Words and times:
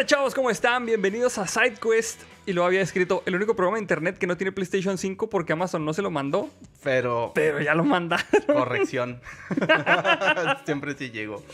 Hola 0.00 0.06
chavos, 0.06 0.34
¿cómo 0.34 0.48
están? 0.48 0.86
Bienvenidos 0.86 1.36
a 1.36 1.46
SideQuest. 1.46 2.22
Y 2.46 2.54
lo 2.54 2.64
había 2.64 2.80
escrito, 2.80 3.22
el 3.26 3.34
único 3.34 3.54
programa 3.54 3.76
de 3.76 3.82
internet 3.82 4.16
que 4.16 4.26
no 4.26 4.34
tiene 4.34 4.50
PlayStation 4.50 4.96
5 4.96 5.28
porque 5.28 5.52
Amazon 5.52 5.84
no 5.84 5.92
se 5.92 6.00
lo 6.00 6.10
mandó, 6.10 6.48
Pero, 6.82 7.32
pero 7.34 7.60
ya 7.60 7.74
lo 7.74 7.84
mandaron. 7.84 8.24
corrección. 8.46 9.20
Siempre 10.64 10.94
sí 10.96 11.10
llegó. 11.10 11.44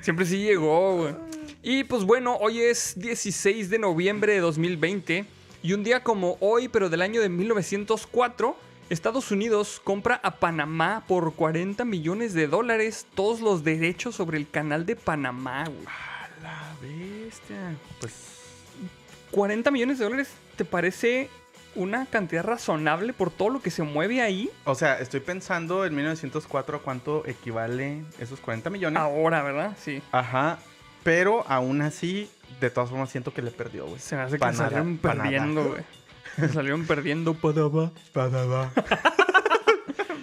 Siempre 0.00 0.26
sí 0.26 0.38
llegó, 0.38 0.96
güey. 0.96 1.14
Y 1.62 1.84
pues 1.84 2.02
bueno, 2.02 2.34
hoy 2.40 2.62
es 2.62 2.98
16 2.98 3.70
de 3.70 3.78
noviembre 3.78 4.32
de 4.32 4.40
2020 4.40 5.24
y 5.62 5.72
un 5.72 5.84
día 5.84 6.02
como 6.02 6.38
hoy, 6.40 6.66
pero 6.66 6.90
del 6.90 7.02
año 7.02 7.20
de 7.20 7.28
1904, 7.28 8.56
Estados 8.90 9.30
Unidos 9.30 9.80
compra 9.84 10.18
a 10.24 10.40
Panamá 10.40 11.04
por 11.06 11.34
40 11.34 11.84
millones 11.84 12.34
de 12.34 12.48
dólares 12.48 13.06
todos 13.14 13.40
los 13.40 13.62
derechos 13.62 14.16
sobre 14.16 14.38
el 14.38 14.50
canal 14.50 14.86
de 14.86 14.96
Panamá, 14.96 15.66
güey. 15.66 15.86
La 16.42 16.74
bestia. 16.80 17.76
Pues 18.00 18.14
40 19.30 19.70
millones 19.70 19.98
de 19.98 20.04
dólares, 20.04 20.30
¿te 20.56 20.64
parece 20.64 21.30
una 21.74 22.04
cantidad 22.06 22.44
razonable 22.44 23.12
por 23.12 23.30
todo 23.30 23.48
lo 23.48 23.62
que 23.62 23.70
se 23.70 23.82
mueve 23.82 24.20
ahí? 24.20 24.50
O 24.64 24.74
sea, 24.74 24.98
estoy 24.98 25.20
pensando 25.20 25.86
en 25.86 25.94
1904 25.94 26.76
a 26.78 26.80
cuánto 26.80 27.26
equivale 27.26 28.02
esos 28.18 28.40
40 28.40 28.68
millones. 28.70 29.00
Ahora, 29.00 29.42
¿verdad? 29.42 29.76
Sí. 29.80 30.02
Ajá. 30.12 30.58
Pero 31.02 31.44
aún 31.48 31.82
así, 31.82 32.30
de 32.60 32.70
todas 32.70 32.90
formas, 32.90 33.10
siento 33.10 33.32
que 33.32 33.42
le 33.42 33.50
perdió, 33.50 33.86
güey. 33.86 33.98
Se 33.98 34.16
me 34.16 34.22
hace 34.22 34.34
que 34.34 34.40
Panada, 34.40 34.64
salieron 34.64 34.98
panada. 34.98 35.22
perdiendo, 35.22 35.64
güey. 35.70 35.82
Salieron 36.52 36.86
perdiendo, 36.86 37.34
Panamá. 37.34 37.90
Se 38.74 38.82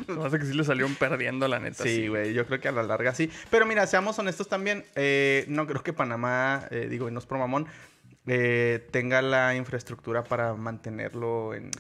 me 0.18 0.26
hace 0.26 0.40
que 0.40 0.46
sí 0.46 0.54
le 0.54 0.64
salieron 0.64 0.96
perdiendo, 0.96 1.48
la 1.48 1.60
neta. 1.60 1.84
Sí, 1.84 2.08
güey, 2.08 2.34
yo 2.34 2.46
creo 2.46 2.60
que 2.60 2.68
a 2.68 2.72
la 2.72 2.84
larga 2.84 3.14
sí. 3.14 3.30
Pero 3.50 3.66
mira, 3.66 3.86
seamos 3.88 4.18
honestos 4.20 4.48
también. 4.48 4.86
eh, 4.96 5.46
no 5.48 5.68
creo 5.68 5.84
que 5.84 5.94
Panamá, 5.94 6.66
eh, 6.72 6.88
digo, 6.90 7.08
y 7.08 7.12
no 7.12 7.20
es 7.20 7.26
por 7.26 7.38
mamón, 7.38 7.68
eh, 8.28 8.88
tenga 8.92 9.22
la 9.22 9.56
infraestructura 9.56 10.24
para 10.24 10.54
mantenerlo 10.54 11.54
en. 11.54 11.72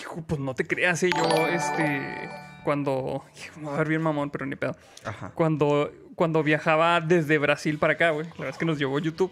Hijo, 0.00 0.24
pues 0.26 0.40
no 0.40 0.54
te 0.54 0.66
creas, 0.66 1.02
eh. 1.02 1.10
Yo, 1.14 1.46
este. 1.48 2.30
Cuando. 2.64 3.24
Hijo, 3.36 3.70
a 3.70 3.76
ver 3.78 3.88
bien 3.88 4.00
mamón, 4.02 4.30
pero 4.30 4.46
ni 4.46 4.56
pedo. 4.56 4.74
Ajá. 5.04 5.32
Cuando, 5.34 5.92
cuando 6.14 6.42
viajaba 6.42 7.00
desde 7.02 7.36
Brasil 7.36 7.78
para 7.78 7.92
acá, 7.92 8.10
güey. 8.10 8.26
La 8.26 8.32
verdad 8.32 8.50
es 8.50 8.56
que 8.58 8.64
nos 8.64 8.78
llevó 8.78 8.98
YouTube. 8.98 9.30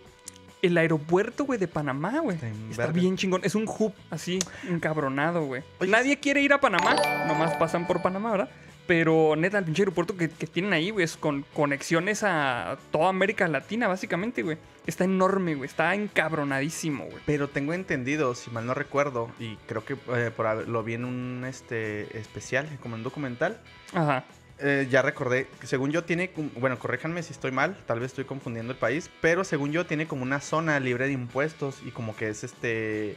El 0.62 0.78
aeropuerto, 0.78 1.44
güey, 1.44 1.58
de 1.58 1.68
Panamá, 1.68 2.20
güey. 2.20 2.38
Está 2.70 2.86
bien 2.86 3.16
chingón. 3.16 3.42
Es 3.44 3.54
un 3.54 3.64
hub 3.66 3.92
así, 4.10 4.38
encabronado, 4.68 5.44
güey. 5.44 5.62
Nadie 5.86 6.18
quiere 6.18 6.40
ir 6.40 6.52
a 6.52 6.60
Panamá. 6.60 6.94
Nomás 7.26 7.54
pasan 7.56 7.86
por 7.86 8.00
Panamá, 8.00 8.30
¿verdad? 8.30 8.48
Pero 8.86 9.36
neta, 9.36 9.58
el 9.58 9.64
pinche 9.64 9.82
aeropuerto 9.82 10.16
que, 10.16 10.28
que 10.28 10.46
tienen 10.46 10.72
ahí, 10.72 10.90
güey, 10.90 11.04
es 11.04 11.16
con 11.16 11.44
conexiones 11.54 12.22
a 12.24 12.76
toda 12.90 13.08
América 13.08 13.46
Latina, 13.48 13.86
básicamente, 13.86 14.42
güey. 14.42 14.58
Está 14.86 15.04
enorme, 15.04 15.54
güey. 15.54 15.68
Está 15.68 15.94
encabronadísimo, 15.94 17.04
güey. 17.04 17.22
Pero 17.24 17.48
tengo 17.48 17.74
entendido, 17.74 18.34
si 18.34 18.50
mal 18.50 18.66
no 18.66 18.74
recuerdo, 18.74 19.30
y 19.38 19.56
creo 19.66 19.84
que 19.84 19.96
eh, 20.14 20.30
por 20.36 20.68
lo 20.68 20.82
vi 20.82 20.94
en 20.94 21.04
un 21.04 21.44
este, 21.46 22.18
especial, 22.18 22.68
como 22.82 22.96
un 22.96 23.02
documental, 23.02 23.60
Ajá. 23.94 24.24
Eh, 24.62 24.88
ya 24.90 25.02
recordé, 25.02 25.46
según 25.64 25.90
yo 25.90 26.04
tiene, 26.04 26.30
bueno, 26.56 26.78
corréjanme 26.78 27.22
si 27.22 27.32
estoy 27.32 27.50
mal, 27.50 27.76
tal 27.86 28.00
vez 28.00 28.12
estoy 28.12 28.24
confundiendo 28.24 28.72
el 28.72 28.78
país, 28.78 29.10
pero 29.20 29.44
según 29.44 29.72
yo 29.72 29.84
tiene 29.86 30.06
como 30.06 30.22
una 30.22 30.40
zona 30.40 30.78
libre 30.80 31.06
de 31.06 31.12
impuestos 31.12 31.80
y 31.84 31.90
como 31.90 32.14
que 32.16 32.28
es 32.28 32.44
este 32.44 33.16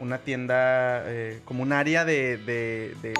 una 0.00 0.18
tienda, 0.18 1.02
eh, 1.06 1.40
como 1.44 1.62
un 1.62 1.72
área 1.72 2.04
de, 2.04 2.36
de- 2.38 2.96
de 3.00 3.14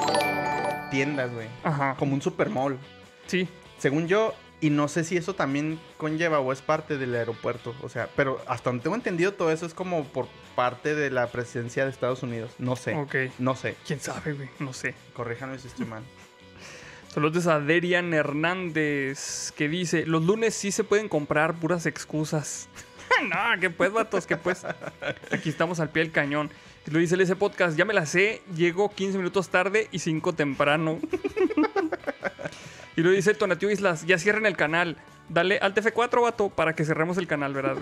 tiendas, 0.91 1.33
güey, 1.33 1.49
Ajá. 1.63 1.95
como 1.99 2.15
un 2.15 2.23
supermall, 2.23 2.79
Sí. 3.27 3.49
según 3.79 4.09
yo. 4.09 4.35
Y 4.61 4.71
no 4.71 4.89
sé 4.89 5.05
si 5.05 5.17
eso 5.19 5.35
también 5.35 5.79
conlleva 5.99 6.41
o 6.41 6.51
es 6.51 6.63
parte 6.63 6.97
del 6.97 7.15
aeropuerto. 7.15 7.75
O 7.83 7.91
sea, 7.91 8.09
pero 8.17 8.41
hasta 8.49 8.71
donde 8.71 8.83
tengo 8.83 8.97
entendido, 8.97 9.35
todo 9.35 9.53
eso 9.53 9.67
es 9.67 9.75
como 9.75 10.05
por 10.05 10.27
parte 10.57 10.95
de 10.95 11.11
la 11.11 11.27
presencia 11.27 11.85
de 11.85 11.91
Estados 11.91 12.23
Unidos. 12.23 12.53
No 12.59 12.75
sé. 12.75 12.95
Ok. 12.95 13.15
No 13.39 13.57
sé. 13.57 13.77
¿Quién 13.87 14.01
sabe, 14.01 14.33
güey? 14.33 14.49
No 14.61 14.73
sé. 14.73 14.95
Corríjanme 15.13 15.59
si 15.59 15.67
estoy 15.69 15.85
mal. 15.85 16.03
Saludos 17.15 17.47
a 17.47 17.61
Derian 17.61 18.13
Hernández 18.13 19.53
que 19.53 19.69
dice, 19.69 20.05
los 20.05 20.25
lunes 20.25 20.53
sí 20.53 20.73
se 20.73 20.83
pueden 20.83 21.09
comprar 21.09 21.55
puras 21.55 21.87
excusas. 21.87 22.69
no, 23.23 23.61
que 23.61 23.71
pues, 23.71 23.93
vatos, 23.93 24.27
que 24.27 24.37
pues. 24.37 24.67
Aquí 25.31 25.49
estamos 25.49 25.79
al 25.79 25.91
pie 25.91 26.03
del 26.03 26.11
cañón. 26.11 26.51
Lo 26.87 26.99
dice 26.99 27.15
ese 27.23 27.37
podcast, 27.37 27.79
ya 27.79 27.85
me 27.85 27.95
la 27.95 28.05
sé, 28.05 28.43
llego 28.57 28.93
15 28.93 29.19
minutos 29.19 29.49
tarde 29.49 29.87
y 29.93 30.01
5 30.01 30.33
temprano. 30.33 30.99
y 32.97 33.03
lo 33.03 33.13
dice 33.13 33.33
Tonatio 33.35 33.71
Islas, 33.71 34.05
ya 34.07 34.19
cierren 34.19 34.45
el 34.45 34.57
canal. 34.57 34.97
Dale 35.29 35.59
al 35.59 35.73
TF4, 35.73 36.21
vato, 36.21 36.51
para 36.51 36.75
que 36.75 36.85
cerremos 36.85 37.17
el 37.17 37.29
canal, 37.29 37.55
¿verdad? 37.55 37.77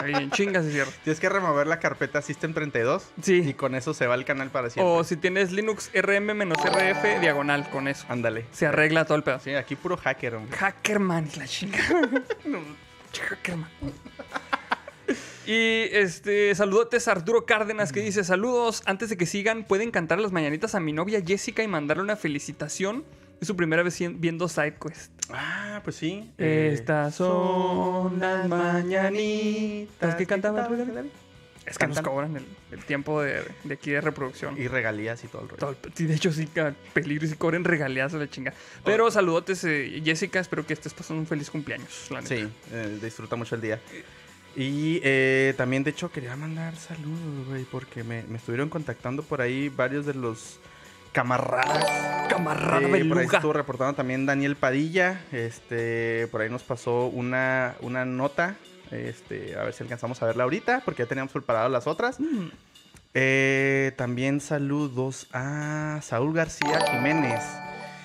Güey? 0.00 0.14
Ahí 0.14 0.22
en 0.24 0.30
chinga 0.30 0.62
se 0.62 0.70
cierra. 0.72 0.90
Tienes 1.04 1.20
que 1.20 1.28
remover 1.28 1.66
la 1.66 1.78
carpeta 1.80 2.22
System 2.22 2.52
32 2.54 3.02
Sí. 3.22 3.42
y 3.46 3.54
con 3.54 3.74
eso 3.74 3.94
se 3.94 4.06
va 4.06 4.14
el 4.14 4.24
canal 4.24 4.50
para 4.50 4.70
siempre. 4.70 4.92
O 4.92 5.04
si 5.04 5.16
tienes 5.16 5.52
Linux 5.52 5.90
RM-RF 5.94 7.20
diagonal 7.20 7.68
con 7.70 7.88
eso. 7.88 8.06
Ándale. 8.08 8.46
Se 8.52 8.66
arregla 8.66 9.04
todo 9.04 9.16
el 9.16 9.22
pedazo. 9.22 9.44
Sí, 9.44 9.54
aquí 9.54 9.76
puro 9.76 9.96
hacker, 9.96 10.34
hombre. 10.36 10.56
Hackerman 10.56 11.28
la 11.36 11.46
chingada. 11.46 12.08
No, 12.44 12.60
Hackerman. 13.28 13.70
Y 15.46 15.84
este, 15.92 16.52
saludotes 16.56 17.06
a 17.06 17.12
Arturo 17.12 17.46
Cárdenas 17.46 17.92
que 17.92 18.00
dice: 18.00 18.24
Saludos, 18.24 18.82
antes 18.84 19.08
de 19.10 19.16
que 19.16 19.26
sigan, 19.26 19.62
pueden 19.64 19.92
cantar 19.92 20.18
las 20.18 20.32
mañanitas 20.32 20.74
a 20.74 20.80
mi 20.80 20.92
novia 20.92 21.22
Jessica 21.24 21.62
y 21.62 21.68
mandarle 21.68 22.02
una 22.02 22.16
felicitación. 22.16 23.04
Es 23.40 23.46
su 23.48 23.56
primera 23.56 23.82
vez 23.82 23.98
viendo 24.18 24.48
SideQuest. 24.48 25.12
Ah, 25.30 25.80
pues 25.84 25.96
sí. 25.96 26.30
eh, 26.38 26.70
Estas 26.72 27.14
son 27.14 28.18
las 28.18 28.48
mañanitas 28.48 30.14
que 30.14 30.26
cantaba. 30.26 30.68
Es 31.66 31.78
que 31.78 31.86
nos 31.88 32.00
cobran 32.00 32.36
el, 32.36 32.44
el 32.70 32.84
tiempo 32.84 33.20
de, 33.20 33.42
de 33.64 33.74
aquí 33.74 33.90
de 33.90 34.00
reproducción. 34.00 34.56
Y 34.56 34.68
regalías 34.68 35.22
y 35.24 35.26
todo 35.26 35.42
el 35.42 35.48
rollo. 35.48 35.58
Todo 35.58 35.70
el- 35.70 35.92
sí, 35.94 36.06
de 36.06 36.14
hecho, 36.14 36.32
sí, 36.32 36.48
peligro 36.94 37.26
y 37.26 37.28
sí 37.28 37.34
cobren 37.34 37.64
regalías 37.64 38.14
a 38.14 38.18
la 38.18 38.30
chinga. 38.30 38.54
Pero 38.84 39.10
saludotes, 39.10 39.64
eh, 39.64 40.00
Jessica. 40.04 40.38
Espero 40.38 40.64
que 40.64 40.74
estés 40.74 40.94
pasando 40.94 41.20
un 41.20 41.26
feliz 41.26 41.50
cumpleaños. 41.50 42.06
La 42.10 42.20
neta. 42.20 42.34
Sí, 42.36 42.48
eh, 42.72 42.98
disfruta 43.02 43.34
mucho 43.34 43.56
el 43.56 43.60
día. 43.62 43.80
Y 44.54 45.00
eh, 45.02 45.54
también, 45.56 45.82
de 45.84 45.90
hecho, 45.90 46.10
quería 46.10 46.36
mandar 46.36 46.76
saludos, 46.76 47.46
güey, 47.48 47.64
porque 47.64 48.04
me, 48.04 48.22
me 48.22 48.38
estuvieron 48.38 48.68
contactando 48.70 49.22
por 49.24 49.40
ahí 49.42 49.68
varios 49.68 50.06
de 50.06 50.14
los 50.14 50.60
camaradas. 51.16 52.28
Camarada 52.28 52.80
Eh, 52.98 53.04
por 53.06 53.18
ahí 53.18 53.26
estuvo 53.26 53.52
reportando 53.54 53.94
también 53.94 54.26
Daniel 54.26 54.54
Padilla. 54.54 55.22
Este, 55.32 56.26
por 56.30 56.42
ahí 56.42 56.50
nos 56.50 56.62
pasó 56.62 57.06
una, 57.06 57.74
una 57.80 58.04
nota. 58.04 58.56
Este, 58.90 59.56
a 59.58 59.64
ver 59.64 59.72
si 59.72 59.82
alcanzamos 59.82 60.22
a 60.22 60.26
verla 60.26 60.44
ahorita, 60.44 60.82
porque 60.84 61.02
ya 61.04 61.08
teníamos 61.08 61.32
preparadas 61.32 61.70
las 61.70 61.86
otras. 61.86 62.20
Mm, 62.20 62.48
Eh, 63.18 63.92
también 63.96 64.40
saludos 64.42 65.26
a 65.32 66.00
Saúl 66.02 66.34
García 66.34 66.80
Jiménez, 66.90 67.40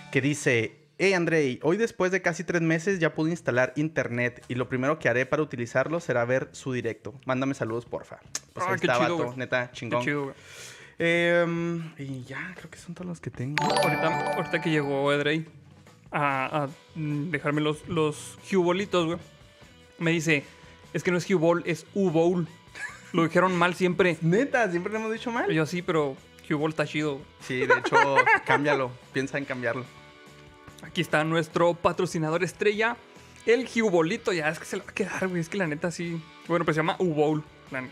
que 0.10 0.22
dice: 0.22 0.78
Hey 0.98 1.12
Andrei, 1.14 1.60
hoy 1.64 1.76
después 1.76 2.14
de 2.14 2.22
casi 2.22 2.46
tres 2.46 2.62
meses 2.62 3.00
ya 3.00 3.14
pude 3.14 3.32
instalar 3.32 3.74
internet 3.76 4.42
y 4.48 4.56
lo 4.56 4.70
primero 4.70 5.00
que 5.00 5.10
haré 5.10 5.26
para 5.26 5.42
utilizarlo 5.44 6.00
será 6.00 6.24
ver 6.24 6.48
su 6.54 6.72
directo. 6.72 7.14
Mándame 7.26 7.56
saludos, 7.56 7.84
porfa. 7.86 8.20
Pues 8.54 8.66
Ah, 8.66 8.72
ahí 8.72 8.80
qué 8.80 8.88
está, 8.88 9.00
chido, 9.00 9.18
vato, 9.18 9.34
neta, 9.36 9.68
Qué 9.68 9.74
chingón. 9.74 10.02
chido, 10.02 10.34
Em, 11.00 11.94
y 11.98 12.24
ya, 12.24 12.54
creo 12.56 12.70
que 12.70 12.78
son 12.78 12.94
todos 12.94 13.08
los 13.08 13.20
que 13.20 13.30
tengo. 13.30 13.64
Ahorita, 13.64 14.34
ahorita 14.36 14.62
que 14.62 14.70
llegó 14.70 15.12
Edrey 15.12 15.48
a, 16.12 16.64
a, 16.64 16.70
dejarme 16.96 17.62
los, 17.62 17.88
los 17.88 18.38
Hugh-bolitos, 18.52 19.06
güey, 19.06 19.18
me 19.98 20.12
dice: 20.12 20.44
Es 20.94 21.04
que 21.04 21.12
no 21.12 21.18
es 21.18 21.30
Hugh 21.30 21.40
Ball, 21.40 21.64
es 21.66 21.86
U-Bowl. 21.94 22.48
Lo 23.14 23.24
dijeron 23.24 23.56
mal 23.58 23.76
siempre. 23.76 24.18
Neta, 24.22 24.70
siempre 24.70 24.94
le 24.94 25.00
hemos 25.00 25.12
dicho 25.12 25.32
mal. 25.32 25.52
Yo 25.52 25.66
sí, 25.66 25.82
pero 25.82 26.16
Hugh 26.50 26.58
Ball 26.58 26.72
está 26.72 26.86
chido. 26.86 27.22
Sí, 27.42 27.66
de 27.66 27.74
hecho, 27.80 28.16
cámbialo. 28.46 28.92
Piensa 29.14 29.38
en 29.38 29.46
cambiarlo. 29.46 29.86
Aquí 30.84 31.02
está 31.02 31.24
nuestro 31.24 31.74
patrocinador 31.74 32.44
estrella, 32.44 32.98
el 33.46 33.68
Bolito. 33.90 34.34
Ya 34.34 34.50
es 34.50 34.60
que 34.60 34.66
se 34.66 34.78
lo 34.78 34.84
va 34.84 34.90
a 34.90 34.94
quedar, 34.94 35.28
güey. 35.28 35.42
Es 35.42 35.50
que 35.50 35.58
la 35.58 35.68
neta 35.68 35.92
sí. 35.92 36.22
Bueno, 36.48 36.66
pues 36.66 36.76
se 36.76 36.80
llama 36.80 36.96
U-Bowl. 37.00 37.44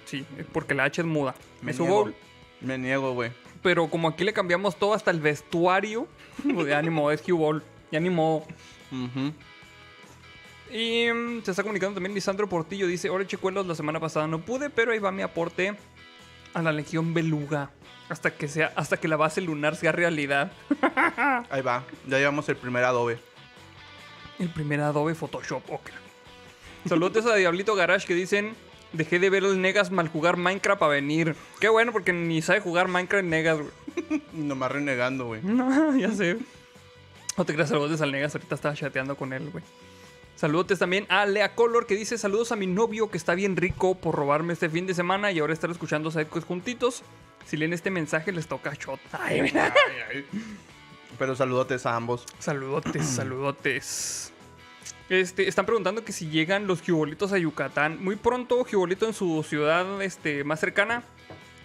Sí, 0.06 0.26
porque 0.52 0.74
la 0.74 0.86
H 0.86 1.02
es 1.02 1.08
muda. 1.08 1.36
Me 1.62 1.72
es. 1.72 1.80
U-Bowl. 1.80 2.16
Me 2.62 2.78
niego, 2.78 3.14
güey. 3.14 3.32
Pero 3.62 3.90
como 3.90 4.08
aquí 4.08 4.24
le 4.24 4.34
cambiamos 4.34 4.78
todo 4.78 4.94
hasta 4.94 5.12
el 5.12 5.20
vestuario, 5.20 6.08
pues 6.54 6.68
ya 6.68 6.82
ni 6.82 6.90
modo, 6.90 7.12
es 7.12 7.22
Q-Ball. 7.22 7.64
Ya 7.92 8.00
ni 8.00 8.10
modo. 8.10 8.46
Ujú. 8.92 9.34
Y 10.72 11.12
mm, 11.12 11.44
se 11.44 11.52
está 11.52 11.64
comunicando 11.64 11.96
también 11.96 12.14
Lisandro 12.14 12.48
Portillo. 12.48 12.88
Dice, 12.88 13.10
hola 13.10 13.26
chicuelos, 13.26 13.66
la 13.66 13.76
semana 13.76 14.00
pasada 14.00 14.28
no 14.28 14.40
pude, 14.40 14.70
pero 14.70 14.92
ahí 14.92 15.00
va 15.00 15.12
mi 15.12 15.24
aporte 15.24 15.76
a 16.54 16.62
la 16.62 16.72
Legión 16.72 17.14
Beluga. 17.14 17.72
Hasta 18.10 18.32
que, 18.32 18.48
sea, 18.48 18.72
hasta 18.76 18.98
que 18.98 19.08
la 19.08 19.18
base 19.18 19.42
lunar 19.42 19.76
sea 19.76 19.92
realidad. 19.92 20.52
Ahí 21.52 21.62
va. 21.62 21.84
Ya 22.08 22.18
llevamos 22.18 22.50
el 22.50 22.56
primer 22.56 22.84
Adobe. 22.84 23.20
El 24.40 24.50
primer 24.50 24.82
Adobe 24.82 25.14
Photoshop, 25.14 25.62
ok. 25.70 25.92
Saludos 26.88 27.26
a 27.28 27.36
Diablito 27.36 27.76
Garage 27.76 28.08
que 28.08 28.16
dicen... 28.16 28.56
Dejé 28.94 29.20
de 29.20 29.30
ver 29.30 29.44
el 29.44 29.62
Negas 29.62 29.92
mal 29.92 30.08
jugar 30.08 30.38
Minecraft 30.38 30.82
a 30.82 30.88
venir. 30.88 31.36
Qué 31.60 31.70
bueno, 31.70 31.92
porque 31.92 32.12
ni 32.12 32.42
sabe 32.42 32.60
jugar 32.60 32.88
Minecraft 32.88 33.26
Negas, 33.26 33.60
güey. 33.60 34.22
Nomás 34.34 34.72
renegando, 34.72 35.26
güey. 35.26 35.42
No, 35.44 35.96
ya 35.96 36.12
sé. 36.12 36.38
No 37.38 37.46
te 37.46 37.54
creas 37.54 37.70
saludos 37.70 38.02
al 38.02 38.12
Negas, 38.12 38.36
ahorita 38.36 38.56
estaba 38.56 38.76
chateando 38.76 39.16
con 39.16 39.32
él, 39.34 39.50
güey. 39.52 39.64
Saludos 40.36 40.80
también 40.80 41.06
a 41.10 41.26
Lea 41.26 41.54
Color 41.54 41.86
que 41.86 41.96
dice 41.96 42.18
saludos 42.18 42.54
a 42.54 42.56
mi 42.56 42.66
novio 42.66 43.12
que 43.12 43.18
está 43.18 43.36
bien 43.36 43.58
rico 43.58 43.96
por 43.96 44.16
robarme 44.16 44.54
este 44.54 44.70
fin 44.70 44.88
de 44.88 44.94
semana 44.94 45.34
y 45.34 45.40
ahora 45.40 45.52
estar 45.52 45.70
escuchando 45.70 46.12
Psychos 46.12 46.46
juntitos. 46.46 47.04
Si 47.46 47.58
leen 47.58 47.74
este 47.74 47.90
mensaje 47.90 48.32
les 48.32 48.48
toca 48.48 48.74
shot. 48.74 49.00
Ay, 49.12 49.42
mira. 49.42 49.74
Pero 51.18 51.36
saludotes 51.36 51.86
a 51.86 51.96
ambos. 51.96 52.26
Saludotes, 52.40 53.06
saludotes. 53.16 54.32
Este, 55.10 55.48
están 55.48 55.66
preguntando 55.66 56.04
que 56.06 56.12
si 56.12 56.28
llegan 56.30 56.68
los 56.68 56.82
jubolitos 56.82 57.32
a 57.34 57.38
Yucatán. 57.38 58.04
Muy 58.04 58.16
pronto, 58.16 58.64
jubolito 58.70 59.08
en 59.08 59.14
su 59.14 59.44
ciudad 59.44 60.02
este, 60.04 60.44
más 60.44 60.60
cercana. 60.60 61.04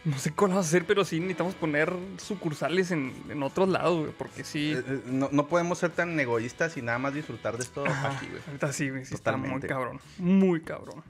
No 0.05 0.19
sé 0.19 0.33
cómo 0.33 0.49
lo 0.51 0.57
vas 0.57 0.67
a 0.67 0.69
hacer, 0.69 0.85
pero 0.85 1.05
sí 1.05 1.19
necesitamos 1.19 1.55
poner 1.55 1.91
sucursales 2.19 2.91
en, 2.91 3.15
en 3.31 3.43
otros 3.43 3.69
lados, 3.71 4.01
güey, 4.01 4.13
porque 4.17 4.45
sí. 4.45 4.73
Eh, 4.73 4.83
eh, 4.87 5.01
No, 5.07 5.31
no 5.33 5.47
podemos 5.47 5.79
ser 5.79 5.93
tan 5.93 6.19
egoístas 6.21 6.77
y 6.77 6.83
nada 6.83 6.99
más 6.99 7.15
disfrutar 7.15 7.57
de 7.57 7.63
esto 7.65 7.87
Ajá, 7.87 8.17
aquí, 8.17 8.27
güey. 8.27 8.41
Ahorita 8.47 8.73
sí, 8.73 8.91
güey, 8.91 9.05
sí 9.07 9.15
está 9.15 9.37
muy 9.37 9.61
cabrón. 9.63 10.01
Muy 10.19 10.61
cabrón. 10.61 11.03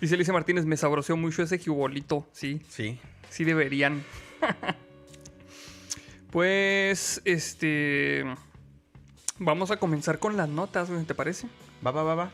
Dice 0.00 0.14
Alicia 0.14 0.32
Martínez, 0.32 0.64
me 0.64 0.76
sabroseó 0.76 1.16
mucho 1.16 1.42
ese 1.42 1.58
jubolito. 1.58 2.26
Sí, 2.32 2.60
Sí. 2.68 2.98
sí 3.28 3.44
deberían. 3.44 4.02
pues, 6.30 7.20
este... 7.24 8.24
Vamos 9.38 9.70
a 9.70 9.78
comenzar 9.78 10.18
con 10.18 10.36
las 10.36 10.48
notas, 10.48 10.90
güey, 10.90 11.04
¿te 11.04 11.14
parece? 11.14 11.46
Va, 11.84 11.90
va, 11.90 12.02
va, 12.02 12.14
va. 12.14 12.30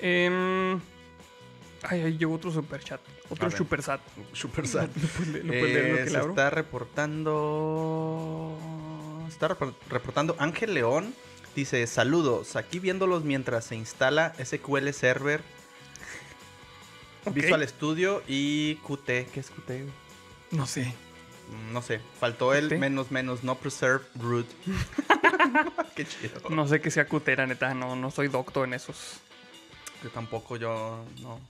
Em, 0.00 0.80
Ay, 1.82 2.02
ahí 2.02 2.18
llegó 2.18 2.34
otro 2.34 2.50
superchat. 2.52 3.00
Otro 3.30 3.46
A 3.46 3.48
ver. 3.48 3.56
supersat. 3.58 4.00
Super 4.34 4.66
sad. 4.68 4.88
¿Lo 4.94 5.08
puedes 5.08 5.28
leer- 5.32 5.46
puedes 5.46 5.74
leer 5.74 5.88
lo 5.92 5.94
Eh, 5.94 5.98
que 5.98 6.04
se 6.06 6.10
le 6.12 6.18
abro? 6.18 6.30
está 6.32 6.50
reportando. 6.50 8.58
Está 9.28 9.48
repor- 9.48 9.74
reportando 9.88 10.36
Ángel 10.38 10.74
León. 10.74 11.14
Dice: 11.56 11.86
Saludos, 11.86 12.56
aquí 12.56 12.78
viéndolos 12.80 13.24
mientras 13.24 13.64
se 13.64 13.76
instala 13.76 14.34
SQL 14.38 14.92
Server. 14.92 15.40
Visual 17.32 17.66
Studio 17.68 18.22
y 18.26 18.76
Qt. 18.86 19.26
¿Qué 19.32 19.40
es 19.40 19.50
Qt? 19.50 19.84
No 20.52 20.66
sé. 20.66 20.92
Mm, 21.50 21.72
No 21.72 21.82
sé, 21.82 22.00
faltó 22.18 22.54
el 22.54 22.68
¿Qt? 22.68 22.78
menos 22.78 23.10
menos, 23.10 23.42
no 23.44 23.56
preserve 23.56 24.04
root. 24.18 24.46
Qué 25.96 26.04
chido. 26.06 26.40
No 26.50 26.66
sé 26.68 26.80
que 26.80 26.90
sea 26.90 27.06
cutera, 27.06 27.46
neta. 27.46 27.74
No, 27.74 27.96
no 27.96 28.10
soy 28.10 28.28
doctor 28.28 28.66
en 28.66 28.74
esos. 28.74 29.20
Yo 30.02 30.10
tampoco, 30.10 30.56
yo 30.56 31.04
no. 31.22 31.40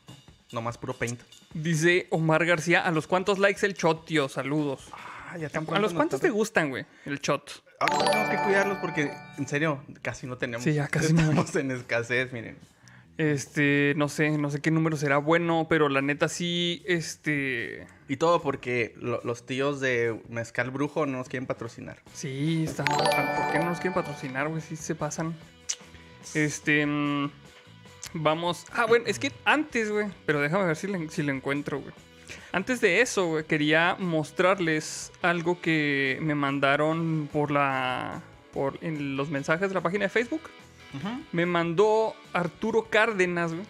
No 0.53 0.63
más 0.63 0.79
puro 0.79 0.95
paint. 0.95 1.21
Dice 1.55 2.09
Omar 2.11 2.45
García, 2.45 2.81
¿a 2.81 2.91
los 2.91 3.07
cuántos 3.07 3.39
likes 3.39 3.65
el 3.65 3.75
shot, 3.75 4.05
tío? 4.05 4.29
Saludos. 4.29 4.89
Ah, 4.93 5.37
ya 5.39 5.49
¿A 5.73 5.79
los 5.79 5.93
cuántos 5.95 6.21
te 6.21 6.31
gustan, 6.31 6.71
güey? 6.71 6.85
El 7.05 7.21
shot. 7.21 7.63
Ahora 7.79 8.11
tenemos 8.11 8.31
que 8.31 8.37
cuidarlos 8.43 8.79
porque, 8.79 9.13
en 9.39 9.47
serio, 9.47 9.85
casi 10.03 10.27
no 10.27 10.37
tenemos. 10.39 10.65
Sí, 10.65 10.75
ya 10.75 10.89
casi 10.89 11.13
no. 11.15 11.21
Estamos 11.23 11.55
en 11.57 11.71
escasez, 11.71 12.33
miren. 12.33 12.59
Este, 13.21 13.93
no 13.99 14.09
sé, 14.09 14.31
no 14.39 14.49
sé 14.51 14.61
qué 14.63 14.71
número 14.71 14.97
será 14.97 15.19
bueno, 15.19 15.67
pero 15.69 15.91
la 15.91 16.01
neta 16.01 16.27
sí, 16.31 16.83
este... 16.87 17.87
Y 18.09 18.17
todo 18.17 18.41
porque 18.41 18.95
lo- 18.97 19.21
los 19.25 19.45
tíos 19.45 19.79
de 19.79 20.19
Mezcal 20.31 20.71
Brujo 20.71 21.05
no 21.05 21.19
nos 21.19 21.29
quieren 21.29 21.47
patrocinar. 21.47 21.99
Sí, 22.15 22.65
está... 22.67 22.83
¿Por 22.87 23.53
qué 23.53 23.59
no 23.59 23.67
nos 23.67 23.79
quieren 23.79 23.93
patrocinar, 23.93 24.49
güey? 24.49 24.63
Sí 24.63 24.75
se 24.75 24.95
pasan. 24.95 25.35
Este... 26.35 26.87
mm, 26.87 27.31
Vamos... 28.15 28.65
Ah, 28.73 28.87
bueno, 28.87 29.05
es 29.07 29.19
que 29.19 29.33
antes, 29.45 29.91
güey, 29.93 30.07
pero 30.25 30.41
déjame 30.41 30.65
ver 30.65 30.77
si 30.77 30.87
le, 30.87 31.11
si 31.11 31.23
lo 31.23 31.31
encuentro, 31.33 31.79
güey. 31.79 31.93
Antes 32.53 32.81
de 32.81 33.03
eso, 33.03 33.27
güey, 33.27 33.45
quería 33.45 33.97
mostrarles 33.99 35.13
algo 35.21 35.61
que 35.61 36.19
me 36.23 36.35
mandaron 36.35 37.29
por 37.31 37.51
la... 37.51 38.23
Por, 38.55 38.79
en 38.81 39.17
los 39.17 39.29
mensajes 39.29 39.69
de 39.69 39.75
la 39.75 39.83
página 39.83 40.05
de 40.07 40.09
Facebook. 40.09 40.41
Me 41.33 41.47
mandó 41.47 42.15
Arturo 42.33 42.87
Cárdenas, 42.91 43.53
güey. 43.53 43.67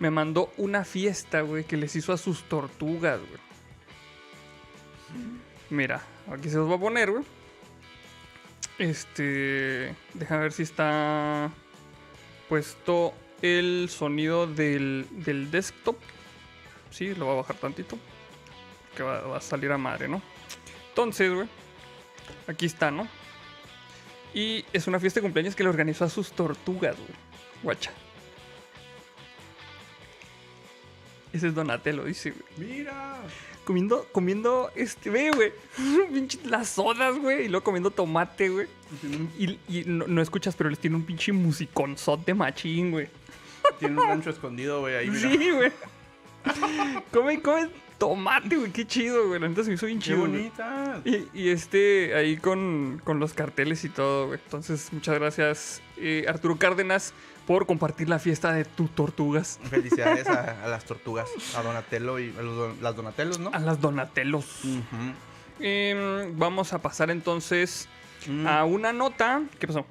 Me 0.00 0.10
mandó 0.10 0.52
una 0.56 0.84
fiesta, 0.84 1.42
güey, 1.42 1.64
que 1.64 1.76
les 1.76 1.94
hizo 1.94 2.12
a 2.12 2.18
sus 2.18 2.42
tortugas, 2.44 3.20
güey. 3.20 3.40
Mira, 5.70 6.02
aquí 6.30 6.48
se 6.48 6.56
los 6.56 6.66
voy 6.66 6.76
a 6.76 6.80
poner, 6.80 7.10
güey. 7.10 7.24
Este. 8.78 9.94
Déjame 10.14 10.42
ver 10.42 10.52
si 10.52 10.62
está 10.64 11.50
puesto 12.48 13.14
el 13.42 13.88
sonido 13.88 14.46
del, 14.46 15.06
del 15.10 15.50
desktop. 15.50 15.96
Sí, 16.90 17.14
lo 17.14 17.26
voy 17.26 17.34
a 17.34 17.36
bajar 17.38 17.56
tantito. 17.56 17.96
Que 18.96 19.02
va, 19.02 19.20
va 19.20 19.36
a 19.38 19.40
salir 19.40 19.70
a 19.70 19.78
madre, 19.78 20.08
¿no? 20.08 20.20
Entonces, 20.88 21.32
güey. 21.32 21.48
Aquí 22.48 22.66
está, 22.66 22.90
¿no? 22.90 23.06
Y 24.34 24.64
es 24.72 24.86
una 24.86 24.98
fiesta 24.98 25.20
de 25.20 25.22
cumpleaños 25.22 25.54
que 25.54 25.62
le 25.62 25.68
organizó 25.68 26.04
a 26.04 26.08
sus 26.08 26.32
tortugas, 26.32 26.96
güey. 26.96 27.18
Guacha. 27.62 27.92
Ese 31.32 31.48
es 31.48 31.54
Donatello, 31.54 32.04
dice, 32.04 32.32
güey. 32.32 32.70
Mira. 32.70 33.16
Comiendo, 33.64 34.06
comiendo, 34.10 34.70
este, 34.74 35.10
ve, 35.10 35.30
güey. 35.30 35.52
Pinche 36.12 36.38
las 36.44 36.68
sodas, 36.68 37.16
güey. 37.18 37.44
Y 37.44 37.48
luego 37.48 37.64
comiendo 37.64 37.90
tomate, 37.90 38.48
güey. 38.48 38.66
Y, 39.38 39.58
y 39.68 39.84
no, 39.86 40.06
no 40.06 40.20
escuchas, 40.20 40.56
pero 40.56 40.68
les 40.70 40.78
tiene 40.78 40.96
un 40.96 41.04
pinche 41.04 41.32
musiconzote 41.32 42.34
machín, 42.34 42.90
güey. 42.90 43.08
Tiene 43.78 44.00
un 44.00 44.08
rancho 44.08 44.30
escondido, 44.30 44.80
güey, 44.80 44.96
ahí, 44.96 45.10
mira. 45.10 45.30
Sí, 45.30 45.50
güey. 45.50 45.72
Come, 47.12 47.40
come 47.40 47.68
tomate, 48.06 48.56
güey. 48.56 48.70
Qué 48.72 48.86
chido, 48.86 49.28
güey. 49.28 49.40
La 49.40 49.48
neta 49.48 49.62
se 49.62 49.68
me 49.68 49.74
hizo 49.74 49.86
bien 49.86 49.98
Qué 49.98 50.06
chido, 50.06 50.18
bonita. 50.20 51.00
Y, 51.04 51.28
y 51.32 51.48
este, 51.50 52.14
ahí 52.14 52.36
con, 52.36 53.00
con 53.04 53.20
los 53.20 53.32
carteles 53.32 53.84
y 53.84 53.88
todo, 53.88 54.26
güey. 54.28 54.40
Entonces, 54.44 54.92
muchas 54.92 55.14
gracias, 55.18 55.82
eh, 55.98 56.24
Arturo 56.28 56.56
Cárdenas, 56.56 57.14
por 57.46 57.66
compartir 57.66 58.08
la 58.08 58.18
fiesta 58.18 58.52
de 58.52 58.64
tus 58.64 58.90
tortugas. 58.94 59.60
Felicidades 59.70 60.26
a, 60.28 60.62
a 60.64 60.68
las 60.68 60.84
tortugas, 60.84 61.28
a 61.56 61.62
Donatello 61.62 62.18
y 62.18 62.34
a 62.38 62.42
los 62.42 62.80
las 62.80 62.96
Donatellos, 62.96 63.38
¿no? 63.38 63.50
A 63.52 63.58
las 63.58 63.80
Donatellos. 63.80 64.62
Em, 65.60 66.36
vamos 66.38 66.72
a 66.72 66.80
pasar 66.80 67.10
entonces 67.10 67.88
Mm. 68.28 68.46
a 68.46 68.64
una 68.64 68.92
nota. 68.92 69.42
¿Qué 69.58 69.66
pasó? 69.66 69.84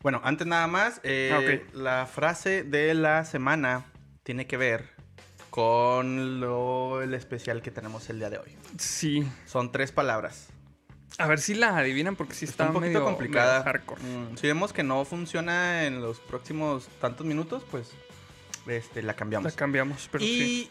Bueno, 0.00 0.20
antes 0.22 0.46
nada 0.46 0.68
más, 0.68 1.00
eh, 1.02 1.60
Ah, 1.64 1.76
la 1.76 2.06
frase 2.06 2.62
de 2.62 2.94
la 2.94 3.24
semana 3.24 3.86
tiene 4.22 4.46
que 4.46 4.56
ver 4.56 4.90
con 5.54 6.40
lo, 6.40 7.00
el 7.00 7.14
especial 7.14 7.62
que 7.62 7.70
tenemos 7.70 8.10
el 8.10 8.18
día 8.18 8.28
de 8.28 8.38
hoy. 8.38 8.56
Sí. 8.76 9.24
Son 9.46 9.70
tres 9.70 9.92
palabras. 9.92 10.48
A 11.16 11.28
ver 11.28 11.38
si 11.38 11.54
la 11.54 11.78
adivinan 11.78 12.16
porque 12.16 12.34
sí 12.34 12.44
está, 12.44 12.64
Está 12.64 12.66
un 12.70 12.74
poquito 12.74 12.98
medio, 12.98 13.04
complicada. 13.04 13.52
medio 13.60 13.64
hardcore. 13.66 14.02
Mm, 14.02 14.36
si 14.36 14.48
vemos 14.48 14.72
que 14.72 14.82
no 14.82 15.04
funciona 15.04 15.84
en 15.84 16.02
los 16.02 16.18
próximos 16.18 16.88
tantos 17.00 17.24
minutos, 17.24 17.62
pues 17.70 17.90
este, 18.66 19.00
la 19.02 19.12
La 19.12 19.14
cambiamos. 19.14 19.54
cambiamos, 19.54 20.08
pero 20.10 20.24
sí. 20.24 20.68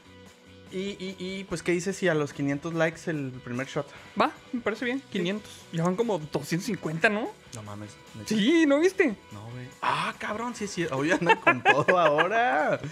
y, 0.69 0.77
y, 0.77 0.97
y, 0.99 1.15
y, 1.17 1.43
pues, 1.45 1.63
¿qué 1.63 1.71
dices 1.71 1.95
si 1.95 2.09
a 2.09 2.13
los 2.13 2.33
500 2.33 2.73
likes 2.73 3.09
el 3.09 3.31
primer 3.41 3.67
shot? 3.67 3.87
Va, 4.19 4.33
me 4.51 4.59
parece 4.59 4.83
bien. 4.83 5.01
500. 5.13 5.49
Ya 5.71 5.83
van 5.85 5.95
como 5.95 6.19
250, 6.19 7.07
¿no? 7.07 7.29
No 7.55 7.63
mames. 7.63 7.91
Sí, 8.25 8.65
¿no 8.67 8.81
viste? 8.81 9.15
No, 9.31 9.43
güey. 9.49 9.65
Ah, 9.81 10.13
cabrón, 10.19 10.53
sí, 10.55 10.67
sí. 10.67 10.85
Hoy 10.91 11.09
andan 11.13 11.37
con 11.39 11.63
todo 11.63 11.97
ahora. 11.97 12.81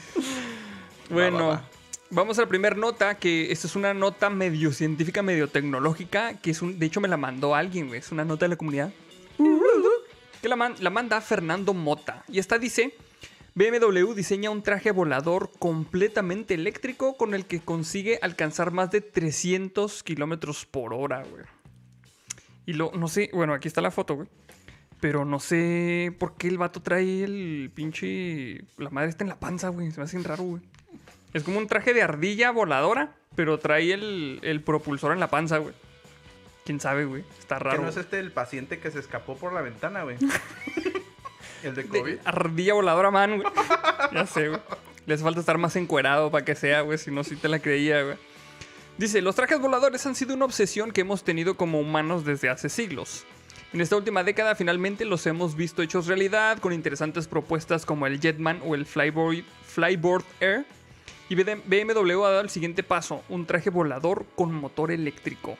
Bueno, 1.09 1.39
Va, 1.39 1.43
va, 1.47 1.53
va. 1.55 1.80
Vamos 2.11 2.37
a 2.37 2.41
la 2.43 2.47
primera 2.47 2.75
nota, 2.75 3.17
que 3.17 3.51
esta 3.51 3.67
es 3.67 3.75
una 3.75 3.93
nota 3.93 4.29
medio 4.29 4.71
científica, 4.71 5.21
medio 5.21 5.47
tecnológica, 5.47 6.37
que 6.39 6.51
es 6.51 6.61
un, 6.61 6.77
de 6.77 6.85
hecho 6.85 7.01
me 7.01 7.07
la 7.07 7.17
mandó 7.17 7.55
alguien, 7.55 7.87
güey, 7.87 7.99
es 7.99 8.11
una 8.11 8.23
nota 8.25 8.45
de 8.45 8.49
la 8.49 8.55
comunidad. 8.57 8.91
Que 10.41 10.49
la, 10.49 10.55
man- 10.55 10.75
la 10.79 10.89
manda 10.89 11.21
Fernando 11.21 11.73
Mota. 11.73 12.23
Y 12.27 12.39
esta 12.39 12.57
dice, 12.57 12.95
BMW 13.55 14.13
diseña 14.13 14.49
un 14.49 14.63
traje 14.63 14.91
volador 14.91 15.51
completamente 15.59 16.53
eléctrico 16.55 17.15
con 17.15 17.33
el 17.33 17.45
que 17.45 17.59
consigue 17.59 18.17
alcanzar 18.21 18.71
más 18.71 18.91
de 18.91 19.01
300 19.01 20.03
kilómetros 20.03 20.65
por 20.65 20.93
hora, 20.93 21.23
güey. 21.23 21.43
Y 22.65 22.73
lo, 22.73 22.91
no 22.93 23.07
sé, 23.07 23.29
bueno, 23.33 23.53
aquí 23.53 23.67
está 23.67 23.81
la 23.81 23.91
foto, 23.91 24.15
güey. 24.15 24.27
Pero 24.99 25.25
no 25.25 25.39
sé 25.39 26.15
por 26.19 26.35
qué 26.35 26.47
el 26.47 26.59
vato 26.59 26.81
trae 26.81 27.23
el 27.23 27.71
pinche... 27.73 28.63
La 28.77 28.91
madre 28.91 29.09
está 29.09 29.23
en 29.23 29.29
la 29.29 29.39
panza, 29.39 29.69
güey. 29.69 29.89
Se 29.91 29.97
me 29.99 30.03
hace 30.03 30.19
raro, 30.19 30.43
güey. 30.43 30.61
Es 31.33 31.43
como 31.43 31.57
un 31.57 31.67
traje 31.67 31.93
de 31.93 32.01
ardilla 32.01 32.51
voladora, 32.51 33.13
pero 33.35 33.57
trae 33.59 33.93
el, 33.93 34.39
el 34.43 34.61
propulsor 34.61 35.13
en 35.13 35.19
la 35.19 35.29
panza, 35.29 35.57
güey. 35.59 35.73
¿Quién 36.65 36.79
sabe, 36.79 37.05
güey? 37.05 37.23
Está 37.39 37.57
¿Que 37.57 37.63
raro. 37.63 37.81
no 37.83 37.89
es 37.89 37.97
este 37.97 38.19
el 38.19 38.31
paciente 38.31 38.79
que 38.79 38.91
se 38.91 38.99
escapó 38.99 39.35
por 39.35 39.53
la 39.53 39.61
ventana, 39.61 40.03
güey? 40.03 40.17
el 41.63 41.75
de 41.75 41.83
De- 41.83 41.87
COVID. 41.99 42.17
ardilla 42.25 42.73
voladora 42.73 43.11
man, 43.11 43.37
güey. 43.41 43.47
ya 44.13 44.25
sé, 44.25 44.49
güey. 44.49 44.61
Le 45.05 45.15
hace 45.15 45.23
falta 45.23 45.39
estar 45.39 45.57
más 45.57 45.75
encuerado 45.75 46.29
para 46.31 46.45
que 46.45 46.55
sea, 46.55 46.81
güey. 46.81 46.97
Si 46.97 47.11
no, 47.11 47.23
sí 47.23 47.35
te 47.35 47.47
la 47.47 47.59
creía, 47.59 48.03
güey. 48.03 48.17
Dice, 48.97 49.21
los 49.21 49.35
trajes 49.35 49.59
voladores 49.59 50.05
han 50.05 50.15
sido 50.15 50.35
una 50.35 50.45
obsesión 50.45 50.91
que 50.91 51.01
hemos 51.01 51.23
tenido 51.23 51.55
como 51.57 51.79
humanos 51.79 52.23
desde 52.25 52.49
hace 52.49 52.69
siglos. 52.69 53.25
En 53.73 53.81
esta 53.81 53.95
última 53.95 54.23
década 54.23 54.53
finalmente 54.53 55.05
los 55.05 55.25
hemos 55.25 55.55
visto 55.55 55.81
hechos 55.81 56.05
realidad 56.05 56.59
con 56.59 56.73
interesantes 56.73 57.27
propuestas 57.27 57.85
como 57.85 58.05
el 58.05 58.19
Jetman 58.19 58.59
o 58.65 58.75
el 58.75 58.85
Flyboard, 58.85 59.43
Flyboard 59.65 60.25
Air. 60.41 60.65
Y 61.31 61.35
BMW 61.35 62.25
ha 62.25 62.29
dado 62.29 62.41
el 62.41 62.49
siguiente 62.49 62.83
paso, 62.83 63.23
un 63.29 63.45
traje 63.45 63.69
volador 63.69 64.25
con 64.35 64.53
motor 64.53 64.91
eléctrico. 64.91 65.57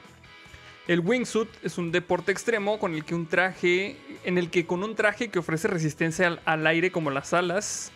El 0.86 1.00
wingsuit 1.00 1.48
es 1.64 1.78
un 1.78 1.94
deporte 1.94 2.34
extremo 2.34 2.78
con 2.78 2.94
el 2.94 3.06
que 3.06 3.16
un 3.16 3.26
traje, 3.26 3.96
en 4.26 4.38
el 4.38 4.50
que 4.50 4.66
con 4.66 4.84
un 4.84 4.96
traje 4.96 5.30
que 5.30 5.40
ofrece 5.40 5.70
resistencia 5.70 6.42
al, 6.44 6.68
aire 6.68 6.92
como 6.92 7.10
las 7.10 7.32
alas, 7.32 7.94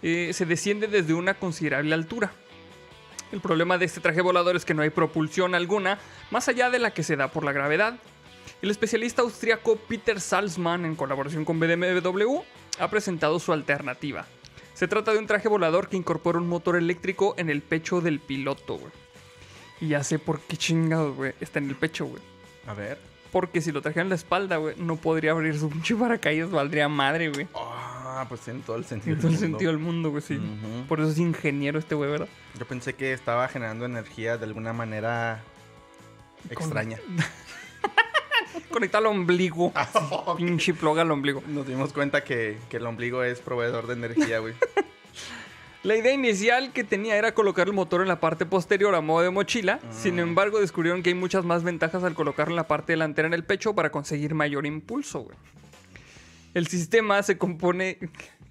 eh, 0.00 0.30
se 0.32 0.46
desciende 0.46 0.86
desde 0.86 1.12
una 1.12 1.34
considerable 1.34 1.92
altura. 1.92 2.32
El 3.30 3.42
problema 3.42 3.76
de 3.76 3.84
este 3.84 4.00
traje 4.00 4.22
volador 4.22 4.56
es 4.56 4.64
que 4.64 4.72
no 4.72 4.80
hay 4.80 4.88
propulsión 4.88 5.54
alguna 5.54 5.98
más 6.30 6.48
allá 6.48 6.70
de 6.70 6.78
la 6.78 6.94
que 6.94 7.02
se 7.02 7.16
da 7.16 7.28
por 7.28 7.44
la 7.44 7.52
gravedad. 7.52 7.98
El 8.62 8.70
especialista 8.70 9.20
austriaco 9.20 9.76
Peter 9.76 10.18
Salzmann, 10.18 10.86
en 10.86 10.96
colaboración 10.96 11.44
con 11.44 11.60
BMW, 11.60 12.38
ha 12.78 12.88
presentado 12.88 13.38
su 13.38 13.52
alternativa. 13.52 14.26
Se 14.78 14.86
trata 14.86 15.12
de 15.12 15.18
un 15.18 15.26
traje 15.26 15.48
volador 15.48 15.88
que 15.88 15.96
incorpora 15.96 16.38
un 16.38 16.46
motor 16.46 16.76
eléctrico 16.76 17.34
en 17.36 17.50
el 17.50 17.62
pecho 17.62 18.00
del 18.00 18.20
piloto, 18.20 18.78
güey. 18.78 18.92
Y 19.80 19.88
ya 19.88 20.04
sé 20.04 20.20
por 20.20 20.38
qué 20.38 20.56
chingados, 20.56 21.16
güey, 21.16 21.34
está 21.40 21.58
en 21.58 21.68
el 21.68 21.74
pecho, 21.74 22.06
güey. 22.06 22.22
A 22.64 22.74
ver. 22.74 22.96
Porque 23.32 23.60
si 23.60 23.72
lo 23.72 23.82
trajera 23.82 24.02
en 24.02 24.10
la 24.10 24.14
espalda, 24.14 24.58
güey, 24.58 24.76
no 24.78 24.94
podría 24.94 25.32
abrir 25.32 25.58
su 25.58 25.68
pinche 25.68 25.96
paracaídas, 25.96 26.52
valdría 26.52 26.88
madre, 26.88 27.28
güey. 27.28 27.48
Ah, 27.56 28.24
pues 28.28 28.42
tiene 28.42 28.60
todo 28.64 28.76
el 28.76 28.84
sentido. 28.84 29.16
En 29.16 29.20
todo 29.20 29.32
el 29.32 29.38
sentido 29.38 29.72
del 29.72 29.80
mundo, 29.80 30.10
güey, 30.10 30.22
sí. 30.22 30.40
Por 30.88 31.00
eso 31.00 31.10
es 31.10 31.18
ingeniero 31.18 31.80
este 31.80 31.96
güey, 31.96 32.12
¿verdad? 32.12 32.28
Yo 32.56 32.64
pensé 32.64 32.94
que 32.94 33.12
estaba 33.12 33.48
generando 33.48 33.84
energía 33.84 34.36
de 34.36 34.44
alguna 34.44 34.72
manera 34.72 35.42
extraña. 36.50 37.00
Conecta 38.70 38.98
al 38.98 39.06
ombligo. 39.06 39.72
Pinche 40.36 40.74
ploga 40.74 41.02
al 41.02 41.10
ombligo. 41.10 41.42
Nos 41.46 41.66
dimos 41.66 41.92
cuenta 41.92 42.24
que, 42.24 42.58
que 42.68 42.78
el 42.78 42.86
ombligo 42.86 43.22
es 43.22 43.40
proveedor 43.40 43.86
de 43.86 43.94
energía, 43.94 44.38
güey. 44.38 44.54
La 45.84 45.96
idea 45.96 46.12
inicial 46.12 46.72
que 46.72 46.82
tenía 46.82 47.16
era 47.16 47.34
colocar 47.34 47.68
el 47.68 47.72
motor 47.72 48.02
en 48.02 48.08
la 48.08 48.18
parte 48.18 48.44
posterior 48.44 48.94
a 48.96 49.00
modo 49.00 49.22
de 49.22 49.30
mochila. 49.30 49.78
Sin 49.90 50.18
embargo, 50.18 50.58
descubrieron 50.58 51.02
que 51.04 51.10
hay 51.10 51.14
muchas 51.14 51.44
más 51.44 51.62
ventajas 51.62 52.02
al 52.02 52.14
colocarlo 52.14 52.52
en 52.52 52.56
la 52.56 52.66
parte 52.66 52.94
delantera 52.94 53.28
en 53.28 53.34
el 53.34 53.44
pecho 53.44 53.74
para 53.74 53.90
conseguir 53.90 54.34
mayor 54.34 54.66
impulso, 54.66 55.20
güey. 55.20 55.36
El 56.54 56.66
sistema 56.66 57.22
se 57.22 57.38
compone. 57.38 57.98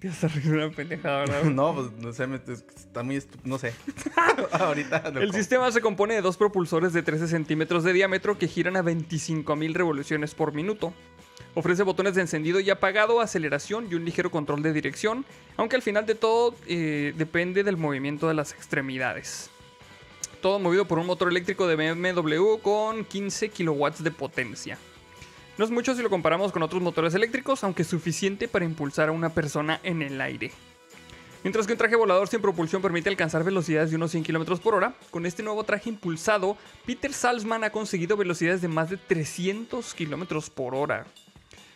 No, 1.52 1.74
pues 1.74 1.92
no 1.98 2.12
sé, 2.12 2.28
está 2.76 3.02
muy 3.02 3.22
No 3.44 3.58
sé. 3.58 3.72
Ahorita. 4.52 5.10
lo 5.10 5.20
El 5.20 5.32
sistema 5.32 5.70
se 5.72 5.80
compone 5.80 6.14
de 6.14 6.20
dos 6.20 6.36
propulsores 6.36 6.92
de 6.92 7.02
13 7.02 7.28
centímetros 7.28 7.84
de 7.84 7.92
diámetro 7.92 8.38
que 8.38 8.48
giran 8.48 8.76
a 8.76 8.82
25.000 8.82 9.74
revoluciones 9.74 10.34
por 10.34 10.52
minuto. 10.52 10.92
Ofrece 11.54 11.82
botones 11.82 12.14
de 12.14 12.20
encendido 12.20 12.60
y 12.60 12.70
apagado, 12.70 13.20
aceleración 13.20 13.88
y 13.90 13.94
un 13.94 14.04
ligero 14.04 14.30
control 14.30 14.62
de 14.62 14.72
dirección, 14.72 15.24
aunque 15.56 15.76
al 15.76 15.82
final 15.82 16.06
de 16.06 16.14
todo 16.14 16.54
eh, 16.66 17.12
depende 17.16 17.64
del 17.64 17.76
movimiento 17.76 18.28
de 18.28 18.34
las 18.34 18.52
extremidades. 18.52 19.50
Todo 20.40 20.60
movido 20.60 20.86
por 20.86 21.00
un 21.00 21.06
motor 21.06 21.28
eléctrico 21.28 21.66
de 21.66 21.74
BMW 21.74 22.58
con 22.62 23.04
15 23.04 23.48
kilowatts 23.48 24.04
de 24.04 24.12
potencia. 24.12 24.78
No 25.58 25.64
es 25.64 25.72
mucho 25.72 25.92
si 25.96 26.02
lo 26.02 26.08
comparamos 26.08 26.52
con 26.52 26.62
otros 26.62 26.80
motores 26.80 27.14
eléctricos, 27.14 27.64
aunque 27.64 27.82
suficiente 27.82 28.46
para 28.46 28.64
impulsar 28.64 29.08
a 29.08 29.12
una 29.12 29.30
persona 29.30 29.80
en 29.82 30.02
el 30.02 30.20
aire. 30.20 30.52
Mientras 31.42 31.66
que 31.66 31.72
un 31.72 31.78
traje 31.78 31.96
volador 31.96 32.28
sin 32.28 32.40
propulsión 32.40 32.80
permite 32.80 33.08
alcanzar 33.08 33.42
velocidades 33.42 33.90
de 33.90 33.96
unos 33.96 34.12
100 34.12 34.22
km 34.22 34.60
por 34.60 34.76
hora, 34.76 34.94
con 35.10 35.26
este 35.26 35.42
nuevo 35.42 35.64
traje 35.64 35.90
impulsado, 35.90 36.56
Peter 36.86 37.12
Salzman 37.12 37.64
ha 37.64 37.70
conseguido 37.70 38.16
velocidades 38.16 38.62
de 38.62 38.68
más 38.68 38.88
de 38.88 38.98
300 38.98 39.94
km 39.94 40.48
por 40.50 40.76
hora. 40.76 41.06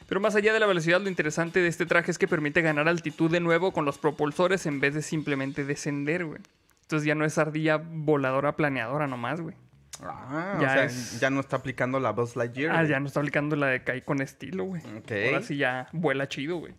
Pero 0.09 0.21
más 0.21 0.37
allá 0.37 0.53
de 0.53 0.61
la 0.61 0.67
velocidad, 0.67 1.01
lo 1.01 1.09
interesante 1.09 1.59
de 1.59 1.67
este 1.67 1.85
traje 1.85 2.12
es 2.12 2.19
que 2.19 2.29
permite 2.29 2.62
ganar 2.62 2.87
altitud 2.87 3.33
de 3.33 3.41
nuevo 3.41 3.73
con 3.73 3.85
los 3.85 3.99
propulsores 3.99 4.65
en 4.67 4.79
vez 4.79 4.95
de 4.95 5.03
simplemente 5.03 5.65
descender, 5.65 6.25
güey. 6.25 6.41
Entonces 6.83 7.05
ya 7.05 7.17
no 7.17 7.25
es 7.25 7.37
ardilla 7.37 7.79
voladora 7.79 8.55
planeadora 8.55 9.09
nomás, 9.09 9.41
güey. 9.41 9.57
Ah, 10.04 10.59
Ya 10.61 10.66
o 10.66 10.73
sea, 10.73 10.85
es- 10.85 11.21
ya 11.21 11.30
no 11.30 11.40
está 11.40 11.56
aplicando 11.56 12.00
la 12.00 12.11
Buzz 12.12 12.37
Lightyear. 12.37 12.73
Ah, 12.73 12.78
güey. 12.80 12.88
ya 12.90 13.00
no 13.00 13.06
está 13.06 13.21
aplicando 13.21 13.56
la 13.56 13.68
de 13.68 13.82
caí 13.85 14.02
con 14.02 14.21
estilo, 14.21 14.64
güey. 14.64 14.82
Ahora 15.26 15.42
sí 15.42 15.56
ya 15.56 15.88
vuela 15.92 16.28
chido, 16.28 16.56
güey. 16.59 16.75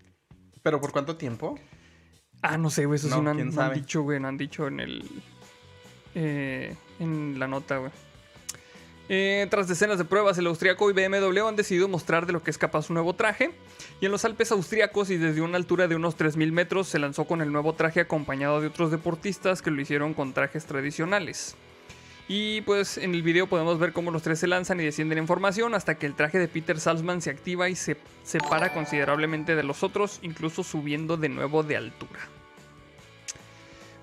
¿Pero 0.62 0.80
por 0.82 0.92
cuánto 0.92 1.16
tiempo? 1.18 1.58
Ah, 2.42 2.58
no 2.58 2.70
sé, 2.70 2.86
güey. 2.86 2.98
Eso 2.98 3.08
sí 3.08 3.14
No, 3.16 3.22
no 3.22 3.30
han, 3.32 3.36
quién 3.38 3.48
no 3.48 3.62
han 3.62 3.68
sabe. 3.70 3.76
dicho, 3.80 4.02
güey. 4.02 4.20
No 4.20 4.28
han 4.28 4.38
dicho 4.38 4.68
en 4.68 4.80
el. 4.80 5.10
eh, 6.16 6.76
en 7.00 7.40
la 7.40 7.48
nota, 7.48 7.78
güey. 7.78 7.92
Eh, 9.10 9.48
tras 9.50 9.68
decenas 9.68 9.98
de 9.98 10.06
pruebas, 10.06 10.38
el 10.38 10.48
austriaco 10.48 10.90
y 10.90 10.94
BMW 10.94 11.46
han 11.48 11.58
decidido 11.58 11.90
mostrar 11.90 12.26
de 12.26 12.32
lo 12.34 12.42
que 12.42 12.52
es 12.52 12.58
capaz 12.58 12.84
su 12.84 12.94
nuevo 12.94 13.14
traje. 13.16 13.52
Y 14.00 14.06
en 14.06 14.12
los 14.12 14.24
Alpes 14.24 14.52
austriacos 14.52 15.10
y 15.10 15.18
desde 15.18 15.42
una 15.42 15.58
altura 15.58 15.88
de 15.90 15.96
unos 15.96 16.16
3.000 16.18 16.52
metros 16.54 16.88
se 16.88 17.00
lanzó 17.00 17.26
con 17.26 17.42
el 17.42 17.52
nuevo 17.52 17.74
traje 17.74 18.00
acompañado 18.00 18.62
de 18.62 18.68
otros 18.68 18.92
deportistas 18.92 19.62
que 19.62 19.72
lo 19.72 19.82
hicieron 19.82 20.14
con 20.14 20.34
trajes 20.34 20.66
tradicionales. 20.66 21.56
Y 22.28 22.62
pues 22.62 22.98
en 22.98 23.14
el 23.14 23.22
video 23.22 23.48
podemos 23.48 23.80
ver 23.80 23.92
cómo 23.92 24.10
los 24.12 24.24
tres 24.24 24.40
se 24.40 24.48
lanzan 24.48 24.80
y 24.80 24.86
descienden 24.86 25.18
en 25.18 25.28
formación 25.28 25.76
hasta 25.76 25.96
que 25.96 26.06
el 26.06 26.16
traje 26.16 26.40
de 26.40 26.48
Peter 26.48 26.80
Salzman 26.80 27.22
se 27.22 27.30
activa 27.30 27.68
y 27.70 27.76
se 27.76 27.98
separa 28.24 28.74
considerablemente 28.74 29.56
de 29.56 29.64
los 29.64 29.84
otros, 29.84 30.20
incluso 30.22 30.64
subiendo 30.64 31.18
de 31.18 31.30
nuevo 31.30 31.64
de 31.64 31.76
altura. 31.76 32.20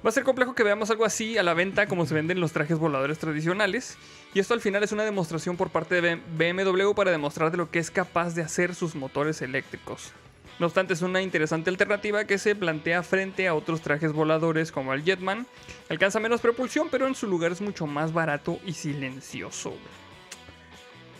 Va 0.04 0.08
a 0.08 0.12
ser 0.12 0.24
complejo 0.24 0.54
que 0.54 0.62
veamos 0.62 0.90
algo 0.90 1.04
así 1.04 1.36
a 1.36 1.42
la 1.42 1.52
venta 1.52 1.86
como 1.86 2.06
se 2.06 2.14
venden 2.14 2.40
los 2.40 2.52
trajes 2.52 2.78
voladores 2.78 3.18
tradicionales. 3.18 3.98
Y 4.32 4.40
esto 4.40 4.54
al 4.54 4.60
final 4.60 4.82
es 4.82 4.92
una 4.92 5.04
demostración 5.04 5.58
por 5.58 5.68
parte 5.70 6.00
de 6.00 6.16
BMW 6.16 6.92
para 6.94 7.10
demostrar 7.10 7.50
de 7.50 7.58
lo 7.58 7.70
que 7.70 7.78
es 7.78 7.90
capaz 7.90 8.34
de 8.34 8.42
hacer 8.42 8.74
sus 8.74 8.94
motores 8.94 9.42
eléctricos. 9.42 10.12
No 10.60 10.66
obstante, 10.66 10.92
es 10.92 11.00
una 11.00 11.22
interesante 11.22 11.70
alternativa 11.70 12.26
que 12.26 12.36
se 12.36 12.54
plantea 12.54 13.02
frente 13.02 13.48
a 13.48 13.54
otros 13.54 13.80
trajes 13.80 14.12
voladores 14.12 14.70
como 14.70 14.92
el 14.92 15.02
Jetman. 15.02 15.46
Alcanza 15.88 16.20
menos 16.20 16.42
propulsión, 16.42 16.88
pero 16.90 17.06
en 17.06 17.14
su 17.14 17.26
lugar 17.26 17.50
es 17.50 17.62
mucho 17.62 17.86
más 17.86 18.12
barato 18.12 18.60
y 18.66 18.74
silencioso. 18.74 19.70
güey. 19.70 19.80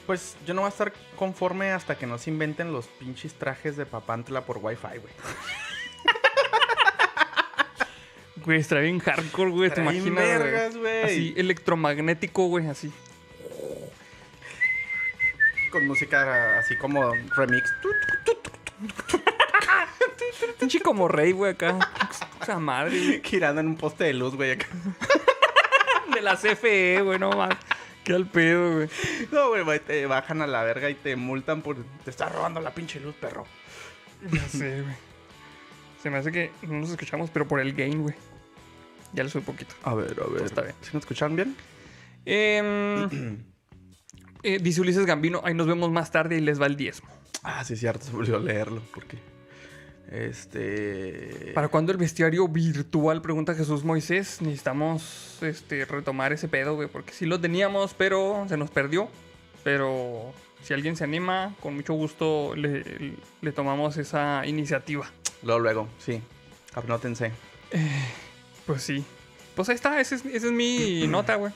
Pues 0.07 0.37
yo 0.47 0.53
no 0.53 0.61
voy 0.61 0.67
a 0.67 0.71
estar 0.71 0.93
conforme 1.17 1.73
hasta 1.73 1.97
que 1.97 2.07
no 2.07 2.19
se 2.19 2.29
inventen 2.29 2.71
los 2.71 2.87
pinches 2.87 3.33
trajes 3.33 3.79
de 3.79 3.87
papantla 3.87 4.45
por 4.45 4.59
Wi-Fi, 4.59 4.99
güey. 4.99 5.13
Güey, 8.43 8.59
está 8.59 8.79
bien 8.79 8.99
hardcore, 9.01 9.51
güey. 9.51 9.71
¿Te 9.71 9.83
imaginas? 9.83 10.15
vergas, 10.15 10.75
güey. 10.75 11.03
Así, 11.03 11.35
electromagnético, 11.37 12.47
güey, 12.47 12.69
así. 12.69 12.91
Con 15.71 15.87
música 15.87 16.59
así 16.59 16.75
como 16.79 17.13
remix. 17.37 17.71
Pinche 20.59 20.81
como 20.81 21.09
rey, 21.09 21.33
güey, 21.33 21.53
acá. 21.53 21.79
Esa 22.41 22.59
madre, 22.59 22.99
güey. 22.99 23.23
Girando 23.25 23.61
en 23.61 23.69
un 23.69 23.77
poste 23.77 24.05
de 24.05 24.15
luz, 24.15 24.35
güey. 24.35 24.53
acá. 24.53 24.67
De 26.15 26.21
la 26.21 26.37
CFE, 26.37 27.03
güey, 27.03 27.19
no 27.19 27.31
más. 27.31 27.57
Qué 28.03 28.15
al 28.15 28.27
pedo, 28.27 28.75
güey. 28.75 28.89
No, 29.31 29.51
güey, 29.65 29.79
te 29.79 30.07
bajan 30.07 30.43
a 30.43 30.47
la 30.47 30.65
verga 30.65 30.91
y 30.91 30.95
te 30.95 31.15
multan 31.15 31.63
por... 31.63 31.77
Te 32.05 32.11
estás 32.11 32.33
robando 32.33 32.61
la 32.61 32.75
pinche 32.75 32.99
luz, 32.99 33.15
perro. 33.15 33.47
Ya 34.33 34.49
sé, 34.49 34.83
güey. 34.83 34.95
Se 36.03 36.11
me 36.11 36.19
hace 36.19 36.33
que 36.33 36.51
no 36.63 36.81
nos 36.81 36.91
escuchamos, 36.91 37.31
pero 37.31 37.47
por 37.47 37.61
el 37.61 37.75
gain, 37.75 38.03
güey. 38.03 38.15
Ya 39.13 39.23
le 39.23 39.31
subí 39.31 39.45
poquito. 39.45 39.75
A 39.83 39.95
ver, 39.95 40.17
a 40.21 40.29
ver. 40.29 40.43
está 40.43 40.63
bien. 40.63 40.75
¿Sí 40.81 40.91
me 40.93 41.01
escucharon 41.01 41.37
bien? 41.37 41.57
Em, 42.25 43.39
eh, 44.43 44.59
dice 44.61 44.81
Ulises 44.81 45.07
Gambino, 45.07 45.43
ahí 45.45 45.55
nos 45.55 45.67
vemos 45.67 45.91
más 45.91 46.11
tarde 46.11 46.37
y 46.37 46.41
les 46.41 46.61
va 46.61 46.67
el 46.67 46.77
diezmo. 46.77 47.09
Ah, 47.43 47.65
sí, 47.65 47.75
es 47.75 47.81
cierto, 47.81 48.07
se 48.07 48.13
volvió 48.13 48.37
a 48.37 48.41
leerlo. 48.41 48.83
Porque... 48.95 49.19
Este... 50.11 51.53
¿Para 51.55 51.69
cuándo 51.69 51.93
el 51.93 51.99
bestiario 51.99 52.49
virtual? 52.49 53.23
Pregunta 53.23 53.55
Jesús 53.55 53.85
Moisés. 53.85 54.43
Necesitamos 54.43 55.39
este, 55.43 55.85
retomar 55.85 56.33
ese 56.33 56.49
pedo, 56.49 56.75
güey, 56.75 56.89
porque 56.89 57.13
sí 57.13 57.27
lo 57.27 57.41
teníamos, 57.41 57.95
pero 57.95 58.45
se 58.49 58.57
nos 58.57 58.71
perdió. 58.71 59.09
Pero 59.63 60.33
si 60.63 60.75
alguien 60.75 60.97
se 60.97 61.05
anima, 61.05 61.55
con 61.61 61.75
mucho 61.77 61.93
gusto 61.95 62.55
le, 62.57 63.15
le 63.41 63.53
tomamos 63.53 63.97
esa 63.99 64.45
iniciativa. 64.47 65.11
Luego, 65.43 65.61
luego, 65.61 65.89
sí. 65.99 66.21
Anótense. 66.75 67.33
Pues 68.67 68.83
sí. 68.83 69.05
Pues 69.55 69.69
ahí 69.69 69.75
está, 69.75 70.01
esa 70.01 70.15
es, 70.17 70.25
esa 70.25 70.47
es 70.47 70.53
mi 70.53 71.07
nota, 71.09 71.37
güey. 71.37 71.53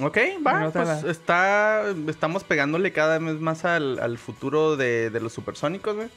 Ok, 0.00 0.16
va, 0.46 0.70
pues 0.70 0.86
la- 1.04 1.10
está... 1.10 1.84
Estamos 2.08 2.44
pegándole 2.44 2.92
cada 2.92 3.18
vez 3.18 3.40
más 3.40 3.64
al, 3.64 3.98
al 3.98 4.16
futuro 4.16 4.76
de, 4.76 5.10
de 5.10 5.20
los 5.20 5.32
supersónicos, 5.32 5.96
güey. 5.96 6.08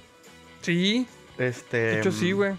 Sí, 0.61 1.07
Este... 1.41 1.77
de 1.77 1.99
hecho 1.99 2.11
sí, 2.11 2.31
güey. 2.31 2.53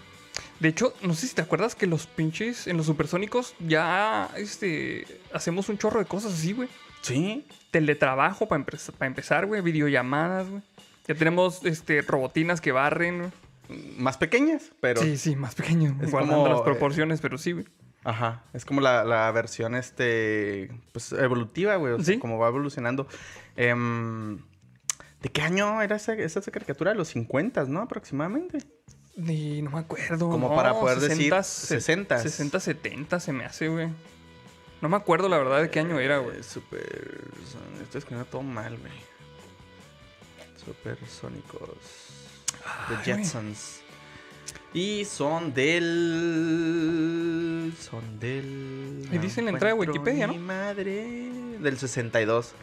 De 0.59 0.69
hecho, 0.69 0.93
no 1.01 1.13
sé 1.13 1.27
si 1.27 1.35
te 1.35 1.41
acuerdas 1.41 1.75
que 1.75 1.87
los 1.87 2.07
pinches 2.07 2.67
en 2.67 2.77
los 2.77 2.85
supersónicos 2.85 3.53
ya 3.59 4.29
este, 4.37 5.05
hacemos 5.33 5.69
un 5.69 5.77
chorro 5.77 5.99
de 5.99 6.05
cosas 6.05 6.33
así, 6.33 6.53
güey. 6.53 6.69
Sí. 7.01 7.45
Teletrabajo 7.71 8.47
para 8.47 8.63
empezar, 9.01 9.45
güey. 9.45 9.61
Videollamadas, 9.61 10.49
güey. 10.49 10.61
Ya 11.07 11.15
tenemos 11.15 11.65
este, 11.65 12.01
robotinas 12.01 12.61
que 12.61 12.71
barren. 12.71 13.31
Más 13.97 14.17
pequeñas, 14.17 14.71
pero... 14.79 15.01
Sí, 15.01 15.17
sí, 15.17 15.35
más 15.35 15.55
pequeño. 15.55 15.97
Es 16.01 16.11
guardando 16.11 16.37
como, 16.37 16.49
las 16.49 16.59
eh, 16.59 16.63
proporciones, 16.63 17.21
pero 17.21 17.37
sí, 17.37 17.51
güey. 17.53 17.65
Ajá, 18.05 18.43
es 18.53 18.65
como 18.65 18.81
la, 18.81 19.03
la 19.05 19.31
versión, 19.31 19.75
este, 19.75 20.69
pues, 20.91 21.13
evolutiva, 21.13 21.75
güey, 21.77 21.93
o 21.93 21.97
sea, 21.97 22.13
Sí. 22.13 22.19
como 22.19 22.37
va 22.37 22.49
evolucionando. 22.49 23.07
Em, 23.55 24.39
¿De 25.23 25.29
qué 25.29 25.41
año 25.41 25.81
era 25.81 25.95
esa, 25.95 26.13
esa 26.13 26.41
caricatura? 26.51 26.91
De 26.91 26.97
los 26.97 27.07
50, 27.07 27.63
¿no? 27.63 27.81
Aproximadamente. 27.81 28.57
Ni, 29.15 29.61
no 29.61 29.71
me 29.71 29.79
acuerdo. 29.79 30.29
Como 30.29 30.49
no, 30.49 30.55
para 30.55 30.73
poder 30.73 30.99
decir 30.99 31.33
60, 31.33 32.17
60s. 32.17 32.21
60, 32.23 32.59
70 32.59 33.19
se 33.21 33.31
me 33.31 33.45
hace, 33.45 33.69
güey. 33.69 33.87
No 34.81 34.89
me 34.89 34.97
acuerdo 34.97 35.29
la 35.29 35.37
verdad 35.37 35.61
de 35.61 35.69
qué 35.69 35.79
año 35.79 35.97
era, 35.97 36.17
güey. 36.17 36.39
Eh, 36.39 36.43
super... 36.43 37.21
Estoy 37.81 37.99
escribiendo 37.99 38.29
todo 38.29 38.41
mal, 38.41 38.77
güey. 38.77 38.91
Supersónicos. 40.65 41.69
The. 42.89 42.97
Jetsons. 43.13 43.79
Y 44.73 45.05
son 45.05 45.53
del. 45.53 46.93
Son 47.79 48.19
del. 48.19 49.07
Ahí 49.09 49.19
dice 49.19 49.39
en 49.39 49.45
la 49.45 49.51
entrada 49.51 49.73
de 49.73 49.79
Wikipedia, 49.79 50.27
mi 50.27 50.35
¿no? 50.35 50.43
madre. 50.43 51.31
Del 51.59 51.77
62. 51.77 52.53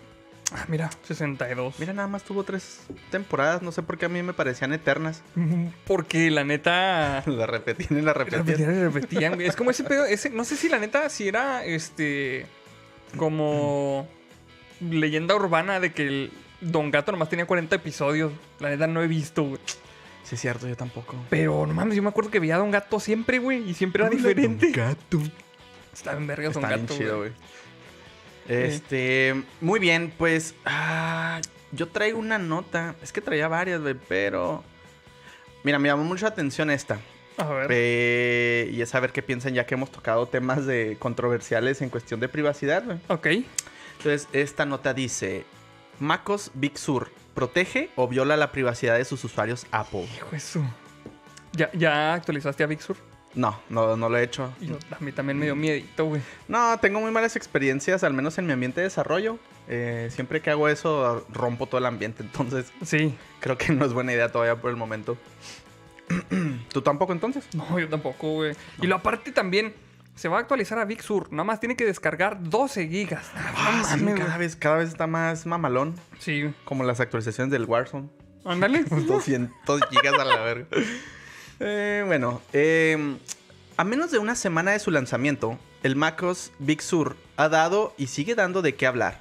Ah, 0.52 0.64
mira, 0.68 0.90
62. 1.04 1.78
Mira, 1.78 1.92
nada 1.92 2.08
más 2.08 2.24
tuvo 2.24 2.42
tres 2.42 2.80
temporadas. 3.10 3.62
No 3.62 3.70
sé 3.72 3.82
por 3.82 3.98
qué 3.98 4.06
a 4.06 4.08
mí 4.08 4.22
me 4.22 4.32
parecían 4.32 4.72
eternas. 4.72 5.22
Porque 5.86 6.30
la 6.30 6.44
neta. 6.44 7.22
La 7.26 7.46
repetían 7.46 7.98
y 7.98 8.02
la 8.02 8.12
repetían. 8.12 8.46
Repetían 8.46 8.74
y 8.76 8.82
repetían, 8.82 9.34
güey. 9.34 9.46
Es 9.46 9.56
como 9.56 9.70
ese 9.70 9.84
pedo. 9.84 10.04
Ese, 10.04 10.30
no 10.30 10.44
sé 10.44 10.56
si 10.56 10.68
la 10.68 10.78
neta, 10.78 11.08
si 11.08 11.28
era 11.28 11.64
este. 11.64 12.46
Como. 13.16 14.08
Leyenda 14.80 15.36
urbana 15.36 15.78
de 15.78 15.92
que 15.92 16.06
el 16.06 16.32
Don 16.60 16.90
Gato 16.90 17.12
nomás 17.12 17.28
tenía 17.28 17.46
40 17.46 17.76
episodios. 17.76 18.32
La 18.58 18.70
neta 18.70 18.86
no 18.86 19.02
he 19.02 19.06
visto, 19.06 19.44
güey. 19.44 19.60
Sí, 20.24 20.34
es 20.34 20.40
cierto, 20.40 20.66
yo 20.68 20.76
tampoco. 20.76 21.16
Pero 21.28 21.66
no 21.66 21.74
mames, 21.74 21.96
yo 21.96 22.02
me 22.02 22.08
acuerdo 22.08 22.30
que 22.30 22.40
veía 22.40 22.56
a 22.56 22.58
Don 22.58 22.70
Gato 22.70 22.98
siempre, 22.98 23.38
güey. 23.38 23.68
Y 23.68 23.74
siempre 23.74 24.02
era 24.02 24.10
diferente. 24.10 24.70
gato. 24.70 25.20
Estaba 25.92 26.16
en 26.16 26.26
vergas 26.26 26.54
Don 26.54 26.64
Está 26.64 26.74
bien 26.76 26.86
Gato, 26.86 26.98
chido, 26.98 27.18
güey. 27.18 27.32
Este, 28.50 29.42
muy 29.60 29.78
bien, 29.78 30.12
pues 30.16 30.54
ah, 30.64 31.40
yo 31.72 31.88
traigo 31.88 32.18
una 32.18 32.38
nota. 32.38 32.94
Es 33.02 33.12
que 33.12 33.20
traía 33.20 33.48
varias, 33.48 33.80
güey, 33.80 33.94
pero 34.08 34.64
mira, 35.62 35.78
me 35.78 35.88
llamó 35.88 36.04
mucho 36.04 36.24
la 36.24 36.30
atención 36.30 36.70
esta. 36.70 36.98
A 37.36 37.44
ver. 37.44 37.68
Eh, 37.70 38.70
y 38.72 38.82
es 38.82 38.88
saber 38.88 39.12
qué 39.12 39.22
piensan 39.22 39.54
ya 39.54 39.66
que 39.66 39.74
hemos 39.74 39.90
tocado 39.90 40.26
temas 40.26 40.66
de 40.66 40.96
controversiales 40.98 41.80
en 41.80 41.88
cuestión 41.88 42.20
de 42.20 42.28
privacidad, 42.28 42.84
güey. 42.84 42.98
Ok. 43.08 43.26
Entonces, 43.98 44.28
esta 44.32 44.66
nota 44.66 44.94
dice, 44.94 45.44
Macos 45.98 46.50
Big 46.54 46.76
Sur 46.78 47.10
protege 47.34 47.90
o 47.96 48.08
viola 48.08 48.36
la 48.36 48.50
privacidad 48.50 48.96
de 48.96 49.04
sus 49.04 49.22
usuarios 49.24 49.66
Apple. 49.70 50.06
Hijo 50.16 50.34
eso. 50.34 50.62
¿Ya, 51.52 51.70
¿Ya 51.72 52.14
actualizaste 52.14 52.62
a 52.64 52.66
Big 52.66 52.82
Sur? 52.82 52.96
No, 53.34 53.60
no, 53.68 53.96
no 53.96 54.08
lo 54.08 54.18
he 54.18 54.24
hecho. 54.24 54.52
Yo- 54.60 54.76
a 54.90 54.98
mí 55.02 55.12
también 55.12 55.38
me 55.38 55.44
dio 55.46 55.54
miedito, 55.54 56.04
güey. 56.06 56.20
No, 56.48 56.78
tengo 56.80 57.00
muy 57.00 57.10
malas 57.12 57.36
experiencias, 57.36 58.02
al 58.02 58.12
menos 58.12 58.36
en 58.38 58.46
mi 58.46 58.52
ambiente 58.52 58.80
de 58.80 58.86
desarrollo. 58.88 59.38
Eh, 59.68 60.08
siempre 60.12 60.40
que 60.42 60.50
hago 60.50 60.68
eso, 60.68 61.24
rompo 61.32 61.66
todo 61.66 61.78
el 61.78 61.86
ambiente. 61.86 62.24
Entonces, 62.24 62.72
Sí. 62.84 63.14
creo 63.38 63.56
que 63.56 63.72
no 63.72 63.84
es 63.84 63.92
buena 63.92 64.12
idea 64.12 64.32
todavía 64.32 64.56
por 64.60 64.70
el 64.70 64.76
momento. 64.76 65.16
¿Tú 66.72 66.82
tampoco 66.82 67.12
entonces? 67.12 67.46
No, 67.54 67.78
yo 67.78 67.88
tampoco, 67.88 68.32
güey. 68.34 68.56
Y 68.82 68.86
lo 68.88 68.96
aparte 68.96 69.30
también, 69.32 69.74
se 70.16 70.28
va 70.28 70.38
a 70.38 70.40
actualizar 70.40 70.78
a 70.78 70.84
Big 70.84 71.02
Sur. 71.02 71.30
Nada 71.32 71.44
más 71.44 71.60
tiene 71.60 71.76
que 71.76 71.84
descargar 71.84 72.42
12 72.42 72.88
gigas. 72.88 73.30
Ah, 73.34 73.82
sí, 73.96 74.04
cada 74.16 74.36
vez, 74.38 74.56
cada 74.56 74.76
vez 74.78 74.88
está 74.88 75.06
más 75.06 75.46
mamalón. 75.46 75.94
Sí. 76.18 76.52
Como 76.64 76.82
las 76.84 76.98
actualizaciones 77.00 77.52
del 77.52 77.64
Warzone. 77.64 78.08
Ándale. 78.44 78.82
200 78.90 79.80
gigas 79.88 80.14
a 80.18 80.24
la 80.24 80.36
verga. 80.42 80.66
Eh, 81.60 82.02
bueno, 82.06 82.40
eh, 82.54 83.18
a 83.76 83.84
menos 83.84 84.10
de 84.10 84.18
una 84.18 84.34
semana 84.34 84.72
de 84.72 84.78
su 84.78 84.90
lanzamiento, 84.90 85.58
el 85.82 85.94
MacOS 85.94 86.52
Big 86.58 86.80
Sur 86.80 87.16
ha 87.36 87.50
dado 87.50 87.94
y 87.98 88.06
sigue 88.06 88.34
dando 88.34 88.62
de 88.62 88.74
qué 88.74 88.86
hablar. 88.86 89.20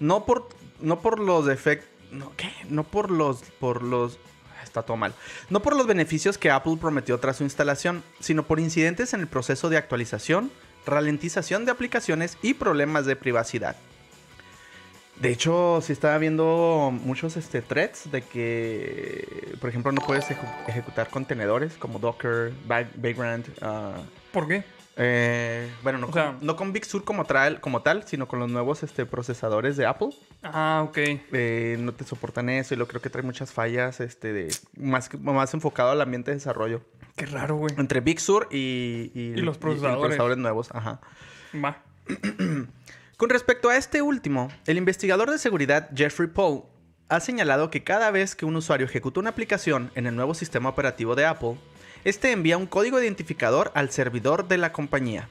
No 0.00 0.24
por, 0.24 0.48
no 0.80 1.00
por 1.00 1.20
los 1.20 1.46
defectos... 1.46 1.88
No, 2.10 2.32
¿Qué? 2.36 2.50
No 2.68 2.84
por 2.84 3.10
los... 3.10 3.42
Por 3.60 3.82
los 3.82 4.18
Está 4.62 4.82
todo 4.82 4.96
mal. 4.96 5.14
No 5.50 5.60
por 5.60 5.76
los 5.76 5.86
beneficios 5.86 6.38
que 6.38 6.50
Apple 6.50 6.78
prometió 6.80 7.20
tras 7.20 7.36
su 7.36 7.44
instalación, 7.44 8.02
sino 8.18 8.44
por 8.44 8.58
incidentes 8.58 9.12
en 9.14 9.20
el 9.20 9.28
proceso 9.28 9.68
de 9.68 9.76
actualización, 9.76 10.50
ralentización 10.84 11.64
de 11.64 11.70
aplicaciones 11.70 12.38
y 12.42 12.54
problemas 12.54 13.06
de 13.06 13.14
privacidad. 13.14 13.76
De 15.16 15.30
hecho, 15.30 15.80
sí 15.80 15.92
estaba 15.92 16.18
viendo 16.18 16.92
muchos 17.04 17.36
este, 17.36 17.62
threads 17.62 18.10
de 18.10 18.22
que, 18.22 19.56
por 19.60 19.70
ejemplo, 19.70 19.92
no 19.92 20.00
puedes 20.04 20.26
ejecutar 20.66 21.08
contenedores 21.08 21.74
como 21.74 21.98
Docker, 21.98 22.52
Vagrant. 22.66 23.46
ah, 23.62 23.94
¿Por 24.32 24.48
qué? 24.48 24.64
eh, 24.96 25.68
bueno, 25.82 25.98
no, 25.98 26.06
O 26.06 26.10
con, 26.10 26.38
no 26.40 26.56
con 26.56 26.72
Big 26.72 26.84
Sur 26.84 27.04
como, 27.04 27.24
tal, 27.24 27.60
como 27.60 27.82
tal, 27.82 28.06
sino 28.06 28.28
con 28.28 28.38
los 28.38 28.50
nuevos 28.50 28.82
este, 28.82 29.06
procesadores 29.06 29.76
de 29.76 29.86
Apple. 29.86 30.10
Ah, 30.42 30.84
ok. 30.88 30.98
Eh, 31.32 31.76
no 31.80 31.92
te 31.92 32.04
soportan 32.04 32.48
eso 32.48 32.74
y 32.74 32.76
lo 32.76 32.86
creo 32.86 33.00
que 33.00 33.10
trae 33.10 33.22
muchas 33.24 33.52
fallas 33.52 34.00
este, 34.00 34.32
de, 34.32 34.54
más, 34.76 35.10
más 35.20 35.54
enfocado 35.54 35.90
al 35.90 36.00
ambiente 36.00 36.30
de 36.30 36.36
desarrollo. 36.36 36.82
Qué 37.16 37.26
raro, 37.26 37.56
güey. 37.56 37.74
Entre 37.78 38.00
Big 38.00 38.20
Sur 38.20 38.48
y, 38.50 39.10
y, 39.14 39.36
los 39.36 39.58
procesadores. 39.58 40.00
procesadores 40.00 40.38
nuevos. 40.38 40.70
Ajá. 40.72 41.00
Va. 41.54 41.82
Con 43.16 43.30
respecto 43.30 43.68
a 43.68 43.76
este 43.76 44.02
último, 44.02 44.48
el 44.66 44.76
investigador 44.76 45.30
de 45.30 45.38
seguridad 45.38 45.88
Jeffrey 45.94 46.28
Paul 46.28 46.64
ha 47.08 47.20
señalado 47.20 47.70
que 47.70 47.84
cada 47.84 48.10
vez 48.10 48.34
que 48.34 48.44
un 48.44 48.56
usuario 48.56 48.86
ejecuta 48.86 49.20
una 49.20 49.30
aplicación 49.30 49.92
en 49.94 50.08
el 50.08 50.16
nuevo 50.16 50.34
sistema 50.34 50.68
operativo 50.68 51.14
de 51.14 51.24
Apple, 51.24 51.56
este 52.02 52.32
envía 52.32 52.58
un 52.58 52.66
código 52.66 53.00
identificador 53.00 53.70
al 53.74 53.90
servidor 53.90 54.48
de 54.48 54.58
la 54.58 54.72
compañía. 54.72 55.28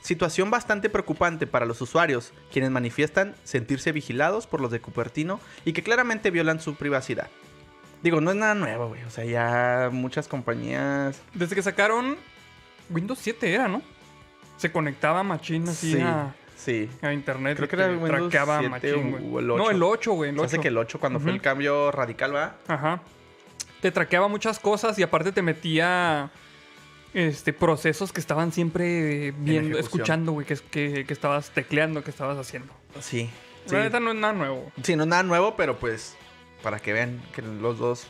Situación 0.00 0.50
bastante 0.50 0.88
preocupante 0.88 1.48
para 1.48 1.66
los 1.66 1.80
usuarios, 1.80 2.32
quienes 2.52 2.70
manifiestan 2.70 3.34
sentirse 3.42 3.90
vigilados 3.90 4.46
por 4.46 4.60
los 4.60 4.70
de 4.70 4.80
Cupertino 4.80 5.40
y 5.64 5.72
que 5.72 5.82
claramente 5.82 6.30
violan 6.30 6.60
su 6.60 6.76
privacidad. 6.76 7.28
Digo, 8.04 8.20
no 8.20 8.30
es 8.30 8.36
nada 8.36 8.54
nuevo, 8.54 8.88
güey. 8.88 9.02
O 9.04 9.10
sea, 9.10 9.24
ya 9.24 9.88
muchas 9.90 10.28
compañías... 10.28 11.20
Desde 11.32 11.56
que 11.56 11.62
sacaron 11.62 12.16
Windows 12.90 13.18
7 13.18 13.54
era, 13.54 13.66
¿no? 13.66 13.82
Se 14.56 14.70
conectaba 14.70 15.22
machín 15.24 15.68
así 15.68 15.94
Sí, 15.94 16.00
a, 16.00 16.34
sí. 16.64 16.88
a 17.02 17.12
internet. 17.12 17.56
Creo 17.56 17.68
que 17.68 17.76
era 17.76 17.86
te 17.88 17.96
Windows 17.96 18.30
traqueaba 18.30 18.58
7 18.60 18.68
machín, 18.70 19.14
o- 19.14 19.18
güey. 19.18 19.34
o 19.34 19.38
el 19.40 19.46
No, 19.46 19.54
8. 19.64 19.70
el 19.70 19.82
8, 19.82 20.12
güey. 20.12 20.30
El 20.30 20.36
Se 20.36 20.40
8. 20.40 20.46
hace 20.46 20.60
que 20.60 20.68
el 20.68 20.78
8 20.78 20.98
cuando 21.00 21.20
fue 21.20 21.30
el 21.32 21.40
cambio 21.40 21.90
radical, 21.90 22.34
va. 22.34 22.56
Ajá. 22.68 23.02
Te 23.80 23.90
traqueaba 23.90 24.28
muchas 24.28 24.58
cosas 24.58 24.98
y 24.98 25.02
aparte 25.02 25.30
te 25.32 25.42
metía 25.42 26.30
este 27.12 27.52
procesos 27.52 28.12
que 28.12 28.20
estaban 28.20 28.50
siempre 28.52 29.32
viendo, 29.38 29.78
escuchando, 29.78 30.32
güey, 30.32 30.46
que, 30.46 30.56
que, 30.56 31.04
que 31.06 31.12
estabas 31.12 31.50
tecleando, 31.50 32.02
que 32.02 32.10
estabas 32.10 32.38
haciendo. 32.38 32.72
Sí. 33.00 33.30
Sí. 33.66 33.74
La 33.74 33.82
neta 33.82 34.00
no 34.00 34.10
es 34.10 34.16
nada 34.16 34.32
nuevo. 34.32 34.72
Sí, 34.82 34.96
no 34.96 35.04
es 35.04 35.08
nada 35.08 35.22
nuevo, 35.22 35.54
pero 35.56 35.78
pues 35.78 36.16
para 36.62 36.78
que 36.80 36.92
vean 36.92 37.22
que 37.34 37.42
los 37.42 37.78
dos 37.78 38.06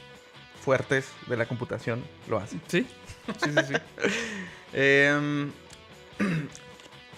fuertes 0.65 1.11
de 1.27 1.37
la 1.37 1.47
computación 1.47 2.03
lo 2.29 2.39
hacen. 2.39 2.61
¿Sí? 2.69 2.87
Sí, 3.43 3.51
sí, 3.51 3.61
sí. 3.69 3.75
Em, 4.73 5.51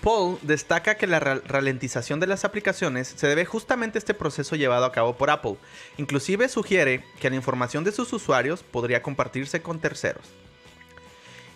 Paul 0.06 0.38
destaca 0.42 0.94
que 0.94 1.08
la 1.08 1.18
ra- 1.18 1.40
ralentización 1.44 2.20
de 2.20 2.28
las 2.28 2.44
aplicaciones 2.44 3.12
se 3.16 3.26
debe 3.26 3.44
justamente 3.44 3.98
a 3.98 4.00
este 4.00 4.14
proceso 4.14 4.54
llevado 4.54 4.84
a 4.84 4.92
cabo 4.92 5.16
por 5.16 5.30
Apple. 5.30 5.56
Inclusive 5.96 6.48
sugiere 6.48 7.04
que 7.18 7.28
la 7.28 7.34
información 7.34 7.82
de 7.82 7.90
sus 7.90 8.12
usuarios 8.12 8.62
podría 8.62 9.02
compartirse 9.02 9.62
con 9.62 9.80
terceros. 9.80 10.22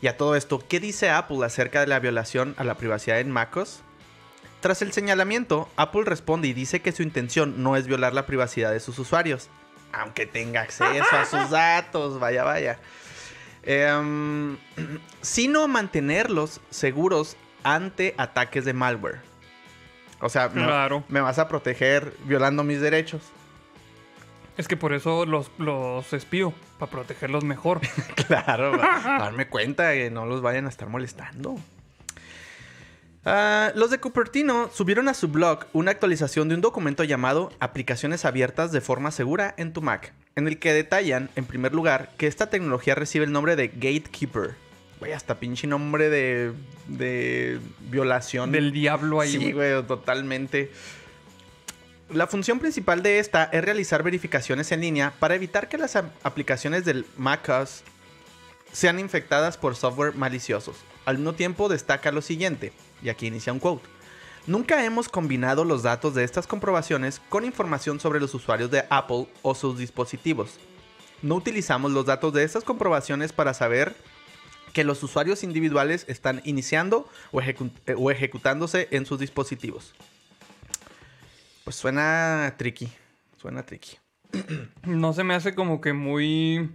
Y 0.02 0.08
a 0.08 0.16
todo 0.16 0.34
esto, 0.34 0.64
¿qué 0.68 0.80
dice 0.80 1.10
Apple 1.10 1.46
acerca 1.46 1.78
de 1.78 1.86
la 1.86 2.00
violación 2.00 2.56
a 2.58 2.64
la 2.64 2.74
privacidad 2.74 3.20
en 3.20 3.30
MacOS? 3.30 3.82
Tras 4.58 4.82
el 4.82 4.92
señalamiento, 4.92 5.68
Apple 5.76 6.02
responde 6.04 6.48
y 6.48 6.52
dice 6.52 6.82
que 6.82 6.90
su 6.90 7.04
intención 7.04 7.62
no 7.62 7.76
es 7.76 7.86
violar 7.86 8.14
la 8.14 8.26
privacidad 8.26 8.72
de 8.72 8.80
sus 8.80 8.98
usuarios, 8.98 9.48
aunque 9.92 10.26
tenga 10.26 10.62
acceso 10.62 11.04
a 11.12 11.24
sus 11.24 11.50
datos, 11.50 12.18
vaya, 12.18 12.42
vaya. 12.42 12.80
Em, 13.62 14.58
sino 15.22 15.68
mantenerlos 15.68 16.60
seguros 16.70 17.36
ante 17.64 18.14
ataques 18.18 18.64
de 18.64 18.73
malware. 18.73 19.20
O 20.20 20.29
sea, 20.29 20.49
me- 20.49 20.64
Claro. 20.64 21.05
me 21.09 21.20
vas 21.20 21.38
a 21.38 21.49
proteger 21.49 22.12
violando 22.25 22.62
mis 22.64 22.81
derechos. 22.81 23.23
Es 24.57 24.68
que 24.68 24.77
por 24.77 24.92
eso 24.92 25.25
los, 25.25 25.51
los 25.59 26.12
espío, 26.12 26.53
para 26.79 26.90
protegerlos 26.92 27.44
mejor. 27.44 27.81
Claro, 28.27 28.73
para 28.77 29.18
darme 29.18 29.49
cuenta 29.49 29.92
que 29.92 30.11
no 30.11 30.27
los 30.27 30.42
vayan 30.42 30.66
a 30.66 30.68
estar 30.68 30.88
molestando. 30.88 31.57
Ah, 33.25 33.73
los 33.75 33.90
de 33.90 33.99
Cupertino 34.01 34.70
subieron 34.73 35.09
a 35.09 35.14
su 35.14 35.29
blog 35.29 35.66
una 35.75 35.90
actualización 35.90 36.49
de 36.49 36.55
un 36.55 36.61
documento 36.62 37.05
llamado 37.05 37.53
Aplicaciones 37.61 38.25
abiertas 38.25 38.73
de 38.73 38.81
forma 38.81 39.11
segura 39.11 39.55
en 39.59 39.73
tu 39.75 39.83
Mac, 39.83 40.14
en 40.37 40.49
el 40.49 40.59
que 40.59 40.73
detallan, 40.73 41.29
en 41.37 41.44
primer 41.44 41.75
lugar, 41.75 42.11
que 42.16 42.27
esta 42.27 42.49
tecnología 42.49 42.94
recibe 42.94 43.27
el 43.27 43.33
nombre 43.33 43.57
de 43.57 43.68
Gatekeeper. 43.68 44.55
Güey, 45.00 45.12
hasta 45.12 45.40
pinche 45.40 45.66
nombre 45.66 46.08
de, 46.10 46.52
de 46.86 47.58
violación. 47.90 48.52
Del 48.52 48.70
diablo 48.70 49.20
ahí, 49.20 49.32
Sí, 49.32 49.52
güey. 49.52 49.82
totalmente. 49.84 50.70
La 52.10 52.26
función 52.26 52.58
principal 52.58 53.02
de 53.02 53.18
esta 53.18 53.44
es 53.44 53.64
realizar 53.64 54.02
verificaciones 54.02 54.70
en 54.72 54.80
línea 54.82 55.12
para 55.18 55.34
evitar 55.36 55.68
que 55.68 55.78
las 55.78 55.96
ap- 55.96 56.10
aplicaciones 56.24 56.84
del 56.84 57.06
macOS 57.16 57.82
sean 58.72 58.98
infectadas 58.98 59.56
por 59.56 59.74
software 59.76 60.14
maliciosos. 60.14 60.76
Al 61.06 61.16
mismo 61.18 61.32
tiempo 61.34 61.68
destaca 61.68 62.12
lo 62.12 62.20
siguiente, 62.20 62.72
y 63.02 63.08
aquí 63.08 63.26
inicia 63.28 63.52
un 63.52 63.58
quote. 63.60 63.86
Nunca 64.46 64.84
hemos 64.84 65.08
combinado 65.08 65.64
los 65.64 65.82
datos 65.82 66.14
de 66.14 66.24
estas 66.24 66.46
comprobaciones 66.46 67.20
con 67.28 67.44
información 67.44 68.00
sobre 68.00 68.20
los 68.20 68.34
usuarios 68.34 68.70
de 68.70 68.84
Apple 68.90 69.28
o 69.42 69.54
sus 69.54 69.78
dispositivos. 69.78 70.58
No 71.22 71.36
utilizamos 71.36 71.92
los 71.92 72.06
datos 72.06 72.32
de 72.32 72.42
estas 72.42 72.64
comprobaciones 72.64 73.32
para 73.32 73.54
saber 73.54 73.94
que 74.72 74.85
los 74.85 75.02
usuarios 75.02 75.42
individuales 75.44 76.04
están 76.09 76.40
iniciando 76.44 77.09
o, 77.33 77.40
ejecu- 77.40 77.72
eh, 77.87 77.94
o 77.96 78.11
ejecutándose 78.11 78.88
en 78.90 79.06
sus 79.06 79.18
dispositivos. 79.18 79.94
Pues 81.64 81.76
suena 81.76 82.54
tricky. 82.56 82.88
Suena 83.40 83.64
tricky. 83.64 83.96
No 84.85 85.12
se 85.12 85.24
me 85.24 85.35
hace 85.35 85.54
como 85.54 85.80
que 85.80 85.92
muy 85.92 86.70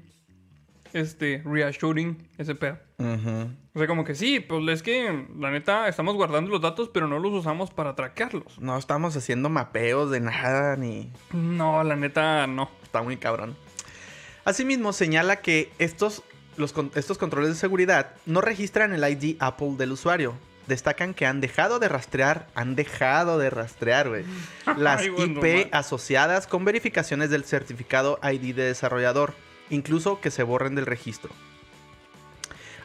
este, 0.94 1.42
reassuring 1.46 2.28
ese 2.38 2.56
pedo. 2.56 2.80
O 2.98 3.80
sea, 3.80 3.88
como 3.88 4.06
que 4.06 4.16
sí, 4.16 4.40
pues 4.40 4.66
es 4.70 4.82
que, 4.84 5.28
la 5.38 5.52
neta, 5.52 5.90
estamos 5.90 6.16
guardando 6.16 6.50
los 6.50 6.62
datos, 6.62 6.90
pero 6.94 7.08
no 7.08 7.20
los 7.20 7.34
usamos 7.34 7.72
para 7.72 7.96
traquearlos. 7.96 8.60
No 8.60 8.78
estamos 8.78 9.16
haciendo 9.18 9.50
mapeos 9.50 10.12
de 10.12 10.22
nada 10.22 10.78
ni... 10.78 11.12
No, 11.34 11.84
la 11.84 11.96
neta, 11.98 12.48
no. 12.48 12.70
Está 12.84 13.02
muy 13.02 13.18
cabrón. 13.18 13.58
Asimismo, 14.46 14.94
señala 14.94 15.42
que 15.42 15.72
estos, 15.80 16.24
los, 16.58 16.74
estos 16.96 17.18
controles 17.18 17.50
de 17.50 17.56
seguridad 17.56 18.12
no 18.26 18.42
registran 18.42 18.94
el 18.94 19.04
ID 19.10 19.38
Apple 19.40 19.74
del 19.78 19.92
usuario. 19.92 20.34
Destacan 20.68 21.14
que 21.14 21.28
han 21.28 21.42
dejado 21.42 21.78
de 21.78 21.88
rastrear, 21.90 22.48
han 22.56 22.76
dejado 22.76 23.38
de 23.38 23.52
rastrear, 23.52 24.10
güey, 24.10 24.26
las 24.78 25.02
Ay, 25.02 25.14
IP 25.18 25.70
asociadas 25.74 26.48
con 26.48 26.66
verificaciones 26.66 27.30
del 27.30 27.44
certificado 27.46 28.20
ID 28.24 28.56
de 28.56 28.64
desarrollador, 28.64 29.34
incluso 29.70 30.20
que 30.22 30.32
se 30.32 30.42
borren 30.44 30.74
del 30.74 30.88
registro. 30.88 31.30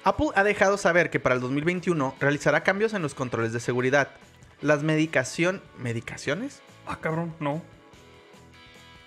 Apple 0.04 0.28
ha 0.34 0.44
dejado 0.44 0.76
saber 0.78 1.10
que 1.10 1.20
para 1.20 1.34
el 1.34 1.40
2021 1.40 2.14
realizará 2.20 2.62
cambios 2.62 2.94
en 2.94 3.02
los 3.02 3.14
controles 3.14 3.52
de 3.52 3.60
seguridad. 3.60 4.08
Las 4.62 4.82
medicación... 4.82 5.62
¿Medicaciones? 5.78 6.60
Ah, 6.86 6.98
cabrón, 7.00 7.34
no. 7.40 7.62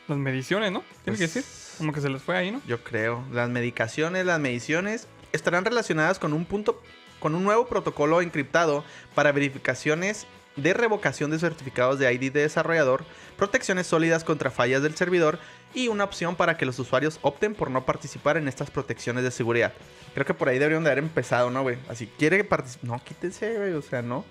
Las 0.07 0.17
mediciones, 0.17 0.71
¿no? 0.71 0.83
Tiene 1.03 1.17
que 1.19 1.25
Pues- 1.27 1.33
decir. 1.33 1.62
Como 1.77 1.91
que 1.93 2.01
se 2.01 2.09
les 2.09 2.21
fue 2.21 2.37
ahí, 2.37 2.51
¿no? 2.51 2.61
Yo 2.67 2.83
creo. 2.83 3.23
Las 3.31 3.49
medicaciones, 3.49 4.25
las 4.25 4.39
mediciones 4.39 5.07
estarán 5.31 5.65
relacionadas 5.65 6.19
con 6.19 6.33
un 6.33 6.45
punto, 6.45 6.81
con 7.19 7.35
un 7.35 7.43
nuevo 7.43 7.65
protocolo 7.67 8.21
encriptado 8.21 8.83
para 9.15 9.31
verificaciones 9.31 10.27
de 10.55 10.73
revocación 10.75 11.31
de 11.31 11.39
certificados 11.39 11.97
de 11.97 12.13
ID 12.13 12.31
de 12.31 12.41
desarrollador, 12.41 13.05
protecciones 13.37 13.87
sólidas 13.87 14.23
contra 14.23 14.51
fallas 14.51 14.83
del 14.83 14.95
servidor 14.95 15.39
y 15.73 15.87
una 15.87 16.03
opción 16.03 16.35
para 16.35 16.57
que 16.57 16.67
los 16.67 16.77
usuarios 16.77 17.17
opten 17.23 17.55
por 17.55 17.71
no 17.71 17.85
participar 17.85 18.37
en 18.37 18.47
estas 18.47 18.69
protecciones 18.69 19.23
de 19.23 19.31
seguridad. 19.31 19.73
Creo 20.13 20.27
que 20.27 20.35
por 20.35 20.49
ahí 20.49 20.59
deberían 20.59 20.83
de 20.83 20.91
haber 20.91 21.03
empezado, 21.03 21.49
¿no, 21.49 21.63
güey? 21.63 21.79
Así, 21.89 22.05
quiere 22.19 22.43
participar. 22.43 22.87
No, 22.87 23.03
quítense, 23.03 23.57
güey, 23.57 23.73
o 23.73 23.81
sea, 23.81 24.03
no. 24.03 24.23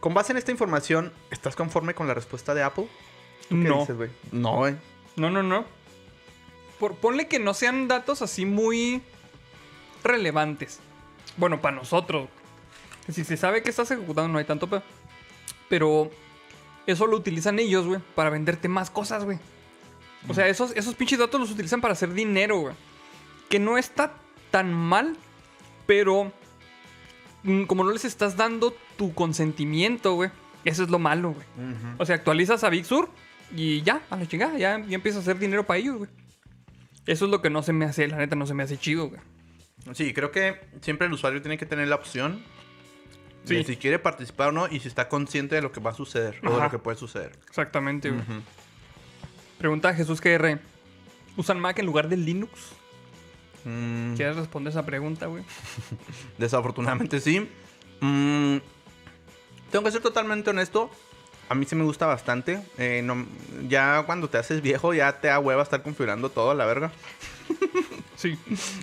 Con 0.00 0.12
base 0.12 0.32
en 0.32 0.36
esta 0.38 0.50
información, 0.52 1.10
¿estás 1.30 1.56
conforme 1.56 1.94
con 1.94 2.06
la 2.06 2.12
respuesta 2.12 2.52
de 2.54 2.62
Apple? 2.62 2.86
¿Tú 3.48 3.56
qué 3.62 3.68
No. 3.68 3.80
dices, 3.80 3.96
güey? 3.96 4.10
No, 4.30 4.56
güey. 4.56 4.76
No, 5.16 5.30
no, 5.30 5.42
no. 5.42 5.64
Por, 6.78 6.96
ponle 6.96 7.26
que 7.26 7.38
no 7.38 7.54
sean 7.54 7.88
datos 7.88 8.22
así 8.22 8.46
muy 8.46 9.02
relevantes. 10.04 10.80
Bueno, 11.36 11.60
para 11.60 11.76
nosotros. 11.76 12.28
Si 13.08 13.24
se 13.24 13.36
sabe 13.36 13.62
que 13.62 13.70
estás 13.70 13.90
ejecutando, 13.90 14.28
no 14.28 14.38
hay 14.38 14.44
tanto 14.44 14.68
pedo. 14.68 14.82
Pero 15.68 16.10
eso 16.86 17.06
lo 17.06 17.16
utilizan 17.16 17.58
ellos, 17.58 17.86
güey, 17.86 18.00
para 18.14 18.30
venderte 18.30 18.68
más 18.68 18.90
cosas, 18.90 19.24
güey. 19.24 19.38
O 20.26 20.34
sea, 20.34 20.48
esos, 20.48 20.72
esos 20.76 20.94
pinches 20.94 21.18
datos 21.18 21.40
los 21.40 21.50
utilizan 21.50 21.80
para 21.80 21.92
hacer 21.92 22.12
dinero, 22.12 22.58
güey. 22.58 22.74
Que 23.48 23.58
no 23.58 23.78
está 23.78 24.14
tan 24.50 24.72
mal, 24.72 25.16
pero 25.86 26.32
mm, 27.42 27.64
como 27.64 27.84
no 27.84 27.92
les 27.92 28.04
estás 28.04 28.36
dando 28.36 28.74
tu 28.96 29.14
consentimiento, 29.14 30.14
güey, 30.14 30.30
eso 30.64 30.82
es 30.82 30.90
lo 30.90 30.98
malo, 30.98 31.32
güey. 31.34 31.46
O 31.98 32.04
sea, 32.04 32.16
actualizas 32.16 32.64
a 32.64 32.68
Big 32.68 32.84
Sur 32.84 33.08
y 33.54 33.82
ya, 33.82 34.02
a 34.10 34.16
la 34.16 34.26
chingada, 34.26 34.58
ya, 34.58 34.78
ya 34.86 34.94
empieza 34.94 35.18
a 35.18 35.20
hacer 35.22 35.38
dinero 35.38 35.64
para 35.64 35.78
ellos, 35.78 35.98
güey. 35.98 36.10
Eso 37.08 37.24
es 37.24 37.30
lo 37.30 37.40
que 37.40 37.48
no 37.48 37.62
se 37.62 37.72
me 37.72 37.86
hace, 37.86 38.06
la 38.06 38.18
neta, 38.18 38.36
no 38.36 38.46
se 38.46 38.52
me 38.52 38.62
hace 38.62 38.76
chido, 38.76 39.08
güey. 39.08 39.20
Sí, 39.94 40.12
creo 40.12 40.30
que 40.30 40.60
siempre 40.82 41.06
el 41.06 41.12
usuario 41.14 41.40
tiene 41.40 41.56
que 41.56 41.64
tener 41.64 41.88
la 41.88 41.94
opción 41.96 42.44
de 43.46 43.64
si 43.64 43.78
quiere 43.78 43.98
participar 43.98 44.50
o 44.50 44.52
no 44.52 44.68
y 44.68 44.80
si 44.80 44.88
está 44.88 45.08
consciente 45.08 45.54
de 45.54 45.62
lo 45.62 45.72
que 45.72 45.80
va 45.80 45.92
a 45.92 45.94
suceder 45.94 46.38
o 46.44 46.54
de 46.54 46.62
lo 46.62 46.70
que 46.70 46.78
puede 46.78 46.98
suceder. 46.98 47.32
Exactamente, 47.48 48.10
güey. 48.10 48.22
Pregunta 49.56 49.88
a 49.88 49.94
Jesús 49.94 50.20
GR. 50.20 50.60
¿Usan 51.38 51.58
Mac 51.58 51.78
en 51.78 51.86
lugar 51.86 52.10
de 52.10 52.18
Linux? 52.18 52.72
Mm, 53.64 54.14
¿Quieres 54.14 54.36
responder 54.36 54.70
esa 54.70 54.84
pregunta, 54.84 55.26
güey? 55.28 55.44
desafortunadamente 56.36 57.20
sí. 57.20 57.48
Mm, 58.02 58.58
tengo 59.70 59.82
que 59.82 59.92
ser 59.92 60.02
totalmente 60.02 60.50
honesto. 60.50 60.90
A 61.48 61.54
mí 61.54 61.64
sí 61.64 61.74
me 61.74 61.84
gusta 61.84 62.06
bastante. 62.06 62.62
Eh, 62.76 63.00
no- 63.02 63.26
ya 63.68 64.02
cuando 64.04 64.28
te 64.28 64.36
haces 64.38 64.60
viejo 64.62 64.92
ya 64.94 65.20
te 65.20 65.28
da 65.28 65.38
hueva 65.38 65.62
estar 65.62 65.82
configurando 65.82 66.30
todo 66.30 66.50
a 66.50 66.54
la 66.54 66.66
verga. 66.66 66.90
Sí. 68.16 68.36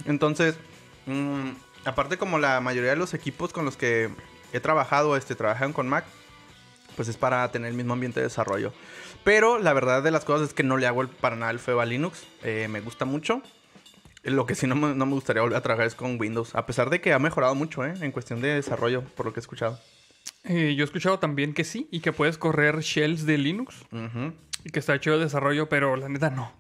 Entonces, 0.06 0.56
mm, 1.08 1.50
aparte 1.84 2.18
como 2.18 2.40
la 2.40 2.62
mayoría 2.62 2.92
de 2.92 2.96
los 2.96 3.14
equipos 3.14 3.52
con 3.52 3.66
los 3.66 3.76
que 3.76 4.10
he 4.54 4.62
trabajado, 4.62 5.18
este, 5.18 5.36
trabajan 5.36 5.74
con 5.74 5.90
Mac, 5.90 6.06
pues 6.96 7.10
es 7.10 7.18
para 7.18 7.52
tener 7.52 7.70
el 7.72 7.76
mismo 7.76 7.92
ambiente 7.92 8.22
de 8.22 8.28
desarrollo. 8.28 8.72
Pero 9.26 9.60
la 9.60 9.74
verdad 9.74 10.02
de 10.04 10.12
las 10.12 10.24
cosas 10.24 10.48
es 10.48 10.54
que 10.54 10.64
no 10.64 10.78
le 10.78 10.88
hago 10.88 11.02
el- 11.02 11.10
para 11.10 11.36
nada 11.36 11.52
el 11.52 11.60
feo 11.60 11.82
a 11.82 11.86
Linux. 11.86 12.24
Eh, 12.44 12.68
me 12.70 12.80
gusta 12.80 13.04
mucho. 13.04 13.42
Lo 14.24 14.46
que 14.46 14.56
sí 14.56 14.68
no 14.68 14.76
me, 14.76 14.96
no 14.96 15.06
me 15.06 15.14
gustaría 15.16 15.42
volver 15.42 15.58
a 15.58 15.62
trabajar 15.62 15.86
es 15.88 15.96
con 15.96 16.18
Windows. 16.18 16.56
A 16.56 16.66
pesar 16.66 16.90
de 16.90 17.02
que 17.02 17.12
ha 17.12 17.20
mejorado 17.20 17.54
mucho, 17.56 17.84
¿eh? 17.86 17.94
En 18.00 18.12
cuestión 18.14 18.40
de 18.42 18.54
desarrollo, 18.54 19.04
por 19.18 19.26
lo 19.26 19.34
que 19.34 19.40
he 19.40 19.42
escuchado. 19.42 19.78
Eh, 20.44 20.76
yo 20.76 20.84
he 20.84 20.86
escuchado 20.86 21.20
también 21.20 21.54
que 21.54 21.64
sí 21.64 21.88
y 21.92 22.02
que 22.02 22.12
puedes 22.12 22.38
correr 22.38 22.80
shells 22.82 23.26
de 23.26 23.38
Linux 23.38 23.76
y 24.64 24.70
que 24.70 24.80
está 24.80 25.00
chido 25.00 25.16
el 25.16 25.22
desarrollo, 25.22 25.70
pero 25.70 25.96
la 25.96 26.08
neta 26.10 26.30
no. 26.30 26.52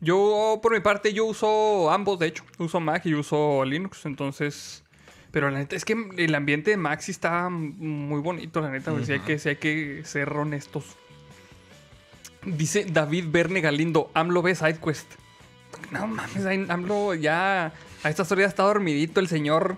Yo, 0.00 0.60
por 0.62 0.72
mi 0.72 0.80
parte, 0.80 1.12
yo 1.12 1.24
uso 1.24 1.90
ambos, 1.90 2.18
de 2.18 2.28
hecho. 2.28 2.44
Uso 2.58 2.80
Mac 2.80 3.04
y 3.06 3.14
uso 3.14 3.64
Linux, 3.64 4.06
entonces... 4.06 4.84
Pero 5.30 5.50
la 5.50 5.58
neta, 5.58 5.76
es 5.76 5.84
que 5.84 5.94
el 6.16 6.34
ambiente 6.34 6.70
de 6.70 6.76
Mac 6.76 7.00
sí 7.00 7.10
está 7.10 7.50
muy 7.50 8.20
bonito, 8.20 8.60
la 8.60 8.70
neta, 8.70 8.92
güey. 8.92 9.04
Sí 9.04 9.12
hay, 9.12 9.20
que, 9.20 9.38
sí 9.38 9.50
hay 9.50 9.56
que 9.56 10.02
ser 10.04 10.32
honestos. 10.32 10.96
Dice 12.44 12.86
David 12.86 13.26
Verne 13.28 13.60
Galindo, 13.60 14.10
AMLO 14.14 14.40
ve 14.42 14.54
SideQuest. 14.54 15.12
No 15.90 16.06
mames, 16.06 16.46
AMLO 16.70 17.14
ya... 17.14 17.72
A 18.04 18.10
estas 18.10 18.30
horas 18.30 18.44
ya 18.44 18.48
está 18.48 18.62
dormidito 18.62 19.20
el 19.20 19.28
señor. 19.28 19.76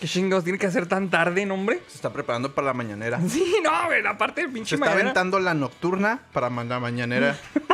¿Qué 0.00 0.06
chingados 0.06 0.44
tiene 0.44 0.58
que 0.58 0.66
hacer 0.66 0.86
tan 0.86 1.08
tarde, 1.10 1.46
no, 1.46 1.54
hombre? 1.54 1.80
Se 1.88 1.96
está 1.96 2.12
preparando 2.12 2.54
para 2.54 2.68
la 2.68 2.74
mañanera. 2.74 3.20
Sí, 3.28 3.56
no, 3.62 3.86
güey, 3.86 4.02
la 4.02 4.18
parte 4.18 4.42
del 4.42 4.50
Se 4.50 4.54
pinche 4.54 4.74
está 4.74 4.86
mañana. 4.86 5.00
aventando 5.02 5.40
la 5.40 5.54
nocturna 5.54 6.20
para 6.32 6.50
la 6.50 6.80
mañanera. 6.80 7.36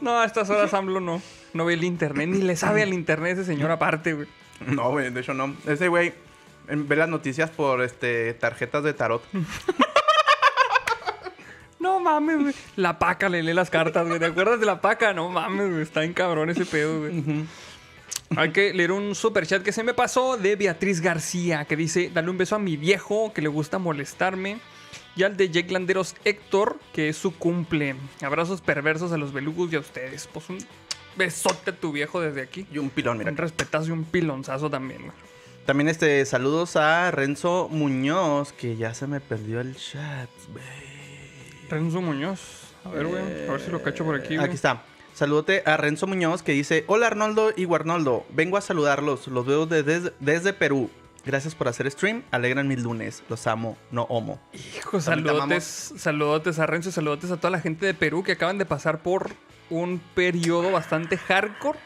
No, 0.00 0.18
a 0.18 0.24
estas 0.24 0.48
horas 0.48 0.72
AMLO 0.72 0.98
no. 1.00 1.20
No 1.52 1.66
ve 1.66 1.74
el 1.74 1.84
internet, 1.84 2.26
ni 2.28 2.40
le 2.40 2.56
sabe 2.56 2.82
al 2.82 2.94
internet 2.94 3.36
ese 3.36 3.44
señor 3.44 3.70
aparte, 3.70 4.14
güey. 4.14 4.28
No, 4.66 4.88
güey, 4.92 5.10
de 5.10 5.20
hecho 5.20 5.34
no. 5.34 5.54
Ese 5.66 5.88
güey 5.88 6.14
em, 6.68 6.88
ve 6.88 6.96
las 6.96 7.08
noticias 7.10 7.50
por 7.50 7.82
este 7.82 8.32
tarjetas 8.34 8.82
de 8.82 8.94
tarot. 8.94 9.22
No 11.78 11.98
mames, 11.98 12.40
güey. 12.42 12.54
La 12.76 12.98
paca 12.98 13.30
le 13.30 13.42
lee 13.42 13.54
las 13.54 13.70
cartas, 13.70 14.06
güey. 14.06 14.18
¿Te 14.18 14.26
acuerdas 14.26 14.60
de 14.60 14.66
la 14.66 14.82
paca? 14.82 15.14
No 15.14 15.30
mames, 15.30 15.70
güey. 15.70 15.82
Está 15.82 16.04
en 16.04 16.12
cabrón 16.12 16.50
ese 16.50 16.66
pedo, 16.66 16.98
güey. 17.00 17.46
Hay 18.36 18.52
que 18.52 18.72
leer 18.72 18.92
un 18.92 19.16
super 19.16 19.44
chat 19.44 19.62
que 19.62 19.72
se 19.72 19.82
me 19.82 19.92
pasó 19.92 20.36
de 20.36 20.54
Beatriz 20.54 21.00
García, 21.00 21.64
que 21.64 21.76
dice: 21.76 22.10
Dale 22.14 22.30
un 22.30 22.38
beso 22.38 22.54
a 22.54 22.58
mi 22.60 22.76
viejo, 22.76 23.32
que 23.32 23.42
le 23.42 23.48
gusta 23.48 23.78
molestarme. 23.78 24.60
Y 25.16 25.24
al 25.24 25.36
de 25.36 25.50
Jake 25.50 25.72
Landeros 25.72 26.14
Héctor, 26.24 26.78
que 26.92 27.08
es 27.08 27.16
su 27.16 27.36
cumple. 27.36 27.96
Abrazos 28.22 28.60
perversos 28.60 29.10
a 29.10 29.16
los 29.16 29.32
belugos 29.32 29.72
y 29.72 29.76
a 29.76 29.80
ustedes. 29.80 30.28
Pues 30.32 30.48
un 30.48 30.58
besote 31.16 31.70
a 31.70 31.76
tu 31.76 31.90
viejo 31.90 32.20
desde 32.20 32.42
aquí. 32.42 32.66
Y 32.72 32.78
un 32.78 32.90
pilón, 32.90 33.18
mira. 33.18 33.32
Un 33.32 33.36
respetazo 33.36 33.88
y 33.88 33.90
un 33.90 34.04
pilonzazo 34.04 34.70
también, 34.70 35.02
güey. 35.02 35.12
También 35.66 35.88
este, 35.88 36.24
saludos 36.24 36.76
a 36.76 37.10
Renzo 37.10 37.68
Muñoz, 37.68 38.52
que 38.52 38.76
ya 38.76 38.94
se 38.94 39.08
me 39.08 39.20
perdió 39.20 39.60
el 39.60 39.74
chat, 39.74 40.30
güey. 40.52 41.68
Renzo 41.68 42.00
Muñoz. 42.00 42.40
A 42.84 42.90
ver, 42.90 43.06
güey. 43.06 43.48
A 43.48 43.52
ver 43.52 43.60
si 43.60 43.70
lo 43.70 43.82
cacho 43.82 44.04
por 44.04 44.14
aquí, 44.14 44.36
güey. 44.36 44.46
Aquí 44.46 44.54
está. 44.54 44.84
Saludote 45.14 45.62
a 45.66 45.76
Renzo 45.76 46.06
Muñoz 46.06 46.42
que 46.42 46.52
dice, 46.52 46.84
hola 46.86 47.08
Arnoldo 47.08 47.52
y 47.56 47.64
Guarnoldo, 47.64 48.24
vengo 48.30 48.56
a 48.56 48.60
saludarlos, 48.60 49.26
los 49.28 49.44
veo 49.46 49.66
de- 49.66 49.82
des- 49.82 50.12
desde 50.20 50.52
Perú. 50.52 50.90
Gracias 51.26 51.54
por 51.54 51.68
hacer 51.68 51.90
stream, 51.90 52.22
alegran 52.30 52.66
mis 52.66 52.78
lunes, 52.82 53.22
los 53.28 53.46
amo, 53.46 53.76
no 53.90 54.04
homo. 54.04 54.40
Hijo, 54.54 55.00
saludotes, 55.02 55.92
saludotes 55.98 56.58
a 56.58 56.64
Renzo, 56.66 56.90
saludotes 56.90 57.30
a 57.30 57.36
toda 57.36 57.50
la 57.50 57.60
gente 57.60 57.84
de 57.84 57.92
Perú 57.92 58.22
que 58.22 58.32
acaban 58.32 58.56
de 58.56 58.64
pasar 58.64 59.02
por 59.02 59.30
un 59.68 60.00
periodo 60.14 60.70
bastante 60.72 61.18
hardcore. 61.18 61.78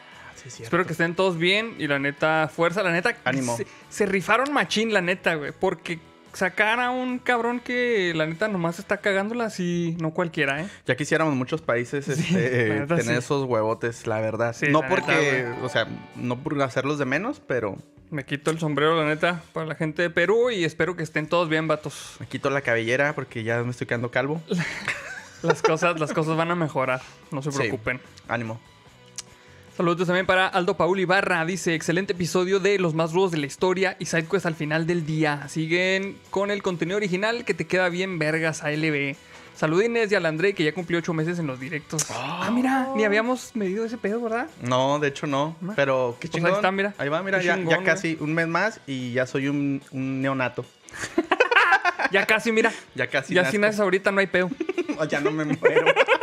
Espero 0.45 0.85
que 0.85 0.93
estén 0.93 1.15
todos 1.15 1.37
bien 1.37 1.75
y 1.79 1.87
la 1.87 1.99
neta, 1.99 2.49
fuerza, 2.53 2.81
la 2.83 2.91
neta. 2.93 3.17
Ánimo. 3.25 3.57
Se, 3.57 3.65
se 3.89 4.05
rifaron 4.05 4.53
machín, 4.53 4.93
la 4.93 5.01
neta, 5.01 5.33
güey. 5.35 5.51
Porque 5.51 5.99
sacar 6.35 6.79
a 6.79 6.91
un 6.91 7.17
cabrón 7.19 7.59
que 7.59 8.13
la 8.15 8.25
neta 8.27 8.47
nomás 8.47 8.77
está 8.79 8.97
cagándola 8.97 9.45
así, 9.45 9.95
no 9.99 10.11
cualquiera, 10.11 10.61
¿eh? 10.61 10.67
Ya 10.85 10.95
quisiéramos 10.95 11.33
muchos 11.35 11.61
países 11.61 12.05
Sí, 12.05 12.11
este, 12.11 12.85
tener 12.87 13.03
sí. 13.03 13.11
esos 13.13 13.45
huevotes, 13.45 14.05
la 14.07 14.19
verdad. 14.21 14.53
Sí, 14.55 14.67
no 14.69 14.81
la 14.81 14.89
porque, 14.89 15.45
neta, 15.47 15.57
o 15.63 15.69
sea, 15.69 15.87
no 16.15 16.37
por 16.37 16.61
hacerlos 16.61 16.99
de 16.99 17.05
menos, 17.05 17.41
pero 17.45 17.77
Me 18.11 18.23
quito 18.25 18.51
el 18.51 18.59
sombrero, 18.59 18.95
la 19.01 19.07
neta, 19.07 19.41
para 19.53 19.65
la 19.65 19.75
gente 19.75 20.01
de 20.03 20.09
Perú 20.11 20.51
y 20.51 20.63
espero 20.63 20.95
que 20.95 21.03
estén 21.03 21.27
todos 21.27 21.49
bien, 21.49 21.67
vatos. 21.67 22.17
me 22.19 22.27
quito 22.27 22.49
la 22.51 22.61
cabellera 22.61 23.13
porque 23.15 23.43
ya 23.43 23.63
me 23.63 23.71
estoy 23.71 23.87
quedando 23.87 24.11
calvo. 24.11 24.41
Las 25.41 25.61
cosas, 25.61 25.99
las 25.99 26.11
cosas 26.11 26.35
van 26.37 26.49
a 26.49 26.55
mejorar, 26.55 27.01
no 27.31 27.41
se 27.43 27.51
Sí. 27.51 27.57
preocupen. 27.59 27.99
Ánimo. 28.27 28.59
Saludos 29.77 30.07
también 30.07 30.25
para 30.25 30.47
Aldo 30.47 30.77
Paul 30.77 30.99
Ibarra. 30.99 31.43
Dice, 31.45 31.75
excelente 31.75 32.13
episodio 32.13 32.59
de 32.61 32.79
los 32.79 32.93
más 32.93 33.11
rudos 33.11 33.31
de 33.31 33.37
la 33.39 33.45
historia 33.45 33.97
y 33.99 34.05
SideQuest 34.05 34.45
al 34.45 34.55
final 34.55 34.87
del 34.87 35.05
día. 35.05 35.47
Siguen 35.49 36.17
con 36.29 36.49
el 36.49 36.63
contenido 36.63 36.95
original 36.97 37.43
que 37.43 37.53
te 37.53 37.67
queda 37.67 37.89
bien 37.89 38.17
vergas 38.17 38.63
ALB. 38.63 39.15
Saludines 39.53 40.11
y 40.11 40.15
al 40.15 40.25
André 40.25 40.53
que 40.53 40.63
ya 40.63 40.73
cumplió 40.73 40.99
ocho 40.99 41.13
meses 41.13 41.39
en 41.39 41.47
los 41.47 41.59
directos. 41.59 42.05
ah, 42.09 42.49
mira, 42.53 42.89
ni 42.95 43.03
habíamos 43.03 43.53
medido 43.55 43.83
ese 43.85 43.97
pedo, 43.97 44.21
¿verdad? 44.21 44.47
No, 44.61 44.99
de 44.99 45.09
hecho 45.09 45.27
no. 45.27 45.57
Pero 45.75 46.15
qué 46.21 46.27
Pues 46.29 46.35
ahí 46.35 46.41
chingón. 46.45 46.55
está, 46.59 46.71
mira. 46.71 46.93
Ahí 46.97 47.09
va, 47.09 47.21
mira, 47.21 47.41
ya, 47.41 47.55
chingón, 47.55 47.83
casi 47.83 48.17
un 48.21 48.33
mes 48.33 48.47
más 48.47 48.79
y 48.87 49.11
ya 49.13 49.25
soy 49.27 49.47
un, 49.49 49.81
un 49.91 50.21
neonato. 50.21 50.65
Ya 52.11 52.23
casi, 52.27 52.51
mira. 52.51 52.71
Ya 52.93 53.07
casi. 53.07 53.33
ya 53.33 53.41
si 53.49 53.57
nazco. 53.57 53.61
naces 53.61 53.79
ahorita 53.79 54.11
no 54.11 54.19
hay 54.19 54.27
pedo. 54.27 54.49
ya 55.09 55.19
no 55.21 55.31
me 55.31 55.43
muero. 55.43 55.85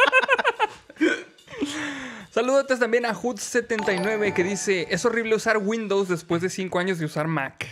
Saludos 2.33 2.67
también 2.79 3.05
a 3.05 3.15
Hood79 3.15 4.33
que 4.33 4.43
dice: 4.43 4.87
Es 4.91 5.05
horrible 5.05 5.35
usar 5.35 5.59
Windows 5.59 6.09
después 6.09 6.41
de 6.41 6.49
cinco 6.49 6.79
años 6.79 6.99
de 6.99 7.05
usar 7.05 7.29
Mac. 7.29 7.67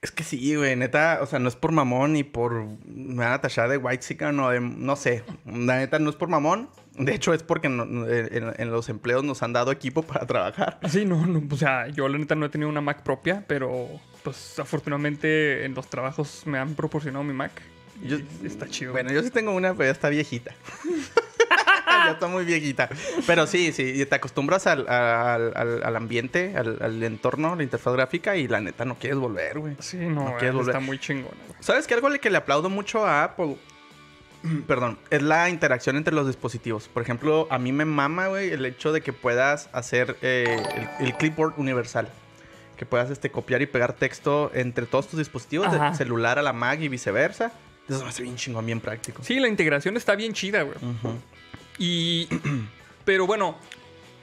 es 0.00 0.10
que 0.10 0.24
sí, 0.24 0.56
güey, 0.56 0.74
neta, 0.76 1.18
o 1.20 1.26
sea, 1.26 1.38
no 1.38 1.48
es 1.48 1.56
por 1.56 1.72
mamón 1.72 2.14
ni 2.14 2.24
por. 2.24 2.64
Me 2.86 3.16
van 3.24 3.32
a 3.32 3.40
tachar 3.42 3.68
de 3.68 3.76
white 3.76 4.02
chicken 4.02 4.40
o 4.40 4.48
de. 4.48 4.60
No 4.60 4.96
sé. 4.96 5.24
La 5.44 5.76
neta 5.76 5.98
no 5.98 6.08
es 6.08 6.16
por 6.16 6.28
mamón. 6.30 6.70
De 6.94 7.14
hecho, 7.14 7.34
es 7.34 7.42
porque 7.42 7.68
no- 7.68 7.84
no- 7.84 8.08
en, 8.08 8.52
en 8.58 8.70
los 8.70 8.88
empleos 8.88 9.24
nos 9.24 9.42
han 9.42 9.52
dado 9.52 9.70
equipo 9.72 10.02
para 10.02 10.26
trabajar. 10.26 10.78
Sí, 10.88 11.04
no, 11.04 11.26
no, 11.26 11.42
o 11.50 11.56
sea, 11.56 11.88
yo 11.88 12.08
la 12.08 12.16
neta 12.18 12.34
no 12.34 12.46
he 12.46 12.48
tenido 12.48 12.68
una 12.70 12.80
Mac 12.80 13.02
propia, 13.02 13.44
pero 13.46 13.88
pues 14.22 14.58
afortunadamente 14.58 15.64
en 15.64 15.74
los 15.74 15.88
trabajos 15.88 16.42
me 16.46 16.58
han 16.58 16.74
proporcionado 16.74 17.24
mi 17.24 17.32
Mac. 17.34 17.52
Yo- 18.02 18.18
está 18.42 18.66
chido. 18.68 18.92
Bueno, 18.92 19.12
yo 19.12 19.22
sí 19.22 19.30
tengo 19.30 19.52
una, 19.52 19.72
pero 19.74 19.84
ya 19.84 19.92
está 19.92 20.08
viejita. 20.08 20.54
ya 22.06 22.10
está 22.12 22.26
muy 22.26 22.44
viejita. 22.44 22.88
Pero 23.26 23.46
sí, 23.46 23.72
sí, 23.72 23.82
y 23.96 24.04
te 24.06 24.14
acostumbras 24.14 24.66
al, 24.66 24.88
al- 24.88 25.52
al- 25.56 25.82
al 25.84 25.96
ambiente, 25.96 26.54
al, 26.56 27.02
entorno, 27.02 27.56
la 27.56 27.62
interfaz 27.62 27.92
gráfica 27.94 28.36
y 28.36 28.48
la 28.48 28.60
neta 28.60 28.84
no 28.84 28.96
quieres 28.98 29.18
volver, 29.18 29.58
güey. 29.58 29.76
sí, 29.80 29.96
no, 29.98 30.24
no 30.30 30.36
quieres 30.36 30.54
volver. 30.54 30.74
está 30.74 30.80
muy 30.80 30.98
chingona, 30.98 31.36
güey. 31.48 31.58
¿Sabes 31.60 31.86
qué? 31.86 31.94
Algo 31.94 32.08
que 32.20 32.30
le 32.30 32.36
aplaudo 32.38 32.68
mucho 32.70 33.04
a 33.06 33.24
Apple, 33.24 33.56
perdón, 34.66 34.98
es 35.10 35.22
la 35.22 35.48
interacción 35.50 35.96
entre 35.96 36.14
los 36.14 36.26
dispositivos. 36.26 36.88
Por 36.88 37.02
ejemplo, 37.02 37.46
a 37.50 37.58
mí 37.58 37.72
me 37.72 37.84
mama, 37.84 38.26
güey, 38.28 38.50
el 38.50 38.64
hecho 38.66 38.92
de 38.92 39.00
que 39.00 39.12
puedas 39.12 39.68
hacer 39.72 40.16
eh, 40.22 40.60
el, 40.98 41.06
el 41.08 41.14
clipboard 41.14 41.54
universal. 41.58 42.08
Que 42.76 42.86
puedas 42.86 43.10
este, 43.10 43.30
copiar 43.30 43.62
y 43.62 43.66
pegar 43.66 43.92
texto 43.92 44.50
entre 44.54 44.86
todos 44.86 45.06
tus 45.06 45.18
dispositivos, 45.18 45.68
Ajá. 45.68 45.90
de 45.90 45.96
celular 45.96 46.40
a 46.40 46.42
la 46.42 46.52
Mac 46.52 46.80
y 46.80 46.88
viceversa. 46.88 47.52
Eso 47.88 48.02
me 48.02 48.08
hace 48.08 48.24
bien 48.24 48.34
chingón, 48.34 48.66
bien 48.66 48.80
práctico. 48.80 49.22
Sí, 49.22 49.38
la 49.38 49.46
integración 49.46 49.96
está 49.96 50.16
bien 50.16 50.32
chida, 50.32 50.62
güey. 50.62 50.76
Ujú. 50.78 51.14
Y. 51.78 52.28
Pero 53.04 53.26
bueno, 53.26 53.56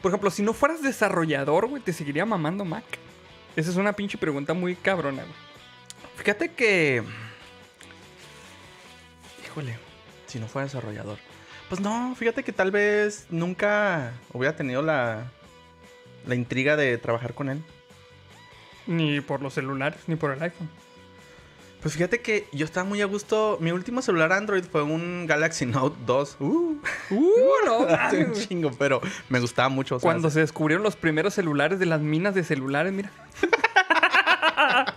por 0.02 0.12
ejemplo, 0.12 0.32
si 0.32 0.42
no 0.42 0.54
fueras 0.54 0.82
desarrollador, 0.82 1.68
güey, 1.68 1.84
¿te 1.84 1.92
seguiría 1.92 2.26
mamando 2.26 2.64
Mac? 2.64 2.86
Esa 3.56 3.72
es 3.72 3.76
una 3.76 3.94
pinche 3.94 4.18
pregunta 4.18 4.54
muy 4.54 4.76
cabrona, 4.76 5.24
güey. 5.24 5.36
Fíjate 6.16 6.52
que. 6.52 7.04
Híjole, 9.46 9.78
si 10.28 10.40
no 10.40 10.48
fuera 10.48 10.66
desarrollador. 10.66 11.18
Pues 11.68 11.82
no, 11.82 12.16
fíjate 12.16 12.44
que 12.44 12.52
tal 12.52 12.72
vez 12.72 13.28
nunca 13.30 14.14
hubiera 14.34 14.56
tenido 14.56 14.82
la, 14.82 15.32
la 16.26 16.36
intriga 16.36 16.76
de 16.76 16.98
trabajar 16.98 17.34
con 17.34 17.50
él. 17.50 17.62
Ni 18.88 19.22
por 19.22 19.42
los 19.42 19.54
celulares, 19.54 20.02
ni 20.08 20.16
por 20.16 20.32
el 20.32 20.42
iPhone. 20.42 20.70
Pues 21.82 21.94
fíjate 21.94 22.20
que 22.22 22.46
yo 22.52 22.66
estaba 22.66 22.84
muy 22.84 23.02
a 23.02 23.06
gusto. 23.06 23.58
Mi 23.62 23.72
último 23.72 24.02
celular 24.02 24.34
Android 24.34 24.64
fue 24.70 24.84
un 24.84 25.26
Galaxy 25.28 25.66
Note 25.66 25.96
2. 26.06 26.38
Uh, 26.42 26.78
Uh, 27.10 27.32
no, 27.66 27.78
un 28.28 28.34
chingo, 28.34 28.72
pero 28.78 29.00
me 29.30 29.40
gustaba 29.40 29.70
mucho. 29.70 30.00
Cuando 30.00 30.30
se 30.30 30.42
descubrieron 30.42 30.84
los 30.84 30.96
primeros 30.98 31.34
celulares 31.34 31.80
de 31.80 31.86
las 31.86 32.02
minas 32.02 32.36
de 32.36 32.44
celulares, 32.44 32.92
mira. 32.94 33.12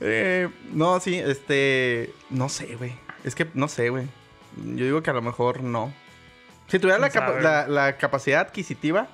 eh, 0.00 0.48
no, 0.72 1.00
sí, 1.00 1.14
este. 1.16 2.12
No 2.30 2.48
sé, 2.48 2.76
güey. 2.76 2.92
Es 3.24 3.34
que 3.34 3.46
no 3.54 3.68
sé, 3.68 3.90
güey. 3.90 4.06
Yo 4.56 4.84
digo 4.84 5.02
que 5.02 5.10
a 5.10 5.14
lo 5.14 5.22
mejor 5.22 5.62
no. 5.62 5.92
Si 6.68 6.78
tuviera 6.78 6.98
la, 6.98 7.10
¿Quién 7.10 7.22
capa- 7.24 7.32
sabe? 7.32 7.42
la- 7.42 7.66
la 7.68 7.96
capacidad 7.98 8.40
adquisitiva, 8.40 9.08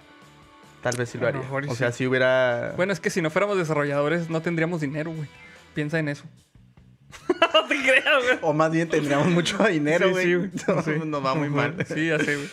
tal 0.82 0.96
vez 0.96 1.10
sí 1.10 1.18
lo 1.18 1.26
haría. 1.26 1.42
O 1.50 1.60
sí. 1.70 1.76
sea, 1.76 1.92
si 1.92 2.06
hubiera. 2.06 2.72
Bueno, 2.76 2.92
es 2.92 3.00
que 3.00 3.10
si 3.10 3.20
no 3.22 3.30
fuéramos 3.30 3.56
desarrolladores, 3.58 4.28
no 4.30 4.40
tendríamos 4.42 4.80
dinero, 4.80 5.10
güey. 5.12 5.28
Piensa 5.76 5.98
en 6.00 6.08
eso. 6.08 6.24
no 7.54 7.64
te 7.66 7.76
creas, 7.82 8.24
güey. 8.24 8.38
O 8.42 8.52
más 8.52 8.72
bien 8.72 8.88
tendríamos 8.88 9.28
mucho 9.28 9.58
dinero, 9.64 10.06
Sí, 10.08 10.12
güey. 10.12 10.24
sí, 10.24 10.34
güey. 10.34 10.50
No, 10.66 10.82
Sí. 10.82 10.90
Nos 11.04 11.24
va 11.24 11.34
muy 11.34 11.50
mal. 11.50 11.76
Sí, 11.86 12.08
ya 12.08 12.18
sé, 12.18 12.34
güey. 12.36 12.48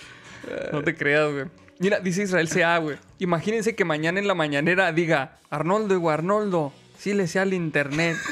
No 0.71 0.83
te 0.83 0.93
creas, 0.95 1.31
güey. 1.31 1.45
Mira, 1.79 1.99
dice 1.99 2.21
Israel 2.23 2.49
CA, 2.49 2.77
güey. 2.77 2.97
Imagínense 3.19 3.75
que 3.75 3.85
mañana 3.85 4.19
en 4.19 4.27
la 4.27 4.35
mañanera 4.35 4.91
diga, 4.91 5.39
Arnoldo, 5.49 5.99
güey, 5.99 6.13
Arnoldo, 6.13 6.71
sí 6.99 7.13
le 7.13 7.27
sea 7.27 7.41
al 7.41 7.53
internet. 7.53 8.15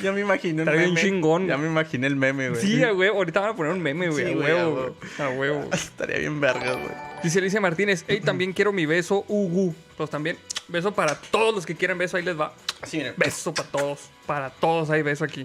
Ya 0.00 0.12
me 0.12 0.20
imaginé 0.20 0.62
un 0.62 0.68
Está 0.68 0.72
bien 0.80 0.94
meme. 0.94 1.00
chingón, 1.00 1.46
Ya 1.48 1.56
me 1.58 1.66
imaginé 1.66 2.06
el 2.06 2.14
meme, 2.14 2.50
güey. 2.50 2.60
Sí, 2.60 2.82
a 2.84 2.92
güey, 2.92 3.08
ahorita 3.08 3.40
van 3.40 3.50
a 3.50 3.56
poner 3.56 3.72
un 3.72 3.80
meme, 3.82 4.08
güey. 4.08 4.24
Sí, 4.26 4.32
a 4.32 4.36
huevo, 4.36 4.72
güey. 4.72 5.28
A 5.28 5.30
huevo. 5.30 5.68
Estaría 5.72 6.18
bien 6.18 6.40
vergas, 6.40 6.76
güey. 6.76 6.92
Dice 7.24 7.40
Alicia 7.40 7.60
Martínez, 7.60 8.04
hey, 8.06 8.20
también 8.24 8.52
quiero 8.52 8.72
mi 8.72 8.86
beso, 8.86 9.24
Ugu. 9.26 9.74
Pues 9.98 10.10
también, 10.10 10.38
beso 10.68 10.94
para 10.94 11.20
todos 11.20 11.52
los 11.52 11.66
que 11.66 11.74
quieran 11.74 11.98
beso, 11.98 12.16
ahí 12.16 12.22
les 12.22 12.38
va. 12.38 12.54
Así, 12.80 12.98
miren. 12.98 13.14
Beso 13.16 13.52
para 13.52 13.68
todos. 13.68 14.10
Para 14.26 14.50
todos 14.50 14.90
hay 14.90 15.02
beso 15.02 15.24
aquí. 15.24 15.44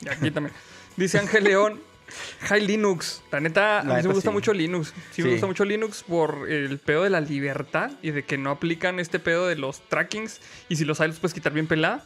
Y 0.00 0.08
aquí 0.08 0.32
también. 0.32 0.52
Dice 0.96 1.18
Ángel 1.18 1.44
León. 1.44 1.80
Hi 2.50 2.60
Linux. 2.60 3.22
La 3.30 3.38
neta, 3.38 3.80
a 3.80 3.84
mí 3.84 4.02
sí 4.02 4.08
me 4.08 4.14
gusta 4.14 4.30
sí. 4.30 4.34
mucho 4.34 4.52
Linux. 4.52 4.92
Sí, 5.12 5.22
me 5.22 5.30
gusta 5.30 5.46
mucho 5.46 5.64
Linux 5.64 6.02
por 6.02 6.50
el 6.50 6.78
pedo 6.78 7.04
de 7.04 7.10
la 7.10 7.20
libertad 7.20 7.92
y 8.02 8.10
de 8.10 8.24
que 8.24 8.36
no 8.36 8.50
aplican 8.50 8.98
este 8.98 9.20
pedo 9.20 9.46
de 9.46 9.54
los 9.54 9.80
trackings. 9.88 10.40
Y 10.68 10.74
si 10.74 10.84
los 10.84 11.00
hay, 11.00 11.08
los 11.08 11.20
puedes 11.20 11.34
quitar 11.34 11.52
bien 11.52 11.68
pelada. 11.68 12.04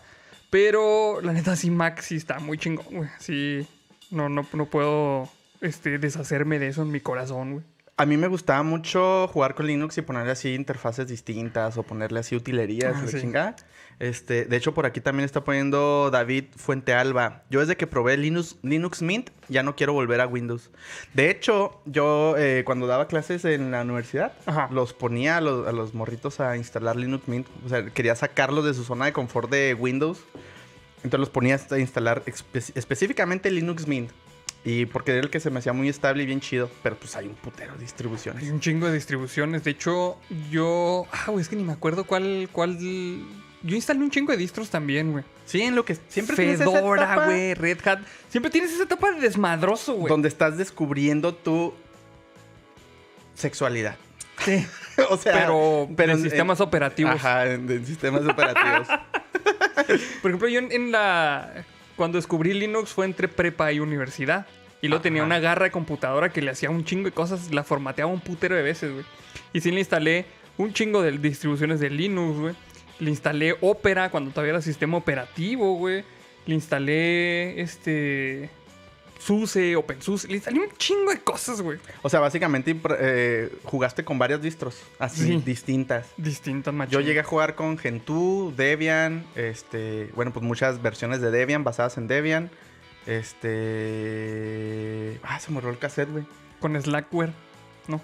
Pero 0.51 1.23
la 1.23 1.33
neta, 1.33 1.57
sí, 1.57 1.71
Mac 1.71 2.03
sí 2.03 2.17
está 2.17 2.39
muy 2.39 2.59
chingón, 2.59 2.85
güey. 2.91 3.09
Sí, 3.19 3.67
no, 4.11 4.29
no, 4.29 4.47
no 4.53 4.67
puedo 4.67 5.31
este, 5.63 5.99
deshacerme 5.99 6.59
de 6.59 6.69
eso 6.69 6.83
en 6.83 6.91
mi 6.91 7.01
corazón, 7.01 7.53
güey. 7.53 7.65
A 7.99 8.07
mí 8.07 8.17
me 8.17 8.27
gustaba 8.27 8.63
mucho 8.63 9.29
jugar 9.29 9.55
con 9.55 9.67
Linux 9.67 9.99
y 9.99 10.03
ponerle 10.03 10.33
así 10.33 10.55
interfaces 10.55 11.07
distintas 11.09 11.77
o 11.77 11.83
ponerle 11.83 12.21
así 12.21 12.35
utilerías, 12.35 12.95
Ah, 12.97 13.03
la 13.05 13.09
sí. 13.11 13.21
chingada. 13.21 13.57
Este, 13.99 14.47
de 14.47 14.57
hecho, 14.57 14.73
por 14.75 14.87
aquí 14.87 15.01
también 15.01 15.25
está 15.27 15.45
poniendo 15.45 16.11
David 16.11 16.47
Fuente 16.57 16.95
Alba. 16.95 17.43
Yo 17.51 17.61
desde 17.61 17.77
que 17.77 17.87
probé 17.87 18.17
Linux, 18.17 18.57
Linux 18.63 19.03
Mint 19.03 19.31
ya 19.49 19.63
no 19.63 19.77
quiero 19.77 19.93
volver 19.93 20.21
a 20.23 20.27
Windows. 20.27 20.71
De 21.15 21.31
hecho, 21.31 21.81
yo 21.85 22.35
eh, 22.39 22.63
cuando 22.65 22.87
daba 22.87 23.07
clases 23.07 23.45
en 23.45 23.71
la 23.71 23.83
universidad, 23.83 24.33
Ajá. 24.47 24.69
los 24.73 24.95
ponía 24.95 25.37
a 25.37 25.41
los, 25.41 25.69
a 25.69 25.73
los 25.73 25.95
morritos 25.95 26.41
a 26.41 26.57
instalar 26.57 26.97
Linux 26.97 27.29
Mint. 27.29 27.47
O 27.65 27.69
sea, 27.69 27.85
quería 27.91 28.17
sacarlos 28.17 28.65
de 28.65 28.75
su 28.75 28.83
zona 28.85 29.05
de 29.05 29.13
confort 29.13 29.51
de 29.51 29.75
Windows. 29.75 30.19
Entonces 31.05 31.21
los 31.21 31.31
ponía 31.31 31.61
a 31.71 31.79
instalar 31.79 32.25
espe- 32.25 32.73
específicamente 32.75 33.51
Linux 33.51 33.87
Mint. 33.87 34.11
Y 34.65 34.87
porque 34.87 35.11
era 35.13 35.21
el 35.21 35.31
que 35.31 35.41
se 35.41 35.51
me 35.51 35.59
hacía 35.59 35.73
muy 35.73 35.89
estable 35.89 36.23
y 36.23 36.27
bien 36.27 36.41
chido. 36.41 36.71
Pero 36.85 36.97
pues 36.97 37.17
hay 37.17 37.27
un 37.27 37.35
putero 37.35 37.75
de 37.75 37.81
distribuciones. 37.81 38.45
Hay 38.45 38.51
un 38.51 38.61
chingo 38.61 38.87
de 38.87 38.95
distribuciones. 38.95 39.65
De 39.65 39.73
hecho, 39.73 40.19
yo. 40.51 41.07
Ah, 41.11 41.25
güey, 41.31 41.41
es 41.43 41.49
que 41.49 41.57
ni 41.57 41.65
me 41.65 41.73
acuerdo 41.73 42.05
cuál. 42.05 42.49
cuál... 42.53 42.79
Yo 43.65 43.77
instalé 43.77 44.01
un 44.01 44.11
chingo 44.11 44.31
de 44.33 44.39
distros 44.39 44.71
también, 44.71 45.13
güey. 45.13 45.25
Sí, 45.47 45.63
en 45.63 45.75
lo 45.75 45.85
que 45.85 45.97
siempre 46.09 46.37
tienes 46.37 46.61
esa 46.61 46.71
Fedora, 46.71 47.25
güey, 47.27 47.55
Red 47.55 47.79
Hat. 47.87 48.01
Siempre 48.29 48.51
tienes 48.51 48.73
esa 48.73 48.85
etapa 48.85 49.11
de 49.13 49.21
desmadroso, 49.21 49.95
güey. 49.95 50.09
Donde 50.09 50.29
estás 50.29 50.57
descubriendo 50.59 51.35
tu 51.35 51.73
sexualidad. 53.35 53.97
Sí. 54.45 54.67
o 55.11 55.17
sea, 55.17 55.33
Pero, 55.33 55.89
pero 55.97 56.13
en 56.13 56.19
en- 56.19 56.25
sistemas 56.25 56.61
operativos. 56.61 57.15
Ajá, 57.15 57.47
en, 57.47 57.71
en 57.71 57.87
sistemas 57.87 58.23
operativos. 58.27 58.89
Por 60.23 60.31
ejemplo, 60.31 60.49
yo 60.49 60.59
en, 60.61 60.73
en 60.73 60.93
la. 60.93 61.65
Cuando 61.97 62.17
descubrí 62.17 62.55
Linux 62.55 62.91
fue 62.91 63.05
entre 63.05 63.29
prepa 63.29 63.73
y 63.73 63.81
universidad. 63.81 64.47
Y 64.81 64.89
luego 64.89 65.03
tenía 65.03 65.23
una 65.23 65.39
garra 65.39 65.65
de 65.65 65.71
computadora 65.71 66.33
que 66.33 66.43
le 66.43 66.51
hacía 66.51 66.69
un 66.69 66.85
chingo 66.85 67.05
de 67.05 67.13
cosas, 67.13 67.53
la 67.55 67.63
formateaba 67.63 68.11
un 68.11 68.21
putero 68.21 68.57
de 68.57 68.63
veces, 68.63 68.93
güey. 68.93 69.05
Y 69.53 69.61
sí 69.61 69.71
le 69.71 69.79
instalé 69.79 70.27
un 70.59 70.73
chingo 70.73 71.03
de 71.03 71.13
distribuciones 71.19 71.79
de 71.79 71.89
Linux, 71.89 72.39
güey. 72.39 72.55
Le 72.99 73.11
instalé 73.11 73.55
Opera 73.61 74.11
cuando 74.11 74.31
todavía 74.31 74.51
era 74.55 74.61
sistema 74.61 74.97
operativo, 74.97 75.75
güey. 75.77 76.05
Le 76.47 76.55
instalé 76.55 77.61
este. 77.61 78.51
SUSE, 79.25 79.77
OpenSUSE. 79.77 80.27
Le 80.29 80.35
instalé 80.35 80.59
un 80.61 80.71
chingo 80.77 81.11
de 81.13 81.21
cosas, 81.21 81.61
güey. 81.61 81.79
O 82.03 82.09
sea, 82.09 82.19
básicamente 82.21 82.77
eh, 82.99 83.53
jugaste 83.65 84.05
con 84.05 84.19
varias 84.19 84.43
distros, 84.43 84.81
así, 84.99 85.27
Sí. 85.27 85.43
distintas. 85.45 86.07
Distintas, 86.17 86.75
macho. 86.75 86.93
Yo 86.93 87.01
llegué 87.01 87.21
a 87.21 87.25
jugar 87.25 87.55
con 87.55 87.79
Gentoo, 87.79 88.53
Debian, 88.57 89.25
este, 89.37 90.11
bueno, 90.15 90.33
pues 90.33 90.45
muchas 90.45 90.83
versiones 90.83 91.21
de 91.21 91.31
Debian 91.31 91.63
basadas 91.65 91.97
en 91.99 92.09
Debian. 92.09 92.51
Este, 93.07 93.53
ah, 95.23 95.39
se 95.39 95.53
me 95.53 95.61
el 95.61 95.79
cassette, 95.79 96.11
güey. 96.11 96.25
Con 96.61 96.81
Slackware. 96.81 97.33
No. 97.89 98.01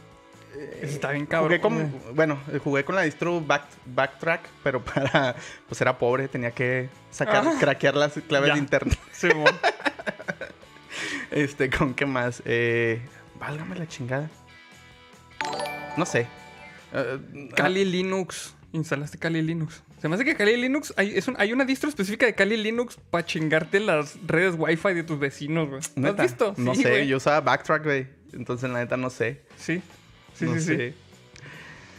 Ese 0.81 0.95
está 0.95 1.11
bien 1.13 1.27
cabrón. 1.27 1.49
Jugué 1.49 1.61
con, 1.61 2.15
bueno, 2.17 2.39
eh, 2.53 2.59
jugué 2.63 2.85
con 2.85 2.95
la 2.95 3.03
distro 3.03 3.41
back, 3.41 3.65
Backtrack, 3.87 4.49
pero 4.65 4.83
para, 4.85 5.35
pues 5.69 5.81
era 5.81 5.99
pobre, 5.99 6.27
tenía 6.29 6.51
que 6.53 6.89
sacar, 7.11 7.45
Ah. 7.47 7.55
craquear 7.61 7.95
las 7.97 8.13
claves 8.27 8.49
Ya. 8.49 8.55
de 8.55 8.61
internet. 8.61 8.99
Simón. 9.13 9.55
Este, 11.31 11.71
¿con 11.71 11.95
qué 11.95 12.07
más? 12.07 12.43
Eh, 12.45 13.01
válgame 13.39 13.77
la 13.77 13.87
chingada. 13.87 14.29
No 15.97 16.07
sé. 16.07 16.27
Eh, 16.93 17.49
Kali 17.55 17.85
Linux. 17.85 18.55
instalaste 18.73 19.19
Kali 19.19 19.43
Linux. 19.43 19.83
Se 20.01 20.09
me 20.09 20.15
hace 20.15 20.25
que 20.25 20.37
Kali 20.37 20.57
Linux, 20.57 20.95
hay, 20.97 21.17
es 21.17 21.27
un- 21.27 21.35
hay 21.39 21.53
una 21.53 21.65
distro 21.65 21.89
específica 21.89 22.25
de 22.27 22.35
Kali 22.35 22.57
Linux 22.57 22.99
para 23.11 23.25
chingarte 23.27 23.81
las 23.81 24.17
redes 24.27 24.55
Wi-Fi 24.57 24.95
de 24.95 25.03
tus 25.03 25.19
vecinos, 25.19 25.69
güey. 25.69 25.81
¿Lo 25.97 26.11
has 26.11 26.17
visto? 26.17 26.55
No 26.57 26.75
Sí, 26.75 26.83
sé, 26.83 27.07
yo 27.07 27.17
usaba 27.17 27.41
Backtrack, 27.41 27.85
güey. 27.85 28.07
Entonces, 28.33 28.71
la 28.71 28.79
neta, 28.79 28.97
no 28.97 29.11
sé. 29.11 29.43
Sí. 29.57 29.83
Sí, 30.35 30.45
No 30.45 30.55
sí, 30.55 30.61
sé. 30.61 30.77
sí. 30.91 30.95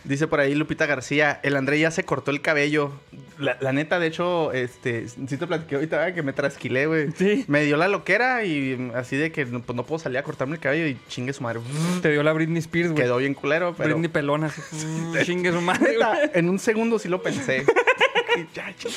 Dice 0.03 0.27
por 0.27 0.39
ahí 0.39 0.55
Lupita 0.55 0.85
García, 0.85 1.39
el 1.43 1.55
André 1.55 1.79
ya 1.79 1.91
se 1.91 2.03
cortó 2.03 2.31
el 2.31 2.41
cabello. 2.41 2.91
La, 3.38 3.57
la 3.62 3.71
neta, 3.73 3.99
de 3.99 4.07
hecho, 4.07 4.51
este, 4.51 5.07
sí 5.07 5.38
te 5.38 5.47
platiqué 5.47 5.75
ahorita 5.75 5.97
¿verdad? 5.97 6.15
que 6.15 6.23
me 6.23 6.33
trasquilé, 6.33 6.88
güey. 6.88 7.12
Sí. 7.15 7.45
Me 7.47 7.63
dio 7.63 7.77
la 7.77 7.88
loquera 7.88 8.43
y 8.43 8.91
así 8.95 9.15
de 9.15 9.31
que 9.31 9.45
no, 9.45 9.62
pues, 9.62 9.75
no 9.75 9.85
puedo 9.85 9.99
salir 9.99 10.17
a 10.17 10.23
cortarme 10.23 10.55
el 10.55 10.59
cabello 10.59 10.88
y 10.88 10.97
chingue 11.07 11.33
su 11.33 11.43
madre. 11.43 11.62
Te 12.01 12.12
dio 12.12 12.23
la 12.23 12.33
Britney 12.33 12.59
Spears, 12.59 12.91
güey. 12.91 13.03
Quedó 13.03 13.17
bien 13.17 13.33
culero, 13.33 13.75
pero... 13.77 13.89
Britney 13.89 14.09
pelona. 14.09 14.51
Chingue 15.23 15.51
su 15.51 15.62
madre, 15.62 15.93
Neta, 15.93 16.31
en 16.33 16.49
un 16.49 16.59
segundo 16.59 16.99
sí 16.99 17.07
lo 17.09 17.21
pensé. 17.21 17.65
Ya, 18.54 18.73
su 18.78 18.89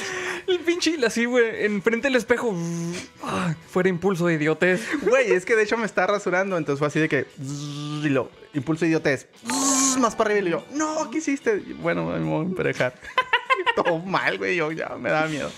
El 0.46 0.60
pinche 0.60 0.96
así, 1.04 1.24
güey, 1.24 1.64
enfrente 1.64 2.08
del 2.08 2.16
espejo. 2.16 2.54
Ah, 3.22 3.54
fuera 3.68 3.88
impulso 3.88 4.26
de 4.26 4.34
idiotez. 4.34 4.82
Güey, 5.02 5.32
es 5.32 5.44
que 5.44 5.56
de 5.56 5.62
hecho 5.62 5.76
me 5.76 5.86
está 5.86 6.06
rasurando, 6.06 6.56
entonces 6.56 6.78
fue 6.78 6.88
así 6.88 7.00
de 7.00 7.08
que. 7.08 7.26
Y 7.38 8.08
lo, 8.08 8.30
impulso 8.54 8.86
idiotez. 8.86 9.28
Más 9.98 10.16
para 10.16 10.30
arriba 10.30 10.48
y 10.48 10.50
yo, 10.52 10.64
no, 10.72 11.10
¿qué 11.10 11.18
hiciste? 11.18 11.62
Y 11.66 11.72
bueno, 11.74 12.06
me 12.06 12.18
voy 12.18 12.44
a 12.44 12.48
emparejar. 12.48 12.94
Todo 13.76 13.98
mal, 13.98 14.38
güey, 14.38 14.56
yo 14.56 14.72
ya 14.72 14.96
me 14.98 15.10
da 15.10 15.26
miedo. 15.26 15.50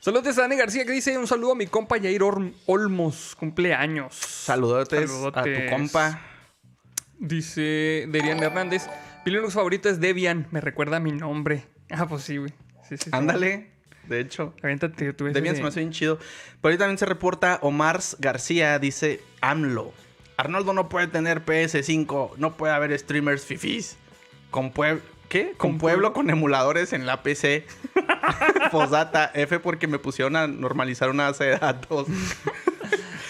Saludos 0.00 0.24
de 0.24 0.42
Dani 0.42 0.56
García 0.56 0.84
que 0.84 0.92
dice 0.92 1.16
un 1.16 1.26
saludo 1.26 1.52
a 1.52 1.54
mi 1.54 1.66
compa 1.66 1.98
Jair 1.98 2.22
Olmos, 2.66 3.36
cumpleaños. 3.36 4.14
Saludotes, 4.14 5.10
a 5.32 5.42
tu 5.42 5.50
compa. 5.70 6.20
Dice 7.18 8.06
Derian 8.08 8.42
Hernández, 8.42 8.88
mi 9.24 9.30
Linux 9.30 9.54
favorito 9.54 9.88
es 9.88 10.00
Debian, 10.00 10.48
me 10.50 10.60
recuerda 10.60 10.96
a 10.96 11.00
mi 11.00 11.12
nombre. 11.12 11.66
Ah, 11.88 12.08
pues 12.08 12.24
sí, 12.24 12.36
güey. 12.36 12.52
Sí, 12.98 12.98
sí, 12.98 13.04
sí. 13.04 13.10
Ándale, 13.12 13.70
de 14.08 14.20
hecho. 14.20 14.54
Aviéntate 14.62 15.12
tú 15.14 15.32
se 15.32 15.40
me 15.40 15.48
hace 15.68 15.80
bien 15.80 15.92
chido. 15.92 16.18
Por 16.60 16.70
ahí 16.72 16.76
también 16.78 16.98
se 16.98 17.06
reporta 17.06 17.58
Omar 17.62 18.00
García, 18.18 18.78
dice 18.78 19.20
AMLO. 19.40 19.92
Arnoldo 20.36 20.72
no 20.74 20.88
puede 20.88 21.06
tener 21.06 21.44
PS5, 21.44 22.32
no 22.36 22.56
puede 22.56 22.74
haber 22.74 22.98
streamers 22.98 23.44
fifís. 23.46 23.96
Con 24.50 24.72
pueblo. 24.72 25.00
¿Qué? 25.28 25.52
Con 25.56 25.70
Con 25.72 25.78
pueblo 25.78 26.12
con 26.12 26.28
emuladores 26.28 26.92
en 26.92 27.06
la 27.06 27.22
PC. 27.22 27.64
Posdata, 28.70 29.30
F 29.32 29.58
porque 29.60 29.86
me 29.86 29.98
pusieron 29.98 30.36
a 30.36 30.46
normalizar 30.46 31.08
una 31.08 31.28
base 31.28 31.44
de 31.44 31.56
datos. 31.58 32.06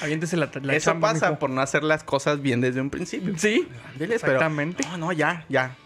Aviéntese 0.01 0.37
la, 0.37 0.51
la 0.63 0.75
Eso 0.75 0.91
chamba, 0.91 1.13
pasa 1.13 1.29
mijo. 1.29 1.39
por 1.39 1.51
no 1.51 1.61
hacer 1.61 1.85
las 1.85 2.03
cosas 2.03 2.43
bien 2.43 2.61
desde 2.61 2.81
un 2.81 2.91
principio. 2.91 3.35
Sí, 3.39 3.69
Diles, 3.99 4.21
pero- 4.25 4.41
no, 4.51 4.97
no, 4.99 5.13
ya, 5.13 5.45
ya. 5.49 5.77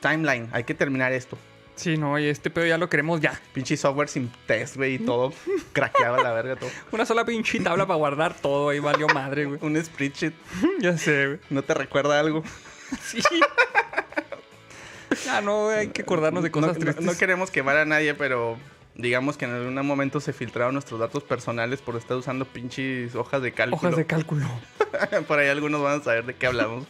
Timeline, 0.00 0.48
hay 0.52 0.64
que 0.64 0.74
terminar 0.74 1.12
esto. 1.12 1.38
Sí, 1.82 1.96
no, 1.96 2.18
y 2.18 2.26
este 2.26 2.48
pedo 2.50 2.64
ya 2.66 2.78
lo 2.78 2.88
queremos 2.88 3.20
ya. 3.20 3.40
Pinche 3.52 3.76
software 3.76 4.08
sin 4.08 4.30
test, 4.46 4.76
güey, 4.76 4.94
y 4.94 4.98
todo 4.98 5.32
craqueado 5.72 6.14
a 6.14 6.22
la 6.22 6.32
verga, 6.32 6.56
todo. 6.56 6.70
Una 6.92 7.04
sola 7.04 7.24
pinche 7.24 7.58
tabla 7.60 7.86
para 7.86 7.96
guardar 7.98 8.34
todo, 8.34 8.68
ahí 8.68 8.78
valió 8.78 9.06
madre, 9.08 9.46
güey. 9.46 9.58
Un 9.62 9.82
spreadsheet, 9.82 10.32
ya 10.80 10.96
sé, 10.96 11.26
güey. 11.26 11.38
¿no 11.50 11.62
te 11.62 11.74
recuerda 11.74 12.18
algo? 12.20 12.42
Sí. 13.06 13.22
ya 15.24 15.40
no, 15.40 15.68
hay 15.70 15.88
que 15.88 16.02
acordarnos 16.02 16.42
de 16.42 16.50
No- 16.50 16.52
cosas 16.52 16.74
no, 16.74 16.80
tristes. 16.84 17.04
no 17.04 17.16
queremos 17.16 17.50
quemar 17.50 17.76
a 17.78 17.84
nadie, 17.86 18.14
pero 18.14 18.58
digamos 18.94 19.38
que 19.38 19.46
en 19.46 19.52
algún 19.52 19.74
momento 19.86 20.20
se 20.20 20.32
filtraron 20.34 20.74
nuestros 20.74 21.00
datos 21.00 21.22
personales 21.22 21.80
por 21.80 21.96
estar 21.96 22.16
usando 22.18 22.44
pinches 22.44 23.14
hojas 23.14 23.40
de 23.42 23.52
cálculo. 23.52 23.78
Hojas 23.78 23.96
de 23.96 24.04
cálculo. 24.06 24.46
por 25.26 25.38
ahí 25.38 25.48
algunos 25.48 25.80
van 25.82 26.00
a 26.00 26.04
saber 26.04 26.26
de 26.26 26.34
qué 26.34 26.46
hablamos. 26.46 26.86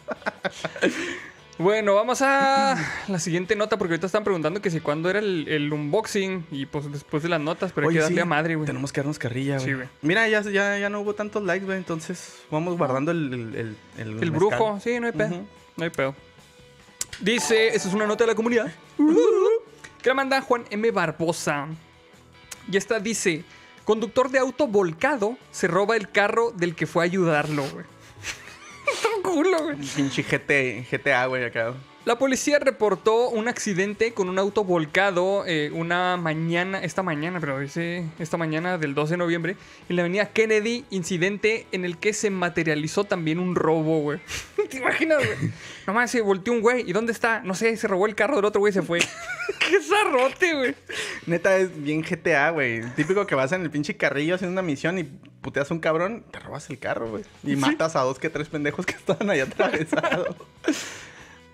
Bueno, 1.57 1.95
vamos 1.95 2.21
a 2.21 2.75
la 3.07 3.19
siguiente 3.19 3.55
nota 3.55 3.77
porque 3.77 3.93
ahorita 3.93 4.07
están 4.07 4.23
preguntando 4.23 4.61
que 4.61 4.71
si 4.71 4.79
cuándo 4.79 5.09
era 5.09 5.19
el, 5.19 5.47
el 5.47 5.71
unboxing 5.71 6.47
y 6.51 6.65
pues 6.65 6.91
después 6.91 7.21
de 7.23 7.29
las 7.29 7.39
notas, 7.39 7.71
pero 7.73 7.87
hay 7.87 7.95
que 7.95 8.01
darle 8.01 8.15
sí, 8.15 8.21
a 8.21 8.25
madre, 8.25 8.55
güey. 8.55 8.65
Tenemos 8.65 8.91
que 8.91 9.01
darnos 9.01 9.19
carrilla, 9.19 9.55
güey. 9.55 9.65
Sí, 9.65 9.73
güey. 9.73 9.87
Mira, 10.01 10.27
ya, 10.27 10.41
ya, 10.41 10.77
ya 10.77 10.89
no 10.89 11.01
hubo 11.01 11.13
tantos 11.13 11.43
likes, 11.43 11.65
güey. 11.65 11.77
Entonces 11.77 12.41
vamos 12.49 12.77
guardando 12.77 13.11
el... 13.11 13.75
El, 13.97 14.23
el, 14.23 14.31
brujo, 14.31 14.79
sí, 14.79 14.99
no 14.99 15.07
hay 15.07 15.13
pedo. 15.13 15.45
No 15.77 15.83
hay 15.83 15.89
pedo. 15.89 16.15
Dice, 17.19 17.67
esta 17.67 17.87
es 17.87 17.93
una 17.93 18.07
nota 18.07 18.23
de 18.23 18.31
la 18.31 18.35
comunidad. 18.35 18.71
Que 20.01 20.09
la 20.09 20.15
manda 20.15 20.41
Juan 20.41 20.65
M. 20.69 20.91
Barbosa. 20.91 21.67
Y 22.69 22.77
esta 22.77 22.99
dice: 22.99 23.43
Conductor 23.85 24.29
de 24.29 24.39
auto 24.39 24.67
volcado 24.67 25.37
se 25.51 25.67
roba 25.67 25.95
el 25.95 26.09
carro 26.09 26.51
del 26.51 26.75
que 26.75 26.87
fue 26.87 27.03
a 27.03 27.05
ayudarlo, 27.05 27.63
güey. 27.71 27.85
Culo, 29.23 29.63
güey. 29.63 29.77
Pinche 29.95 30.23
GT, 30.23 30.87
GTA, 30.89 31.25
güey, 31.27 31.43
acá. 31.43 31.73
La 32.05 32.17
policía 32.17 32.59
reportó 32.59 33.29
un 33.29 33.47
accidente 33.47 34.13
con 34.13 34.27
un 34.27 34.37
auto 34.37 34.65
volcado 34.65 35.45
eh, 35.47 35.71
una 35.73 36.17
mañana, 36.17 36.79
esta 36.83 37.01
mañana, 37.01 37.39
pero 37.39 37.59
dice 37.59 38.03
esta 38.19 38.35
mañana 38.35 38.77
del 38.77 38.93
12 38.93 39.13
de 39.13 39.17
noviembre, 39.17 39.55
en 39.87 39.95
la 39.95 40.01
avenida 40.01 40.25
Kennedy, 40.25 40.83
incidente 40.89 41.65
en 41.71 41.85
el 41.85 41.97
que 41.97 42.11
se 42.11 42.29
materializó 42.29 43.05
también 43.05 43.39
un 43.39 43.55
robo, 43.55 44.01
güey. 44.01 44.19
¿Te 44.69 44.79
imaginas, 44.79 45.19
güey? 45.19 45.51
Nomás 45.87 46.11
se 46.11 46.19
volteó 46.19 46.51
un 46.51 46.59
güey, 46.59 46.83
¿y 46.85 46.91
dónde 46.91 47.13
está? 47.13 47.39
No 47.39 47.55
sé, 47.55 47.77
se 47.77 47.87
robó 47.87 48.05
el 48.05 48.15
carro 48.15 48.35
del 48.35 48.45
otro 48.45 48.59
güey 48.59 48.71
y 48.71 48.73
se 48.73 48.81
fue. 48.81 48.99
¡Qué 49.69 49.81
zarrote, 49.81 50.53
güey! 50.55 50.75
Neta, 51.25 51.57
es 51.57 51.81
bien 51.81 52.01
GTA, 52.01 52.49
güey. 52.51 52.81
Típico 52.95 53.25
que 53.25 53.35
vas 53.35 53.51
en 53.51 53.61
el 53.61 53.69
pinche 53.71 53.95
carrillo 53.97 54.35
haciendo 54.35 54.53
una 54.53 54.61
misión 54.61 54.99
y 54.99 55.03
puteas 55.03 55.69
a 55.71 55.73
un 55.73 55.79
cabrón, 55.79 56.23
te 56.31 56.39
robas 56.39 56.69
el 56.69 56.79
carro, 56.79 57.09
güey. 57.09 57.23
Y 57.43 57.55
matas 57.55 57.95
a 57.95 58.01
dos 58.01 58.19
que 58.19 58.29
tres 58.29 58.47
pendejos 58.47 58.85
que 58.85 58.93
estaban 58.95 59.29
ahí 59.29 59.39
atravesados. 59.39 60.35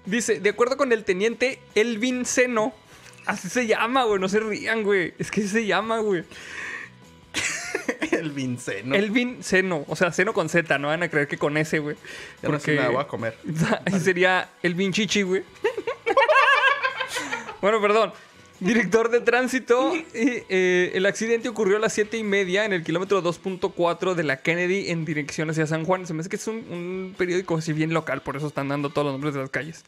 Dice, 0.05 0.39
de 0.39 0.49
acuerdo 0.49 0.77
con 0.77 0.91
el 0.91 1.03
teniente 1.03 1.59
Elvin 1.75 2.25
Seno, 2.25 2.73
así 3.25 3.49
se 3.49 3.67
llama, 3.67 4.03
güey, 4.05 4.19
no 4.19 4.29
se 4.29 4.39
rían, 4.39 4.83
güey. 4.83 5.13
Es 5.19 5.31
que 5.31 5.41
así 5.41 5.49
se 5.49 5.65
llama, 5.65 5.99
güey. 5.99 6.23
el 8.11 8.31
Vinceno. 8.31 8.95
Elvin 8.95 9.43
Seno, 9.43 9.85
o 9.87 9.95
sea, 9.95 10.11
Seno 10.11 10.33
con 10.33 10.49
Z, 10.49 10.77
no 10.77 10.87
van 10.87 11.03
a 11.03 11.09
creer 11.09 11.27
que 11.27 11.37
con 11.37 11.57
S, 11.57 11.77
güey. 11.79 11.95
Ya 12.41 12.49
no 12.49 12.59
sé, 12.59 12.75
la 12.75 12.89
voy 12.89 13.01
a 13.01 13.07
comer. 13.07 13.35
Ahí 13.85 13.99
sería 14.03 14.49
Elvin 14.63 14.91
Chichi, 14.93 15.21
güey. 15.21 15.43
Bueno, 17.61 17.81
perdón. 17.81 18.13
Director 18.59 19.09
de 19.09 19.21
tránsito. 19.21 19.93
eh, 20.13 20.91
el 20.93 21.05
accidente 21.05 21.47
ocurrió 21.47 21.77
a 21.77 21.79
las 21.79 21.93
7 21.93 22.17
y 22.17 22.23
media 22.23 22.65
en 22.65 22.73
el 22.73 22.83
kilómetro 22.83 23.23
2.4 23.23 24.15
de 24.15 24.23
la 24.23 24.41
Kennedy 24.41 24.89
en 24.89 25.05
dirección 25.05 25.49
hacia 25.49 25.65
San 25.65 25.85
Juan. 25.85 26.05
Se 26.05 26.13
me 26.13 26.21
hace 26.21 26.29
que 26.29 26.35
es 26.35 26.47
un, 26.47 26.57
un 26.69 27.15
periódico 27.17 27.57
así 27.57 27.71
bien 27.71 27.93
local, 27.93 28.21
por 28.21 28.35
eso 28.35 28.47
están 28.47 28.67
dando 28.67 28.89
todos 28.89 29.05
los 29.05 29.13
nombres 29.13 29.33
de 29.33 29.41
las 29.41 29.49
calles. 29.49 29.85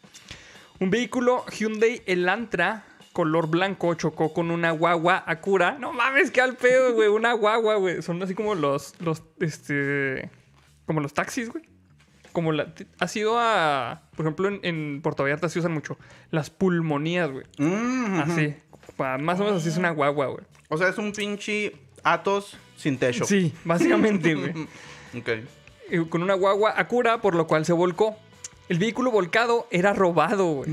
Un 0.79 0.89
vehículo 0.89 1.45
Hyundai 1.47 2.01
Elantra 2.05 2.85
color 3.11 3.47
blanco 3.47 3.93
chocó 3.95 4.33
con 4.33 4.51
una 4.51 4.71
guagua 4.71 5.23
Acura. 5.25 5.77
No 5.79 5.91
mames, 5.93 6.31
qué 6.31 6.41
al 6.41 6.55
pedo, 6.55 6.93
güey. 6.93 7.09
Una 7.09 7.33
guagua, 7.33 7.75
güey. 7.75 8.01
Son 8.01 8.21
así 8.23 8.33
como 8.33 8.55
los, 8.55 8.95
los, 8.99 9.23
este, 9.39 10.29
como 10.85 11.01
los 11.01 11.13
taxis, 11.13 11.49
güey. 11.49 11.65
Como 12.31 12.51
la, 12.51 12.73
ha 12.99 13.07
sido 13.07 13.37
a, 13.37 14.03
por 14.15 14.25
ejemplo, 14.25 14.47
en, 14.47 14.59
en 14.63 15.01
Puerto 15.01 15.23
Vallarta 15.23 15.49
se 15.49 15.59
usan 15.59 15.73
mucho 15.73 15.97
las 16.31 16.49
pulmonías, 16.49 17.29
güey. 17.29 17.45
Mm. 17.57 18.19
Así. 18.19 18.55
Pa- 18.95 19.17
Más 19.17 19.39
o 19.39 19.43
menos 19.43 19.59
así 19.61 19.69
es 19.69 19.77
una 19.77 19.89
guagua, 19.91 20.27
güey. 20.27 20.43
O 20.69 20.77
sea, 20.77 20.87
es 20.89 20.97
un 20.97 21.11
pinche 21.11 21.73
Atos 22.03 22.57
sin 22.77 22.97
techo. 22.97 23.25
Sí, 23.25 23.53
básicamente, 23.65 24.33
güey. 24.35 24.53
Ok. 25.17 26.09
Con 26.09 26.23
una 26.23 26.35
guagua 26.35 26.73
Acura, 26.77 27.19
por 27.21 27.35
lo 27.35 27.47
cual 27.47 27.65
se 27.65 27.73
volcó. 27.73 28.15
El 28.69 28.79
vehículo 28.79 29.11
volcado 29.11 29.67
era 29.71 29.91
robado, 29.93 30.45
güey. 30.45 30.71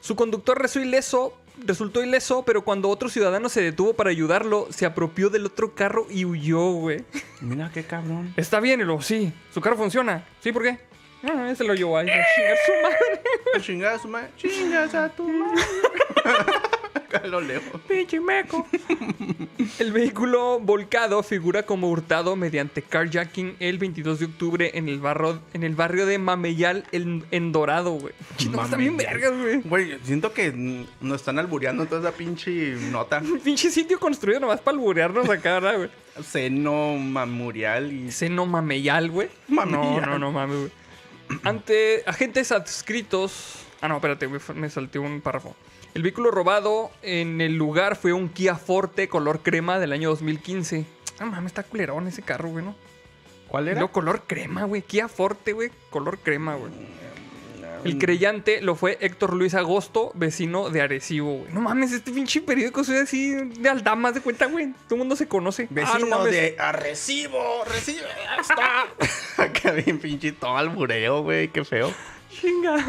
Su 0.00 0.14
conductor 0.14 0.56
resultó 0.60 0.86
ileso, 0.88 1.36
resultó 1.58 2.02
ileso, 2.02 2.44
pero 2.44 2.62
cuando 2.62 2.88
otro 2.88 3.08
ciudadano 3.08 3.48
se 3.48 3.62
detuvo 3.62 3.94
para 3.94 4.10
ayudarlo, 4.10 4.68
se 4.70 4.86
apropió 4.86 5.30
del 5.30 5.46
otro 5.46 5.74
carro 5.74 6.06
y 6.10 6.24
huyó, 6.24 6.72
güey. 6.72 7.04
Mira 7.40 7.70
qué 7.72 7.84
cabrón. 7.84 8.32
Está 8.36 8.60
bien, 8.60 8.80
y 8.80 8.84
luego, 8.84 9.02
sí. 9.02 9.32
¿Su 9.52 9.60
carro 9.60 9.76
funciona? 9.76 10.26
¿Sí? 10.40 10.52
¿Por 10.52 10.62
qué? 10.62 10.78
Ah, 11.22 11.48
ese 11.50 11.64
lo 11.64 11.74
llevó 11.74 11.96
ahí. 11.96 12.08
a 12.08 12.24
chingar 12.34 12.56
su 12.66 12.72
madre. 12.82 13.62
Chingas 13.62 13.94
a 13.94 13.98
su 14.02 14.08
madre. 14.08 14.28
Chingas 14.36 14.94
a 14.94 15.08
tu 15.08 15.28
madre. 15.28 15.62
Acá 17.14 17.26
lo 17.28 17.40
leo. 17.40 17.60
Pinche 17.86 18.20
meco. 18.20 18.66
El 19.78 19.92
vehículo 19.92 20.58
volcado 20.60 21.22
figura 21.22 21.64
como 21.64 21.88
hurtado 21.88 22.36
mediante 22.36 22.82
carjacking 22.82 23.56
el 23.60 23.78
22 23.78 24.18
de 24.18 24.24
octubre 24.26 24.70
en 24.74 24.88
el, 24.88 25.00
barro, 25.00 25.40
en 25.52 25.62
el 25.62 25.74
barrio 25.74 26.06
de 26.06 26.18
Mameyal, 26.18 26.84
en, 26.92 27.24
en 27.30 27.52
Dorado, 27.52 27.92
güey. 27.92 28.14
Está 28.38 28.76
bien 28.76 28.96
vergas, 28.96 29.32
güey. 29.36 29.60
Güey, 29.62 29.98
siento 30.04 30.32
que 30.32 30.52
nos 31.00 31.20
están 31.20 31.38
albureando 31.38 31.86
toda 31.86 32.00
esa 32.00 32.16
pinche 32.16 32.76
nota. 32.90 33.22
Pinche 33.44 33.70
sitio 33.70 33.98
construido 33.98 34.40
nomás 34.40 34.60
para 34.60 34.76
alburearnos 34.76 35.28
acá, 35.28 35.54
¿verdad, 35.54 35.76
güey? 35.76 35.90
Seno 36.22 36.96
mamurial 36.96 37.92
y... 37.92 38.12
Seno 38.12 38.46
Mameyal, 38.46 39.10
güey. 39.10 39.28
No, 39.48 39.64
no, 39.66 40.18
no 40.18 40.32
mames, 40.32 40.56
güey. 40.58 40.70
Ante 41.42 42.02
agentes 42.06 42.52
adscritos. 42.52 43.56
Ah, 43.80 43.88
no, 43.88 43.96
espérate, 43.96 44.28
me 44.54 44.70
salté 44.70 44.98
un 44.98 45.20
párrafo. 45.20 45.56
El 45.94 46.02
vehículo 46.02 46.30
robado 46.32 46.90
en 47.02 47.40
el 47.40 47.54
lugar 47.56 47.94
fue 47.96 48.12
un 48.12 48.28
Kia 48.28 48.56
Forte 48.56 49.08
color 49.08 49.40
crema 49.40 49.78
del 49.78 49.92
año 49.92 50.10
2015. 50.10 50.84
Ah, 51.20 51.24
mames, 51.26 51.46
está 51.52 51.62
culerón 51.62 52.08
ese 52.08 52.22
carro, 52.22 52.48
güey, 52.50 52.64
¿no? 52.64 52.74
¿Cuál 53.46 53.68
era? 53.68 53.78
luego 53.78 53.92
color 53.92 54.22
crema, 54.26 54.64
güey. 54.64 54.82
Kia 54.82 55.06
Forte, 55.06 55.52
güey. 55.52 55.70
Color 55.90 56.18
crema, 56.18 56.56
güey. 56.56 56.72
El 57.84 57.98
creyente 57.98 58.62
lo 58.62 58.76
fue 58.76 58.96
Héctor 59.02 59.34
Luis 59.34 59.54
Agosto, 59.54 60.10
vecino 60.14 60.70
de 60.70 60.80
Arecibo, 60.80 61.36
güey. 61.40 61.52
No 61.52 61.60
mames, 61.60 61.92
este 61.92 62.10
pinche 62.10 62.40
periódico 62.40 62.82
soy 62.82 62.96
así 62.96 63.32
de 63.34 63.68
aldamas 63.68 64.14
de 64.14 64.22
cuenta, 64.22 64.46
güey. 64.46 64.72
Todo 64.88 64.94
el 64.94 64.98
mundo 65.00 65.14
se 65.16 65.28
conoce. 65.28 65.68
Vecino 65.70 65.94
Ah, 65.94 65.98
no 65.98 66.06
mames. 66.18 66.32
de 66.32 66.56
Arrecibo, 66.58 67.38
recibe, 67.66 68.00
está. 68.40 68.86
Acá 69.42 69.72
bien 69.72 69.98
pinche 69.98 70.32
todo 70.32 70.56
albureo, 70.56 71.22
güey, 71.22 71.48
qué 71.48 71.62
feo. 71.62 71.92
Chinga. 72.30 72.84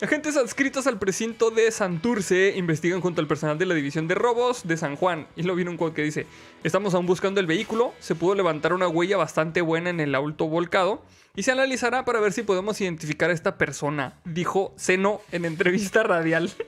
Agentes 0.00 0.36
adscritos 0.36 0.86
al 0.86 1.00
precinto 1.00 1.50
de 1.50 1.72
Santurce 1.72 2.54
investigan 2.56 3.00
junto 3.00 3.20
al 3.20 3.26
personal 3.26 3.58
de 3.58 3.66
la 3.66 3.74
División 3.74 4.06
de 4.06 4.14
Robos 4.14 4.68
de 4.68 4.76
San 4.76 4.94
Juan. 4.94 5.26
Y 5.34 5.42
lo 5.42 5.56
viene 5.56 5.72
un 5.72 5.76
quote 5.76 5.96
que 5.96 6.02
dice: 6.02 6.26
Estamos 6.62 6.94
aún 6.94 7.06
buscando 7.06 7.40
el 7.40 7.46
vehículo. 7.46 7.92
Se 7.98 8.14
pudo 8.14 8.36
levantar 8.36 8.72
una 8.72 8.86
huella 8.86 9.16
bastante 9.16 9.60
buena 9.60 9.90
en 9.90 9.98
el 9.98 10.14
auto 10.14 10.46
volcado. 10.46 11.02
Y 11.34 11.42
se 11.42 11.50
analizará 11.50 12.04
para 12.04 12.20
ver 12.20 12.32
si 12.32 12.44
podemos 12.44 12.80
identificar 12.80 13.30
a 13.30 13.32
esta 13.32 13.58
persona. 13.58 14.20
Dijo 14.24 14.72
Seno 14.76 15.20
en 15.32 15.44
entrevista 15.44 16.02
radial. 16.04 16.50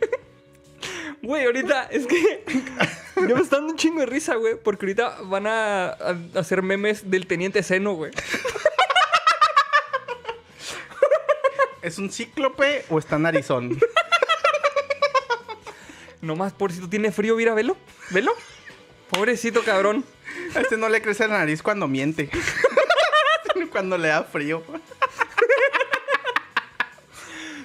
Güey, 1.23 1.45
ahorita 1.45 1.85
es 1.85 2.07
que. 2.07 2.45
Yo 3.29 3.37
me 3.37 3.43
está 3.43 3.57
dando 3.57 3.73
un 3.73 3.79
chingo 3.79 4.01
de 4.01 4.07
risa, 4.07 4.37
güey. 4.37 4.55
Porque 4.57 4.87
ahorita 4.87 5.19
van 5.25 5.47
a, 5.47 5.89
a 5.91 6.17
hacer 6.35 6.63
memes 6.63 7.11
del 7.11 7.27
teniente 7.27 7.63
Seno, 7.63 7.93
güey. 7.93 8.11
¿Es 11.83 11.99
un 11.99 12.11
cíclope 12.11 12.85
o 12.91 12.99
está 12.99 13.19
narizón? 13.19 13.79
Nomás 16.21 16.53
por 16.53 16.73
si 16.73 16.81
tú 16.81 16.89
tiene 16.89 17.13
frío, 17.13 17.37
mira, 17.37 17.55
velo. 17.55 17.77
Velo. 18.11 18.33
Pobrecito 19.09 19.63
cabrón. 19.63 20.05
A 20.55 20.61
este 20.61 20.77
no 20.77 20.89
le 20.89 21.01
crece 21.01 21.27
la 21.27 21.39
nariz 21.39 21.63
cuando 21.63 21.89
miente. 21.89 22.29
cuando 23.71 23.97
le 23.97 24.09
da 24.09 24.25
frío. 24.25 24.63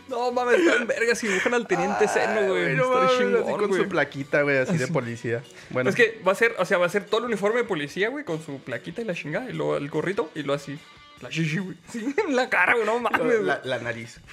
No 0.08 0.32
mames, 0.32 0.60
están 0.60 0.88
vergas 0.88 1.24
y 1.24 1.28
dibujan 1.28 1.56
al 1.56 1.68
teniente 1.68 2.08
Seno, 2.08 2.48
güey. 2.48 2.76
No 2.76 2.96
así 2.98 3.24
con 3.58 3.68
güey. 3.68 3.84
su 3.84 3.90
plaquita, 3.90 4.44
güey, 4.44 4.58
así 4.58 4.78
de 4.78 4.88
policía. 4.88 5.44
Bueno, 5.72 5.90
Es 5.90 5.96
que 5.96 6.22
va 6.26 6.32
a 6.32 6.36
ser, 6.36 6.56
o 6.58 6.66
sea, 6.66 6.78
va 6.78 6.86
a 6.86 6.90
ser 6.90 7.06
todo 7.06 7.22
el 7.22 7.26
uniforme 7.26 7.58
de 7.58 7.64
policía, 7.64 8.10
güey, 8.10 8.24
con 8.24 8.42
su 8.42 8.60
plaquita 8.60 9.02
y 9.02 9.06
la 9.06 9.16
chingada, 9.16 9.50
y 9.50 9.54
luego 9.54 9.78
el 9.78 9.90
gorrito, 9.90 10.30
y 10.36 10.44
lo 10.44 10.54
así. 10.54 10.80
La 11.22 11.30
shishi, 11.30 11.60
güey. 11.60 11.78
Sí, 11.92 12.14
en 12.28 12.36
la 12.36 12.50
cara, 12.50 12.74
güey, 12.74 12.86
no 12.86 13.00
mames. 13.00 13.42
la, 13.42 13.62
la 13.64 13.80
nariz. 13.80 14.20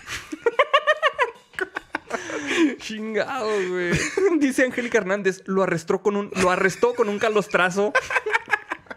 Chingado, 2.79 3.49
güey. 3.69 3.93
Dice 4.39 4.65
Angélica 4.65 4.99
Hernández, 4.99 5.43
lo 5.47 5.63
arrestó 5.63 6.03
con 6.03 6.17
un, 6.17 6.31
lo 6.41 6.51
arrestó 6.51 6.95
con 6.95 7.09
un 7.09 7.19
calostrazo. 7.19 7.93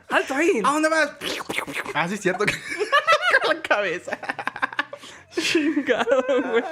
¡Alto 0.10 0.36
ahí! 0.36 0.62
¿A 0.64 0.72
dónde 0.72 0.90
vas? 0.90 1.12
Ah, 1.94 2.08
sí, 2.08 2.16
es 2.16 2.22
cierto. 2.22 2.46
con 3.46 3.56
la 3.56 3.62
cabeza. 3.62 4.18
Chingado, 5.38 6.24
güey. 6.52 6.64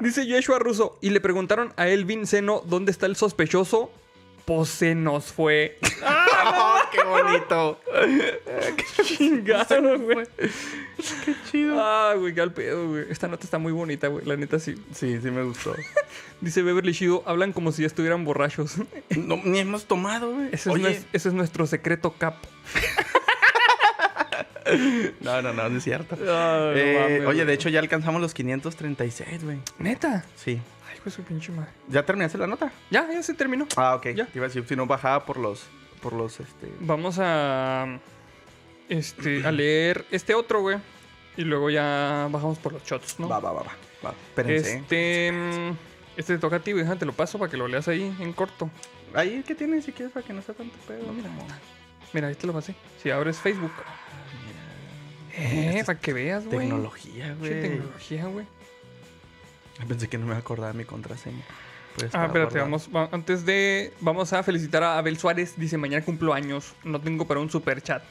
Dice 0.00 0.26
Joshua 0.28 0.58
Russo. 0.58 0.98
Y 1.00 1.10
le 1.10 1.20
preguntaron 1.20 1.72
a 1.76 1.88
Elvin 1.88 2.26
Seno 2.26 2.62
dónde 2.64 2.92
está 2.92 3.06
el 3.06 3.16
sospechoso. 3.16 3.90
Pues 4.44 4.68
se 4.68 4.94
nos 4.94 5.32
fue. 5.32 5.78
Oh, 6.04 6.76
¡Qué 6.92 7.02
bonito! 7.02 7.80
Chingado, 9.04 9.98
güey. 9.98 10.26
¡Qué 10.36 11.34
chido! 11.50 11.80
Ah, 11.80 12.14
güey, 12.18 12.34
qué 12.34 12.40
al 12.42 12.52
pedo, 12.52 12.88
güey. 12.88 13.06
Esta 13.10 13.26
nota 13.26 13.44
está 13.44 13.58
muy 13.58 13.72
bonita, 13.72 14.08
güey. 14.08 14.24
La 14.26 14.36
neta 14.36 14.58
sí. 14.58 14.74
Sí, 14.94 15.18
sí 15.22 15.30
me 15.30 15.42
gustó. 15.44 15.74
Dice 16.42 16.62
Beverly 16.62 16.92
Shido, 16.92 17.22
hablan 17.26 17.52
como 17.54 17.72
si 17.72 17.82
ya 17.82 17.86
estuvieran 17.86 18.24
borrachos. 18.24 18.74
No, 19.16 19.40
ni 19.42 19.60
hemos 19.60 19.86
tomado, 19.86 20.32
güey. 20.34 20.48
Ese 20.52 20.70
es, 20.72 21.06
ese 21.12 21.30
nuestro 21.30 21.66
secreto 21.66 22.12
cap. 22.18 22.36
no, 25.20 25.40
no, 25.42 25.52
no, 25.52 25.68
no 25.68 25.78
es 25.78 25.84
cierto. 25.84 26.16
Ah, 26.28 26.70
no 26.74 26.78
Eh, 26.78 26.98
mames, 27.00 27.26
oye, 27.26 27.44
de 27.44 27.52
hecho 27.52 27.68
ya 27.68 27.80
alcanzamos 27.80 28.20
los 28.20 28.34
536, 28.34 29.44
güey. 29.44 29.58
Neta. 29.78 30.24
Sí. 30.36 30.60
Ay, 31.04 31.10
su 31.12 31.22
pinche 31.22 31.52
madre. 31.52 31.70
¿Ya 31.88 32.04
terminaste 32.04 32.38
la 32.38 32.46
nota? 32.46 32.72
Ya, 32.90 33.06
ya 33.12 33.22
se 33.22 33.34
terminó. 33.34 33.66
Ah, 33.76 33.94
ok. 33.96 34.08
Ya. 34.14 34.26
Te 34.26 34.38
iba 34.38 34.46
a 34.46 34.48
decir, 34.48 34.64
si 34.66 34.74
no 34.76 34.86
bajaba 34.86 35.24
por 35.24 35.36
los, 35.38 35.64
por 36.00 36.12
los, 36.12 36.40
este... 36.40 36.72
Vamos 36.80 37.18
a. 37.20 37.98
Este, 38.88 39.46
a 39.46 39.50
leer 39.52 40.04
este 40.10 40.34
otro, 40.34 40.60
güey. 40.60 40.78
Y 41.36 41.42
luego 41.42 41.68
ya 41.70 42.28
bajamos 42.30 42.58
por 42.58 42.72
los 42.74 42.84
shots, 42.84 43.18
¿no? 43.18 43.28
Va, 43.28 43.40
va, 43.40 43.52
va, 43.52 43.62
va. 43.62 43.72
va. 44.06 44.10
Espérense. 44.28 44.72
¿eh? 44.74 44.76
Este. 44.80 45.32
mm, 45.32 45.76
Este 46.16 46.34
te 46.34 46.38
toca 46.38 46.56
a 46.56 46.60
ti, 46.60 46.72
güey. 46.72 46.84
Déjame, 46.84 46.98
Te 47.00 47.06
lo 47.06 47.12
paso 47.12 47.38
para 47.38 47.50
que 47.50 47.56
lo 47.56 47.66
leas 47.66 47.88
ahí 47.88 48.14
en 48.20 48.32
corto. 48.32 48.70
Ahí, 49.14 49.42
¿qué 49.46 49.54
tienes 49.54 49.84
si 49.84 49.92
quieres 49.92 50.12
para 50.12 50.26
que 50.26 50.32
no 50.32 50.42
sea 50.42 50.54
tanto 50.54 50.76
pedo? 50.86 51.06
No, 51.06 51.12
mira, 51.12 51.30
Mira, 52.12 52.28
ahí 52.28 52.34
te 52.34 52.46
lo 52.46 52.52
pasé. 52.52 52.74
Si 53.02 53.10
abres 53.10 53.38
Facebook. 53.38 53.72
Eh, 55.36 55.82
para 55.84 55.98
que 55.98 56.12
veas, 56.12 56.44
güey. 56.46 56.60
Tecnología, 56.60 57.34
güey. 57.38 57.60
tecnología, 57.62 58.26
güey. 58.26 58.46
Pensé 59.88 60.08
que 60.08 60.18
no 60.18 60.26
me 60.26 60.34
acordaba 60.36 60.72
mi 60.72 60.84
contraseña. 60.84 61.44
Pues 61.96 62.14
Ah, 62.14 62.26
espérate, 62.26 62.58
vamos, 62.58 62.88
va- 62.94 63.08
antes 63.12 63.44
de, 63.46 63.92
vamos 64.00 64.32
a 64.32 64.42
felicitar 64.42 64.82
a 64.82 64.98
Abel 64.98 65.16
Suárez. 65.18 65.54
Dice, 65.56 65.76
mañana 65.78 66.04
cumplo 66.04 66.32
años, 66.34 66.74
no 66.84 67.00
tengo 67.00 67.26
para 67.26 67.40
un 67.40 67.50
super 67.50 67.80
chat. 67.82 68.02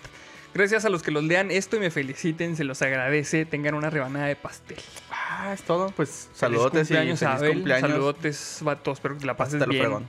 Gracias 0.53 0.85
a 0.85 0.89
los 0.89 1.01
que 1.01 1.09
los 1.11 1.23
lean 1.23 1.49
esto 1.51 1.75
y 1.77 1.79
me 1.79 1.89
feliciten, 1.89 2.55
se 2.55 2.63
los 2.63 2.81
agradece. 2.81 3.43
Tengan 3.45 3.73
una 3.73 3.89
rebanada 3.89 4.27
de 4.27 4.35
pastel. 4.35 4.77
Ah, 5.11 5.51
es 5.53 5.63
todo. 5.63 5.87
Pues 5.95 6.29
saludotes 6.33 6.89
y 6.91 6.93
cumpleaños 6.93 7.19
feliz 7.19 7.35
Abel. 7.35 7.53
cumpleaños. 7.53 7.89
Saludotes, 7.89 8.57
vatos. 8.61 8.97
Espero 8.99 9.15
que 9.15 9.21
te 9.21 9.25
la 9.25 9.35
pases 9.35 9.55
Hasta 9.55 9.65
lo 9.65 9.71
bien. 9.71 9.83
fregón. 9.83 10.07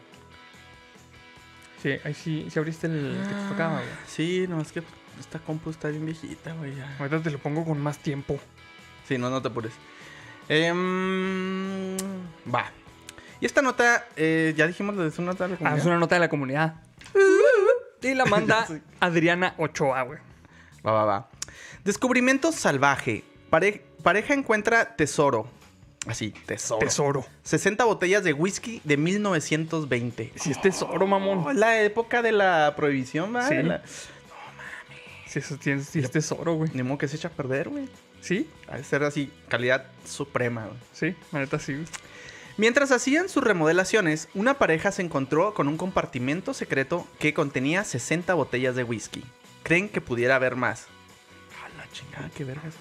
Sí, 1.83 1.91
ahí 2.05 2.15
sí, 2.15 2.47
sí 2.51 2.59
abriste 2.59 2.87
el 2.87 3.17
que 3.29 3.35
te 3.35 3.49
tocaba, 3.49 3.75
güey. 3.77 3.89
Sí, 4.07 4.47
nomás 4.49 4.73
que 4.73 4.83
esta 5.21 5.39
compu 5.39 5.71
está 5.71 5.89
bien 5.89 6.05
viejita, 6.07 6.53
güey. 6.55 6.73
Ahorita 6.99 7.23
te 7.23 7.31
lo 7.31 7.39
pongo 7.39 7.65
con 7.65 7.81
más 7.81 7.99
tiempo. 7.99 8.39
Sí, 9.09 9.19
no, 9.19 9.29
no 9.31 9.41
te 9.43 9.49
apures. 9.49 9.73
Em, 10.49 11.97
va. 12.53 12.70
Y 13.40 13.47
esta 13.47 13.62
nota, 13.62 14.07
eh, 14.16 14.55
ya 14.57 14.66
dijimos 14.66 14.97
de 14.97 15.11
su 15.11 15.22
nota 15.22 15.45
de 15.45 15.51
la 15.51 15.55
Ah, 15.55 15.59
comunidad. 15.59 15.78
es 15.78 15.86
una 15.86 15.99
nota 15.99 16.14
de 16.14 16.20
la 16.20 16.28
comunidad. 16.28 16.74
Y 18.03 18.14
la 18.14 18.24
manda 18.26 18.66
Adriana 19.01 19.55
Ochoa, 19.59 20.03
güey. 20.03 20.18
Va, 20.86 20.92
va, 20.92 21.05
va. 21.05 21.28
Descubrimiento 21.84 22.53
salvaje. 22.53 23.24
Pare- 23.51 23.84
pareja 24.03 24.34
encuentra 24.34 24.97
tesoro. 24.97 25.49
Así, 26.07 26.32
tesoro. 26.45 26.80
Tesoro. 26.80 27.26
60 27.45 27.84
botellas 27.84 28.22
de 28.24 28.34
whisky 28.34 28.80
de 28.84 28.99
1920. 28.99 30.32
Si 30.36 30.51
es 30.51 30.61
tesoro, 30.61 31.05
Oh, 31.05 31.09
mamón. 31.09 31.59
la 31.59 31.80
época 31.82 32.20
de 32.20 32.32
la 32.32 32.74
prohibición, 32.76 33.34
¿va? 33.34 33.49
Sí. 33.49 33.55
La- 33.62 33.82
Si 35.26 35.38
eso 35.38 35.57
tienes, 35.57 35.88
si 35.88 35.99
es 36.01 36.11
tesoro, 36.11 36.55
güey. 36.55 36.70
Ni 36.74 36.82
modo 36.82 36.99
que 36.99 37.09
se 37.09 37.16
echa 37.16 37.28
a 37.28 37.30
perder, 37.30 37.68
güey. 37.70 37.88
¿Sí? 38.25 38.49
Ha 38.68 38.79
de 38.79 38.85
ser 38.85 39.03
así, 39.03 39.31
calidad 39.49 39.85
suprema, 40.07 40.64
güey. 40.64 40.79
Sí, 40.95 41.14
la 41.31 41.41
neta 41.41 41.59
sí, 41.59 41.75
güey. 41.75 41.85
Mientras 42.57 42.91
hacían 42.91 43.29
sus 43.29 43.45
remodelaciones, 43.45 44.29
una 44.33 44.55
pareja 44.55 44.93
se 44.93 45.03
encontró 45.03 45.53
con 45.53 45.68
un 45.68 45.77
compartimento 45.77 46.55
secreto 46.55 47.07
que 47.18 47.35
contenía 47.35 47.85
60 47.85 48.33
botellas 48.33 48.77
de 48.77 48.85
whisky. 48.85 49.22
Creen 49.62 49.91
que 49.91 50.01
pudiera 50.01 50.37
haber 50.37 50.57
más. 50.57 50.87
A 51.62 51.77
la 51.77 51.91
chingada, 51.93 52.31
qué 52.35 52.45
vergas. 52.45 52.72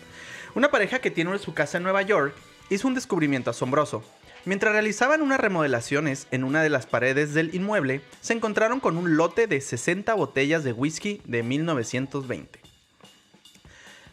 Una 0.55 0.71
pareja 0.71 0.99
que 0.99 1.11
tiene 1.11 1.37
su 1.39 1.53
casa 1.53 1.75
en 1.75 1.83
Nueva 1.83 2.03
York 2.03 2.33
hizo 2.69 2.87
un 2.87 2.95
descubrimiento 2.95 3.49
asombroso. 3.49 4.01
Mientras 4.45 4.71
realizaban 4.71 5.21
unas 5.21 5.41
remodelaciones 5.41 6.27
en 6.31 6.45
una 6.45 6.63
de 6.63 6.69
las 6.69 6.85
paredes 6.85 7.33
del 7.33 7.53
inmueble, 7.53 8.01
se 8.21 8.31
encontraron 8.31 8.79
con 8.79 8.95
un 8.95 9.17
lote 9.17 9.47
de 9.47 9.59
60 9.59 10.13
botellas 10.13 10.63
de 10.63 10.71
whisky 10.71 11.19
de 11.25 11.43
1920. 11.43 12.62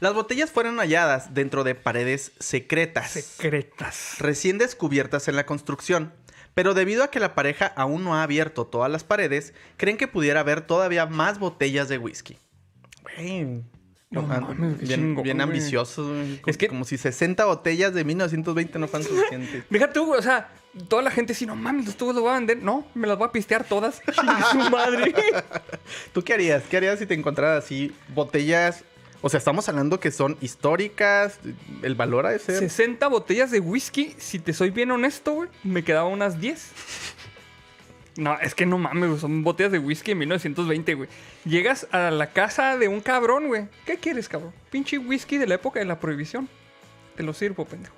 Las 0.01 0.15
botellas 0.15 0.51
fueron 0.51 0.79
halladas 0.79 1.35
dentro 1.35 1.63
de 1.65 1.75
paredes 1.75 2.33
secretas 2.39 3.11
Secretas. 3.11 4.17
recién 4.19 4.59
descubiertas 4.59 5.29
en 5.29 5.37
la 5.37 5.47
construcción. 5.47 6.13
Pero 6.55 6.75
debido 6.75 7.05
a 7.05 7.11
que 7.11 7.21
la 7.21 7.35
pareja 7.35 7.67
aún 7.77 8.03
no 8.03 8.17
ha 8.17 8.23
abierto 8.25 8.67
todas 8.67 8.91
las 8.91 9.05
paredes, 9.05 9.55
creen 9.77 9.97
que 9.97 10.09
pudiera 10.09 10.41
haber 10.41 10.63
todavía 10.63 11.07
más 11.07 11.39
botellas 11.39 11.89
de 11.89 11.99
whisky. 11.99 12.37
Güey, 13.17 13.63
No 14.11 14.23
mames, 14.23 14.79
bien, 14.79 15.01
chingón, 15.01 15.23
bien 15.23 15.37
güey. 15.47 16.41
Es 16.47 16.57
que- 16.57 16.67
Como 16.69 16.85
si 16.85 16.99
60 16.99 17.45
botellas 17.45 17.95
de 17.95 18.05
1920 18.05 18.79
no 18.81 18.89
fueran 18.89 19.07
suficientes. 19.09 19.65
Deja 19.71 19.93
tú, 19.93 20.13
o 20.13 20.21
sea, 20.23 20.49
toda 20.89 21.03
la 21.03 21.13
gente 21.13 21.33
sí, 21.35 21.47
no 21.47 21.55
mames, 21.55 21.87
los 21.87 21.97
tubos 21.97 22.15
los 22.17 22.23
voy 22.25 22.33
a 22.33 22.35
vender. 22.35 22.59
No, 22.61 22.85
me 22.95 23.07
las 23.07 23.17
voy 23.17 23.29
a 23.29 23.33
pistear 23.33 23.63
todas. 23.65 24.03
Su 24.51 24.59
madre. 24.71 25.15
¿Tú 26.13 26.23
qué 26.25 26.35
harías? 26.35 26.65
¿Qué 26.69 26.77
harías 26.79 26.99
si 26.99 27.07
te 27.07 27.15
encontraras 27.15 27.65
así 27.65 27.95
botellas? 28.09 28.85
O 29.23 29.29
sea, 29.29 29.39
estamos 29.39 29.69
hablando 29.69 30.01
que 30.01 30.11
son 30.11 30.37
históricas. 30.41 31.39
El 31.83 31.95
valor 31.95 32.27
ha 32.27 32.31
de 32.31 32.39
ser. 32.39 32.57
60 32.59 33.07
botellas 33.09 33.51
de 33.51 33.61
whisky, 33.61 34.15
si 34.19 34.39
te 34.39 34.53
soy 34.53 34.71
bien 34.71 34.91
honesto, 34.91 35.33
güey, 35.33 35.49
me 35.63 35.85
quedaba 35.85 36.09
unas 36.09 36.41
10. 36.41 36.71
No, 38.17 38.39
es 38.41 38.55
que 38.55 38.67
no 38.67 38.77
mames, 38.79 39.09
güey, 39.09 39.21
son 39.21 39.43
botellas 39.45 39.73
de 39.73 39.79
whisky 39.79 40.13
en 40.13 40.19
1920, 40.19 40.95
güey. 40.95 41.09
Llegas 41.45 41.87
a 41.93 42.11
la 42.11 42.33
casa 42.33 42.77
de 42.77 42.89
un 42.89 43.01
cabrón, 43.01 43.47
güey. 43.49 43.69
¿Qué 43.87 43.97
quieres, 43.99 44.29
cabrón? 44.29 44.53
Pinche 44.71 44.99
whisky 44.99 45.39
de 45.39 45.47
la 45.47 45.55
época 45.57 45.79
de 45.81 45.87
la 45.87 46.01
prohibición. 46.01 46.49
Te 47.17 47.23
lo 47.23 47.33
sirvo, 47.35 47.65
pendejo. 47.67 47.95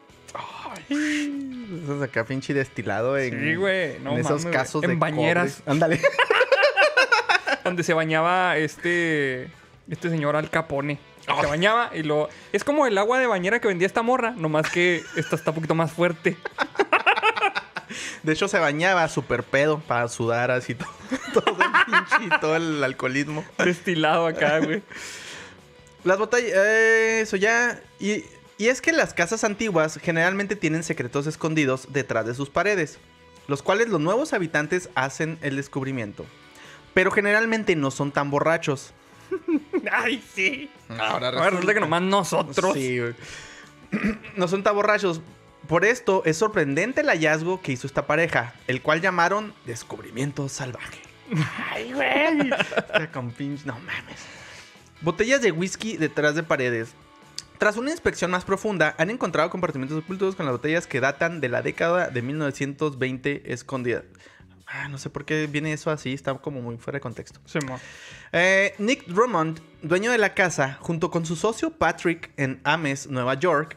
Eso 0.89 1.97
es 1.97 2.03
acá 2.03 2.25
pinche 2.25 2.55
destilado 2.55 3.16
en, 3.18 3.39
Sí, 3.41 3.55
güey, 3.55 3.99
no 4.01 4.12
en 4.12 4.18
esos 4.18 4.31
mames, 4.31 4.43
güey. 4.45 4.55
casos 4.55 4.85
En 4.85 4.91
de 4.91 4.97
bañeras. 4.97 5.57
cobre. 5.61 5.70
Ándale. 5.73 6.01
Donde 7.64 7.83
se 7.83 7.95
bañaba 7.95 8.57
este. 8.57 9.49
Este 9.89 10.11
señor 10.11 10.37
Al 10.37 10.51
Capone. 10.51 10.99
Se 11.25 11.47
bañaba 11.47 11.91
y 11.95 12.03
lo... 12.03 12.29
Es 12.53 12.64
como 12.64 12.87
el 12.87 12.99
agua 12.99 13.18
de 13.18 13.27
bañera 13.27 13.61
que 13.61 13.68
vendía 13.68 13.87
esta 13.87 14.03
morra, 14.03 14.33
nomás 14.33 14.70
que 14.70 15.03
esta 15.16 15.37
está 15.37 15.51
un 15.51 15.57
poquito 15.57 15.75
más 15.75 15.93
fuerte. 15.93 16.37
De 18.23 18.33
hecho, 18.33 18.49
se 18.49 18.59
bañaba 18.59 19.09
súper 19.09 19.43
pedo 19.43 19.81
para 19.81 20.09
sudar 20.09 20.51
así 20.51 20.75
todo, 20.75 20.89
todo 21.35 21.57
el 21.61 21.70
pinche, 21.87 22.39
todo 22.41 22.57
el 22.57 22.83
alcoholismo. 22.83 23.45
Destilado 23.59 24.27
acá, 24.27 24.59
güey. 24.64 24.83
Las 26.05 26.18
botellas, 26.18 26.53
eh, 26.55 27.20
eso 27.23 27.37
ya. 27.37 27.81
Y, 28.01 28.25
y 28.59 28.68
es 28.68 28.81
que 28.81 28.93
las 28.93 29.14
casas 29.14 29.45
antiguas 29.45 29.99
generalmente 30.03 30.57
tienen 30.57 30.83
secretos 30.83 31.27
escondidos 31.27 31.89
detrás 31.93 32.27
de 32.27 32.35
sus 32.35 32.51
paredes, 32.51 32.99
los 33.49 33.62
cuales 33.62 33.89
los 33.89 34.01
nuevos 34.01 34.33
habitantes 34.33 34.89
hacen 34.95 35.39
el 35.43 35.57
descubrimiento. 35.57 36.25
Pero 36.95 37.11
generalmente 37.11 37.77
no 37.77 37.91
son 37.91 38.12
tan 38.12 38.31
borrachos. 38.31 38.93
Ay, 39.93 40.23
sí. 40.35 40.70
Ahora 40.89 41.29
Ahora 41.29 41.51
resulta 41.51 41.75
que 41.75 41.81
nomás 41.81 42.03
nosotros. 42.03 42.75
Sí, 42.75 42.99
güey. 42.99 43.14
No 44.37 44.49
son 44.49 44.62
tan 44.62 44.75
borrachos. 44.75 45.20
Por 45.68 45.85
esto 45.85 46.23
es 46.25 46.39
sorprendente 46.39 47.03
el 47.03 47.09
hallazgo 47.09 47.61
que 47.61 47.73
hizo 47.73 47.87
esta 47.87 48.07
pareja, 48.07 48.55
el 48.66 48.83
cual 48.83 49.01
llamaron 49.01 49.55
descubrimiento 49.64 50.49
salvaje. 50.49 51.01
Ay, 51.70 51.93
güey. 51.93 52.51
Con 53.12 53.35
no 53.64 53.75
mames. 53.75 54.20
Botellas 55.03 55.43
de 55.43 55.53
whisky 55.53 55.97
detrás 55.97 56.35
de 56.35 56.43
paredes. 56.43 56.95
Tras 57.59 57.77
una 57.77 57.93
inspección 57.93 58.31
más 58.33 58.45
profunda, 58.45 58.95
han 58.99 59.09
encontrado 59.11 59.49
compartimentos 59.49 59.97
ocultos 59.97 60.35
con 60.35 60.47
las 60.47 60.55
botellas 60.55 60.89
que 60.89 61.01
datan 61.01 61.41
de 61.41 61.49
la 61.49 61.62
década 61.62 62.09
de 62.09 62.20
1920 62.20 63.53
escondidas. 63.53 64.03
Ah, 64.75 64.89
no 64.89 64.97
sé 64.97 65.11
por 65.11 65.27
qué 65.27 65.47
viene 65.47 65.70
eso 65.75 65.91
así, 65.91 66.14
está 66.14 66.33
como 66.35 66.62
muy 66.62 66.79
fuera 66.79 66.97
de 66.97 67.03
contexto. 67.03 67.41
Eh, 68.33 68.75
Nick 68.79 69.07
Drummond, 69.07 69.61
dueño 69.83 70.11
de 70.11 70.16
la 70.16 70.33
casa, 70.33 70.79
junto 70.81 71.11
con 71.11 71.27
su 71.27 71.37
socio 71.37 71.70
Patrick 71.70 72.31
en 72.39 72.59
Ames, 72.64 73.07
Nueva 73.07 73.35
York, 73.35 73.77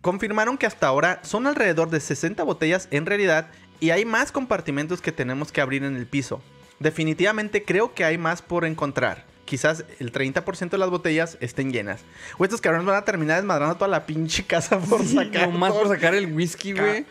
confirmaron 0.00 0.56
que 0.56 0.66
hasta 0.66 0.86
ahora 0.86 1.20
son 1.24 1.48
alrededor 1.48 1.90
de 1.90 1.98
60 1.98 2.44
botellas 2.44 2.86
en 2.92 3.06
realidad 3.06 3.50
y 3.80 3.90
hay 3.90 4.04
más 4.04 4.30
compartimentos 4.30 5.00
que 5.02 5.10
tenemos 5.10 5.50
que 5.50 5.60
abrir 5.60 5.82
en 5.82 5.96
el 5.96 6.06
piso. 6.06 6.40
Definitivamente 6.78 7.64
creo 7.64 7.92
que 7.92 8.04
hay 8.04 8.16
más 8.16 8.40
por 8.40 8.64
encontrar. 8.64 9.26
Quizás 9.46 9.84
el 9.98 10.12
30% 10.12 10.70
de 10.70 10.78
las 10.78 10.90
botellas 10.90 11.38
estén 11.40 11.72
llenas. 11.72 12.02
O 12.38 12.44
estos 12.44 12.60
cabrones 12.60 12.86
van 12.86 12.96
a 12.96 13.04
terminar 13.04 13.38
desmadrando 13.38 13.74
toda 13.74 13.88
la 13.88 14.06
pinche 14.06 14.44
casa 14.46 14.78
por 14.78 15.04
sacar. 15.04 15.48
Nomás 15.48 15.72
por 15.72 15.88
sacar 15.88 16.14
el 16.14 16.32
whisky, 16.32 16.72
güey. 16.72 17.04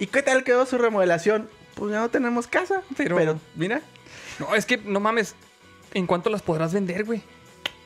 ¿Y 0.00 0.08
qué 0.08 0.20
tal 0.22 0.42
quedó 0.42 0.66
su 0.66 0.78
remodelación? 0.78 1.48
Pues 1.76 1.92
ya 1.92 2.00
no 2.00 2.08
tenemos 2.10 2.48
casa. 2.48 2.82
Pero- 2.96 3.16
Pero, 3.16 3.38
mira. 3.54 3.80
No, 4.40 4.54
es 4.56 4.66
que, 4.66 4.78
no 4.78 4.98
mames. 4.98 5.36
¿En 5.94 6.06
cuánto 6.06 6.28
las 6.30 6.42
podrás 6.42 6.74
vender, 6.74 7.04
güey? 7.04 7.22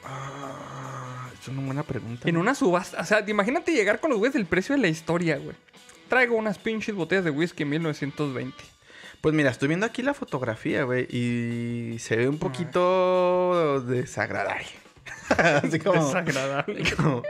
Ah, 0.04 1.28
es 1.40 1.46
una 1.48 1.60
buena 1.62 1.82
pregunta. 1.82 2.28
En 2.28 2.36
una 2.36 2.54
subasta. 2.54 3.00
O 3.00 3.04
sea, 3.04 3.22
imagínate 3.28 3.72
llegar 3.72 4.00
con 4.00 4.10
los 4.10 4.18
güeyes 4.18 4.34
del 4.34 4.46
precio 4.46 4.74
de 4.74 4.80
la 4.80 4.88
historia, 4.88 5.36
güey. 5.38 5.54
Traigo 6.08 6.34
unas 6.36 6.58
pinches 6.58 6.94
botellas 6.94 7.24
de 7.24 7.30
whisky 7.30 7.62
en 7.64 7.68
1920. 7.70 8.56
Pues 9.20 9.34
mira, 9.34 9.50
estoy 9.50 9.68
viendo 9.68 9.86
aquí 9.86 10.02
la 10.02 10.14
fotografía, 10.14 10.82
güey, 10.84 11.06
y 11.14 11.98
se 11.98 12.16
ve 12.16 12.28
un 12.28 12.38
poquito 12.38 13.80
desagradable. 13.82 14.64
Así 15.62 15.78
como... 15.78 16.04
Desagradable. 16.06 16.82
como- 16.96 17.22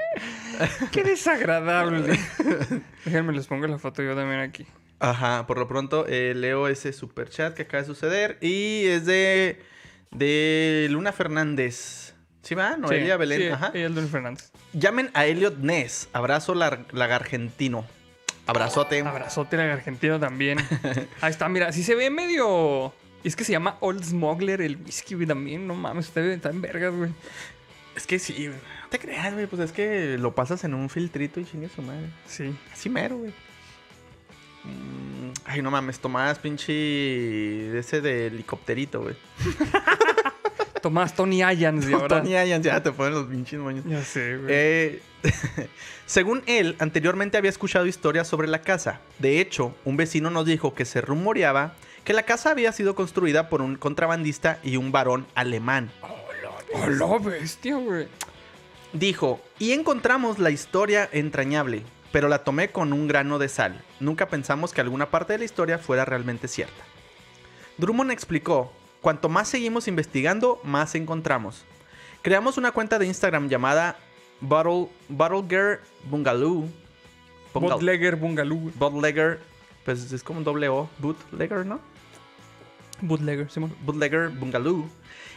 Qué 0.92 1.02
desagradable. 1.02 2.18
Déjenme 3.04 3.32
les 3.32 3.46
pongo 3.48 3.66
la 3.66 3.78
foto 3.78 4.02
yo 4.02 4.14
también 4.14 4.40
aquí. 4.40 4.66
Ajá, 5.00 5.46
por 5.46 5.58
lo 5.58 5.66
pronto 5.66 6.06
eh, 6.06 6.34
leo 6.36 6.68
ese 6.68 6.92
super 6.92 7.28
chat 7.30 7.54
que 7.54 7.62
acaba 7.62 7.82
de 7.82 7.86
suceder 7.86 8.36
y 8.42 8.84
es 8.86 9.06
de, 9.06 9.58
de 10.10 10.88
Luna 10.90 11.12
Fernández. 11.12 12.14
¿Sí 12.42 12.54
va? 12.54 12.76
Noelia 12.76 13.14
Sí, 13.14 13.18
Belén. 13.18 13.40
sí, 13.40 13.48
Ajá. 13.48 13.70
es 13.74 13.90
Luis 13.90 14.10
Fernández. 14.10 14.50
Llamen 14.72 15.10
a 15.14 15.26
Elliot 15.26 15.58
Ness. 15.58 16.08
Abrazo 16.12 16.54
lar- 16.54 16.84
lagargentino. 16.92 17.86
Abrazote. 18.46 19.00
Abrazote 19.00 19.56
al 19.56 19.70
argentino 19.70 20.18
también. 20.18 20.58
Ahí 21.20 21.30
está, 21.30 21.48
mira, 21.48 21.72
sí 21.72 21.82
se 21.82 21.94
ve 21.94 22.10
medio. 22.10 22.92
Y 23.22 23.28
es 23.28 23.36
que 23.36 23.44
se 23.44 23.52
llama 23.52 23.76
Old 23.80 24.02
Smuggler 24.04 24.60
el 24.62 24.76
whisky, 24.78 25.14
güey, 25.14 25.26
también. 25.26 25.66
No 25.66 25.74
mames, 25.74 26.06
está, 26.08 26.20
está 26.24 26.48
en 26.50 26.60
vergas, 26.62 26.94
güey. 26.94 27.10
Es 27.94 28.06
que 28.06 28.18
sí, 28.18 28.32
güey. 28.46 28.58
No 28.82 28.88
te 28.90 28.98
creas, 28.98 29.34
güey. 29.34 29.46
Pues 29.46 29.60
es 29.62 29.72
que 29.72 30.16
lo 30.18 30.34
pasas 30.34 30.64
en 30.64 30.74
un 30.74 30.88
filtrito 30.88 31.38
y 31.40 31.44
chingue 31.44 31.68
su 31.68 31.82
madre. 31.82 32.06
Sí. 32.26 32.54
Así 32.72 32.88
mero, 32.88 33.18
güey. 33.18 33.32
Mm, 34.64 35.30
Ay, 35.44 35.62
no 35.62 35.70
mames, 35.70 35.98
Tomás, 35.98 36.38
pinche. 36.38 37.78
ese 37.78 38.00
de 38.00 38.26
helicópterito, 38.28 39.02
güey. 39.02 39.16
Tomás 40.82 41.14
Tony 41.14 41.42
Ayans 41.42 41.86
de 41.86 41.94
ahora. 41.94 42.08
Tony 42.22 42.36
Ayans, 42.36 42.64
ya 42.64 42.82
te 42.82 42.92
ponen 42.92 43.14
los 43.14 43.26
pinches 43.26 43.58
moños. 43.60 43.84
Ya 43.86 44.02
sé, 44.02 44.36
güey. 44.36 44.46
Eh, 44.48 45.02
según 46.06 46.42
él, 46.46 46.76
anteriormente 46.78 47.36
había 47.36 47.50
escuchado 47.50 47.86
historias 47.86 48.26
sobre 48.28 48.48
la 48.48 48.62
casa. 48.62 49.00
De 49.18 49.40
hecho, 49.40 49.74
un 49.84 49.96
vecino 49.96 50.30
nos 50.30 50.46
dijo 50.46 50.74
que 50.74 50.84
se 50.84 51.00
rumoreaba 51.00 51.74
que 52.04 52.12
la 52.14 52.22
casa 52.22 52.50
había 52.50 52.72
sido 52.72 52.94
construida 52.94 53.48
por 53.50 53.60
un 53.60 53.76
contrabandista 53.76 54.58
y 54.62 54.76
un 54.76 54.90
varón 54.90 55.26
alemán. 55.34 55.90
¡Hola, 56.72 57.18
bestia, 57.18 57.76
güey! 57.76 58.08
Dijo, 58.92 59.40
y 59.58 59.72
encontramos 59.72 60.38
la 60.38 60.50
historia 60.50 61.08
entrañable, 61.12 61.82
pero 62.12 62.28
la 62.28 62.44
tomé 62.44 62.70
con 62.70 62.92
un 62.92 63.06
grano 63.08 63.38
de 63.38 63.48
sal. 63.48 63.82
Nunca 64.00 64.28
pensamos 64.28 64.72
que 64.72 64.80
alguna 64.80 65.10
parte 65.10 65.32
de 65.34 65.38
la 65.40 65.44
historia 65.44 65.78
fuera 65.78 66.04
realmente 66.04 66.48
cierta. 66.48 66.82
Drummond 67.78 68.10
explicó, 68.10 68.72
cuanto 69.00 69.28
más 69.28 69.48
seguimos 69.48 69.88
investigando, 69.88 70.60
más 70.64 70.94
encontramos. 70.94 71.64
Creamos 72.22 72.58
una 72.58 72.72
cuenta 72.72 72.98
de 72.98 73.06
Instagram 73.06 73.48
llamada 73.48 73.96
Bottle, 74.40 74.88
Bottle 75.08 75.44
Girl 75.48 75.80
Bungaloo. 76.04 76.68
Bungal- 77.54 77.70
Bootlegger 77.72 78.16
Bungaloo. 78.16 78.70
Bootlegger, 78.76 79.40
pues 79.84 80.12
es 80.12 80.22
como 80.22 80.38
un 80.40 80.44
doble 80.44 80.68
O, 80.68 80.88
bootlegger, 80.98 81.64
¿no? 81.66 81.80
Bootlegger, 83.00 83.50
Simón. 83.50 83.74
Bootlegger 83.82 84.28
Bungaloo. 84.28 84.86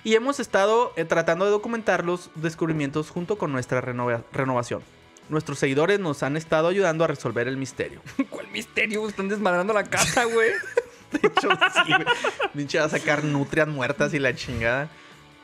Y 0.04 0.16
hemos 0.16 0.40
estado 0.42 0.92
eh, 0.98 1.06
tratando 1.06 1.46
de 1.46 1.52
documentar 1.52 2.04
los 2.04 2.30
descubrimientos 2.36 3.10
junto 3.10 3.38
con 3.38 3.52
nuestra 3.54 3.80
renova- 3.82 4.24
renovación. 4.34 4.82
Nuestros 5.30 5.60
seguidores 5.60 6.00
nos 6.00 6.22
han 6.24 6.38
estado 6.38 6.68
ayudando 6.68 7.04
a 7.04 7.08
resolver 7.08 7.48
el 7.48 7.58
misterio. 7.58 8.02
¿Cuál 8.30 8.48
misterio? 8.50 9.08
Están 9.08 9.30
desmadrando 9.30 9.74
la 9.74 9.84
casa, 9.84 10.26
güey. 10.26 10.50
De 11.12 11.28
hecho, 11.28 11.50
sí, 11.52 11.94
güey. 11.94 12.06
Pinche 12.56 12.80
va 12.80 12.86
a 12.86 12.90
sacar 12.90 13.24
nutrias 13.24 13.68
muertas 13.68 14.14
y 14.14 14.20
la 14.20 14.34
chingada. 14.36 14.90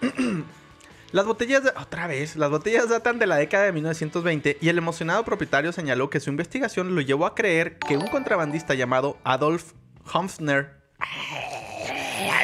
Las 1.11 1.25
botellas, 1.25 1.63
de- 1.63 1.71
otra 1.71 2.05
vez, 2.05 2.35
las 2.35 2.51
botellas 2.51 2.87
datan 2.87 3.17
de 3.17 3.25
la 3.25 3.35
década 3.37 3.63
de 3.63 3.71
1920 3.71 4.59
y 4.61 4.69
el 4.69 4.77
emocionado 4.77 5.25
propietario 5.25 5.71
señaló 5.71 6.11
que 6.11 6.19
su 6.19 6.29
investigación 6.29 6.93
lo 6.93 7.01
llevó 7.01 7.25
a 7.25 7.33
creer 7.33 7.79
que 7.79 7.97
un 7.97 8.05
contrabandista 8.09 8.75
llamado 8.75 9.17
Adolf 9.23 9.71
Humfner, 10.13 10.75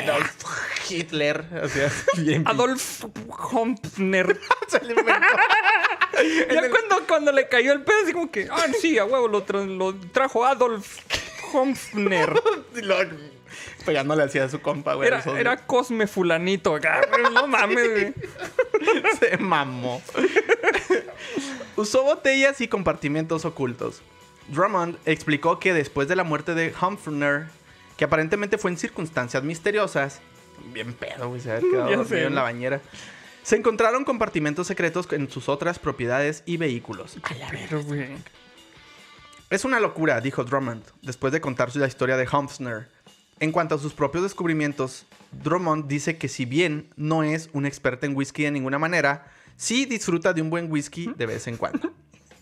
Adolf 0.02 0.32
Hitler, 0.90 1.46
o 1.64 1.68
sea, 1.70 1.92
bien 2.18 2.44
Adolf 2.48 3.04
Humpner. 3.52 4.40
Ya 6.52 6.70
cuando, 6.70 7.08
cuando 7.08 7.32
le 7.32 7.48
cayó 7.48 7.74
el 7.74 7.82
pedo, 7.84 7.98
así 8.04 8.14
como 8.14 8.32
que, 8.32 8.48
ah, 8.52 8.66
sí, 8.80 8.98
a 8.98 9.06
huevo, 9.06 9.28
lo, 9.28 9.46
tra- 9.46 9.66
lo 9.66 9.94
trajo 10.12 10.46
Adolf 10.46 11.00
Humpner. 11.54 12.34
Y 12.76 12.82
lo- 12.82 12.96
pegándole 13.86 14.24
así 14.24 14.40
a 14.40 14.50
su 14.50 14.62
compa, 14.62 14.96
güey. 14.96 15.08
Era, 15.38 15.58
Cosme 15.66 16.08
Fulanito 16.08 16.76
acá, 16.76 17.02
No 17.32 17.48
mames, 17.48 17.90
güey. 17.92 18.14
Se 19.20 19.38
mamó. 19.38 20.02
Usó 21.76 22.04
botellas 22.04 22.62
y 22.62 22.68
compartimentos 22.68 23.46
ocultos. 23.46 24.02
Drummond 24.48 24.98
explicó 25.06 25.60
que 25.60 25.74
después 25.74 26.08
de 26.08 26.16
la 26.16 26.24
muerte 26.24 26.54
de 26.54 26.74
Humfner, 26.82 27.46
que 27.98 28.06
aparentemente 28.06 28.58
fue 28.58 28.72
en 28.72 28.78
circunstancias 28.78 29.44
misteriosas, 29.44 30.22
bien 30.74 30.94
pedo, 30.94 31.30
güey, 31.30 31.42
se 31.42 31.52
había 31.52 31.70
quedado 31.70 31.90
dormido 31.96 32.28
en 32.28 32.36
la 32.36 32.42
bañera, 32.44 32.82
se 33.46 33.56
encontraron 33.56 34.04
compartimentos 34.06 34.66
secretos 34.66 35.08
en 35.12 35.30
sus 35.30 35.50
otras 35.50 35.78
propiedades 35.78 36.42
y 36.48 36.58
vehículos. 36.58 37.20
Pero, 37.52 37.84
güey. 37.84 38.08
Es 39.52 39.66
una 39.66 39.80
locura, 39.80 40.20
dijo 40.20 40.44
Drummond, 40.44 40.84
después 41.04 41.32
de 41.32 41.42
contar 41.42 41.76
la 41.76 41.86
historia 41.86 42.18
de 42.18 42.28
Humfner. 42.28 42.90
En 43.40 43.52
cuanto 43.52 43.76
a 43.76 43.78
sus 43.78 43.94
propios 43.94 44.24
descubrimientos, 44.24 45.06
Drummond 45.44 45.88
dice 45.88 46.18
que 46.18 46.28
si 46.28 46.46
bien 46.46 46.90
no 46.96 47.22
es 47.22 47.52
un 47.54 47.68
experto 47.68 48.08
en 48.08 48.16
whisky 48.16 48.46
de 48.46 48.52
ninguna 48.52 48.80
manera, 48.80 49.32
sí 49.58 49.86
disfruta 49.86 50.34
de 50.34 50.42
un 50.42 50.50
buen 50.50 50.72
whisky 50.72 51.14
de 51.16 51.28
vez 51.28 51.46
en 51.46 51.58
cuando. 51.58 51.94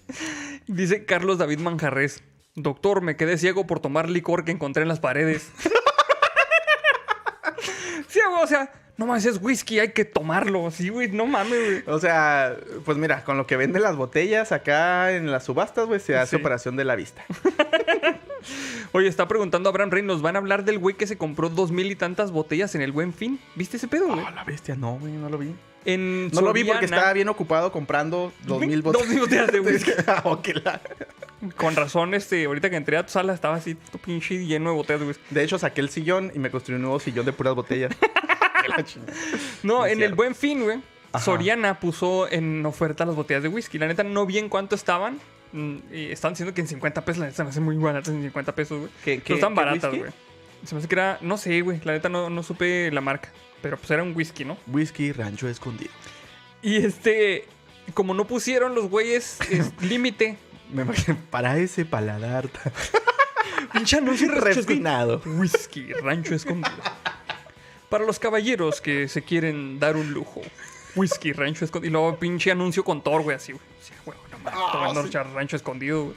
Dice 0.68 1.04
Carlos 1.04 1.38
David 1.38 1.60
Manjarres. 1.60 2.24
Doctor, 2.56 3.02
me 3.02 3.18
quedé 3.18 3.38
ciego 3.38 3.68
por 3.68 3.82
tomar 3.82 4.10
licor 4.10 4.46
que 4.46 4.52
encontré 4.52 4.84
en 4.84 4.88
las 4.88 5.02
paredes. 5.02 5.52
sí, 8.08 8.22
güey, 8.26 8.44
o 8.44 8.48
sea, 8.48 8.72
no 8.98 9.08
mames, 9.08 9.26
es 9.26 9.40
whisky, 9.42 9.80
hay 9.80 9.92
que 9.92 10.06
tomarlo. 10.06 10.70
Sí, 10.72 10.90
güey, 10.90 11.10
no 11.12 11.26
mames, 11.26 11.84
güey. 11.84 11.84
O 11.96 12.00
sea, 12.00 12.56
pues 12.86 12.98
mira, 12.98 13.24
con 13.24 13.38
lo 13.38 13.48
que 13.48 13.58
venden 13.58 13.82
las 13.82 13.96
botellas 13.96 14.52
acá 14.52 15.12
en 15.14 15.32
las 15.32 15.46
subastas, 15.46 15.88
güey, 15.88 16.00
se 16.00 16.16
hace 16.18 16.36
Sí. 16.38 16.42
operación 16.42 16.76
de 16.76 16.84
la 16.86 16.96
vista. 16.96 17.24
Oye, 18.92 19.08
está 19.08 19.28
preguntando 19.28 19.70
Abraham 19.70 19.90
Rey, 19.92 20.04
¿nos 20.04 20.22
van 20.22 20.36
a 20.36 20.40
hablar 20.40 20.66
del 20.66 20.78
güey 20.78 20.96
que 20.96 21.08
se 21.08 21.18
compró 21.18 21.50
dos 21.50 21.72
mil 21.72 21.90
y 21.92 21.96
tantas 21.96 22.32
botellas 22.32 22.76
en 22.76 22.82
el 22.82 22.92
Buen 22.92 23.14
Fin? 23.14 23.40
¿Viste 23.56 23.78
ese 23.78 23.88
pedo, 23.88 24.08
güey? 24.08 24.20
Oh, 24.20 24.30
la 24.32 24.44
bestia, 24.44 24.76
no, 24.76 24.98
güey, 25.00 25.14
no 25.14 25.30
lo 25.30 25.38
vi. 25.38 25.56
En 25.86 26.30
No 26.32 26.42
lo 26.42 26.54
vi 26.54 26.64
porque 26.64 26.86
estaba 26.86 27.12
bien 27.14 27.28
ocupado 27.30 27.72
comprando 27.72 28.32
dos 28.46 28.62
mil 28.62 28.82
Dos 28.84 28.94
botellas. 28.94 29.10
mil 29.10 29.20
botellas 29.22 29.52
de 29.52 29.60
whisky. 29.60 29.92
Ah, 30.08 30.40
Con 31.58 31.76
razón, 31.76 32.14
este, 32.14 32.46
ahorita 32.46 32.70
que 32.70 32.76
entré 32.78 32.96
a 32.98 33.06
tu 33.06 33.12
sala 33.12 33.34
estaba 33.34 33.56
así, 33.56 33.76
todo 33.76 33.98
pinche 33.98 34.46
lleno 34.46 34.70
de 34.70 34.76
botellas 34.76 35.02
de 35.02 35.08
whisky. 35.08 35.24
De 35.32 35.44
hecho, 35.44 35.58
saqué 35.58 35.82
el 35.82 35.90
sillón 35.90 36.32
y 36.36 36.40
me 36.40 36.50
construí 36.52 36.76
un 36.76 36.84
nuevo 36.84 37.00
sillón 37.00 37.26
de 37.26 37.34
puras 37.34 37.56
botellas. 37.56 37.92
No, 39.64 39.86
en 39.86 40.02
el 40.02 40.14
buen 40.16 40.36
fin, 40.36 40.64
güey. 40.64 40.80
Soriana 41.20 41.80
puso 41.80 42.28
en 42.32 42.66
oferta 42.66 43.06
las 43.06 43.16
botellas 43.16 43.44
de 43.44 43.50
whisky. 43.50 43.78
La 43.78 43.88
neta, 43.88 44.04
no 44.04 44.26
vi 44.26 44.40
en 44.40 44.50
cuánto 44.50 44.76
estaban. 44.76 45.20
Mm, 45.52 45.76
y 45.92 46.06
estaban 46.12 46.34
diciendo 46.34 46.54
que 46.56 46.62
en 46.62 46.68
50 46.68 47.06
pesos, 47.06 47.20
la 47.20 47.26
neta, 47.28 47.38
se 47.38 47.44
me 47.44 47.50
hacen 47.50 47.64
muy 47.64 47.78
baratas 47.78 48.10
en 48.14 48.24
50 48.24 48.56
pesos, 48.56 48.80
güey. 48.80 48.92
¿Qué- 49.04 49.14
Pero 49.16 49.24
qué- 49.26 49.34
están 49.36 49.54
baratas, 49.54 49.96
güey. 49.96 50.12
Se 50.66 50.74
me 50.74 50.80
hace 50.80 50.88
que 50.88 50.96
era, 50.96 51.20
no 51.22 51.38
sé, 51.38 51.62
güey. 51.62 51.80
La 51.84 51.92
neta, 51.92 52.10
no, 52.10 52.30
no 52.32 52.42
supe 52.42 52.90
la 52.92 53.02
marca. 53.02 53.30
Pero 53.62 53.78
pues 53.78 53.92
era 53.92 54.02
un 54.02 54.16
whisky, 54.16 54.44
¿no? 54.44 54.58
Whisky 54.68 55.12
Rancho 55.12 55.48
Escondido. 55.48 55.92
Y 56.64 56.78
este, 56.78 57.46
como 57.94 58.14
no 58.16 58.26
pusieron 58.26 58.74
los 58.74 58.90
güeyes 58.90 59.40
es, 59.52 59.72
límite, 59.82 60.38
Me 60.72 60.82
imagino, 60.82 61.18
para 61.30 61.58
ese 61.60 61.86
paladar 61.86 62.50
pinche 63.74 63.98
anuncio 63.98 64.32
refinado. 64.32 65.22
Whisky, 65.26 65.94
rancho 65.94 66.34
escondido. 66.34 66.76
Para 67.94 68.06
los 68.06 68.18
caballeros 68.18 68.82
que 68.82 69.08
se 69.08 69.22
quieren 69.22 69.80
dar 69.80 69.96
un 69.96 70.14
lujo. 70.14 70.42
Whisky, 70.96 71.32
rancho 71.32 71.64
escondido. 71.64 71.90
Y 71.90 71.92
luego 71.92 72.18
pinche 72.18 72.50
anuncio 72.50 72.84
con 72.84 73.04
Thor, 73.04 73.22
güey, 73.22 73.36
así, 73.36 73.52
güey. 73.52 73.64
Sí, 73.84 73.94
güey, 74.04 74.18
no 74.32 74.40
mames, 74.40 74.72
tomando 74.72 75.04
sí. 75.06 75.32
rancho 75.32 75.56
escondido, 75.56 76.06
güey. 76.06 76.16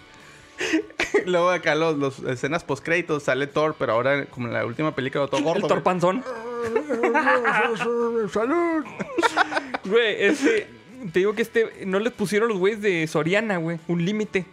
Luego 1.27 1.51
acá 1.51 1.75
los, 1.75 1.99
los 1.99 2.21
escenas 2.21 2.65
post 2.65 2.83
créditos 2.83 3.25
sale 3.25 3.47
Thor, 3.47 3.77
pero 3.79 3.93
ahora 3.93 4.25
como 4.25 4.47
en 4.47 4.55
la 4.55 4.65
última 4.65 4.95
película 4.95 5.27
todo 5.27 5.43
gordo. 5.43 5.67
El 5.67 5.69
Thor 5.69 5.83
panzón. 5.83 6.25
¡Salud! 8.33 8.83
Güey, 9.85 10.25
este. 10.25 10.69
Te 11.13 11.19
digo 11.19 11.35
que 11.35 11.43
este. 11.43 11.85
No 11.85 11.99
les 11.99 12.15
pusieron 12.15 12.49
los 12.49 12.57
güeyes 12.57 12.81
de 12.81 13.07
Soriana, 13.07 13.59
güey. 13.59 13.79
Un 13.87 14.03
límite 14.03 14.47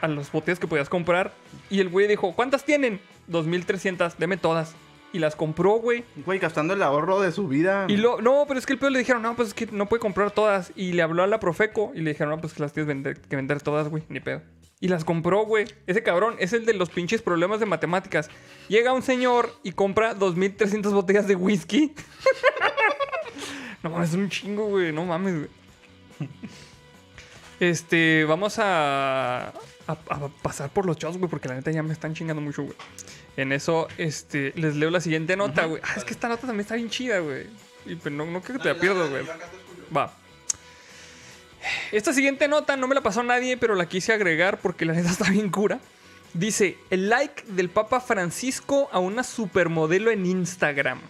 a 0.00 0.08
las 0.08 0.32
botellas 0.32 0.58
que 0.58 0.66
podías 0.66 0.88
comprar. 0.88 1.34
Y 1.68 1.80
el 1.80 1.90
güey 1.90 2.06
dijo: 2.06 2.32
¿Cuántas 2.34 2.64
tienen? 2.64 2.98
2300, 3.26 4.16
deme 4.16 4.38
todas. 4.38 4.74
Y 5.12 5.18
las 5.18 5.34
compró, 5.36 5.74
güey. 5.78 6.04
Güey, 6.26 6.38
gastando 6.38 6.74
el 6.74 6.82
ahorro 6.82 7.20
de 7.20 7.32
su 7.32 7.48
vida. 7.48 7.86
Y 7.88 7.96
lo, 7.96 8.20
no, 8.20 8.44
pero 8.46 8.58
es 8.58 8.66
que 8.66 8.74
el 8.74 8.78
peor 8.78 8.92
le 8.92 8.98
dijeron, 8.98 9.22
no, 9.22 9.34
pues 9.34 9.48
es 9.48 9.54
que 9.54 9.66
no 9.66 9.86
puede 9.86 10.00
comprar 10.00 10.30
todas. 10.30 10.72
Y 10.76 10.92
le 10.92 11.02
habló 11.02 11.22
a 11.22 11.26
la 11.26 11.40
Profeco 11.40 11.92
y 11.94 12.00
le 12.00 12.10
dijeron, 12.10 12.34
no, 12.34 12.40
pues 12.40 12.52
que 12.52 12.60
las 12.62 12.72
tienes 12.72 12.88
vender- 12.88 13.20
que 13.20 13.36
vender 13.36 13.62
todas, 13.62 13.88
güey, 13.88 14.02
ni 14.08 14.20
pedo. 14.20 14.42
Y 14.78 14.88
las 14.88 15.04
compró, 15.06 15.46
güey. 15.46 15.64
Ese 15.86 16.02
cabrón 16.02 16.36
es 16.38 16.52
el 16.52 16.66
de 16.66 16.74
los 16.74 16.90
pinches 16.90 17.22
problemas 17.22 17.60
de 17.60 17.66
matemáticas. 17.66 18.28
Llega 18.68 18.92
un 18.92 19.00
señor 19.02 19.50
y 19.62 19.72
compra 19.72 20.14
2.300 20.14 20.92
botellas 20.92 21.26
de 21.26 21.34
whisky. 21.34 21.94
no 23.82 23.88
mames, 23.90 24.10
es 24.10 24.16
un 24.16 24.28
chingo, 24.28 24.66
güey. 24.66 24.92
No 24.92 25.06
mames, 25.06 25.34
güey. 25.38 26.28
Este, 27.58 28.24
vamos 28.28 28.56
a, 28.58 29.52
a, 29.86 29.92
a 29.92 30.28
pasar 30.42 30.70
por 30.70 30.86
los 30.86 30.96
shots, 30.96 31.18
güey, 31.18 31.30
porque 31.30 31.48
la 31.48 31.54
neta 31.54 31.70
ya 31.70 31.82
me 31.82 31.92
están 31.92 32.14
chingando 32.14 32.42
mucho, 32.42 32.62
güey. 32.62 32.76
En 33.36 33.52
eso, 33.52 33.88
este, 33.98 34.52
les 34.56 34.76
leo 34.76 34.90
la 34.90 35.00
siguiente 35.00 35.36
nota, 35.36 35.66
güey. 35.66 35.82
Ah, 35.84 35.94
es 35.96 36.04
que 36.04 36.12
esta 36.12 36.28
nota 36.28 36.46
también 36.46 36.60
está 36.60 36.74
bien 36.74 36.88
chida, 36.88 37.18
güey. 37.18 37.46
Y 37.84 37.96
pues 37.96 38.12
no, 38.14 38.24
no 38.26 38.40
creo 38.40 38.56
que 38.58 38.62
te 38.64 38.74
la 38.74 38.80
pierdas, 38.80 39.10
güey. 39.10 39.24
Va. 39.94 40.12
Esta 41.92 42.12
siguiente 42.12 42.48
nota 42.48 42.76
no 42.76 42.88
me 42.88 42.94
la 42.94 43.02
pasó 43.02 43.22
nadie, 43.22 43.56
pero 43.56 43.74
la 43.74 43.88
quise 43.88 44.12
agregar 44.12 44.58
porque 44.60 44.84
la 44.84 44.92
neta 44.92 45.10
está 45.10 45.30
bien 45.30 45.50
cura. 45.50 45.80
Dice, 46.32 46.78
el 46.90 47.08
like 47.08 47.44
del 47.48 47.70
Papa 47.70 48.00
Francisco 48.00 48.88
a 48.92 48.98
una 48.98 49.22
supermodelo 49.22 50.10
en 50.10 50.26
Instagram. 50.26 51.00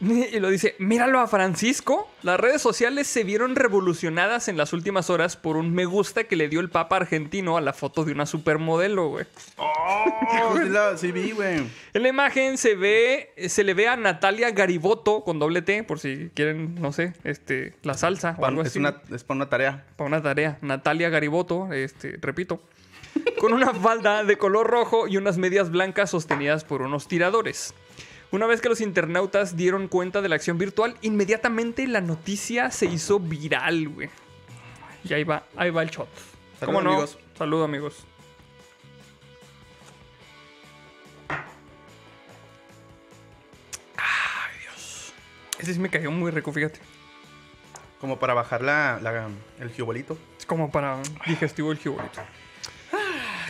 Y 0.32 0.40
lo 0.40 0.48
dice, 0.50 0.74
míralo 0.78 1.20
a 1.20 1.26
Francisco. 1.26 2.10
Las 2.22 2.40
redes 2.40 2.62
sociales 2.62 3.06
se 3.06 3.22
vieron 3.24 3.54
revolucionadas 3.56 4.48
en 4.48 4.56
las 4.56 4.72
últimas 4.72 5.10
horas 5.10 5.36
por 5.36 5.56
un 5.56 5.74
me 5.74 5.84
gusta 5.84 6.24
que 6.24 6.36
le 6.36 6.48
dio 6.48 6.60
el 6.60 6.70
Papa 6.70 6.96
argentino 6.96 7.56
a 7.56 7.60
la 7.60 7.72
foto 7.72 8.04
de 8.04 8.12
una 8.12 8.26
supermodelo, 8.26 9.08
güey. 9.08 9.26
Oh, 9.56 10.54
sí, 10.56 10.68
la- 10.68 10.96
sí 10.96 11.12
vi, 11.12 11.32
güey. 11.32 11.62
En 11.92 12.02
la 12.02 12.08
imagen 12.08 12.56
se 12.58 12.74
ve, 12.76 13.32
se 13.48 13.64
le 13.64 13.74
ve 13.74 13.88
a 13.88 13.96
Natalia 13.96 14.50
Gariboto 14.50 15.22
con 15.24 15.38
doble 15.38 15.62
T, 15.62 15.82
por 15.84 15.98
si 15.98 16.30
quieren, 16.34 16.74
no 16.80 16.92
sé, 16.92 17.12
este, 17.24 17.74
la 17.82 17.94
salsa 17.94 18.36
o 18.38 18.46
algo 18.46 18.62
Es, 18.62 18.68
así. 18.68 18.78
una, 18.78 19.02
es 19.14 19.24
para 19.24 19.36
una 19.36 19.48
tarea. 19.48 19.84
Para 19.96 20.08
una 20.08 20.22
tarea. 20.22 20.58
Natalia 20.62 21.08
Gariboto, 21.10 21.72
este, 21.72 22.18
repito. 22.20 22.62
Con 23.40 23.52
una 23.52 23.74
falda 23.74 24.22
de 24.24 24.38
color 24.38 24.68
rojo 24.68 25.08
y 25.08 25.16
unas 25.16 25.36
medias 25.36 25.70
blancas 25.70 26.10
sostenidas 26.10 26.64
por 26.64 26.82
unos 26.82 27.08
tiradores. 27.08 27.74
Una 28.32 28.46
vez 28.46 28.60
que 28.60 28.68
los 28.68 28.80
internautas 28.80 29.56
dieron 29.56 29.88
cuenta 29.88 30.22
de 30.22 30.28
la 30.28 30.36
acción 30.36 30.56
virtual, 30.56 30.96
inmediatamente 31.02 31.86
la 31.88 32.00
noticia 32.00 32.70
se 32.70 32.86
hizo 32.86 33.18
viral, 33.18 33.88
güey. 33.88 34.08
Y 35.04 35.12
ahí 35.14 35.24
va, 35.24 35.44
ahí 35.56 35.70
va 35.70 35.82
el 35.82 35.90
shot. 35.90 36.08
Salud, 36.60 36.72
¿Cómo 36.74 36.80
no? 36.82 36.90
amigos. 36.92 37.18
Saludos, 37.36 37.64
amigos. 37.64 38.04
Ay, 43.96 44.58
Dios. 44.62 45.12
Ese 45.58 45.74
sí 45.74 45.80
me 45.80 45.90
cayó 45.90 46.10
muy 46.10 46.30
rico, 46.30 46.52
fíjate. 46.52 46.80
Como 48.00 48.18
para 48.18 48.34
bajar 48.34 48.62
la, 48.62 48.98
la- 49.02 49.28
el 49.58 49.70
giubolito. 49.72 50.16
Es 50.38 50.46
como 50.46 50.70
para 50.70 50.98
digestivo 51.26 51.70
el 51.72 51.78
jibolito. 51.78 52.20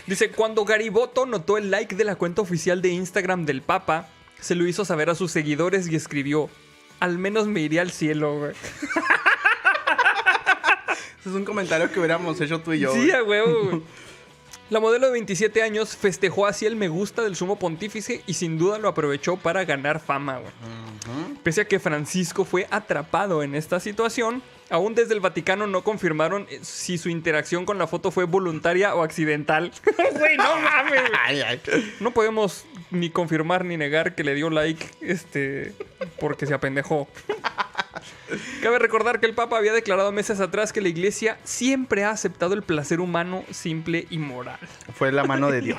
Dice, 0.06 0.30
cuando 0.32 0.64
Gariboto 0.64 1.24
notó 1.24 1.56
el 1.56 1.70
like 1.70 1.94
de 1.94 2.04
la 2.04 2.16
cuenta 2.16 2.42
oficial 2.42 2.82
de 2.82 2.88
Instagram 2.88 3.44
del 3.46 3.62
Papa, 3.62 4.08
se 4.40 4.54
lo 4.54 4.66
hizo 4.66 4.84
saber 4.84 5.10
a 5.10 5.14
sus 5.14 5.30
seguidores 5.30 5.88
y 5.88 5.96
escribió, 5.96 6.48
al 6.98 7.18
menos 7.18 7.46
me 7.46 7.60
iré 7.60 7.80
al 7.80 7.90
cielo, 7.90 8.38
güey. 8.38 8.52
Ese 11.20 11.28
es 11.28 11.34
un 11.34 11.44
comentario 11.44 11.92
que 11.92 11.98
hubiéramos 11.98 12.40
hecho 12.40 12.60
tú 12.60 12.72
y 12.72 12.80
yo. 12.80 12.94
Sí, 12.94 13.10
a 13.10 13.22
huevo, 13.22 13.64
güey. 13.64 13.82
La 14.70 14.78
modelo 14.78 15.06
de 15.06 15.12
27 15.12 15.62
años 15.62 15.96
festejó 15.96 16.46
así 16.46 16.64
el 16.64 16.76
me 16.76 16.88
gusta 16.88 17.22
del 17.22 17.34
sumo 17.34 17.58
pontífice 17.58 18.22
y 18.28 18.34
sin 18.34 18.56
duda 18.56 18.78
lo 18.78 18.86
aprovechó 18.88 19.36
para 19.36 19.64
ganar 19.64 19.98
fama, 19.98 20.38
güey. 20.38 20.52
Pese 21.42 21.62
a 21.62 21.64
que 21.64 21.80
Francisco 21.80 22.44
fue 22.44 22.68
atrapado 22.70 23.42
en 23.42 23.56
esta 23.56 23.80
situación, 23.80 24.42
aún 24.68 24.94
desde 24.94 25.14
el 25.14 25.20
Vaticano 25.20 25.66
no 25.66 25.82
confirmaron 25.82 26.46
eh, 26.50 26.60
si 26.62 26.98
su 26.98 27.08
interacción 27.08 27.64
con 27.64 27.78
la 27.78 27.88
foto 27.88 28.12
fue 28.12 28.24
voluntaria 28.24 28.94
o 28.94 29.02
accidental. 29.02 29.72
Güey, 30.20 30.36
no 30.36 30.60
mames. 30.60 31.02
No 32.00 32.12
podemos 32.12 32.64
ni 32.90 33.10
confirmar 33.10 33.64
ni 33.64 33.76
negar 33.76 34.14
que 34.14 34.22
le 34.22 34.34
dio 34.34 34.50
like 34.50 34.86
este 35.00 35.72
porque 36.20 36.46
se 36.46 36.54
apendejó. 36.54 37.08
Cabe 38.62 38.78
recordar 38.78 39.20
que 39.20 39.26
el 39.26 39.34
Papa 39.34 39.56
había 39.58 39.72
declarado 39.72 40.12
meses 40.12 40.40
atrás 40.40 40.72
que 40.72 40.80
la 40.80 40.88
Iglesia 40.88 41.38
siempre 41.44 42.04
ha 42.04 42.10
aceptado 42.10 42.54
el 42.54 42.62
placer 42.62 43.00
humano 43.00 43.44
simple 43.50 44.06
y 44.10 44.18
moral. 44.18 44.58
Fue 44.94 45.10
la 45.12 45.24
mano 45.24 45.50
de 45.50 45.60
Dios. 45.62 45.78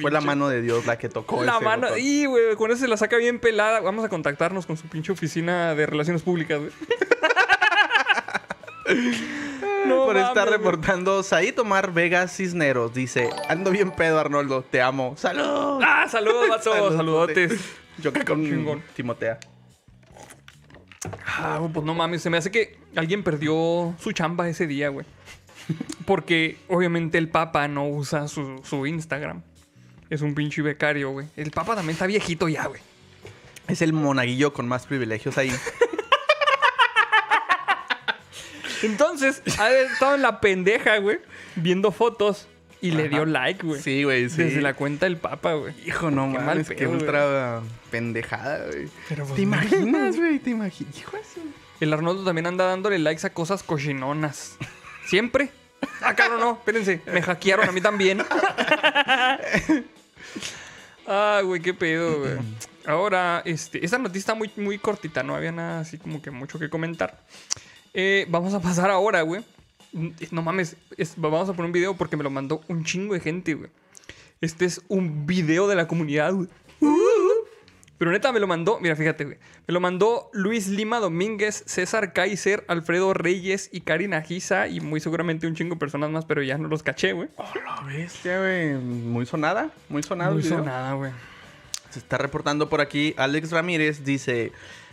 Fue 0.00 0.10
la 0.10 0.20
mano 0.20 0.48
de 0.48 0.62
Dios 0.62 0.86
la 0.86 0.98
que 0.98 1.08
tocó 1.08 1.44
la 1.44 1.56
ese 1.56 1.64
mano. 1.64 1.88
botón. 1.88 2.02
Y, 2.02 2.26
güey, 2.26 2.56
con 2.56 2.70
eso 2.70 2.80
se 2.80 2.88
la 2.88 2.96
saca 2.96 3.16
bien 3.16 3.38
pelada. 3.38 3.80
Vamos 3.80 4.04
a 4.04 4.08
contactarnos 4.08 4.66
con 4.66 4.76
su 4.76 4.88
pinche 4.88 5.12
oficina 5.12 5.74
de 5.74 5.86
relaciones 5.86 6.22
públicas, 6.22 6.58
güey. 6.58 6.72
No 9.86 10.06
Por 10.06 10.16
estar 10.16 10.46
mames, 10.46 10.52
reportando 10.52 11.22
Said 11.22 11.58
Omar 11.58 11.92
Vegas 11.92 12.34
Cisneros. 12.36 12.94
Dice, 12.94 13.28
ando 13.48 13.70
bien 13.70 13.90
pedo, 13.90 14.18
Arnoldo. 14.18 14.62
Te 14.62 14.80
amo. 14.80 15.14
¡Salud! 15.16 15.80
Ah, 15.84 16.06
saludos, 16.08 16.48
vato. 16.48 16.72
Saludote. 16.96 17.48
Saludotes. 17.48 17.60
Yo 17.98 18.12
que 18.12 18.24
con. 18.24 18.82
Timotea. 18.94 19.38
Ah, 21.26 21.60
pues 21.72 21.84
no 21.84 21.94
mames, 21.94 22.22
se 22.22 22.30
me 22.30 22.38
hace 22.38 22.50
que 22.50 22.78
alguien 22.96 23.22
perdió 23.22 23.94
su 23.98 24.12
chamba 24.12 24.48
ese 24.48 24.66
día, 24.66 24.88
güey. 24.88 25.06
Porque 26.06 26.58
obviamente 26.68 27.18
el 27.18 27.28
Papa 27.28 27.68
no 27.68 27.88
usa 27.88 28.28
su, 28.28 28.60
su 28.64 28.86
Instagram. 28.86 29.42
Es 30.10 30.20
un 30.22 30.34
pinche 30.34 30.62
becario, 30.62 31.10
güey. 31.10 31.26
El 31.36 31.50
Papa 31.50 31.74
también 31.74 31.94
está 31.94 32.06
viejito 32.06 32.48
ya, 32.48 32.66
güey. 32.66 32.80
Es 33.68 33.82
el 33.82 33.92
monaguillo 33.92 34.52
con 34.52 34.68
más 34.68 34.86
privilegios 34.86 35.38
ahí. 35.38 35.50
Entonces, 38.82 39.42
ha 39.58 39.70
estado 39.72 40.14
en 40.14 40.22
la 40.22 40.40
pendeja, 40.40 40.98
güey, 40.98 41.18
viendo 41.56 41.90
fotos 41.90 42.48
y 42.88 42.90
le 42.92 43.08
dio 43.08 43.24
like, 43.24 43.66
güey. 43.66 43.80
Sí, 43.80 44.04
güey, 44.04 44.28
sí. 44.28 44.42
Desde 44.42 44.60
la 44.60 44.74
cuenta 44.74 45.06
del 45.06 45.16
Papa, 45.16 45.54
güey. 45.54 45.74
Hijo, 45.86 46.10
no 46.10 46.26
Qué 46.30 46.36
mal 46.38 46.46
mames, 46.46 46.68
qué 46.68 46.74
pedo, 46.74 46.88
güey. 46.90 47.00
ultra 47.00 47.60
pendejada, 47.90 48.66
güey. 48.66 48.88
Pero, 49.08 49.24
pues, 49.24 49.36
¿Te 49.36 49.42
imaginas, 49.42 50.16
güey? 50.16 50.38
¿Te 50.38 50.50
imaginas? 50.50 50.96
Hijo 50.98 51.16
de 51.16 51.24
su- 51.24 51.40
El 51.80 51.92
Arnoldo 51.92 52.24
también 52.24 52.46
anda 52.46 52.66
dándole 52.66 52.98
likes 52.98 53.26
a 53.26 53.30
cosas 53.32 53.62
cochinonas. 53.62 54.56
¿Siempre? 55.06 55.50
Ah, 56.00 56.14
claro, 56.14 56.38
no. 56.38 56.52
Espérense. 56.52 57.00
Me 57.06 57.20
hackearon 57.22 57.68
a 57.68 57.72
mí 57.72 57.80
también. 57.80 58.22
Ah, 61.06 61.40
güey, 61.44 61.60
qué 61.60 61.74
pedo, 61.74 62.20
güey. 62.20 62.32
Ahora, 62.86 63.42
este, 63.44 63.84
esta 63.84 63.98
noticia 63.98 64.20
está 64.20 64.34
muy, 64.34 64.50
muy 64.56 64.78
cortita. 64.78 65.22
No 65.22 65.34
había 65.34 65.52
nada 65.52 65.80
así 65.80 65.98
como 65.98 66.20
que 66.22 66.30
mucho 66.30 66.58
que 66.58 66.68
comentar. 66.70 67.20
Eh, 67.92 68.26
vamos 68.28 68.54
a 68.54 68.60
pasar 68.60 68.90
ahora, 68.90 69.22
güey. 69.22 69.42
No 70.30 70.42
mames. 70.42 70.76
es- 70.96 71.14
vamos 71.16 71.48
a 71.48 71.52
poner 71.52 71.66
un 71.66 71.72
video 71.72 71.94
porque 71.96 72.16
me 72.16 72.22
lo 72.24 72.30
mandó 72.30 72.60
un 72.68 72.84
chingo 72.84 73.14
de 73.14 73.20
gente, 73.20 73.54
güey. 73.54 73.70
Este 74.40 74.64
es 74.64 74.82
un 74.88 75.24
video 75.26 75.68
de 75.68 75.76
la 75.76 75.86
comunidad, 75.86 76.32
güey. 76.34 76.48
Pero 77.96 78.10
neta 78.10 78.32
me 78.32 78.40
lo 78.40 78.46
mandó, 78.48 78.80
mira, 78.80 78.96
fíjate, 78.96 79.24
güey. 79.24 79.38
Me 79.68 79.72
lo 79.72 79.80
mandó 79.80 80.28
Luis 80.32 80.66
Lima 80.68 80.98
Domínguez, 80.98 81.62
César 81.66 82.12
Kaiser, 82.12 82.64
Alfredo 82.66 83.14
Reyes 83.14 83.70
y 83.72 83.82
Karina 83.82 84.20
Giza 84.20 84.66
y 84.66 84.80
muy 84.80 84.98
seguramente 85.00 85.46
un 85.46 85.54
chingo 85.54 85.76
de 85.76 85.78
personas 85.78 86.10
más, 86.10 86.24
pero 86.24 86.42
ya 86.42 86.58
no 86.58 86.66
los 86.68 86.82
caché, 86.82 87.12
güey. 87.12 87.28
Oh, 87.36 87.44
la 87.64 87.80
bestia, 87.86 88.38
güey. 88.40 88.74
Muy 88.74 89.24
sonada, 89.26 89.70
muy 89.88 90.02
sonada. 90.02 90.30
No 90.32 90.36
el 90.38 90.44
hizo 90.44 90.56
video. 90.56 90.64
nada, 90.66 90.92
güey. 90.94 91.12
Se 91.90 92.00
está 92.00 92.18
reportando 92.18 92.68
por 92.68 92.80
aquí. 92.80 93.14
Alex 93.16 93.52
Ramírez 93.52 94.04
dice: 94.04 94.50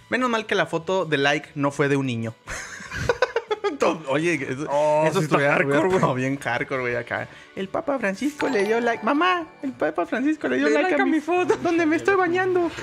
Menos 0.09 0.29
mal 0.29 0.45
que 0.45 0.53
la 0.53 0.67
foto 0.67 1.03
de 1.05 1.17
like 1.17 1.49
no 1.55 1.71
fue 1.71 1.89
de 1.89 1.97
un 1.97 2.05
niño. 2.05 2.35
Oye, 4.11 4.33
eso, 4.49 4.65
Oh, 4.69 5.03
eso 5.05 5.19
sí 5.19 5.25
está 5.25 5.37
estuviera- 5.37 5.53
hardcore, 5.53 5.99
güey. 5.99 6.15
bien 6.15 6.37
hardcore, 6.37 6.81
güey, 6.81 6.95
acá. 6.95 7.27
El 7.55 7.67
Papa 7.69 7.97
Francisco 7.99 8.47
le 8.49 8.63
dio 8.65 8.79
like. 8.79 9.03
Mamá, 9.03 9.47
el 9.63 9.71
Papa 9.71 10.05
Francisco 10.05 10.47
le 10.47 10.57
dio 10.57 10.67
Le 10.69 10.81
like, 10.83 11.01
a, 11.01 11.05
mi 11.05 11.19
foto. 11.21 11.55
Donde 11.57 11.85
me 11.85 11.95
estoy 11.95 12.15
bañando. 12.15 12.69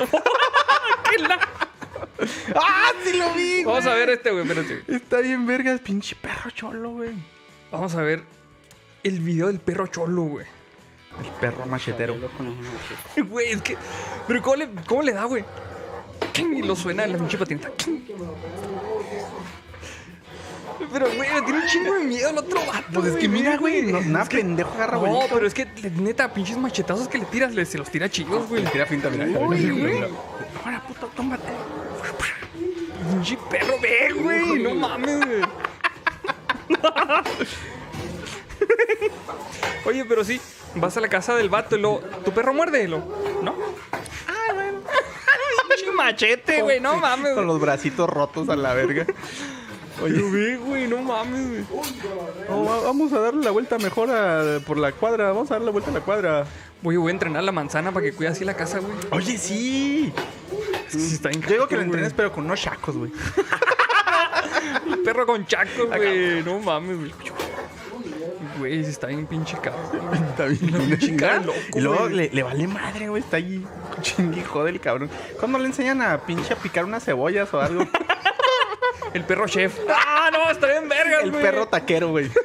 ¡Ah, 2.54 2.90
sí 3.04 3.16
lo 3.16 3.32
vi! 3.34 3.64
Vamos 3.64 3.86
a 3.86 3.94
ver 3.94 4.10
este, 4.10 4.30
güey, 4.30 4.46
espérate. 4.46 4.82
Está 4.88 5.18
bien, 5.20 5.46
vergas, 5.46 5.80
pinche 5.80 6.16
perro 6.16 6.50
cholo, 6.50 6.90
güey. 6.90 7.12
Vamos 7.70 7.94
a 7.94 8.02
ver 8.02 8.22
el 9.04 9.20
video 9.20 9.46
del 9.48 9.60
perro 9.60 9.86
cholo, 9.86 10.22
güey. 10.22 10.46
El 11.22 11.30
perro 11.40 11.66
machetero. 11.66 12.14
Güey, 13.28 13.50
es 13.50 13.62
que. 13.62 13.76
Pero 14.26 14.40
¿cómo 14.42 14.56
le, 14.56 14.68
cómo 14.86 15.02
le 15.02 15.12
da, 15.12 15.24
güey? 15.24 15.44
Y 16.36 16.62
lo 16.62 16.76
suena 16.76 17.04
en 17.04 17.12
la 17.12 17.18
pinche 17.18 17.36
patineta. 17.36 17.70
Pero, 20.92 21.06
güey, 21.06 21.28
me 21.34 21.42
tiene 21.42 21.58
un 21.60 21.66
chingo 21.66 21.94
de 21.94 22.04
miedo 22.04 22.30
el 22.30 22.38
otro 22.38 22.60
vato. 22.66 22.84
Pues 22.94 23.06
es 23.06 23.16
que 23.16 23.28
mira, 23.28 23.56
güey, 23.56 23.82
no, 23.82 24.00
nada 24.02 24.22
Es 24.24 24.28
que- 24.28 24.38
pendejo 24.38 24.70
agarra 24.74 24.94
No, 24.96 25.00
bonito. 25.06 25.26
pero 25.34 25.46
es 25.46 25.54
que 25.54 25.64
le- 25.82 25.90
neta, 25.90 26.32
pinches 26.32 26.56
machetazos 26.56 27.08
que 27.08 27.18
le 27.18 27.24
tiras, 27.26 27.54
le, 27.54 27.64
se 27.66 27.78
los 27.78 27.90
tira 27.90 28.08
chidos, 28.08 28.48
güey. 28.48 28.62
Le 28.62 28.70
tira 28.70 28.86
finta, 28.86 29.10
mira. 29.10 29.24
Uy, 29.26 29.70
güey. 29.70 30.04
Ahora, 30.64 30.82
puto, 30.86 31.06
tómate. 31.16 31.48
Pinche 33.10 33.38
perro, 33.50 33.74
ve, 33.80 34.12
güey. 34.14 34.62
No 34.62 34.74
mames, 34.74 35.16
güey. 35.24 35.42
Oye, 39.84 40.04
pero 40.04 40.24
sí, 40.24 40.40
vas 40.74 40.96
a 40.96 41.00
la 41.00 41.08
casa 41.08 41.34
del 41.34 41.48
vato 41.48 41.76
y 41.76 41.80
luego, 41.80 42.00
tu 42.24 42.32
perro 42.32 42.52
muérdelo, 42.52 42.98
¿no? 43.42 43.54
Ah, 44.26 44.52
bueno. 44.54 44.80
Pinche 45.76 45.92
machete, 45.92 46.62
güey, 46.62 46.80
no 46.80 46.96
mames, 46.96 47.34
Con 47.34 47.46
los 47.46 47.60
bracitos 47.60 48.08
rotos 48.08 48.48
a 48.48 48.56
la 48.56 48.74
verga. 48.74 49.06
Oye, 50.02 50.22
ve, 50.30 50.56
güey, 50.56 50.86
no 50.86 51.02
mames, 51.02 51.48
güey. 51.48 51.64
Va- 52.66 52.80
vamos 52.82 53.12
a 53.12 53.18
darle 53.20 53.44
la 53.44 53.50
vuelta 53.50 53.78
mejor 53.78 54.10
a- 54.10 54.60
por 54.66 54.76
la 54.78 54.92
cuadra. 54.92 55.28
Vamos 55.28 55.50
a 55.50 55.54
darle 55.54 55.66
la 55.66 55.72
vuelta 55.72 55.90
a 55.90 55.94
la 55.94 56.00
cuadra. 56.00 56.46
Oye, 56.84 56.96
voy 56.98 57.10
a 57.10 57.12
entrenar 57.12 57.42
la 57.42 57.50
manzana 57.52 57.90
para 57.92 58.04
que 58.06 58.12
cuide 58.12 58.28
así 58.30 58.44
la 58.44 58.54
casa, 58.54 58.78
güey. 58.78 58.92
Oye, 59.10 59.36
sí. 59.38 60.12
Está 60.94 61.30
Yo 61.32 61.48
digo 61.48 61.68
que 61.68 61.76
lo 61.76 61.82
entrenes, 61.82 62.12
pero 62.14 62.30
con 62.32 62.44
unos 62.44 62.60
chacos, 62.60 62.96
güey. 62.96 63.10
Perro 65.04 65.26
con 65.26 65.46
chaco, 65.46 65.86
güey. 65.86 66.42
No 66.42 66.58
mames, 66.60 66.98
güey. 66.98 67.12
Güey, 68.58 68.84
sí 68.84 68.90
está 68.90 69.06
bien 69.08 69.26
pinche 69.26 69.56
cabrón. 69.58 70.14
Está 70.30 70.46
bien 70.46 70.98
chingada. 70.98 71.40
loco, 71.40 71.58
Y 71.76 71.80
luego 71.80 72.00
güey. 72.04 72.14
le, 72.14 72.30
le 72.30 72.42
vale 72.42 72.66
madre, 72.66 73.08
güey. 73.08 73.22
Está 73.22 73.36
ahí 73.36 73.64
chingui 74.02 74.42
jode 74.42 74.70
el 74.70 74.80
cabrón. 74.80 75.10
¿Cuándo 75.38 75.58
le 75.58 75.66
enseñan 75.66 76.02
a 76.02 76.18
pinche 76.18 76.54
a 76.54 76.56
picar 76.56 76.84
unas 76.84 77.04
cebollas 77.04 77.52
o 77.54 77.60
algo? 77.60 77.84
El 79.14 79.24
perro 79.24 79.46
chef. 79.48 79.78
Ah, 79.88 80.30
no, 80.32 80.50
está 80.50 80.66
bien 80.66 80.88
vergas, 80.88 81.22
el 81.24 81.30
güey. 81.30 81.42
perro 81.42 81.66
taquero, 81.68 82.08
güey. 82.08 82.30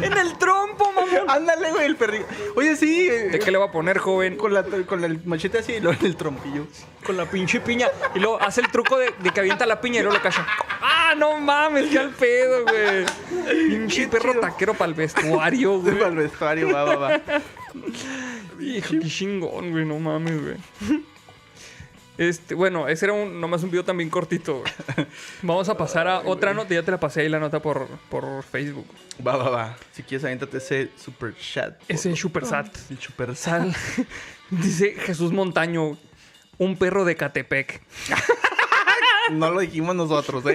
En 0.00 0.12
el 0.16 0.36
trompo, 0.38 0.92
mamón. 0.92 1.28
Ándale, 1.30 1.70
güey, 1.70 1.86
el 1.86 1.96
perrito. 1.96 2.26
Oye, 2.56 2.74
sí. 2.76 3.06
eh, 3.08 3.28
¿De 3.30 3.38
qué 3.38 3.50
le 3.50 3.58
va 3.58 3.66
a 3.66 3.72
poner, 3.72 3.98
joven? 3.98 4.36
Con, 4.36 4.52
la, 4.52 4.62
con 4.86 5.04
el 5.04 5.24
machete 5.24 5.58
así 5.58 5.74
y 5.74 5.80
luego 5.80 5.98
en 6.00 6.06
el 6.06 6.16
trompillo. 6.16 6.66
Con 7.04 7.16
la 7.16 7.26
pinche 7.26 7.60
piña. 7.60 7.88
Y 8.14 8.18
luego 8.18 8.40
hace 8.40 8.60
el 8.60 8.68
truco 8.70 8.98
de, 8.98 9.14
de 9.18 9.30
que 9.30 9.40
avienta 9.40 9.64
la 9.66 9.80
piña 9.80 10.00
y 10.00 10.02
luego 10.02 10.16
lo 10.16 10.22
cacha. 10.22 10.46
¡Ah, 10.80 11.14
no 11.16 11.38
mames! 11.38 11.86
¡Qué 11.90 11.98
al 11.98 12.10
pedo, 12.10 12.64
güey! 12.64 13.06
Pinche 13.68 14.08
perro 14.08 14.40
taquero 14.40 14.74
para 14.74 14.88
el 14.88 14.94
vestuario, 14.94 15.78
güey. 15.80 15.94
Para 15.96 16.08
el 16.10 16.16
vestuario, 16.16 16.72
va, 16.72 16.84
va, 16.84 16.96
va. 16.96 17.20
Hijo, 18.60 18.94
qué 19.00 19.08
chingón, 19.08 19.70
güey. 19.70 19.84
No 19.84 19.98
mames, 19.98 20.42
güey. 20.42 20.56
Este, 22.16 22.54
bueno, 22.54 22.86
ese 22.86 23.06
era 23.06 23.12
un, 23.12 23.40
nomás 23.40 23.62
un 23.64 23.70
video 23.70 23.84
también 23.84 24.08
cortito, 24.08 24.60
güey. 24.60 24.72
Vamos 25.42 25.68
a 25.68 25.76
pasar 25.76 26.06
a 26.06 26.20
otra 26.20 26.54
nota. 26.54 26.72
Ya 26.72 26.82
te 26.82 26.90
la 26.90 27.00
pasé 27.00 27.22
ahí 27.22 27.28
la 27.28 27.40
nota 27.40 27.60
por, 27.60 27.88
por 28.08 28.42
Facebook. 28.44 28.86
Va, 29.26 29.36
va, 29.36 29.50
va. 29.50 29.76
Si 29.92 30.02
quieres, 30.02 30.24
aviéntate 30.24 30.58
ese 30.58 30.90
super 30.96 31.34
chat. 31.36 31.80
Ese 31.88 32.14
super 32.14 32.46
sat. 32.46 32.68
El 32.90 32.98
super 32.98 33.34
Sal. 33.34 33.74
Dice 34.50 34.92
Jesús 34.92 35.32
Montaño. 35.32 35.96
Un 36.58 36.76
perro 36.76 37.04
de 37.04 37.16
Catepec. 37.16 37.82
No 39.30 39.50
lo 39.50 39.60
dijimos 39.60 39.96
nosotros, 39.96 40.44
¿eh? 40.44 40.54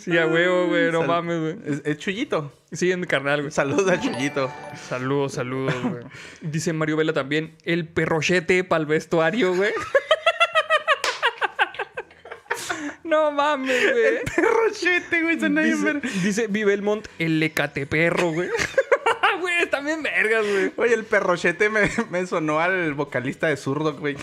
Sí, 0.00 0.16
a 0.18 0.26
huevo, 0.26 0.66
güey. 0.68 0.90
No 0.92 1.00
Sal- 1.00 1.08
mames, 1.08 1.40
güey. 1.40 1.56
Es, 1.66 1.82
es 1.84 1.98
Chuyito. 1.98 2.52
Sí, 2.72 2.90
en 2.92 3.00
mi 3.00 3.06
carnal, 3.06 3.40
güey. 3.40 3.50
Saludos 3.52 3.90
a 3.90 4.00
Chuyito. 4.00 4.52
Saludos, 4.88 5.32
saludos, 5.34 5.74
güey. 5.82 6.04
Dice 6.40 6.72
Mario 6.72 6.96
Vela 6.96 7.12
también, 7.12 7.56
el 7.64 7.88
perrochete 7.88 8.64
para 8.64 8.80
el 8.80 8.86
vestuario, 8.86 9.54
güey. 9.54 9.72
no 13.04 13.30
mames, 13.30 13.82
güey. 13.92 14.18
Perrochete, 14.34 15.22
güey. 15.22 15.36
Bien 15.36 15.54
Dice, 15.54 15.84
ver- 15.84 16.02
dice 16.22 16.46
Vivelmont, 16.48 17.06
el 17.18 17.40
lecate 17.40 17.86
perro, 17.86 18.30
güey. 18.32 18.48
Güey, 19.40 19.68
también 19.70 20.02
vergas, 20.02 20.44
güey. 20.46 20.72
Oye, 20.76 20.94
el 20.94 21.04
perrochete 21.04 21.68
me, 21.68 21.88
me 22.10 22.26
sonó 22.26 22.58
al 22.58 22.94
vocalista 22.94 23.46
de 23.48 23.56
Zurdo, 23.56 23.94
güey. 23.94 24.16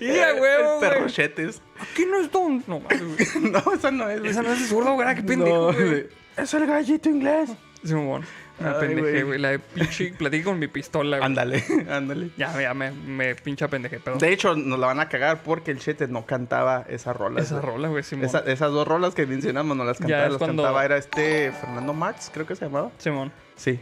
Y 0.14 0.18
a 0.18 0.34
huevo, 0.34 0.78
güey. 0.78 0.90
perrochetes. 0.90 1.60
Aquí 1.78 2.06
no 2.06 2.18
es 2.20 2.30
don... 2.32 2.62
No. 2.66 2.80
No, 3.40 3.72
esa 3.74 3.90
no 3.90 4.08
es. 4.08 4.22
Esa 4.24 4.42
no 4.42 4.52
es 4.52 4.68
zurdo, 4.68 4.94
güey. 4.94 5.14
Qué 5.14 5.22
pendejo, 5.22 5.72
güey. 5.72 6.08
Es 6.36 6.54
el 6.54 6.66
gallito 6.66 7.08
inglés. 7.08 7.50
Sí, 7.84 7.94
mamón. 7.94 8.24
Me 8.58 8.68
Ay, 8.68 8.74
pendejé, 8.78 9.22
güey. 9.22 9.38
La 9.38 9.50
de 9.50 9.58
pinche... 9.58 10.12
Platiqué 10.12 10.44
con 10.44 10.58
mi 10.58 10.68
pistola, 10.68 11.16
güey. 11.16 11.26
Ándale, 11.26 11.64
ándale. 11.90 12.30
Ya, 12.36 12.60
ya 12.60 12.74
me, 12.74 12.90
me 12.90 13.34
pincha 13.34 13.68
pendejé, 13.68 14.00
perdón. 14.00 14.18
De 14.20 14.30
hecho, 14.32 14.54
nos 14.54 14.78
la 14.78 14.86
van 14.88 15.00
a 15.00 15.08
cagar 15.08 15.42
porque 15.42 15.70
el 15.70 15.78
Chete 15.78 16.06
no 16.08 16.26
cantaba 16.26 16.84
esa 16.88 17.12
rola. 17.14 17.40
Esa 17.40 17.58
güey. 17.58 17.66
rola, 17.72 17.88
güey, 17.88 18.02
Simón. 18.02 18.26
Esa- 18.26 18.40
esas 18.40 18.70
dos 18.70 18.86
rolas 18.86 19.14
que 19.14 19.26
mencionamos 19.26 19.76
no 19.78 19.84
las 19.84 19.98
Ya 19.98 20.02
cantaba, 20.02 20.24
es 20.24 20.30
las 20.32 20.38
cuando- 20.38 20.62
cantaba 20.62 20.84
era 20.84 20.96
este 20.98 21.52
Fernando 21.52 21.94
Marx, 21.94 22.30
creo 22.32 22.46
que 22.46 22.54
se 22.54 22.66
llamaba. 22.66 22.90
Simón. 22.98 23.32
Sí. 23.56 23.80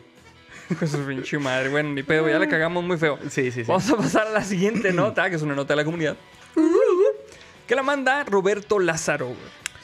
Pues 0.78 0.90
su 0.90 0.98
pinche 0.98 1.38
madre. 1.38 1.68
Bueno, 1.68 1.90
ni 1.90 2.02
pedo, 2.02 2.28
ya 2.28 2.38
le 2.38 2.48
cagamos 2.48 2.84
muy 2.84 2.98
feo. 2.98 3.18
Sí, 3.30 3.50
sí, 3.50 3.52
sí. 3.52 3.62
Vamos 3.64 3.88
a 3.90 3.96
pasar 3.96 4.26
a 4.26 4.30
la 4.30 4.44
siguiente 4.44 4.92
nota, 4.92 5.28
que 5.30 5.36
es 5.36 5.42
una 5.42 5.54
nota 5.54 5.72
de 5.72 5.76
la 5.76 5.84
comunidad. 5.84 6.16
Que 7.66 7.74
la 7.74 7.82
manda 7.82 8.24
Roberto 8.24 8.78
Lázaro, 8.78 9.26
güey. 9.26 9.38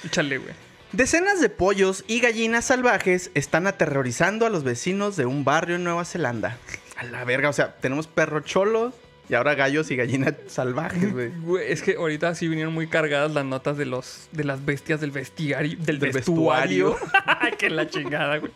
Échale, 0.04 0.38
güey. 0.38 0.52
Decenas 0.92 1.40
de 1.40 1.48
pollos 1.48 2.04
y 2.06 2.20
gallinas 2.20 2.66
salvajes 2.66 3.30
están 3.34 3.66
aterrorizando 3.66 4.46
a 4.46 4.50
los 4.50 4.62
vecinos 4.62 5.16
de 5.16 5.26
un 5.26 5.44
barrio 5.44 5.76
en 5.76 5.84
Nueva 5.84 6.04
Zelanda. 6.04 6.56
A 6.96 7.04
la 7.04 7.24
verga, 7.24 7.48
o 7.48 7.52
sea, 7.52 7.74
tenemos 7.74 8.06
perros 8.06 8.44
cholos 8.44 8.94
y 9.28 9.34
ahora 9.34 9.54
gallos 9.54 9.90
y 9.90 9.96
gallinas 9.96 10.34
salvajes, 10.46 11.12
güey. 11.42 11.64
Es 11.66 11.82
que 11.82 11.96
ahorita 11.96 12.34
sí 12.34 12.46
vinieron 12.46 12.72
muy 12.72 12.86
cargadas 12.86 13.32
las 13.32 13.44
notas 13.44 13.76
de 13.76 13.86
los 13.86 14.28
de 14.32 14.44
las 14.44 14.64
bestias 14.64 15.00
del 15.00 15.10
vestiario 15.10 15.76
del, 15.80 15.98
Del 15.98 16.12
vestuario. 16.12 16.96
que 17.58 17.70
la 17.70 17.88
chingada, 17.88 18.38
güey. 18.38 18.52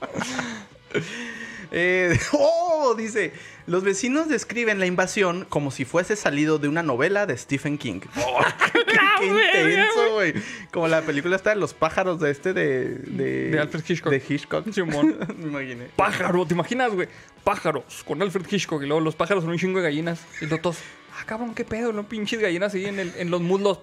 Eh, 1.71 2.19
oh, 2.33 2.95
dice, 2.97 3.33
los 3.67 3.83
vecinos 3.85 4.29
describen 4.29 4.79
la 4.81 4.87
invasión 4.87 5.45
como 5.49 5.71
si 5.71 5.85
fuese 5.85 6.17
salido 6.17 6.59
de 6.59 6.69
una 6.69 6.83
novela 6.83 7.27
de 7.27 7.37
Stephen 7.37 7.79
King. 7.79 8.01
Oh, 8.17 8.41
qué, 8.73 8.85
qué 8.85 9.27
intenso, 9.27 10.13
güey. 10.13 10.35
Como 10.73 10.87
la 10.89 11.03
película 11.03 11.35
está 11.37 11.51
de 11.51 11.57
los 11.57 11.75
pájaros 11.75 12.21
de 12.21 12.31
este 12.31 12.53
de... 12.53 12.89
De, 12.89 13.51
De 13.51 13.59
Alfred 13.59 13.83
Hitchcock. 13.89 14.13
De 14.13 14.23
Hitchcock. 14.29 14.71
Simón. 14.73 15.19
Me 15.37 15.49
imaginé. 15.49 15.87
Pájaro, 15.97 16.47
¿te 16.47 16.55
imaginas, 16.55 16.93
güey? 16.93 17.09
Pájaros 17.43 18.05
con 18.07 18.23
Alfred 18.23 18.47
Hitchcock 18.49 18.83
y 18.83 18.87
luego 18.87 19.01
los 19.01 19.17
pájaros 19.17 19.43
son 19.45 19.51
un 19.53 19.59
chingo 19.59 19.79
de 19.79 19.85
gallinas. 19.85 20.21
Y 20.41 20.47
los 20.47 20.63
dos, 20.63 20.79
ah, 21.19 21.25
cabrón, 21.27 21.55
qué 21.55 21.65
pedo, 21.65 21.93
no 21.93 22.05
pinches 22.09 22.39
gallinas 22.41 22.75
ahí 22.75 22.87
en, 22.87 23.01
el- 23.01 23.13
en 23.17 23.31
los 23.31 23.41
muslos. 23.41 23.81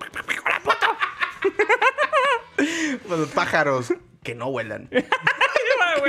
Pues 3.07 3.19
los 3.19 3.29
pájaros 3.29 3.93
que 4.23 4.35
no 4.35 4.49
vuelan. 4.51 4.89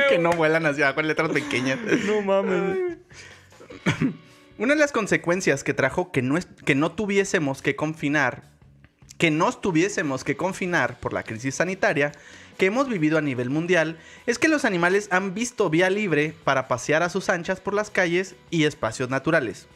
Que 0.09 0.18
no 0.18 0.30
vuelan 0.32 0.66
hacia 0.66 0.87
abajo 0.87 1.01
en 1.01 1.09
letras 1.09 1.30
pequeñas. 1.30 1.78
No 2.07 2.22
mames. 2.22 2.99
Una 4.59 4.74
de 4.74 4.80
las 4.80 4.93
consecuencias 4.93 5.64
que 5.64 5.74
trajo 5.74 6.11
que 6.12 6.22
no, 6.22 6.39
es- 6.39 6.47
que 6.64 6.74
no 6.74 6.93
tuviésemos 6.93 7.61
que 7.62 7.76
confinar, 7.76 8.43
que 9.18 9.30
nos 9.30 9.61
tuviésemos 9.61 10.24
que 10.24 10.37
confinar 10.37 10.99
por 10.99 11.12
la 11.12 11.22
crisis 11.22 11.57
sanitaria 11.57 12.12
que 12.57 12.66
hemos 12.66 12.89
vivido 12.89 13.18
a 13.18 13.20
nivel 13.20 13.51
mundial, 13.51 13.99
es 14.26 14.39
que 14.39 14.49
los 14.49 14.64
animales 14.64 15.09
han 15.11 15.34
visto 15.34 15.68
vía 15.68 15.91
libre 15.91 16.34
para 16.43 16.68
pasear 16.68 17.03
a 17.03 17.11
sus 17.11 17.28
anchas 17.28 17.61
por 17.61 17.74
las 17.74 17.91
calles 17.91 18.34
y 18.51 18.64
espacios 18.64 19.11
naturales. 19.11 19.66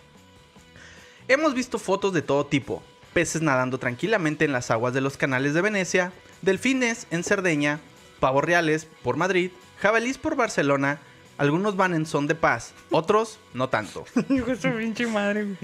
Hemos 1.28 1.52
visto 1.54 1.78
fotos 1.78 2.14
de 2.14 2.22
todo 2.22 2.46
tipo, 2.46 2.82
peces 3.12 3.42
nadando 3.42 3.76
tranquilamente 3.78 4.46
en 4.46 4.52
las 4.52 4.70
aguas 4.70 4.94
de 4.94 5.02
los 5.02 5.18
canales 5.18 5.52
de 5.52 5.60
Venecia, 5.60 6.12
delfines 6.40 7.06
en 7.10 7.22
Cerdeña, 7.22 7.80
pavos 8.18 8.42
reales 8.44 8.88
por 9.02 9.16
Madrid, 9.18 9.50
jabalís 9.80 10.18
por 10.18 10.36
Barcelona, 10.36 10.98
algunos 11.38 11.74
van 11.74 11.94
en 11.94 12.04
son 12.04 12.26
de 12.26 12.34
paz, 12.34 12.74
otros 12.90 13.38
no 13.54 13.68
tanto. 13.70 14.04
Madre, 15.12 15.44
güey. 15.44 15.56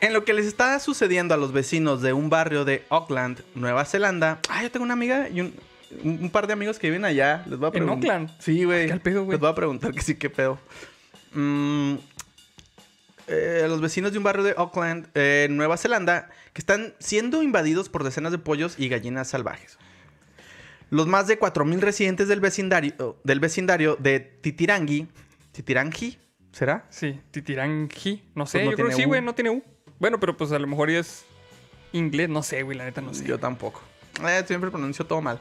En 0.00 0.12
lo 0.12 0.24
que 0.24 0.34
les 0.34 0.46
está 0.46 0.78
sucediendo 0.80 1.34
a 1.34 1.36
los 1.36 1.52
vecinos 1.52 2.02
de 2.02 2.12
un 2.12 2.30
barrio 2.30 2.64
de 2.64 2.84
Auckland, 2.90 3.42
Nueva 3.54 3.84
Zelanda. 3.84 4.40
Ah, 4.48 4.62
yo 4.62 4.70
tengo 4.70 4.84
una 4.84 4.94
amiga 4.94 5.28
y 5.28 5.40
un, 5.40 6.30
par 6.30 6.48
de 6.48 6.52
amigos 6.52 6.78
que 6.78 6.88
viven 6.88 7.04
allá. 7.04 7.44
Les 7.48 7.58
voy 7.58 7.66
a 7.66 7.68
¿En 7.68 7.72
preguntar. 7.72 8.10
Auckland? 8.10 8.40
Sí, 8.40 8.64
güey. 8.64 8.86
¿Qué 8.86 8.92
al 8.92 9.00
pedo, 9.00 9.24
güey? 9.24 9.34
Les 9.36 9.40
voy 9.40 9.50
a 9.50 9.54
preguntar 9.54 9.92
que 9.92 10.02
sí, 10.02 10.16
qué 10.16 10.30
pedo. 10.30 10.58
Mm, 11.32 11.94
eh, 13.28 13.66
los 13.68 13.80
vecinos 13.80 14.10
de 14.10 14.18
un 14.18 14.24
barrio 14.24 14.42
de 14.42 14.54
Auckland, 14.56 15.06
eh, 15.14 15.46
Nueva 15.48 15.76
Zelanda, 15.76 16.28
que 16.52 16.60
están 16.60 16.94
siendo 16.98 17.44
invadidos 17.44 17.88
por 17.88 18.02
decenas 18.02 18.32
de 18.32 18.38
pollos 18.38 18.74
y 18.78 18.88
gallinas 18.88 19.28
salvajes. 19.28 19.78
Los 20.90 21.06
más 21.06 21.26
de 21.26 21.38
4.000 21.38 21.78
residentes 21.80 22.28
del 22.28 22.40
vecindario, 22.40 23.16
del 23.22 23.40
vecindario 23.40 23.96
de 23.96 24.20
Titirangi, 24.20 25.06
Titirangi, 25.52 26.18
¿será? 26.52 26.86
Sí, 26.90 27.20
Titirangi. 27.30 28.24
No 28.34 28.44
sé, 28.46 28.58
Pues 28.58 28.64
no 28.64 28.70
yo 28.72 28.76
creo 28.76 28.88
que 28.88 28.94
sí, 28.94 29.04
güey, 29.04 29.22
no 29.22 29.34
tiene 29.34 29.50
U. 29.50 29.62
Bueno, 29.98 30.18
pero 30.18 30.36
pues 30.36 30.50
a 30.52 30.58
lo 30.58 30.66
mejor 30.66 30.90
es 30.90 31.24
inglés, 31.92 32.28
no 32.28 32.42
sé, 32.42 32.62
güey, 32.62 32.76
la 32.76 32.84
neta 32.84 33.00
no 33.00 33.14
sé. 33.14 33.24
Yo 33.24 33.38
tampoco. 33.38 33.80
Eh, 34.26 34.42
siempre 34.46 34.70
pronuncio 34.70 35.06
todo 35.06 35.20
mal. 35.20 35.40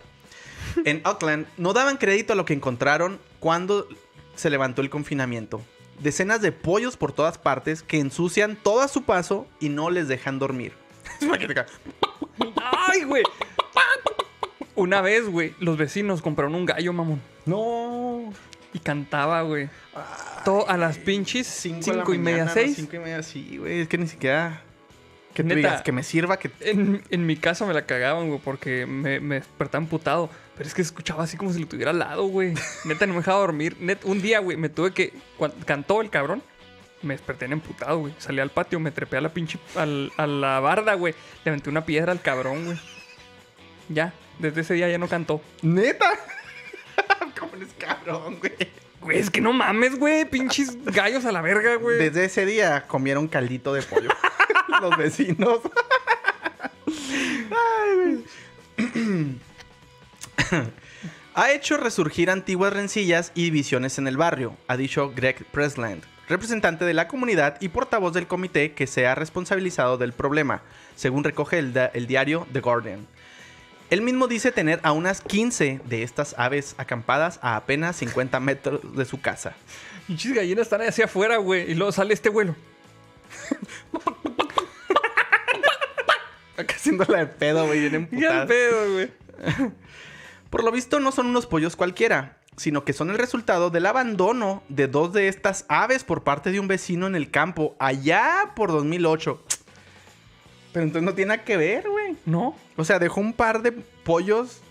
En 0.85 1.01
Auckland 1.03 1.47
no 1.57 1.73
daban 1.73 1.97
crédito 1.97 2.33
a 2.33 2.35
lo 2.35 2.45
que 2.45 2.53
encontraron 2.53 3.19
cuando 3.39 3.87
se 4.35 4.49
levantó 4.49 4.81
el 4.81 4.89
confinamiento. 4.89 5.61
Decenas 5.99 6.41
de 6.41 6.51
pollos 6.51 6.95
por 6.95 7.11
todas 7.11 7.37
partes 7.37 7.81
que 7.81 7.99
ensucian 7.99 8.55
todo 8.55 8.81
a 8.81 8.87
su 8.87 9.03
paso 9.03 9.47
y 9.59 9.69
no 9.69 9.89
les 9.89 10.07
dejan 10.07 10.39
dormir. 10.39 10.73
¡Ay, 12.87 13.03
güey! 13.03 13.23
Una 14.79 15.01
vez, 15.01 15.27
güey, 15.27 15.53
los 15.59 15.77
vecinos 15.77 16.21
compraron 16.21 16.55
un 16.55 16.65
gallo, 16.65 16.93
mamón. 16.93 17.21
No. 17.45 18.31
Y 18.73 18.79
cantaba, 18.79 19.41
güey. 19.41 19.69
Todo 20.45 20.69
a 20.69 20.77
las 20.77 20.97
pinches 20.97 21.47
Cinco, 21.47 21.81
cinco, 21.83 22.01
de 22.01 22.07
la 22.09 22.15
y 22.15 22.17
media, 22.19 22.47
seis. 22.49 22.75
Cinco 22.75 22.95
y 22.95 22.99
media, 22.99 23.23
sí, 23.23 23.57
güey. 23.57 23.81
Es 23.81 23.87
que 23.87 23.97
ni 23.97 24.07
siquiera... 24.07 24.61
Que 25.33 25.43
Neta. 25.43 25.55
digas, 25.55 25.81
que 25.83 25.91
me 25.91 26.03
sirva, 26.03 26.37
que... 26.37 26.51
En, 26.61 27.01
en 27.09 27.25
mi 27.25 27.35
casa 27.37 27.65
me 27.65 27.73
la 27.73 27.85
cagaban, 27.85 28.27
güey, 28.27 28.39
porque 28.43 28.85
me, 28.85 29.19
me 29.19 29.35
despertaba 29.35 29.83
emputado. 29.83 30.29
Pero 30.57 30.67
es 30.67 30.73
que 30.73 30.81
escuchaba 30.81 31.23
así 31.23 31.37
como 31.37 31.53
si 31.53 31.59
lo 31.59 31.67
tuviera 31.67 31.91
al 31.91 31.99
lado, 31.99 32.23
güey. 32.25 32.53
Neta, 32.85 33.05
no 33.05 33.13
me 33.13 33.19
dejaba 33.19 33.39
dormir. 33.39 33.77
Net, 33.79 33.99
un 34.05 34.21
día, 34.21 34.39
güey, 34.39 34.57
me 34.57 34.69
tuve 34.69 34.91
que. 34.91 35.13
Cuando 35.37 35.57
cantó 35.65 36.01
el 36.01 36.09
cabrón, 36.09 36.41
me 37.01 37.13
desperté 37.13 37.45
en 37.45 37.53
emputado, 37.53 37.99
güey. 37.99 38.13
Salí 38.17 38.39
al 38.39 38.49
patio, 38.49 38.79
me 38.79 38.91
trepé 38.91 39.17
a 39.17 39.21
la 39.21 39.29
pinche. 39.29 39.59
al- 39.75 40.11
a 40.17 40.27
la 40.27 40.59
barda, 40.59 40.95
güey. 40.95 41.13
Le 41.45 41.51
aventé 41.51 41.69
una 41.69 41.85
piedra 41.85 42.11
al 42.11 42.21
cabrón, 42.21 42.65
güey. 42.65 42.77
Ya, 43.87 44.13
desde 44.39 44.61
ese 44.61 44.73
día 44.73 44.89
ya 44.89 44.97
no 44.97 45.07
cantó. 45.07 45.41
¿Neta? 45.61 46.09
¿Cómo 47.39 47.55
eres 47.55 47.69
cabrón, 47.77 48.39
güey? 48.39 48.53
Güey, 49.01 49.19
es 49.19 49.29
que 49.29 49.41
no 49.41 49.53
mames, 49.53 49.97
güey. 49.97 50.25
Pinches 50.25 50.83
gallos 50.85 51.25
a 51.25 51.31
la 51.31 51.41
verga, 51.41 51.75
güey. 51.75 51.99
Desde 51.99 52.25
ese 52.25 52.45
día 52.45 52.85
comieron 52.87 53.27
caldito 53.27 53.73
de 53.73 53.81
pollo. 53.83 54.09
Los 54.81 54.97
vecinos. 54.97 55.59
Ay, 57.51 58.23
güey. 58.77 59.39
ha 61.35 61.51
hecho 61.51 61.77
resurgir 61.77 62.29
antiguas 62.29 62.73
rencillas 62.73 63.31
y 63.35 63.43
divisiones 63.43 63.97
en 63.97 64.07
el 64.07 64.17
barrio, 64.17 64.57
ha 64.67 64.77
dicho 64.77 65.11
Greg 65.15 65.45
Presland, 65.51 66.03
representante 66.27 66.85
de 66.85 66.93
la 66.93 67.07
comunidad 67.07 67.57
y 67.61 67.69
portavoz 67.69 68.13
del 68.13 68.27
comité 68.27 68.73
que 68.73 68.87
se 68.87 69.07
ha 69.07 69.15
responsabilizado 69.15 69.97
del 69.97 70.13
problema, 70.13 70.61
según 70.95 71.23
recoge 71.23 71.59
el, 71.59 72.07
diario 72.07 72.47
The 72.51 72.59
Guardian. 72.61 73.07
Él 73.89 74.01
mismo 74.01 74.27
dice 74.27 74.51
tener 74.51 74.79
a 74.83 74.91
unas 74.91 75.21
15 75.21 75.81
de 75.85 76.03
estas 76.03 76.35
aves 76.37 76.75
acampadas 76.77 77.39
a 77.41 77.55
apenas 77.55 77.95
50 77.97 78.39
metros 78.39 78.95
de 78.95 79.05
su 79.05 79.19
casa. 79.19 79.53
Pinches 80.07 80.33
gallinas 80.33 80.63
están 80.63 80.81
hacia 80.81 81.05
afuera, 81.05 81.37
güey. 81.37 81.71
Y 81.71 81.75
luego 81.75 81.91
sale 81.91 82.13
este 82.13 82.29
vuelo. 82.29 82.55
Acá 86.57 86.75
haciéndola 86.75 87.19
de 87.19 87.27
pedo, 87.27 87.65
güey, 87.65 87.79
bien 87.89 87.93
Y 88.11 88.25
al 88.25 88.41
emputada. 88.41 88.45
pedo, 88.47 88.93
güey. 88.93 89.11
Por 90.49 90.63
lo 90.63 90.71
visto 90.71 90.99
no 90.99 91.11
son 91.11 91.27
unos 91.27 91.45
pollos 91.45 91.75
cualquiera, 91.75 92.37
sino 92.57 92.83
que 92.83 92.91
son 92.93 93.09
el 93.09 93.17
resultado 93.17 93.69
del 93.69 93.85
abandono 93.85 94.61
de 94.67 94.87
dos 94.87 95.13
de 95.13 95.27
estas 95.29 95.65
aves 95.69 96.03
por 96.03 96.23
parte 96.23 96.51
de 96.51 96.59
un 96.59 96.67
vecino 96.67 97.07
en 97.07 97.15
el 97.15 97.31
campo 97.31 97.75
allá 97.79 98.51
por 98.55 98.71
2008. 98.71 99.41
Pero 100.71 100.85
entonces 100.85 101.03
no 101.03 101.13
tiene 101.15 101.29
nada 101.29 101.43
que 101.43 101.57
ver, 101.57 101.89
güey. 101.89 102.15
¿No? 102.25 102.55
O 102.77 102.85
sea, 102.85 102.99
dejó 102.99 103.19
un 103.21 103.33
par 103.33 103.61
de 103.61 103.71
pollos, 103.71 104.61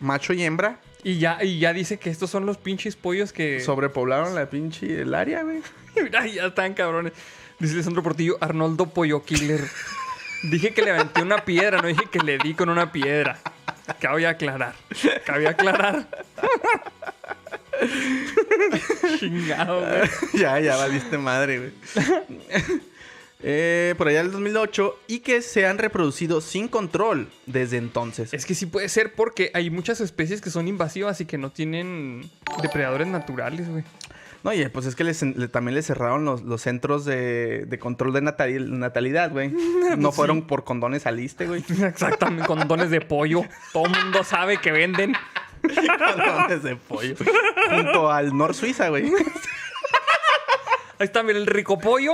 macho 0.00 0.32
y 0.32 0.42
hembra, 0.42 0.80
Y 1.04 1.18
ya, 1.18 1.42
y 1.42 1.58
ya 1.60 1.72
dice 1.72 1.98
que 1.98 2.10
estos 2.10 2.30
son 2.30 2.46
los 2.46 2.58
pinches 2.58 2.96
pollos 2.96 3.32
que. 3.32 3.60
sobrepoblaron 3.60 4.34
la 4.34 4.50
pinche 4.50 5.02
el 5.02 5.14
área, 5.14 5.42
güey. 5.42 5.62
Mira, 6.02 6.26
ya 6.26 6.46
están 6.46 6.74
cabrones. 6.74 7.12
Dice 7.58 7.74
Alessandro 7.74 8.02
Portillo, 8.02 8.36
Arnoldo 8.40 8.86
Pollo 8.86 9.24
Killer. 9.24 9.60
dije 10.50 10.74
que 10.74 10.82
le 10.82 10.90
aventé 10.90 11.22
una 11.22 11.44
piedra, 11.44 11.80
no 11.80 11.88
dije 11.88 12.06
que 12.10 12.18
le 12.18 12.38
di 12.38 12.54
con 12.54 12.68
una 12.68 12.92
piedra. 12.92 13.38
Cabe 14.00 14.26
aclarar. 14.26 14.74
Cabe 15.24 15.46
aclarar. 15.46 16.08
Chingado, 19.18 19.80
güey. 19.80 20.10
ya, 20.34 20.58
ya 20.60 20.76
valiste 20.76 21.18
madre, 21.18 21.58
güey. 21.58 21.72
Eh, 23.42 23.94
por 23.98 24.08
allá 24.08 24.22
del 24.22 24.32
2008 24.32 24.98
y 25.08 25.18
que 25.20 25.42
se 25.42 25.66
han 25.66 25.76
reproducido 25.78 26.40
sin 26.40 26.68
control 26.68 27.28
desde 27.44 27.76
entonces. 27.76 28.32
Es 28.32 28.46
que 28.46 28.54
sí 28.54 28.64
puede 28.66 28.88
ser 28.88 29.12
porque 29.14 29.50
hay 29.52 29.68
muchas 29.70 30.00
especies 30.00 30.40
que 30.40 30.50
son 30.50 30.68
invasivas 30.68 31.20
y 31.20 31.26
que 31.26 31.36
no 31.36 31.50
tienen 31.50 32.30
depredadores 32.62 33.06
naturales, 33.08 33.68
güey. 33.68 33.84
No, 34.42 34.52
y 34.54 34.66
pues 34.68 34.86
es 34.86 34.94
que 34.94 35.04
les- 35.04 35.22
le- 35.22 35.48
también 35.48 35.74
les 35.74 35.86
cerraron 35.86 36.24
los, 36.24 36.42
los 36.42 36.62
centros 36.62 37.04
de, 37.04 37.66
de 37.66 37.78
control 37.78 38.12
de 38.14 38.22
natali- 38.22 38.64
natalidad, 38.68 39.30
güey. 39.30 39.50
No 39.98 40.12
fueron 40.12 40.46
por 40.46 40.64
condones 40.64 41.02
saliste, 41.02 41.46
güey. 41.46 41.62
Exactamente, 41.82 42.46
condones 42.46 42.90
de 42.90 43.00
pollo. 43.02 43.42
Todo 43.72 43.84
el 43.86 43.90
mundo 44.02 44.24
sabe 44.24 44.58
que 44.58 44.72
venden. 44.72 45.14
condones 45.62 46.62
de 46.62 46.76
pollo. 46.76 47.16
Junto 47.70 48.10
al 48.10 48.36
Nor 48.36 48.54
Suiza, 48.54 48.88
güey. 48.88 49.06
Ahí 50.98 51.04
está, 51.04 51.22
mira, 51.22 51.38
el 51.38 51.46
rico 51.46 51.78
pollo. 51.78 52.12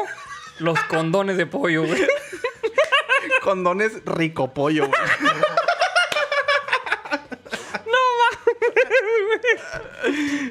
Los 0.59 0.79
condones 0.85 1.37
de 1.37 1.47
pollo, 1.47 1.85
güey. 1.85 2.07
Condones 3.43 4.05
rico 4.05 4.53
pollo, 4.53 4.87
güey. 4.89 5.01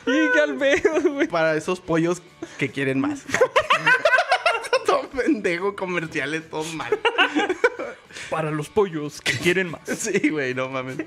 Y 0.05 0.31
qué 0.31 0.39
al 0.39 0.57
pedo, 0.57 1.01
güey. 1.13 1.27
Para 1.27 1.55
esos 1.55 1.79
pollos 1.79 2.21
que 2.57 2.69
quieren 2.69 2.99
más. 2.99 3.23
todo 4.85 5.09
pendejo, 5.09 5.75
comerciales, 5.75 6.49
todo 6.49 6.63
mal. 6.63 6.99
Para 8.29 8.51
los 8.51 8.69
pollos 8.69 9.21
que 9.21 9.37
quieren 9.37 9.71
más. 9.71 9.81
Sí, 9.87 10.29
güey, 10.29 10.53
no 10.53 10.69
mames. 10.69 10.97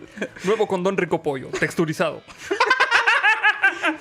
Nuevo 0.45 0.67
condón 0.67 0.97
rico 0.97 1.23
pollo, 1.23 1.49
texturizado. 1.59 2.23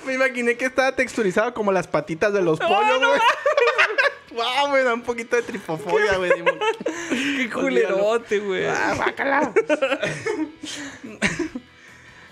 Me 0.06 0.14
imaginé 0.14 0.56
que 0.56 0.66
estaba 0.66 0.94
texturizado 0.94 1.54
como 1.54 1.72
las 1.72 1.86
patitas 1.86 2.32
de 2.32 2.42
los 2.42 2.58
pollos, 2.58 2.98
güey. 2.98 3.20
Wow, 4.34 4.84
da 4.84 4.94
un 4.94 5.02
poquito 5.02 5.36
de 5.36 5.42
tripofobia, 5.42 6.16
güey. 6.16 6.32
Qué 7.36 7.50
culerote, 7.50 8.40
güey. 8.40 8.66
Ah, 8.66 8.94
guácala. 8.96 9.52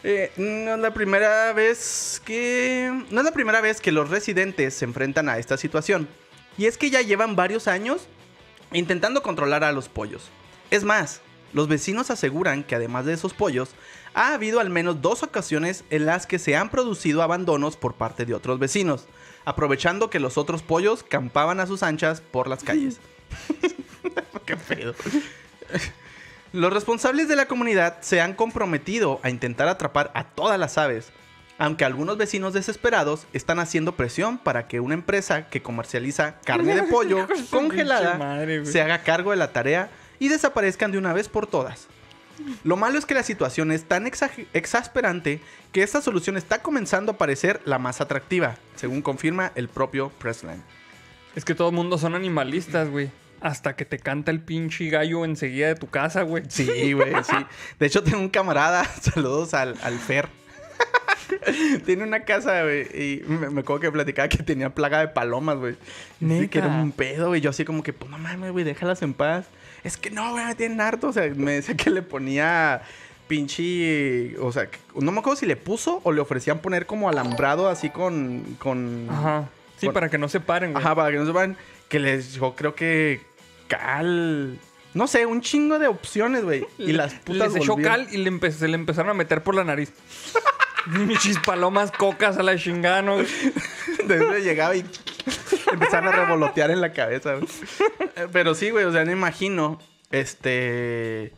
Eh, 0.04 0.32
no 0.36 0.74
es 0.74 0.80
la 0.80 0.92
primera 0.92 1.52
vez 1.52 2.20
que. 2.24 3.04
No 3.10 3.20
es 3.20 3.24
la 3.24 3.30
primera 3.30 3.60
vez 3.60 3.80
que 3.80 3.92
los 3.92 4.10
residentes 4.10 4.74
se 4.74 4.84
enfrentan 4.84 5.28
a 5.28 5.38
esta 5.38 5.56
situación. 5.56 6.08
Y 6.58 6.66
es 6.66 6.76
que 6.76 6.90
ya 6.90 7.02
llevan 7.02 7.36
varios 7.36 7.68
años 7.68 8.08
intentando 8.72 9.22
controlar 9.22 9.62
a 9.62 9.70
los 9.70 9.88
pollos. 9.88 10.28
Es 10.72 10.82
más, 10.82 11.20
los 11.52 11.68
vecinos 11.68 12.10
aseguran 12.10 12.64
que 12.64 12.74
además 12.74 13.04
de 13.04 13.12
esos 13.12 13.32
pollos, 13.32 13.70
ha 14.14 14.34
habido 14.34 14.58
al 14.58 14.70
menos 14.70 15.02
dos 15.02 15.22
ocasiones 15.22 15.84
en 15.90 16.06
las 16.06 16.26
que 16.26 16.38
se 16.38 16.56
han 16.56 16.70
producido 16.70 17.22
abandonos 17.22 17.76
por 17.76 17.94
parte 17.94 18.24
de 18.24 18.34
otros 18.34 18.58
vecinos, 18.58 19.06
aprovechando 19.44 20.10
que 20.10 20.20
los 20.20 20.38
otros 20.38 20.62
pollos 20.62 21.02
campaban 21.02 21.60
a 21.60 21.66
sus 21.66 21.82
anchas 21.82 22.20
por 22.20 22.48
las 22.48 22.64
calles. 22.64 23.00
Qué 24.46 24.56
pedo. 24.56 24.94
Los 26.52 26.72
responsables 26.72 27.28
de 27.28 27.36
la 27.36 27.46
comunidad 27.46 27.98
se 28.00 28.20
han 28.20 28.34
comprometido 28.34 29.20
a 29.22 29.30
intentar 29.30 29.68
atrapar 29.68 30.10
a 30.14 30.24
todas 30.24 30.58
las 30.58 30.76
aves, 30.76 31.10
aunque 31.56 31.84
algunos 31.84 32.18
vecinos 32.18 32.52
desesperados 32.52 33.26
están 33.32 33.58
haciendo 33.58 33.92
presión 33.92 34.36
para 34.36 34.68
que 34.68 34.80
una 34.80 34.94
empresa 34.94 35.48
que 35.48 35.62
comercializa 35.62 36.36
carne 36.44 36.74
de 36.74 36.82
pollo 36.90 37.26
congelada 37.50 38.18
madre, 38.18 38.66
se 38.66 38.82
haga 38.82 39.02
cargo 39.02 39.30
de 39.30 39.36
la 39.36 39.52
tarea 39.52 39.90
y 40.18 40.28
desaparezcan 40.28 40.92
de 40.92 40.98
una 40.98 41.12
vez 41.12 41.28
por 41.28 41.46
todas. 41.46 41.88
Lo 42.64 42.76
malo 42.76 42.98
es 42.98 43.06
que 43.06 43.14
la 43.14 43.22
situación 43.22 43.72
es 43.72 43.84
tan 43.84 44.06
exasperante 44.06 45.40
que 45.72 45.82
esta 45.82 46.00
solución 46.00 46.36
está 46.36 46.62
comenzando 46.62 47.12
a 47.12 47.18
parecer 47.18 47.60
la 47.64 47.78
más 47.78 48.00
atractiva, 48.00 48.56
según 48.76 49.02
confirma 49.02 49.52
el 49.54 49.68
propio 49.68 50.10
Pressland. 50.18 50.62
Es 51.34 51.44
que 51.44 51.54
todo 51.54 51.70
el 51.70 51.74
mundo 51.74 51.98
son 51.98 52.14
animalistas, 52.14 52.88
güey. 52.88 53.10
Hasta 53.40 53.74
que 53.74 53.84
te 53.84 53.98
canta 53.98 54.30
el 54.30 54.40
pinche 54.40 54.88
gallo 54.88 55.24
enseguida 55.24 55.66
de 55.68 55.74
tu 55.74 55.88
casa, 55.88 56.22
güey. 56.22 56.44
Sí, 56.48 56.92
güey, 56.92 57.12
sí. 57.24 57.36
De 57.78 57.86
hecho, 57.86 58.02
tengo 58.04 58.18
un 58.20 58.28
camarada, 58.28 58.84
saludos 59.00 59.54
al, 59.54 59.76
al 59.82 59.98
Fer. 59.98 60.28
Tiene 61.86 62.04
una 62.04 62.24
casa, 62.24 62.62
güey. 62.62 62.82
Y 62.94 63.22
me, 63.26 63.50
me 63.50 63.60
acuerdo 63.60 63.80
que 63.80 63.90
platicaba 63.90 64.28
que 64.28 64.42
tenía 64.42 64.70
plaga 64.74 65.00
de 65.00 65.08
palomas, 65.08 65.56
güey. 65.56 65.76
Que 66.48 66.58
era 66.58 66.68
un 66.68 66.92
pedo, 66.92 67.28
güey. 67.28 67.40
Yo 67.40 67.50
así 67.50 67.64
como 67.64 67.82
que, 67.82 67.92
pues 67.92 68.10
no 68.10 68.18
mames, 68.18 68.52
güey, 68.52 68.64
déjalas 68.64 69.02
en 69.02 69.14
paz. 69.14 69.46
Es 69.84 69.96
que 69.96 70.10
no, 70.10 70.30
güey, 70.32 70.44
me 70.44 70.54
tienen 70.54 70.80
harto. 70.80 71.08
O 71.08 71.12
sea, 71.12 71.28
me 71.34 71.52
decía 71.52 71.76
que 71.76 71.90
le 71.90 72.02
ponía 72.02 72.82
pinche. 73.28 74.36
O 74.38 74.52
sea, 74.52 74.68
no 74.94 75.10
me 75.12 75.20
acuerdo 75.20 75.36
si 75.36 75.46
le 75.46 75.56
puso 75.56 76.00
o 76.04 76.12
le 76.12 76.20
ofrecían 76.20 76.60
poner 76.60 76.86
como 76.86 77.08
alambrado 77.08 77.68
así 77.68 77.90
con. 77.90 78.56
con 78.58 79.08
Ajá. 79.10 79.48
Sí, 79.78 79.86
Con- 79.86 79.94
para 79.94 80.08
que 80.08 80.18
no 80.18 80.28
se 80.28 80.38
paren, 80.40 80.72
güey. 80.72 80.84
Ajá, 80.84 80.94
para 80.94 81.10
que 81.10 81.16
no 81.16 81.26
sepan 81.26 81.56
que 81.88 81.98
les 81.98 82.34
yo 82.34 82.54
creo 82.54 82.74
que 82.74 83.20
cal. 83.68 84.58
No 84.94 85.06
sé, 85.06 85.24
un 85.26 85.40
chingo 85.40 85.78
de 85.78 85.88
opciones, 85.88 86.44
güey. 86.44 86.66
Y 86.78 86.92
las 86.92 87.14
putas 87.14 87.52
Les 87.52 87.62
echó 87.62 87.76
cal 87.76 88.06
y 88.12 88.18
le 88.18 88.30
empe- 88.30 88.52
se 88.52 88.68
le 88.68 88.74
empezaron 88.74 89.10
a 89.10 89.14
meter 89.14 89.42
por 89.42 89.54
la 89.54 89.64
nariz. 89.64 89.92
Michis 90.86 91.38
palomas 91.38 91.90
cocas 91.92 92.36
a 92.38 92.42
la 92.42 92.56
chingada, 92.56 93.02
¿no? 93.02 93.16
Después 93.18 94.44
llegaba 94.44 94.74
y 94.74 94.84
empezaron 95.72 96.08
a 96.08 96.12
revolotear 96.12 96.70
en 96.70 96.80
la 96.80 96.92
cabeza. 96.92 97.34
güey. 97.34 97.48
Eh, 98.16 98.28
Pero 98.32 98.54
sí, 98.54 98.70
güey, 98.70 98.84
o 98.84 98.92
sea, 98.92 99.04
me 99.04 99.12
imagino, 99.12 99.78
este... 100.10 101.32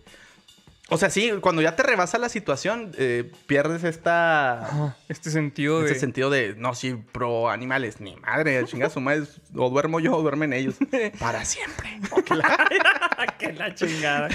O 0.91 0.99
sea, 0.99 1.09
sí, 1.09 1.33
cuando 1.41 1.63
ya 1.63 1.77
te 1.77 1.83
rebasa 1.83 2.19
la 2.19 2.29
situación, 2.29 2.93
eh, 2.99 3.33
pierdes 3.47 3.85
esta... 3.85 4.97
Este 5.09 5.31
sentido 5.31 5.81
de... 5.81 5.87
Este 5.87 5.99
sentido 5.99 6.29
de, 6.29 6.55
no, 6.59 6.75
sí, 6.75 6.95
pro 7.11 7.49
animales, 7.49 8.01
ni 8.01 8.17
madre, 8.17 8.63
chinga 8.67 8.91
su 8.91 9.01
madre, 9.01 9.25
o 9.57 9.71
duermo 9.71 9.99
yo 9.99 10.15
o 10.15 10.21
duermen 10.21 10.53
ellos. 10.53 10.75
Para 11.19 11.45
siempre. 11.45 12.01
que 13.39 13.53
la 13.55 13.75
chingada. 13.75 14.29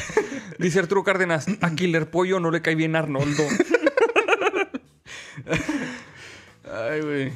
Dice 0.58 0.80
Arturo 0.80 1.04
Cárdenas, 1.04 1.46
a 1.62 1.76
Killer 1.76 2.10
Pollo 2.10 2.40
no 2.40 2.50
le 2.50 2.62
cae 2.62 2.76
bien 2.76 2.96
Arnoldo. 2.96 3.44
Ay, 6.72 7.02
güey. 7.02 7.32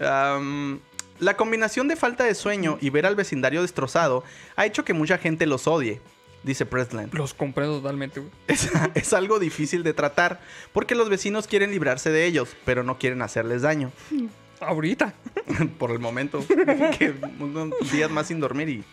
Am, 0.00 0.80
la 1.18 1.36
combinación 1.36 1.88
de 1.88 1.96
falta 1.96 2.24
de 2.24 2.34
sueño 2.34 2.78
y 2.80 2.90
ver 2.90 3.06
al 3.06 3.16
vecindario 3.16 3.62
destrozado 3.62 4.24
ha 4.56 4.66
hecho 4.66 4.84
que 4.84 4.92
mucha 4.92 5.18
gente 5.18 5.46
los 5.46 5.66
odie, 5.66 6.00
dice 6.42 6.66
Presland. 6.66 7.12
Los 7.14 7.34
comprendo 7.34 7.78
totalmente, 7.78 8.20
güey. 8.20 8.32
Es, 8.46 8.70
es 8.94 9.12
algo 9.12 9.38
difícil 9.38 9.82
de 9.82 9.94
tratar 9.94 10.40
porque 10.72 10.94
los 10.94 11.08
vecinos 11.08 11.46
quieren 11.46 11.70
librarse 11.70 12.10
de 12.10 12.26
ellos, 12.26 12.56
pero 12.64 12.82
no 12.82 12.98
quieren 12.98 13.22
hacerles 13.22 13.62
daño. 13.62 13.90
Ahorita. 14.60 15.14
Por 15.78 15.90
el 15.90 15.98
momento. 15.98 16.44
que 16.98 17.14
unos 17.40 17.92
días 17.92 18.10
más 18.10 18.28
sin 18.28 18.40
dormir 18.40 18.68
y... 18.68 18.84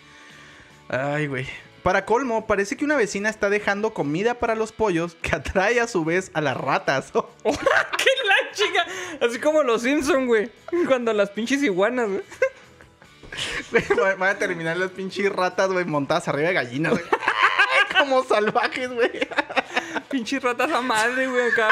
Ay, 0.90 1.28
güey. 1.28 1.48
Para 1.82 2.06
colmo, 2.06 2.48
parece 2.48 2.78
que 2.78 2.86
una 2.86 2.96
vecina 2.96 3.30
está 3.30 3.50
dejando 3.50 3.94
comida 3.94 4.36
para 4.36 4.56
los 4.56 4.72
pollos 4.72 5.16
que 5.16 5.36
atrae 5.36 5.82
a 5.82 5.88
su 5.88 6.06
vez 6.06 6.32
a 6.34 6.40
las 6.40 6.56
ratas. 6.56 7.12
¡Qué 7.12 7.20
la 7.50 8.43
chinga! 8.54 8.86
Así 9.22 9.40
como 9.40 9.64
los 9.64 9.82
Simpson, 9.82 10.28
güey. 10.28 10.50
Cuando 10.88 11.12
las 11.14 11.30
pinches 11.32 11.62
iguanas, 11.64 12.10
güey. 12.10 12.22
Güey, 13.72 13.84
va- 14.00 14.16
Van 14.16 14.30
a 14.36 14.38
terminar 14.38 14.78
las 14.78 14.92
pinches 14.92 15.32
ratas, 15.32 15.70
güey, 15.72 15.86
montadas 15.86 16.28
arriba 16.28 16.50
de 16.50 16.54
gallinas, 16.54 16.92
güey. 16.94 17.04
Como 17.98 18.24
salvajes, 18.24 18.92
güey. 18.92 19.12
Pinches 20.10 20.42
ratas 20.44 20.72
a 20.72 20.82
madre, 20.82 21.28
güey, 21.28 21.52
acá. 21.52 21.70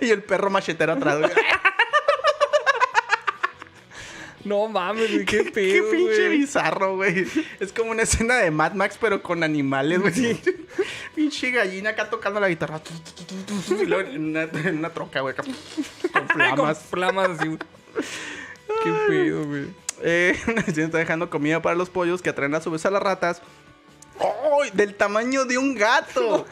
Y 0.00 0.10
el 0.10 0.22
perro 0.22 0.50
machetero 0.50 0.92
atrás, 0.94 1.18
güey. 1.20 1.30
No 4.44 4.68
mames, 4.68 5.12
güey, 5.12 5.24
qué 5.24 5.44
Qué 5.44 5.50
pedo, 5.50 5.90
pinche 5.90 6.26
güey. 6.26 6.38
bizarro, 6.38 6.96
güey. 6.96 7.26
Es 7.60 7.72
como 7.72 7.90
una 7.90 8.02
escena 8.02 8.36
de 8.36 8.50
Mad 8.50 8.72
Max, 8.74 8.96
pero 9.00 9.22
con 9.22 9.42
animales, 9.42 10.00
güey. 10.00 10.38
pinche 11.14 11.50
gallina 11.50 11.90
acá 11.90 12.08
tocando 12.08 12.40
la 12.40 12.48
guitarra. 12.48 12.80
Y 13.68 13.84
luego 13.86 14.08
en 14.10 14.24
una, 14.26 14.42
en 14.42 14.78
una 14.78 14.90
troca, 14.90 15.20
güey. 15.20 15.32
acá, 15.34 15.42
Con 15.42 15.54
Con 16.12 16.28
flamas. 16.28 16.78
flamas 16.90 17.30
así, 17.30 17.46
güey. 17.48 17.58
Qué 18.84 18.92
pedo, 19.08 19.44
güey. 19.44 19.66
Eh, 20.02 20.38
una 20.46 20.60
está 20.60 20.98
dejando 20.98 21.28
comida 21.28 21.60
para 21.60 21.74
los 21.74 21.90
pollos 21.90 22.22
que 22.22 22.30
atraen 22.30 22.54
a 22.54 22.60
su 22.60 22.70
vez 22.70 22.86
a 22.86 22.90
las 22.90 23.02
ratas. 23.02 23.42
¡Ay! 24.20 24.70
del 24.72 24.94
tamaño 24.94 25.44
de 25.44 25.58
un 25.58 25.74
gato. 25.74 26.46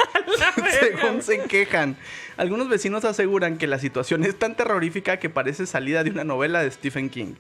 Según 0.81 1.23
se 1.23 1.41
quejan. 1.45 1.97
Algunos 2.37 2.69
vecinos 2.69 3.05
aseguran 3.05 3.59
que 3.59 3.67
la 3.67 3.79
situación 3.79 4.25
es 4.25 4.39
tan 4.39 4.57
terrorífica 4.57 5.19
que 5.19 5.31
parece 5.31 5.67
salida 5.67 6.05
de 6.05 6.11
una 6.11 6.23
novela 6.25 6.63
de 6.63 6.71
Stephen 6.71 7.09
King. 7.11 7.35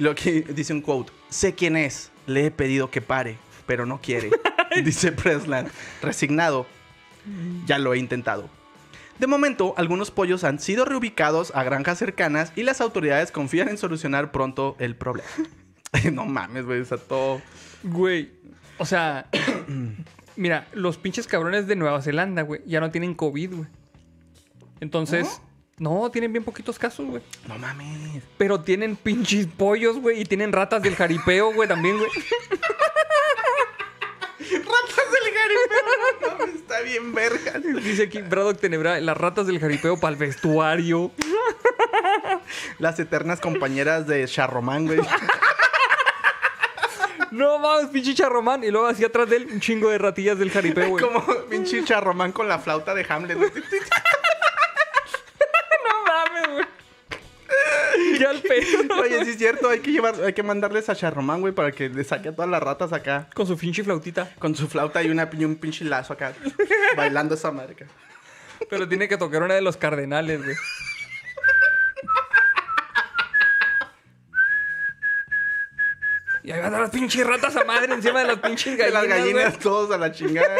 Lo 0.00 0.16
que 0.16 0.40
dice 0.54 0.72
un 0.72 0.80
quote: 0.80 1.12
Sé 1.28 1.54
quién 1.54 1.76
es, 1.76 2.10
le 2.26 2.46
he 2.46 2.50
pedido 2.50 2.90
que 2.90 3.00
pare, 3.00 3.38
pero 3.66 3.86
no 3.86 4.00
quiere. 4.00 4.30
dice 4.84 5.12
Presland, 5.12 5.70
resignado. 6.02 6.66
Ya 7.66 7.78
lo 7.78 7.92
he 7.92 7.98
intentado. 7.98 8.48
De 9.18 9.26
momento, 9.26 9.74
algunos 9.76 10.10
pollos 10.10 10.44
han 10.44 10.58
sido 10.58 10.86
reubicados 10.86 11.52
a 11.54 11.62
granjas 11.62 11.98
cercanas 11.98 12.52
y 12.56 12.62
las 12.62 12.80
autoridades 12.80 13.30
confían 13.30 13.68
en 13.68 13.76
solucionar 13.76 14.32
pronto 14.32 14.76
el 14.78 14.96
problema. 14.96 15.28
no 16.12 16.24
mames, 16.24 16.64
güey, 16.64 16.80
está 16.80 16.96
todo. 16.96 17.42
Güey, 17.82 18.30
o 18.78 18.86
sea, 18.86 19.28
mira, 20.36 20.66
los 20.72 20.96
pinches 20.96 21.26
cabrones 21.26 21.66
de 21.66 21.76
Nueva 21.76 22.00
Zelanda, 22.00 22.42
güey, 22.42 22.62
ya 22.64 22.80
no 22.80 22.90
tienen 22.90 23.14
COVID, 23.14 23.54
güey. 23.54 23.68
Entonces, 24.80 25.42
no, 25.80 26.10
tienen 26.10 26.30
bien 26.30 26.44
poquitos 26.44 26.78
casos, 26.78 27.06
güey. 27.06 27.22
No 27.48 27.58
mames. 27.58 28.22
Pero 28.36 28.60
tienen 28.60 28.96
pinches 28.96 29.46
pollos, 29.46 29.98
güey, 29.98 30.20
y 30.20 30.24
tienen 30.26 30.52
ratas 30.52 30.82
del 30.82 30.94
jaripeo, 30.94 31.54
güey, 31.54 31.66
también, 31.66 31.96
güey. 31.96 32.10
Ratas 34.38 35.06
del 35.10 35.34
jaripeo, 35.34 36.46
no 36.46 36.52
está 36.52 36.80
bien 36.82 37.14
verga. 37.14 37.58
Dice 37.80 38.02
aquí 38.02 38.20
Braddock 38.20 38.60
Tenebra, 38.60 39.00
las 39.00 39.16
ratas 39.16 39.46
del 39.46 39.58
jaripeo 39.58 39.98
para 39.98 40.12
el 40.12 40.18
vestuario. 40.18 41.12
Las 42.78 43.00
eternas 43.00 43.40
compañeras 43.40 44.06
de 44.06 44.26
Charromán, 44.26 44.86
güey. 44.86 45.00
No 47.30 47.58
mames, 47.58 47.90
pinche 47.90 48.12
charromán. 48.14 48.64
Y 48.64 48.70
luego 48.70 48.86
así 48.88 49.04
atrás 49.04 49.30
de 49.30 49.36
él, 49.36 49.48
un 49.52 49.60
chingo 49.60 49.88
de 49.88 49.98
ratillas 49.98 50.38
del 50.38 50.50
jaripeo, 50.50 50.90
güey. 50.90 51.04
Como 51.04 51.24
pinche 51.48 51.84
Charromán 51.84 52.32
con 52.32 52.48
la 52.48 52.58
flauta 52.58 52.94
de 52.94 53.06
Hamlet. 53.08 53.38
Oye, 59.00 59.24
sí 59.24 59.30
es 59.32 59.38
cierto, 59.38 59.68
hay 59.68 59.80
que 59.80 59.92
llevar, 59.92 60.14
hay 60.22 60.32
que 60.32 60.42
mandarles 60.42 60.88
a 60.88 60.96
Charromán, 60.96 61.40
güey, 61.40 61.52
para 61.52 61.72
que 61.72 61.88
le 61.88 62.04
saque 62.04 62.30
a 62.30 62.34
todas 62.34 62.50
las 62.50 62.62
ratas 62.62 62.92
acá. 62.92 63.28
Con 63.34 63.46
su 63.46 63.56
pinche 63.56 63.82
flautita. 63.82 64.30
Con 64.38 64.54
su 64.54 64.68
flauta 64.68 65.02
y, 65.02 65.10
una, 65.10 65.28
y 65.32 65.44
un 65.44 65.56
pinche 65.56 65.84
lazo 65.84 66.12
acá. 66.12 66.32
bailando 66.96 67.34
esa 67.34 67.50
madre 67.50 67.72
acá. 67.72 67.86
Pero 68.68 68.88
tiene 68.88 69.08
que 69.08 69.16
tocar 69.16 69.42
una 69.42 69.54
de 69.54 69.62
los 69.62 69.76
cardenales, 69.76 70.42
güey. 70.42 70.56
Y 76.42 76.52
ahí 76.52 76.60
van 76.60 76.74
a 76.74 76.80
las 76.80 76.90
pinches 76.90 77.26
ratas 77.26 77.54
a 77.56 77.64
madre 77.64 77.92
encima 77.92 78.20
de 78.20 78.26
las 78.28 78.38
pinches 78.38 78.76
De 78.76 78.90
gallinas. 78.90 79.08
las 79.08 79.18
gallinas 79.18 79.58
todos 79.58 79.90
a 79.90 79.98
la 79.98 80.10
chingada. 80.10 80.56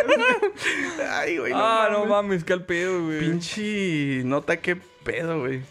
Ay, 1.10 1.38
güey, 1.38 1.52
no 1.52 1.58
ah, 1.58 1.88
no 1.90 2.04
mames. 2.04 2.44
que 2.44 2.52
al 2.52 2.64
pedo, 2.64 3.06
güey. 3.06 3.20
Pinche 3.20 4.22
nota, 4.24 4.58
qué 4.58 4.76
pedo, 4.76 5.40
güey. 5.40 5.62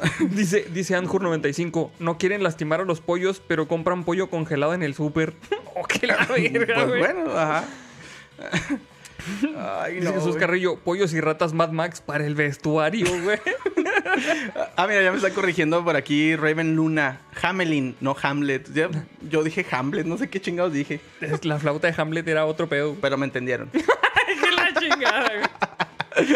Dice, 0.30 0.66
dice 0.72 0.98
Anjur95, 0.98 1.90
no 1.98 2.18
quieren 2.18 2.42
lastimar 2.42 2.80
a 2.80 2.84
los 2.84 3.00
pollos, 3.00 3.40
pero 3.46 3.66
compran 3.68 4.04
pollo 4.04 4.28
congelado 4.28 4.74
en 4.74 4.82
el 4.82 4.94
súper. 4.94 5.34
oh, 5.74 5.84
qué 5.86 6.06
la 6.06 6.16
verga, 6.26 6.74
Pues 6.74 6.86
güey. 6.88 6.98
bueno, 7.00 7.30
ajá. 7.36 7.64
Ay, 9.82 9.94
Dice 9.96 10.12
Jesús 10.12 10.28
güey. 10.28 10.38
Carrillo, 10.40 10.76
pollos 10.78 11.12
y 11.12 11.20
ratas 11.20 11.52
Mad 11.52 11.70
Max 11.70 12.00
para 12.00 12.24
el 12.26 12.34
vestuario, 12.34 13.06
güey. 13.22 13.38
Ah, 14.76 14.86
mira, 14.86 15.02
ya 15.02 15.10
me 15.10 15.16
está 15.16 15.30
corrigiendo 15.30 15.82
por 15.84 15.96
aquí 15.96 16.36
Raven 16.36 16.76
Luna. 16.76 17.20
Hamelin, 17.42 17.96
no 18.00 18.14
Hamlet. 18.22 18.72
Ya- 18.72 18.88
yo 19.28 19.42
dije 19.42 19.66
Hamlet, 19.70 20.06
no 20.06 20.16
sé 20.16 20.28
qué 20.30 20.40
chingados 20.40 20.72
dije. 20.72 21.00
Es- 21.20 21.44
La 21.44 21.58
flauta 21.58 21.90
de 21.90 22.00
Hamlet 22.00 22.28
era 22.28 22.46
otro 22.46 22.68
pedo. 22.68 22.94
Pero 23.00 23.16
me 23.16 23.26
entendieron. 23.26 23.70
¡Qué 23.70 24.50
la 24.54 24.72
chingada, 24.80 25.28
güey! 25.34 26.28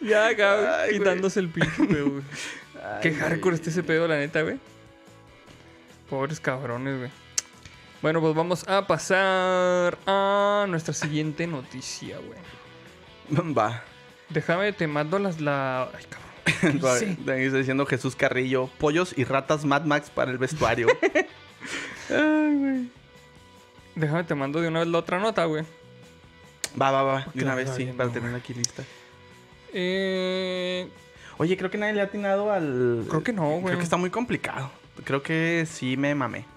Ya 0.00 0.26
Ay, 0.26 0.34
güey. 0.36 0.98
quitándose 0.98 1.40
el 1.40 1.48
pinche 1.48 1.84
pedo, 1.86 2.10
güey. 2.10 2.22
Qué 3.02 3.12
hardcore 3.14 3.56
está 3.56 3.70
ese 3.70 3.82
pedo, 3.82 4.08
la 4.08 4.16
neta, 4.16 4.42
güey. 4.42 4.58
Pobres 6.08 6.40
cabrones, 6.40 6.98
güey. 6.98 7.10
Bueno, 8.00 8.20
pues 8.20 8.34
vamos 8.34 8.68
a 8.68 8.86
pasar 8.86 9.98
a 10.06 10.66
nuestra 10.68 10.94
siguiente 10.94 11.46
noticia, 11.46 12.18
güey. 12.18 13.52
Va. 13.54 13.82
Déjame, 14.28 14.72
te 14.72 14.86
mando 14.86 15.18
las... 15.18 15.40
La... 15.40 15.90
Ay, 15.94 16.04
cabrón. 16.08 16.28
Sí. 16.98 17.16
está 17.18 17.34
diciendo 17.34 17.84
Jesús 17.86 18.16
Carrillo. 18.16 18.68
Pollos 18.78 19.12
y 19.16 19.24
ratas 19.24 19.64
Mad 19.64 19.84
Max 19.84 20.10
para 20.10 20.30
el 20.30 20.38
vestuario. 20.38 20.88
Ay, 22.10 22.54
güey. 22.56 22.90
Déjame, 23.94 24.24
te 24.24 24.34
mando 24.34 24.60
de 24.60 24.68
una 24.68 24.80
vez 24.80 24.88
la 24.88 24.98
otra 24.98 25.18
nota, 25.18 25.44
güey. 25.44 25.64
Va, 26.80 26.90
va, 26.90 27.02
va. 27.02 27.26
De 27.34 27.42
una 27.42 27.54
vez 27.54 27.70
sí, 27.76 27.84
para 27.86 28.06
no, 28.06 28.12
tenerla 28.12 28.38
aquí 28.38 28.54
lista. 28.54 28.82
Eh... 29.72 30.88
Oye, 31.38 31.56
creo 31.56 31.70
que 31.70 31.78
nadie 31.78 31.94
le 31.94 32.00
ha 32.00 32.04
atinado 32.04 32.52
al. 32.52 33.04
Creo 33.08 33.22
que 33.22 33.32
no, 33.32 33.48
güey. 33.50 33.64
Creo 33.66 33.78
que 33.78 33.84
está 33.84 33.96
muy 33.96 34.10
complicado. 34.10 34.70
Creo 35.04 35.22
que 35.22 35.66
sí 35.70 35.96
me 35.96 36.14
mamé. 36.14 36.44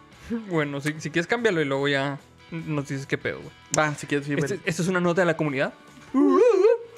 Bueno, 0.49 0.79
si, 0.81 0.93
si 0.99 1.09
quieres 1.11 1.27
cámbialo 1.27 1.61
y 1.61 1.65
luego 1.65 1.87
ya 1.89 2.17
nos 2.51 2.87
dices 2.87 3.05
qué 3.05 3.17
pedo, 3.17 3.39
güey. 3.39 3.51
Va, 3.77 3.93
si 3.95 4.07
quieres, 4.07 4.25
sí, 4.27 4.33
Este- 4.33 4.53
ven. 4.55 4.61
Esta 4.65 4.81
es 4.81 4.87
una 4.87 4.99
nota 5.01 5.21
de 5.21 5.25
la 5.25 5.35
comunidad. 5.37 5.73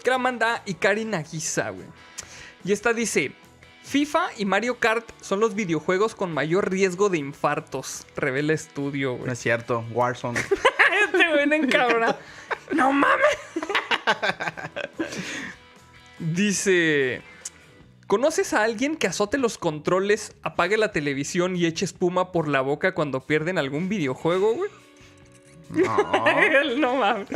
Que 0.04 0.10
la 0.10 0.18
manda 0.18 0.62
Ikari 0.66 1.06
Nagisa, 1.06 1.70
güey. 1.72 1.88
Y 2.64 2.72
esta 2.72 2.94
dice: 2.94 3.32
FIFA 3.84 4.30
y 4.38 4.46
Mario 4.46 4.78
Kart 4.80 5.10
son 5.22 5.40
los 5.40 5.56
videojuegos 5.56 6.14
con 6.16 6.32
mayor 6.34 6.70
riesgo 6.72 7.10
de 7.10 7.18
infartos. 7.18 8.06
Revela 8.16 8.54
estudio, 8.54 9.12
No 9.14 9.18
güey. 9.18 9.32
es 9.32 9.40
cierto, 9.40 9.84
Warzone. 9.92 10.40
Este 11.06 11.28
güey 11.30 11.52
en 11.62 11.70
cabrona. 11.70 12.16
¡No 12.72 12.92
mames! 12.94 13.38
Dice. 16.20 17.22
¿Conoces 18.08 18.54
a 18.54 18.64
alguien 18.64 18.98
que 18.98 19.08
azote 19.08 19.38
los 19.38 19.58
controles, 19.58 20.36
apague 20.44 20.78
la 20.78 20.92
televisión 20.92 21.56
y 21.56 21.66
eche 21.66 21.86
espuma 21.86 22.32
por 22.32 22.48
la 22.48 22.62
boca 22.62 22.94
cuando 22.94 23.22
pierden 23.22 23.58
algún 23.58 23.90
videojuego, 23.90 24.54
güey? 24.56 24.70
No. 25.70 26.78
no 26.78 26.96
mames. 26.96 27.28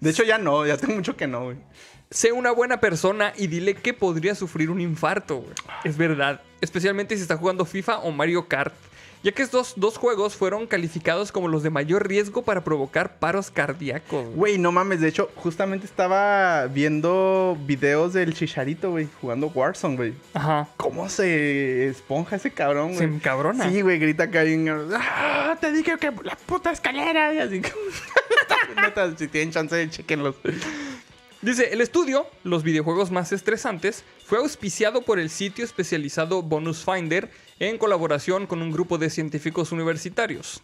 De 0.00 0.10
hecho, 0.10 0.22
ya 0.22 0.38
no, 0.38 0.66
ya 0.66 0.76
tengo 0.76 0.94
mucho 0.94 1.16
que 1.16 1.26
no, 1.26 1.44
güey. 1.44 1.56
Sé 2.10 2.32
una 2.32 2.52
buena 2.52 2.80
persona 2.80 3.32
y 3.36 3.46
dile 3.46 3.74
que 3.74 3.94
podría 3.94 4.34
sufrir 4.34 4.70
un 4.70 4.80
infarto, 4.80 5.36
güey. 5.36 5.54
Es 5.84 5.96
verdad. 5.96 6.42
Especialmente 6.60 7.16
si 7.16 7.22
está 7.22 7.36
jugando 7.36 7.64
FIFA 7.64 7.98
o 8.00 8.12
Mario 8.12 8.46
Kart. 8.46 8.74
Ya 9.24 9.32
que 9.32 9.42
estos 9.42 9.72
dos 9.76 9.96
juegos 9.96 10.36
fueron 10.36 10.66
calificados 10.66 11.32
como 11.32 11.48
los 11.48 11.62
de 11.62 11.70
mayor 11.70 12.06
riesgo 12.06 12.42
para 12.42 12.62
provocar 12.62 13.18
paros 13.18 13.50
cardíacos. 13.50 14.26
güey. 14.34 14.58
No 14.58 14.70
mames, 14.70 15.00
de 15.00 15.08
hecho, 15.08 15.30
justamente 15.34 15.86
estaba 15.86 16.66
viendo 16.66 17.56
videos 17.66 18.12
del 18.12 18.34
Chicharito, 18.34 18.90
güey, 18.90 19.08
jugando 19.22 19.46
Warzone, 19.54 19.96
güey. 19.96 20.14
Ajá. 20.34 20.68
¿Cómo 20.76 21.08
se 21.08 21.88
esponja 21.88 22.36
ese 22.36 22.50
cabrón, 22.50 22.90
Se 22.94 23.06
güey? 23.06 23.16
encabrona. 23.16 23.70
Sí, 23.70 23.80
güey, 23.80 23.98
grita 23.98 24.24
acá 24.24 24.42
bien. 24.42 24.68
¡Ah! 24.94 25.56
Te 25.58 25.72
dije 25.72 25.96
que 25.98 26.12
la 26.22 26.36
puta 26.44 26.70
escalera. 26.70 27.32
Y 27.32 27.38
así. 27.38 27.62
Neta, 28.76 29.16
si 29.16 29.26
tienen 29.28 29.52
chance, 29.52 29.88
chequenlos. 29.88 30.34
Dice, 31.44 31.74
el 31.74 31.82
estudio, 31.82 32.26
los 32.42 32.62
videojuegos 32.62 33.10
más 33.10 33.30
estresantes, 33.30 34.02
fue 34.24 34.38
auspiciado 34.38 35.02
por 35.02 35.18
el 35.18 35.28
sitio 35.28 35.62
especializado 35.62 36.40
Bonus 36.40 36.82
Finder 36.86 37.30
en 37.58 37.76
colaboración 37.76 38.46
con 38.46 38.62
un 38.62 38.72
grupo 38.72 38.96
de 38.96 39.10
científicos 39.10 39.70
universitarios. 39.70 40.62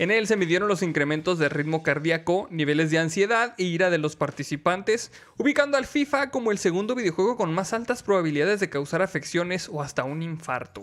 En 0.00 0.10
él 0.10 0.26
se 0.26 0.36
midieron 0.36 0.66
los 0.66 0.82
incrementos 0.82 1.38
de 1.38 1.48
ritmo 1.48 1.84
cardíaco, 1.84 2.48
niveles 2.50 2.90
de 2.90 2.98
ansiedad 2.98 3.54
e 3.56 3.62
ira 3.62 3.88
de 3.88 3.98
los 3.98 4.16
participantes, 4.16 5.12
ubicando 5.38 5.76
al 5.76 5.86
FIFA 5.86 6.30
como 6.30 6.50
el 6.50 6.58
segundo 6.58 6.96
videojuego 6.96 7.36
con 7.36 7.54
más 7.54 7.72
altas 7.72 8.02
probabilidades 8.02 8.58
de 8.58 8.68
causar 8.68 9.02
afecciones 9.02 9.68
o 9.68 9.80
hasta 9.80 10.02
un 10.02 10.22
infarto. 10.22 10.82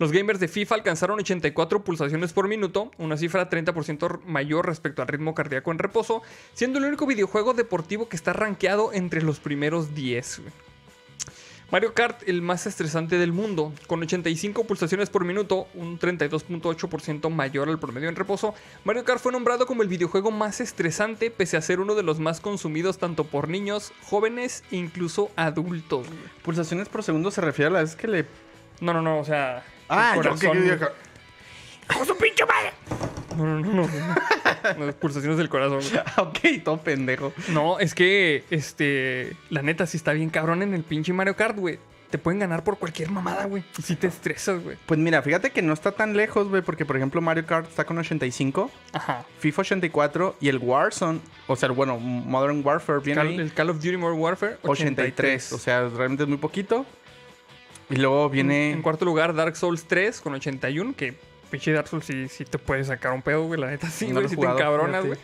Los 0.00 0.12
gamers 0.12 0.40
de 0.40 0.48
FIFA 0.48 0.76
alcanzaron 0.76 1.18
84 1.18 1.84
pulsaciones 1.84 2.32
por 2.32 2.48
minuto, 2.48 2.90
una 2.96 3.18
cifra 3.18 3.50
30% 3.50 4.22
mayor 4.24 4.64
respecto 4.64 5.02
al 5.02 5.08
ritmo 5.08 5.34
cardíaco 5.34 5.72
en 5.72 5.78
reposo, 5.78 6.22
siendo 6.54 6.78
el 6.78 6.86
único 6.86 7.04
videojuego 7.04 7.52
deportivo 7.52 8.08
que 8.08 8.16
está 8.16 8.32
rankeado 8.32 8.94
entre 8.94 9.20
los 9.20 9.40
primeros 9.40 9.94
10. 9.94 10.38
güey. 10.38 10.52
Mario 11.70 11.92
Kart, 11.92 12.26
el 12.26 12.40
más 12.40 12.66
estresante 12.66 13.18
del 13.18 13.32
mundo, 13.32 13.74
con 13.86 14.00
85 14.00 14.64
pulsaciones 14.64 15.10
por 15.10 15.26
minuto, 15.26 15.68
un 15.74 15.98
32.8% 15.98 17.28
mayor 17.28 17.68
al 17.68 17.78
promedio 17.78 18.08
en 18.08 18.16
reposo, 18.16 18.54
Mario 18.84 19.04
Kart 19.04 19.20
fue 19.20 19.32
nombrado 19.32 19.66
como 19.66 19.82
el 19.82 19.88
videojuego 19.88 20.30
más 20.30 20.62
estresante 20.62 21.30
pese 21.30 21.58
a 21.58 21.60
ser 21.60 21.78
uno 21.78 21.94
de 21.94 22.04
los 22.04 22.20
más 22.20 22.40
consumidos 22.40 22.96
tanto 22.96 23.24
por 23.24 23.50
niños, 23.50 23.92
jóvenes 24.04 24.64
e 24.72 24.76
incluso 24.76 25.30
adultos. 25.36 26.06
Pulsaciones 26.42 26.88
por 26.88 27.02
segundo 27.02 27.30
se 27.30 27.42
refiere 27.42 27.68
a 27.68 27.72
la 27.72 27.80
vez 27.82 27.96
que 27.96 28.08
le. 28.08 28.24
No, 28.80 28.94
no, 28.94 29.02
no, 29.02 29.18
o 29.18 29.24
sea... 29.26 29.62
Ah, 29.90 30.14
el 30.16 30.22
yo 30.22 30.34
que. 30.36 30.46
corazón, 30.46 30.78
yo-. 30.78 30.88
¡Con 31.94 32.06
su 32.06 32.16
pinche 32.16 32.44
madre! 32.46 32.72
No, 33.36 33.44
no, 33.44 33.60
no, 33.60 33.88
no. 33.88 34.86
Las 34.86 34.94
pulsaciones 34.94 35.38
del 35.38 35.48
corazón. 35.48 35.80
ok, 36.18 36.38
todo 36.64 36.78
pendejo. 36.78 37.32
No, 37.48 37.78
es 37.78 37.94
que, 37.94 38.44
este, 38.50 39.36
la 39.48 39.62
neta, 39.62 39.86
si 39.86 39.96
está 39.96 40.12
bien 40.12 40.30
cabrón 40.30 40.62
en 40.62 40.74
el 40.74 40.84
pinche 40.84 41.12
Mario 41.12 41.36
Kart, 41.36 41.56
güey. 41.56 41.78
Te 42.10 42.18
pueden 42.18 42.40
ganar 42.40 42.64
por 42.64 42.76
cualquier 42.76 43.08
mamada, 43.08 43.44
güey. 43.44 43.62
Y 43.78 43.82
si 43.82 43.94
te 43.94 44.08
estresas, 44.08 44.60
güey. 44.60 44.76
Pues 44.84 44.98
mira, 44.98 45.22
fíjate 45.22 45.50
que 45.50 45.62
no 45.62 45.72
está 45.72 45.92
tan 45.92 46.16
lejos, 46.16 46.48
güey, 46.48 46.60
porque 46.60 46.84
por 46.84 46.96
ejemplo 46.96 47.20
Mario 47.20 47.46
Kart 47.46 47.68
está 47.68 47.84
con 47.84 47.98
85, 47.98 48.68
Ajá. 48.92 49.24
FIFA 49.38 49.60
84 49.60 50.36
y 50.40 50.48
el 50.48 50.58
Warzone, 50.58 51.20
o 51.46 51.54
sea, 51.54 51.68
bueno, 51.70 51.98
Modern 52.00 52.66
Warfare 52.66 52.98
viene 52.98 53.20
ahí, 53.20 53.36
el 53.36 53.54
Call 53.54 53.70
of 53.70 53.76
Duty 53.76 53.96
Modern 53.96 54.18
Warfare, 54.18 54.58
83. 54.62 55.52
O 55.52 55.58
sea, 55.58 55.88
realmente 55.88 56.24
es 56.24 56.28
muy 56.28 56.38
poquito. 56.38 56.84
Y 57.90 57.96
luego 57.96 58.28
viene. 58.30 58.70
En 58.70 58.82
cuarto 58.82 59.04
lugar, 59.04 59.34
Dark 59.34 59.56
Souls 59.56 59.84
3 59.84 60.20
con 60.20 60.34
81, 60.34 60.94
que 60.96 61.14
pinche 61.50 61.72
Dark 61.72 61.88
Souls 61.88 62.04
sí, 62.06 62.28
sí 62.28 62.44
te 62.44 62.58
puede 62.58 62.84
sacar 62.84 63.12
un 63.12 63.22
pedo, 63.22 63.44
güey. 63.44 63.60
La 63.60 63.66
neta 63.68 63.90
sí, 63.90 64.08
No 64.08 64.20
güey. 64.20 64.28
si 64.28 64.36
te 64.36 64.46
encabronas, 64.46 65.04
güey. 65.04 65.18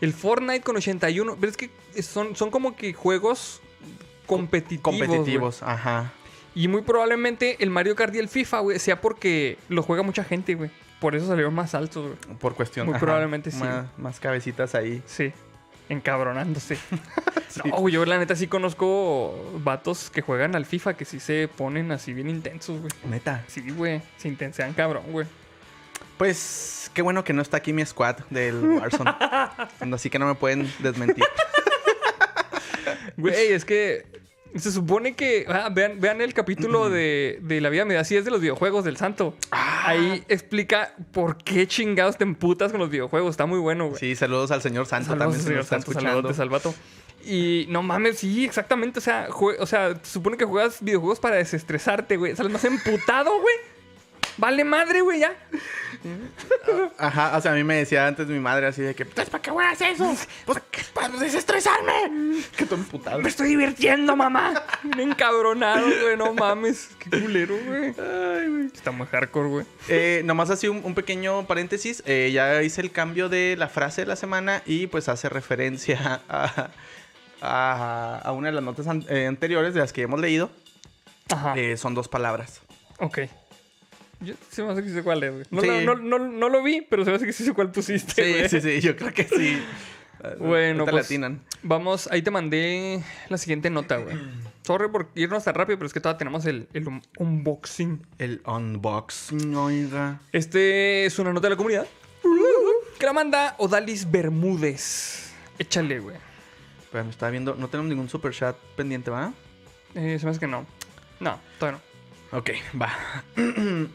El 0.00 0.12
Fortnite 0.12 0.62
con 0.62 0.76
81. 0.76 1.36
Pero 1.38 1.50
es 1.50 1.56
que 1.56 1.70
son, 2.02 2.34
son 2.36 2.50
como 2.50 2.74
que 2.74 2.92
juegos 2.92 3.60
competitivos. 4.26 4.96
güey. 4.96 5.08
competitivos, 5.08 5.62
ajá. 5.62 6.12
Y 6.54 6.66
muy 6.68 6.82
probablemente 6.82 7.56
el 7.60 7.70
Mario 7.70 7.94
Kart 7.94 8.14
y 8.14 8.18
el 8.18 8.28
FIFA, 8.28 8.60
güey, 8.60 8.78
sea 8.80 9.00
porque 9.00 9.56
lo 9.68 9.82
juega 9.82 10.02
mucha 10.02 10.24
gente, 10.24 10.54
güey. 10.56 10.70
Por 11.00 11.14
eso 11.14 11.26
salieron 11.28 11.54
más 11.54 11.74
altos, 11.74 12.16
güey. 12.26 12.38
Por 12.38 12.54
cuestión. 12.54 12.86
Muy 12.86 12.94
ajá, 12.96 13.00
probablemente 13.00 13.50
sí. 13.50 13.58
Más, 13.58 13.86
más 13.96 14.20
cabecitas 14.20 14.74
ahí. 14.74 15.02
Sí. 15.06 15.32
Encabronándose. 15.90 16.78
No, 17.64 17.76
güey, 17.78 17.94
yo 17.94 18.04
la 18.04 18.18
neta 18.18 18.36
sí 18.36 18.46
conozco 18.46 19.52
vatos 19.64 20.10
que 20.10 20.22
juegan 20.22 20.54
al 20.54 20.66
FIFA 20.66 20.94
que 20.94 21.04
sí 21.04 21.20
se 21.20 21.48
ponen 21.48 21.90
así 21.90 22.12
bien 22.12 22.28
intensos, 22.28 22.80
güey. 22.80 22.92
Neta. 23.04 23.44
Sí, 23.48 23.62
güey. 23.70 24.00
Se 24.16 24.28
intensean 24.28 24.72
cabrón, 24.72 25.04
güey. 25.10 25.26
Pues 26.16 26.90
qué 26.94 27.02
bueno 27.02 27.24
que 27.24 27.32
no 27.32 27.42
está 27.42 27.56
aquí 27.56 27.72
mi 27.72 27.84
squad 27.84 28.18
del 28.30 28.62
Warzone. 28.62 29.10
Así 29.94 30.10
que 30.10 30.18
no 30.18 30.26
me 30.26 30.34
pueden 30.34 30.70
desmentir. 30.78 31.24
Güey, 33.16 33.52
es 33.52 33.64
que 33.64 34.06
se 34.56 34.72
supone 34.72 35.14
que. 35.14 35.44
ah, 35.48 35.68
vean, 35.72 36.00
vean 36.00 36.20
el 36.20 36.34
capítulo 36.34 36.90
de, 36.90 37.38
de 37.42 37.60
La 37.60 37.68
vida 37.70 37.84
me 37.84 37.94
da 37.94 38.00
así 38.00 38.16
es 38.16 38.24
de 38.24 38.30
los 38.30 38.40
videojuegos 38.40 38.84
del 38.84 38.96
santo. 38.96 39.34
Ahí 39.50 40.24
explica 40.28 40.94
por 41.12 41.36
qué 41.38 41.66
chingados 41.66 42.16
te 42.16 42.24
emputas 42.24 42.70
con 42.72 42.80
los 42.80 42.90
videojuegos. 42.90 43.30
Está 43.30 43.46
muy 43.46 43.58
bueno, 43.58 43.86
güey. 43.88 43.98
Sí, 43.98 44.16
saludos 44.16 44.50
al 44.50 44.62
señor 44.62 44.86
Santo 44.86 45.08
Saludos, 45.10 45.24
también 45.24 45.40
se 45.40 45.46
señor 45.48 45.60
está 45.62 45.76
Santo, 45.76 45.90
escuchando. 45.90 46.10
saludotes 46.16 46.40
al 46.40 46.48
vato. 46.48 46.74
Y 47.24 47.66
no 47.68 47.82
mames, 47.82 48.18
sí, 48.18 48.44
exactamente. 48.44 48.98
O 48.98 49.02
sea, 49.02 49.28
o 49.30 49.66
sea, 49.66 49.94
se 50.02 50.10
supone 50.12 50.36
que 50.36 50.44
juegas 50.46 50.78
videojuegos 50.82 51.20
para 51.20 51.36
desestresarte, 51.36 52.16
güey. 52.16 52.34
Sales 52.34 52.50
más 52.52 52.64
emputado, 52.64 53.30
güey. 53.40 53.54
Vale 54.40 54.64
madre, 54.64 55.02
güey, 55.02 55.20
ya. 55.20 55.36
Ajá, 56.98 57.36
o 57.36 57.40
sea, 57.42 57.52
a 57.52 57.54
mí 57.54 57.62
me 57.62 57.76
decía 57.76 58.06
antes 58.06 58.26
mi 58.26 58.38
madre 58.40 58.66
así 58.66 58.80
de 58.80 58.94
que, 58.94 59.04
pues, 59.04 59.28
¿para 59.28 59.42
qué 59.42 59.50
juegas 59.50 59.80
eso? 59.82 60.16
Pues, 60.46 60.60
para 60.94 61.08
desestresarme. 61.08 62.42
Que 62.56 62.64
todo 62.64 62.76
emputado. 62.76 63.18
Me 63.20 63.28
estoy 63.28 63.50
divirtiendo, 63.50 64.16
mamá. 64.16 64.62
Bien 64.82 65.10
encabronado, 65.10 65.86
güey. 66.02 66.16
No 66.16 66.32
mames. 66.34 66.88
Qué 66.98 67.10
culero, 67.10 67.54
güey. 67.66 67.88
Ay, 67.98 68.48
güey. 68.48 68.66
Está 68.74 68.90
muy 68.92 69.06
hardcore, 69.06 69.48
güey. 69.48 69.66
Eh, 69.88 70.22
nomás 70.24 70.48
así 70.50 70.68
un, 70.68 70.80
un 70.84 70.94
pequeño 70.94 71.46
paréntesis. 71.46 72.02
eh, 72.06 72.30
ya 72.32 72.62
hice 72.62 72.80
el 72.80 72.90
cambio 72.92 73.28
de 73.28 73.56
la 73.58 73.68
frase 73.68 74.00
de 74.02 74.06
la 74.06 74.16
semana 74.16 74.62
y 74.66 74.86
pues 74.86 75.08
hace 75.08 75.28
referencia 75.28 76.22
a, 76.28 76.70
a, 77.42 78.18
a 78.24 78.32
una 78.32 78.48
de 78.48 78.54
las 78.54 78.64
notas 78.64 78.86
an- 78.88 79.04
eh, 79.08 79.26
anteriores 79.26 79.74
de 79.74 79.80
las 79.80 79.92
que 79.92 80.02
hemos 80.02 80.18
leído. 80.20 80.50
Ajá. 81.30 81.54
Eh, 81.56 81.76
son 81.76 81.94
dos 81.94 82.08
palabras. 82.08 82.60
Ok. 82.98 83.18
Yo 84.20 84.34
se 84.50 84.62
me 84.62 84.70
hace 84.72 84.82
que 84.82 84.90
sé 84.90 85.02
cuál 85.02 85.22
es, 85.22 85.32
güey. 85.32 85.44
No, 85.50 85.60
Sí. 85.62 85.68
no, 85.84 85.94
no, 85.96 86.18
no, 86.18 86.18
no 86.18 86.48
lo 86.48 86.62
vi, 86.62 86.82
pero 86.82 87.04
se 87.04 87.10
me 87.10 87.16
hace 87.16 87.26
que 87.26 87.32
sé 87.32 87.52
cuál 87.54 87.70
pusiste, 87.72 88.22
Sí, 88.24 88.32
güey. 88.32 88.48
sí, 88.48 88.60
sí, 88.60 88.80
yo 88.80 88.96
creo 88.96 89.12
que 89.14 89.24
sí. 89.24 89.58
Bueno, 90.38 90.84
pues, 90.84 90.94
latinan. 91.04 91.40
Vamos, 91.62 92.06
ahí 92.12 92.20
te 92.20 92.30
mandé 92.30 93.02
la 93.30 93.38
siguiente 93.38 93.70
nota, 93.70 93.96
güey. 93.96 94.18
Sorry 94.64 94.88
por 94.90 95.08
irnos 95.14 95.44
tan 95.44 95.54
rápido, 95.54 95.78
pero 95.78 95.86
es 95.86 95.94
que 95.94 96.00
todavía 96.00 96.18
tenemos 96.18 96.44
el, 96.44 96.68
el 96.74 96.86
un- 96.88 97.00
unboxing. 97.16 98.06
El 98.18 98.42
unboxing, 98.44 99.56
oiga. 99.56 100.20
Este 100.32 101.06
es 101.06 101.18
una 101.18 101.32
nota 101.32 101.46
de 101.46 101.50
la 101.54 101.56
comunidad. 101.56 101.86
Que 102.98 103.06
la 103.06 103.14
manda 103.14 103.54
Odalis 103.56 104.10
Bermúdez. 104.10 105.32
Échale, 105.58 106.00
güey. 106.00 106.16
Pero 106.92 107.04
me 107.04 107.10
estaba 107.10 107.30
viendo, 107.30 107.54
no 107.54 107.68
tenemos 107.68 107.88
ningún 107.88 108.10
super 108.10 108.32
chat 108.32 108.54
pendiente, 108.76 109.10
¿va? 109.10 109.32
Eh, 109.94 110.18
se 110.20 110.26
me 110.26 110.32
hace 110.32 110.40
que 110.40 110.46
no. 110.46 110.66
No, 111.18 111.40
todavía 111.58 111.80
no. 112.30 112.38
Ok, 112.38 112.50
va. 112.80 112.90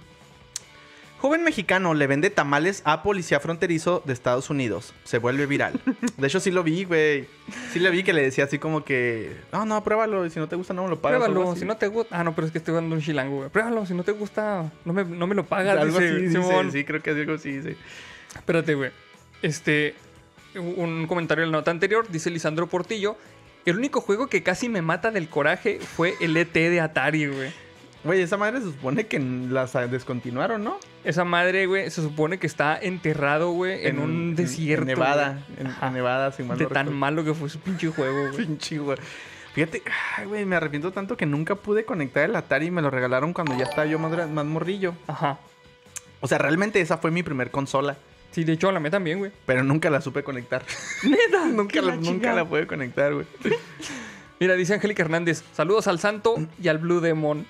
Joven 1.20 1.44
mexicano 1.44 1.94
le 1.94 2.08
vende 2.08 2.30
tamales 2.30 2.82
a 2.86 3.02
policía 3.02 3.40
fronterizo 3.40 4.04
de 4.06 4.14
Estados 4.14 4.50
Unidos. 4.50 4.94
Se 5.06 5.18
vuelve 5.18 5.46
viral. 5.46 5.80
De 6.18 6.28
hecho, 6.28 6.40
sí 6.40 6.52
lo 6.52 6.62
vi, 6.64 6.84
güey. 6.84 7.28
Sí 7.72 7.80
le 7.80 7.90
vi 7.90 8.04
que 8.04 8.14
le 8.14 8.22
decía 8.22 8.44
así 8.44 8.60
como 8.60 8.84
que... 8.84 9.36
No, 9.52 9.66
no, 9.66 9.84
pruébalo. 9.84 10.26
Y 10.26 10.30
si 10.30 10.40
no 10.40 10.48
te 10.48 10.56
gusta, 10.56 10.74
no 10.74 10.84
me 10.84 10.90
lo 10.90 11.02
pagas. 11.02 11.24
Pruébalo, 11.24 11.56
si 11.56 11.66
no 11.66 11.78
te 11.78 11.88
gusta. 11.88 12.20
Ah, 12.20 12.24
no, 12.24 12.36
pero 12.36 12.48
es 12.48 12.52
que 12.52 12.60
estoy 12.60 12.76
dando 12.76 12.96
un 12.96 13.02
chilango, 13.02 13.38
güey. 13.38 13.50
Pruébalo, 13.50 13.86
si 13.86 13.94
no 13.94 14.04
te 14.04 14.12
gusta, 14.12 14.72
no 14.84 14.94
me, 14.94 15.04
no 15.04 15.26
me 15.26 15.36
lo 15.36 15.46
pagas. 15.46 15.78
Algo 15.78 16.00
dice 16.00 16.10
así, 16.10 16.22
dice. 16.28 16.72
Sí, 16.72 16.84
creo 16.84 17.02
que 17.02 17.12
es 17.12 17.18
algo 17.18 17.34
así, 17.34 17.62
sí. 17.62 17.76
Espérate, 18.36 18.76
güey. 18.76 18.92
Este. 19.42 19.96
Un 20.56 21.06
comentario 21.08 21.44
en 21.44 21.52
la 21.52 21.58
nota 21.58 21.72
anterior, 21.72 22.08
dice 22.10 22.30
Lisandro 22.30 22.68
Portillo. 22.68 23.18
El 23.66 23.78
único 23.78 24.00
juego 24.00 24.28
que 24.28 24.44
casi 24.44 24.70
me 24.70 24.82
mata 24.82 25.12
del 25.12 25.28
coraje 25.28 25.80
fue 25.80 26.14
el 26.22 26.38
ET 26.38 26.54
de 26.54 26.80
Atari, 26.80 27.28
güey. 27.28 27.65
Güey, 28.06 28.22
esa 28.22 28.38
madre 28.38 28.60
se 28.60 28.68
supone 28.68 29.08
que 29.08 29.20
las 29.20 29.74
descontinuaron, 29.90 30.64
¿no? 30.64 30.78
Esa 31.04 31.26
madre, 31.26 31.66
güey, 31.66 31.90
se 31.90 32.02
supone 32.02 32.38
que 32.38 32.48
está 32.48 32.78
enterrado, 32.78 33.52
güey, 33.52 33.88
en, 33.88 34.00
un 34.00 34.36
desierto. 34.36 34.84
En 34.84 34.88
Nevada. 34.88 35.46
En, 35.58 35.68
en 35.68 35.94
Nevada, 35.94 36.32
sin 36.32 36.48
mal 36.48 36.58
De 36.58 36.68
tan 36.68 36.94
malo 36.94 37.26
que 37.26 37.34
fue 37.34 37.50
su 37.50 37.60
pinche 37.60 37.88
juego, 37.90 38.30
güey. 38.32 38.46
Pinche, 38.46 38.78
güey. 38.78 38.98
Fíjate, 39.54 39.82
ay, 40.18 40.26
güey, 40.26 40.46
me 40.46 40.56
arrepiento 40.56 40.92
tanto 40.92 41.18
que 41.18 41.26
nunca 41.26 41.56
pude 41.56 41.84
conectar 41.84 42.30
el 42.30 42.36
Atari 42.36 42.68
y 42.68 42.72
me 42.72 42.82
lo 42.82 42.92
regalaron 42.92 43.34
cuando 43.34 43.58
ya 43.58 43.64
estaba 43.64 43.86
yo 43.86 43.98
más, 43.98 44.30
más 44.30 44.46
morrillo. 44.46 44.94
Ajá. 45.08 45.40
O 46.22 46.28
sea, 46.28 46.38
realmente 46.38 46.82
esa 46.82 46.98
fue 46.98 47.10
mi 47.10 47.24
primer 47.24 47.52
consola, 47.52 47.98
Sí, 48.36 48.44
de 48.44 48.52
hecho, 48.52 48.70
la 48.70 48.82
mía 48.82 48.92
también, 48.92 49.20
güey. 49.20 49.32
pero 49.46 49.64
nunca 49.64 49.90
la 49.90 50.02
supe 50.02 50.22
conectar. 50.22 50.62
Neta. 51.04 51.46
nunca, 51.54 51.82
la, 51.82 51.96
la 51.96 52.02
nunca 52.02 52.34
la 52.34 52.44
pude 52.44 52.68
conectar, 52.68 53.14
güey. 53.14 53.26
Mira, 54.40 54.56
dice 54.56 54.74
Angélica 54.74 55.04
Hernández. 55.04 55.44
Saludos 55.54 55.88
al 55.88 56.00
santo 56.00 56.36
y 56.62 56.68
al 56.68 56.78
Blue 56.78 57.00
Demon. 57.00 57.46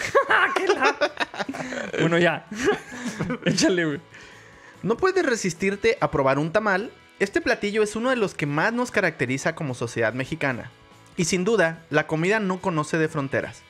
¡Qué 0.56 0.66
la- 0.68 0.96
bueno, 2.00 2.18
ya. 2.18 2.46
Échale, 3.44 3.84
güey. 3.84 4.00
¿No 4.82 4.96
puedes 4.96 5.24
resistirte 5.24 5.98
a 6.00 6.10
probar 6.10 6.38
un 6.38 6.52
tamal? 6.52 6.90
Este 7.18 7.42
platillo 7.42 7.82
es 7.82 7.96
uno 7.96 8.08
de 8.10 8.16
los 8.16 8.34
que 8.34 8.46
más 8.46 8.72
nos 8.72 8.90
caracteriza 8.90 9.54
como 9.54 9.74
sociedad 9.74 10.14
mexicana. 10.14 10.70
Y 11.16 11.26
sin 11.26 11.44
duda, 11.44 11.84
la 11.90 12.06
comida 12.06 12.40
no 12.40 12.60
conoce 12.62 12.96
de 12.96 13.08
fronteras. 13.08 13.62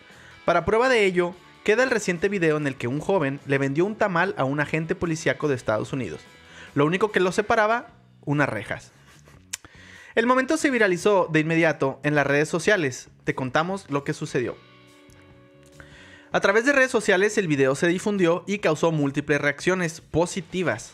Para 0.44 0.64
prueba 0.64 0.88
de 0.88 1.04
ello, 1.04 1.34
queda 1.64 1.82
el 1.82 1.90
reciente 1.90 2.28
video 2.28 2.56
en 2.56 2.68
el 2.68 2.76
que 2.76 2.86
un 2.86 3.00
joven 3.00 3.40
le 3.46 3.58
vendió 3.58 3.84
un 3.84 3.96
tamal 3.96 4.34
a 4.38 4.44
un 4.44 4.60
agente 4.60 4.94
policíaco 4.94 5.48
de 5.48 5.56
Estados 5.56 5.92
Unidos. 5.92 6.20
Lo 6.74 6.86
único 6.86 7.10
que 7.10 7.18
lo 7.18 7.32
separaba, 7.32 7.88
unas 8.24 8.48
rejas. 8.48 8.92
El 10.20 10.26
momento 10.26 10.58
se 10.58 10.70
viralizó 10.70 11.30
de 11.32 11.40
inmediato 11.40 11.98
en 12.02 12.14
las 12.14 12.26
redes 12.26 12.46
sociales. 12.46 13.08
Te 13.24 13.34
contamos 13.34 13.86
lo 13.88 14.04
que 14.04 14.12
sucedió. 14.12 14.54
A 16.30 16.40
través 16.40 16.66
de 16.66 16.74
redes 16.74 16.90
sociales 16.90 17.38
el 17.38 17.48
video 17.48 17.74
se 17.74 17.86
difundió 17.86 18.44
y 18.46 18.58
causó 18.58 18.92
múltiples 18.92 19.40
reacciones 19.40 20.02
positivas. 20.02 20.92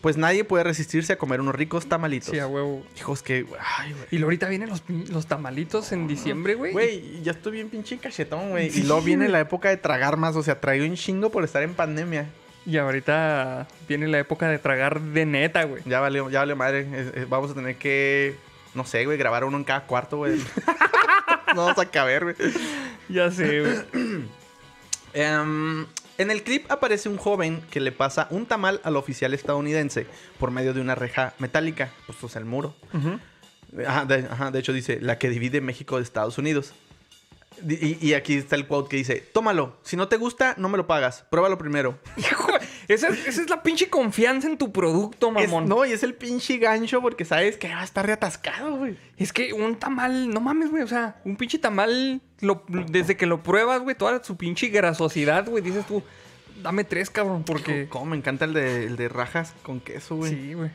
Pues 0.00 0.16
nadie 0.16 0.42
puede 0.42 0.64
resistirse 0.64 1.12
a 1.12 1.16
comer 1.16 1.40
unos 1.40 1.54
ricos 1.54 1.88
tamalitos. 1.88 2.30
Sí, 2.30 2.40
a 2.40 2.48
huevo. 2.48 2.84
Hijos 2.96 3.22
que... 3.22 3.46
Ay, 3.78 3.92
güey. 3.92 4.06
Y 4.10 4.16
luego 4.16 4.30
ahorita 4.30 4.48
vienen 4.48 4.68
los, 4.68 4.82
los 4.88 5.26
tamalitos 5.26 5.92
en 5.92 6.08
diciembre, 6.08 6.56
güey. 6.56 6.72
Güey, 6.72 7.22
ya 7.22 7.30
estoy 7.30 7.52
bien 7.52 7.70
pinche 7.70 7.98
cachetón, 7.98 8.50
güey. 8.50 8.70
Sí, 8.70 8.80
Y 8.80 8.82
luego 8.82 9.02
viene 9.02 9.28
la 9.28 9.38
época 9.38 9.68
de 9.68 9.76
tragar 9.76 10.16
más. 10.16 10.34
O 10.34 10.42
sea, 10.42 10.60
traigo 10.60 10.84
un 10.84 10.96
chingo 10.96 11.30
por 11.30 11.44
estar 11.44 11.62
en 11.62 11.74
pandemia. 11.74 12.26
Y 12.66 12.76
ahorita 12.76 13.66
viene 13.88 14.06
la 14.08 14.18
época 14.18 14.48
de 14.48 14.58
tragar 14.58 15.00
de 15.00 15.24
neta, 15.26 15.64
güey. 15.64 15.82
Ya 15.86 16.00
valió, 16.00 16.28
ya 16.30 16.40
valió 16.40 16.56
madre. 16.56 16.80
Es- 16.92 17.14
es- 17.14 17.28
vamos 17.28 17.50
a 17.50 17.54
tener 17.54 17.76
que... 17.76 18.36
No 18.74 18.84
sé, 18.84 19.04
güey, 19.04 19.18
grabar 19.18 19.44
uno 19.44 19.56
en 19.56 19.64
cada 19.64 19.86
cuarto, 19.86 20.18
güey. 20.18 20.36
no 21.56 21.64
vamos 21.66 21.78
a 21.78 21.86
caber, 21.90 22.22
güey. 22.24 22.36
Ya 23.08 23.30
sé, 23.30 23.60
güey. 23.60 24.28
Em, 25.12 25.86
en 26.18 26.30
el 26.30 26.42
clip 26.44 26.70
aparece 26.70 27.08
un 27.08 27.16
joven 27.16 27.62
que 27.70 27.80
le 27.80 27.90
pasa 27.90 28.28
un 28.30 28.46
tamal 28.46 28.80
al 28.84 28.94
oficial 28.96 29.34
estadounidense 29.34 30.06
por 30.38 30.52
medio 30.52 30.72
de 30.72 30.80
una 30.80 30.94
reja 30.94 31.34
metálica, 31.40 31.90
pues 32.06 32.22
o 32.22 32.28
sea, 32.28 32.38
el 32.40 32.44
muro. 32.46 32.76
Ajá 33.86 34.04
de, 34.04 34.26
ajá, 34.30 34.50
de 34.52 34.58
hecho 34.60 34.72
dice, 34.72 34.98
la 35.00 35.18
que 35.18 35.28
divide 35.30 35.60
México 35.60 35.96
de 35.96 36.02
Estados 36.04 36.38
Unidos. 36.38 36.74
Y, 37.68 38.06
y 38.06 38.14
aquí 38.14 38.34
está 38.36 38.56
el 38.56 38.66
quote 38.66 38.88
que 38.88 38.96
dice, 38.96 39.16
tómalo, 39.32 39.76
si 39.82 39.96
no 39.96 40.08
te 40.08 40.16
gusta, 40.16 40.54
no 40.56 40.68
me 40.68 40.78
lo 40.78 40.86
pagas, 40.86 41.26
pruébalo 41.30 41.58
primero. 41.58 41.98
Hijo, 42.16 42.48
esa, 42.88 43.08
es- 43.08 43.26
esa 43.26 43.42
es 43.42 43.50
la 43.50 43.62
pinche 43.62 43.90
confianza 43.90 44.48
en 44.48 44.56
tu 44.56 44.72
producto, 44.72 45.28
Es- 45.36 45.48
mamón. 45.48 45.68
no, 45.68 45.84
y 45.84 45.92
es 45.92 46.02
el 46.02 46.14
pinche 46.14 46.56
gancho 46.58 47.02
porque 47.02 47.24
sabes 47.24 47.56
que 47.58 47.68
va 47.68 47.80
a 47.80 47.84
estar 47.84 48.06
reatascado, 48.06 48.76
güey. 48.76 48.96
Es 49.16 49.32
que 49.32 49.52
un 49.52 49.76
tamal, 49.76 50.30
no 50.30 50.40
mames, 50.40 50.70
güey. 50.70 50.82
O 50.82 50.88
sea, 50.88 51.20
un 51.24 51.36
pinche 51.36 51.58
tamal, 51.58 52.22
lo- 52.40 52.64
desde 52.68 53.16
que 53.16 53.26
lo 53.26 53.42
pruebas, 53.42 53.82
güey, 53.82 53.94
toda 53.96 54.22
su 54.24 54.36
pinche 54.36 54.68
grasosidad, 54.68 55.46
güey, 55.46 55.62
dices 55.62 55.84
tú, 55.86 56.02
dame 56.62 56.84
tres, 56.84 57.10
cabrón, 57.10 57.42
porque. 57.44 57.88
Como 57.88 58.06
me 58.06 58.16
encanta 58.16 58.46
el 58.46 58.54
de, 58.54 58.84
el 58.86 58.96
de 58.96 59.08
rajas 59.10 59.54
con 59.62 59.80
queso, 59.80 60.16
güey. 60.16 60.30
Sí, 60.32 60.54
güey. 60.54 60.70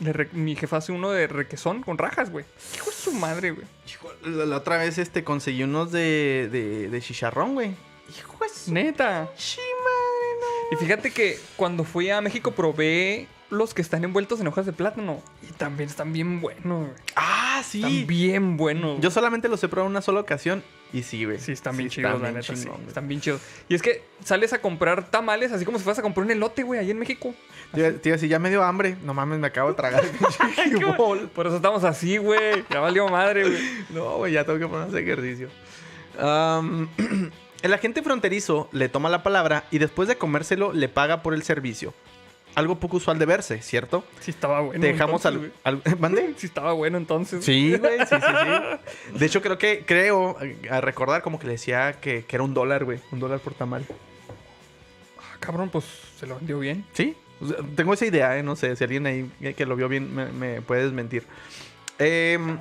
Re- 0.00 0.28
Mi 0.32 0.56
jefa 0.56 0.78
hace 0.78 0.92
uno 0.92 1.10
de 1.10 1.26
requesón 1.26 1.82
con 1.82 1.98
rajas, 1.98 2.30
güey. 2.30 2.44
Hijo 2.74 2.90
de 2.90 2.96
su 2.96 3.12
madre, 3.12 3.50
güey. 3.52 3.66
Hijo, 3.88 4.10
la, 4.24 4.44
la 4.46 4.56
otra 4.56 4.78
vez 4.78 4.98
este, 4.98 5.22
conseguí 5.24 5.62
unos 5.62 5.92
de, 5.92 6.48
de, 6.50 6.88
de 6.88 7.00
chicharrón, 7.00 7.54
güey. 7.54 7.70
Hijo 8.18 8.36
de 8.44 8.48
su 8.50 8.72
Neta. 8.72 9.20
madre, 9.22 10.40
no. 10.70 10.76
Y 10.76 10.76
fíjate 10.84 11.10
que 11.10 11.38
cuando 11.56 11.84
fui 11.84 12.10
a 12.10 12.20
México 12.20 12.50
probé 12.50 13.28
los 13.54 13.74
que 13.74 13.82
están 13.82 14.04
envueltos 14.04 14.40
en 14.40 14.46
hojas 14.46 14.66
de 14.66 14.72
plátano. 14.72 15.22
Y 15.42 15.52
también 15.52 15.88
están 15.88 16.12
bien 16.12 16.40
buenos, 16.40 16.86
güey. 16.88 16.98
Ah, 17.16 17.62
sí. 17.64 17.78
Están 17.78 18.06
bien 18.06 18.56
buenos. 18.56 19.00
Yo 19.00 19.10
solamente 19.10 19.48
los 19.48 19.62
he 19.64 19.68
probado 19.68 19.88
una 19.88 20.02
sola 20.02 20.20
ocasión 20.20 20.62
y 20.92 21.02
sí, 21.02 21.24
güey. 21.24 21.38
Sí, 21.40 21.52
están 21.52 21.76
bien 21.76 21.90
Sí, 21.90 21.96
chidos, 21.96 22.20
la 22.20 22.30
neta. 22.32 22.54
sí, 22.54 22.68
están 22.86 23.08
bien 23.08 23.20
chidos. 23.20 23.40
Y 23.68 23.74
es 23.74 23.82
que 23.82 24.02
sales 24.22 24.52
a 24.52 24.60
comprar 24.60 25.10
tamales 25.10 25.52
así 25.52 25.64
como 25.64 25.78
si 25.78 25.84
fueras 25.84 25.98
a 25.98 26.02
comprar 26.02 26.24
un 26.24 26.30
elote, 26.30 26.62
güey, 26.62 26.78
ahí 26.80 26.90
en 26.90 26.98
México. 26.98 27.34
A 27.72 27.76
decir, 27.78 28.28
ya 28.28 28.38
me 28.38 28.50
dio 28.50 28.62
hambre. 28.62 28.96
No 29.02 29.14
mames, 29.14 29.38
me 29.38 29.46
acabo 29.46 29.70
de 29.70 29.74
tragar 29.76 30.04
el. 30.64 31.28
Por 31.28 31.46
eso 31.46 31.56
estamos 31.56 31.82
así, 31.84 32.18
güey. 32.18 32.64
Ya 32.70 32.80
valió 32.80 33.08
madre, 33.08 33.42
güey. 33.48 33.58
No, 33.90 34.18
güey, 34.18 34.32
ya 34.32 34.44
tengo 34.44 34.58
que 34.58 34.68
poner 34.68 34.88
hacer 34.88 35.02
ejercicio. 35.02 35.48
El 37.62 37.72
agente 37.72 38.02
fronterizo 38.02 38.68
le 38.72 38.90
toma 38.90 39.08
la 39.08 39.22
palabra 39.22 39.64
y 39.70 39.78
después 39.78 40.06
de 40.06 40.16
comérselo 40.16 40.74
le 40.74 40.88
paga 40.90 41.22
por 41.22 41.32
el 41.32 41.42
servicio. 41.42 41.94
Algo 42.54 42.78
poco 42.78 42.98
usual 42.98 43.18
de 43.18 43.26
verse, 43.26 43.60
¿cierto? 43.62 44.04
Sí 44.20 44.30
estaba 44.30 44.60
bueno. 44.60 44.80
Te 44.80 44.86
dejamos 44.92 45.24
entonces, 45.24 45.52
al, 45.64 45.82
al- 45.84 45.98
¿Mande? 45.98 46.34
Sí 46.36 46.46
estaba 46.46 46.72
bueno 46.72 46.98
entonces. 46.98 47.44
Sí, 47.44 47.76
güey, 47.76 47.98
sí, 48.00 48.14
sí, 48.14 48.16
sí. 48.20 49.12
De 49.18 49.26
hecho, 49.26 49.42
creo 49.42 49.58
que, 49.58 49.84
creo, 49.84 50.36
a 50.70 50.80
recordar 50.80 51.22
como 51.22 51.38
que 51.40 51.46
le 51.46 51.52
decía 51.54 51.94
que, 52.00 52.24
que 52.24 52.36
era 52.36 52.42
un 52.44 52.54
dólar, 52.54 52.84
güey. 52.84 53.00
Un 53.10 53.18
dólar 53.18 53.40
por 53.40 53.54
tamal. 53.54 53.84
Ah, 55.18 55.36
cabrón, 55.40 55.68
pues 55.70 55.84
se 56.18 56.26
lo 56.28 56.36
vendió 56.36 56.60
bien. 56.60 56.84
Sí, 56.92 57.16
o 57.40 57.48
sea, 57.48 57.56
tengo 57.74 57.92
esa 57.94 58.06
idea, 58.06 58.38
¿eh? 58.38 58.42
No 58.44 58.54
sé, 58.54 58.76
si 58.76 58.84
alguien 58.84 59.06
ahí 59.06 59.28
que 59.56 59.66
lo 59.66 59.74
vio 59.74 59.88
bien 59.88 60.14
me, 60.14 60.26
me 60.26 60.62
puede 60.62 60.84
desmentir. 60.84 61.24
Em, 61.98 62.56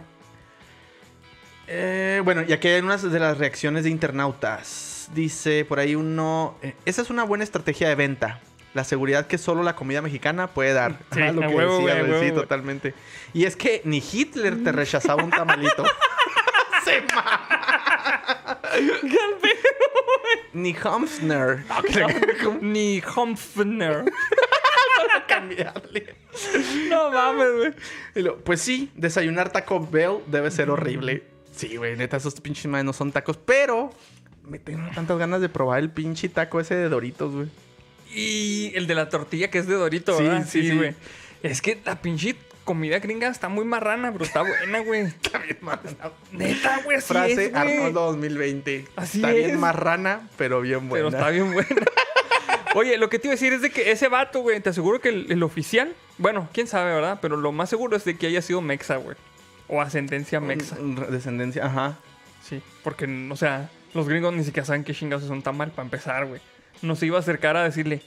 eh, 1.68 2.22
bueno, 2.24 2.44
y 2.48 2.52
aquí 2.54 2.68
hay 2.68 2.82
unas 2.82 3.04
de 3.10 3.20
las 3.20 3.38
reacciones 3.38 3.84
de 3.84 3.90
internautas. 3.90 5.10
Dice 5.14 5.66
por 5.66 5.80
ahí 5.80 5.96
uno, 5.96 6.56
eh, 6.62 6.74
esa 6.86 7.02
es 7.02 7.10
una 7.10 7.24
buena 7.24 7.44
estrategia 7.44 7.88
de 7.90 7.96
venta. 7.96 8.40
La 8.74 8.84
seguridad 8.84 9.28
que 9.28 9.38
solo 9.38 9.62
la 9.64 9.76
comida 9.76 10.02
mexicana 10.02 10.48
puede 10.48 10.74
dar. 10.74 10.98
Sí, 11.14 11.22
Ah, 11.22 11.32
lo 11.32 11.42
que 11.42 11.48
huevo, 11.48 11.78
decía, 11.80 11.94
huevo, 12.02 12.14
sí, 12.20 12.30
güey. 12.30 12.34
totalmente. 12.34 12.94
Y 13.34 13.46
es 13.46 13.56
que 13.56 13.82
ni 13.86 13.98
Hitler 14.12 14.64
te 14.64 14.72
rechazaba 14.72 15.24
un 15.24 15.30
tamalito. 15.30 15.84
Se. 16.84 17.04
Ni 20.54 20.74
le- 20.74 22.62
Ni 22.62 23.02
Humpfner. 23.16 24.06
cambiarle. 25.28 26.16
no 26.90 27.12
mames, 27.12 27.74
güey. 28.16 28.36
Pues 28.44 28.62
sí, 28.62 28.92
desayunar 28.96 29.52
Taco 29.52 29.80
Bell 29.80 30.18
debe 30.28 30.52
ser 30.52 30.70
horrible. 30.70 31.24
Sí, 31.56 31.78
güey, 31.78 31.96
neta, 31.96 32.18
esos 32.18 32.40
pinches 32.42 32.66
madres 32.68 32.86
no 32.86 32.94
son 32.94 33.12
tacos, 33.12 33.38
pero 33.38 33.92
me 34.44 34.60
tengo 34.60 34.90
tantas 34.94 35.18
ganas 35.18 35.40
de 35.42 35.50
probar 35.50 35.80
el 35.80 35.90
pinche 35.92 36.28
taco 36.30 36.60
ese 36.60 36.76
de 36.76 36.90
Doritos, 36.90 37.34
güey. 37.34 37.48
Y 38.14 38.72
el 38.76 38.88
de 38.88 38.96
la 38.96 39.10
tortilla 39.10 39.50
que 39.50 39.58
es 39.60 39.68
de 39.68 39.76
Dorito, 39.76 40.18
Sí, 40.18 40.24
¿verdad? 40.24 40.48
sí, 40.50 40.70
sí. 40.70 40.76
güey. 40.78 40.96
Es 41.42 41.62
que 41.62 41.80
la 41.86 42.02
pinche 42.02 42.36
comida 42.64 43.00
gringa 43.00 43.28
está 43.28 43.50
muy 43.50 43.66
marrana, 43.66 44.12
pero 44.14 44.24
está 44.24 44.42
buena, 44.42 44.80
güey. 44.80 45.02
Está 45.24 45.40
bien 45.40 45.58
marrana. 45.62 46.12
Neta, 46.32 46.80
güey, 46.86 46.98
así 46.98 47.08
Frase 47.08 47.46
es. 47.48 47.54
Arnoldo 47.56 48.06
2020. 48.12 48.86
Así 48.96 49.18
está 49.18 49.32
es. 49.32 49.38
bien 49.46 49.60
marrana, 49.60 50.30
pero 50.38 50.62
bien 50.62 50.88
buena. 50.88 51.10
Pero 51.10 51.18
está 51.18 51.30
bien 51.32 51.52
buena. 51.54 51.70
Oye, 52.76 52.98
lo 52.98 53.10
que 53.10 53.20
te 53.20 53.28
iba 53.28 53.34
a 53.34 53.36
decir 53.36 53.54
es 53.54 53.62
de 53.62 53.70
que 53.70 53.92
ese 53.92 54.08
vato, 54.08 54.40
güey, 54.40 54.60
te 54.62 54.70
aseguro 54.70 55.00
que 55.02 55.10
el, 55.10 55.32
el 55.32 55.44
oficial, 55.44 55.94
bueno, 56.18 56.50
quién 56.54 56.68
sabe, 56.68 56.94
¿verdad? 56.94 57.20
Pero 57.22 57.38
lo 57.38 57.52
más 57.52 57.70
seguro 57.70 57.96
es 57.98 58.04
de 58.06 58.16
que 58.18 58.28
haya 58.28 58.42
sido 58.42 58.62
mexa, 58.62 58.96
güey. 58.96 59.16
O 59.68 59.82
ascendencia 59.82 60.40
mexa. 60.40 60.76
Mm, 60.80 61.12
Descendencia, 61.12 61.66
ajá. 61.66 61.98
Sí, 62.48 62.62
porque, 62.84 63.06
o 63.30 63.36
sea, 63.36 63.70
los 63.94 64.08
gringos 64.08 64.34
ni 64.34 64.44
siquiera 64.44 64.66
saben 64.66 64.84
qué 64.84 64.94
chingados 64.94 65.24
es 65.26 65.30
un 65.30 65.42
tamal 65.44 65.70
para 65.72 65.84
empezar, 65.84 66.26
güey. 66.26 66.42
No 66.82 66.96
se 66.96 67.06
iba 67.06 67.18
a 67.18 67.22
acercar 67.22 67.56
a 67.58 67.64
decirle, 67.64 68.02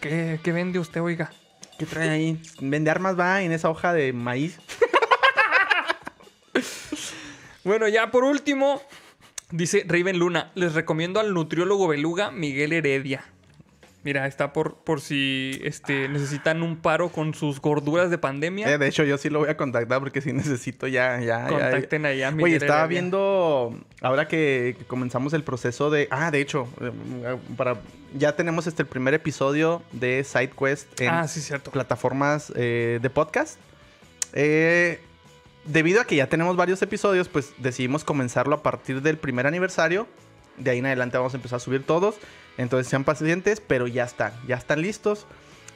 ¿qué, 0.00 0.40
qué 0.42 0.52
vende 0.52 0.78
usted, 0.78 1.00
oiga? 1.00 1.30
¿Qué 1.78 1.86
trae 1.86 2.10
ahí? 2.10 2.42
Vende 2.60 2.90
armas 2.90 3.18
va 3.18 3.42
en 3.42 3.52
esa 3.52 3.70
hoja 3.70 3.92
de 3.92 4.12
maíz. 4.12 4.58
Bueno, 7.62 7.86
ya 7.88 8.10
por 8.10 8.24
último, 8.24 8.80
dice 9.50 9.84
Raven 9.86 10.18
Luna, 10.18 10.50
les 10.54 10.72
recomiendo 10.72 11.20
al 11.20 11.34
nutriólogo 11.34 11.88
beluga 11.88 12.30
Miguel 12.30 12.72
Heredia. 12.72 13.22
Mira, 14.02 14.26
está 14.26 14.54
por, 14.54 14.76
por 14.76 15.02
si 15.02 15.60
este, 15.62 16.08
necesitan 16.08 16.62
un 16.62 16.76
paro 16.76 17.10
con 17.10 17.34
sus 17.34 17.60
gorduras 17.60 18.10
de 18.10 18.16
pandemia. 18.16 18.70
Eh, 18.72 18.78
de 18.78 18.86
hecho, 18.86 19.04
yo 19.04 19.18
sí 19.18 19.28
lo 19.28 19.40
voy 19.40 19.50
a 19.50 19.58
contactar 19.58 20.00
porque 20.00 20.22
sí 20.22 20.32
necesito 20.32 20.86
ya, 20.86 21.20
ya. 21.20 21.46
Contacten 21.48 22.06
ahí 22.06 22.22
a 22.22 22.30
Miguel 22.30 22.44
Oye, 22.44 22.56
estaba 22.56 22.86
viendo 22.86 23.78
ahora 24.00 24.26
que 24.26 24.76
comenzamos 24.86 25.34
el 25.34 25.44
proceso 25.44 25.90
de. 25.90 26.08
Ah, 26.10 26.30
de 26.30 26.40
hecho, 26.40 26.66
eh, 26.80 27.36
para 27.58 27.76
ya 28.14 28.34
tenemos 28.36 28.66
este 28.66 28.82
el 28.82 28.88
primer 28.88 29.14
episodio 29.14 29.82
de 29.92 30.24
SideQuest 30.24 31.00
en 31.00 31.08
Ah, 31.10 31.28
sí, 31.28 31.40
cierto. 31.40 31.70
plataformas 31.70 32.52
eh, 32.56 32.98
de 33.02 33.10
podcast. 33.10 33.58
Eh, 34.32 35.00
debido 35.64 36.00
a 36.00 36.04
que 36.04 36.16
ya 36.16 36.26
tenemos 36.28 36.56
varios 36.56 36.80
episodios, 36.82 37.28
pues 37.28 37.52
decidimos 37.58 38.04
comenzarlo 38.04 38.54
a 38.54 38.62
partir 38.62 39.02
del 39.02 39.18
primer 39.18 39.46
aniversario. 39.46 40.06
De 40.56 40.70
ahí 40.70 40.78
en 40.78 40.86
adelante 40.86 41.18
vamos 41.18 41.34
a 41.34 41.36
empezar 41.36 41.58
a 41.58 41.60
subir 41.60 41.84
todos. 41.84 42.16
Entonces 42.58 42.88
sean 42.88 43.04
pacientes, 43.04 43.60
pero 43.60 43.86
ya 43.86 44.04
están, 44.04 44.32
ya 44.46 44.56
están 44.56 44.82
listos. 44.82 45.26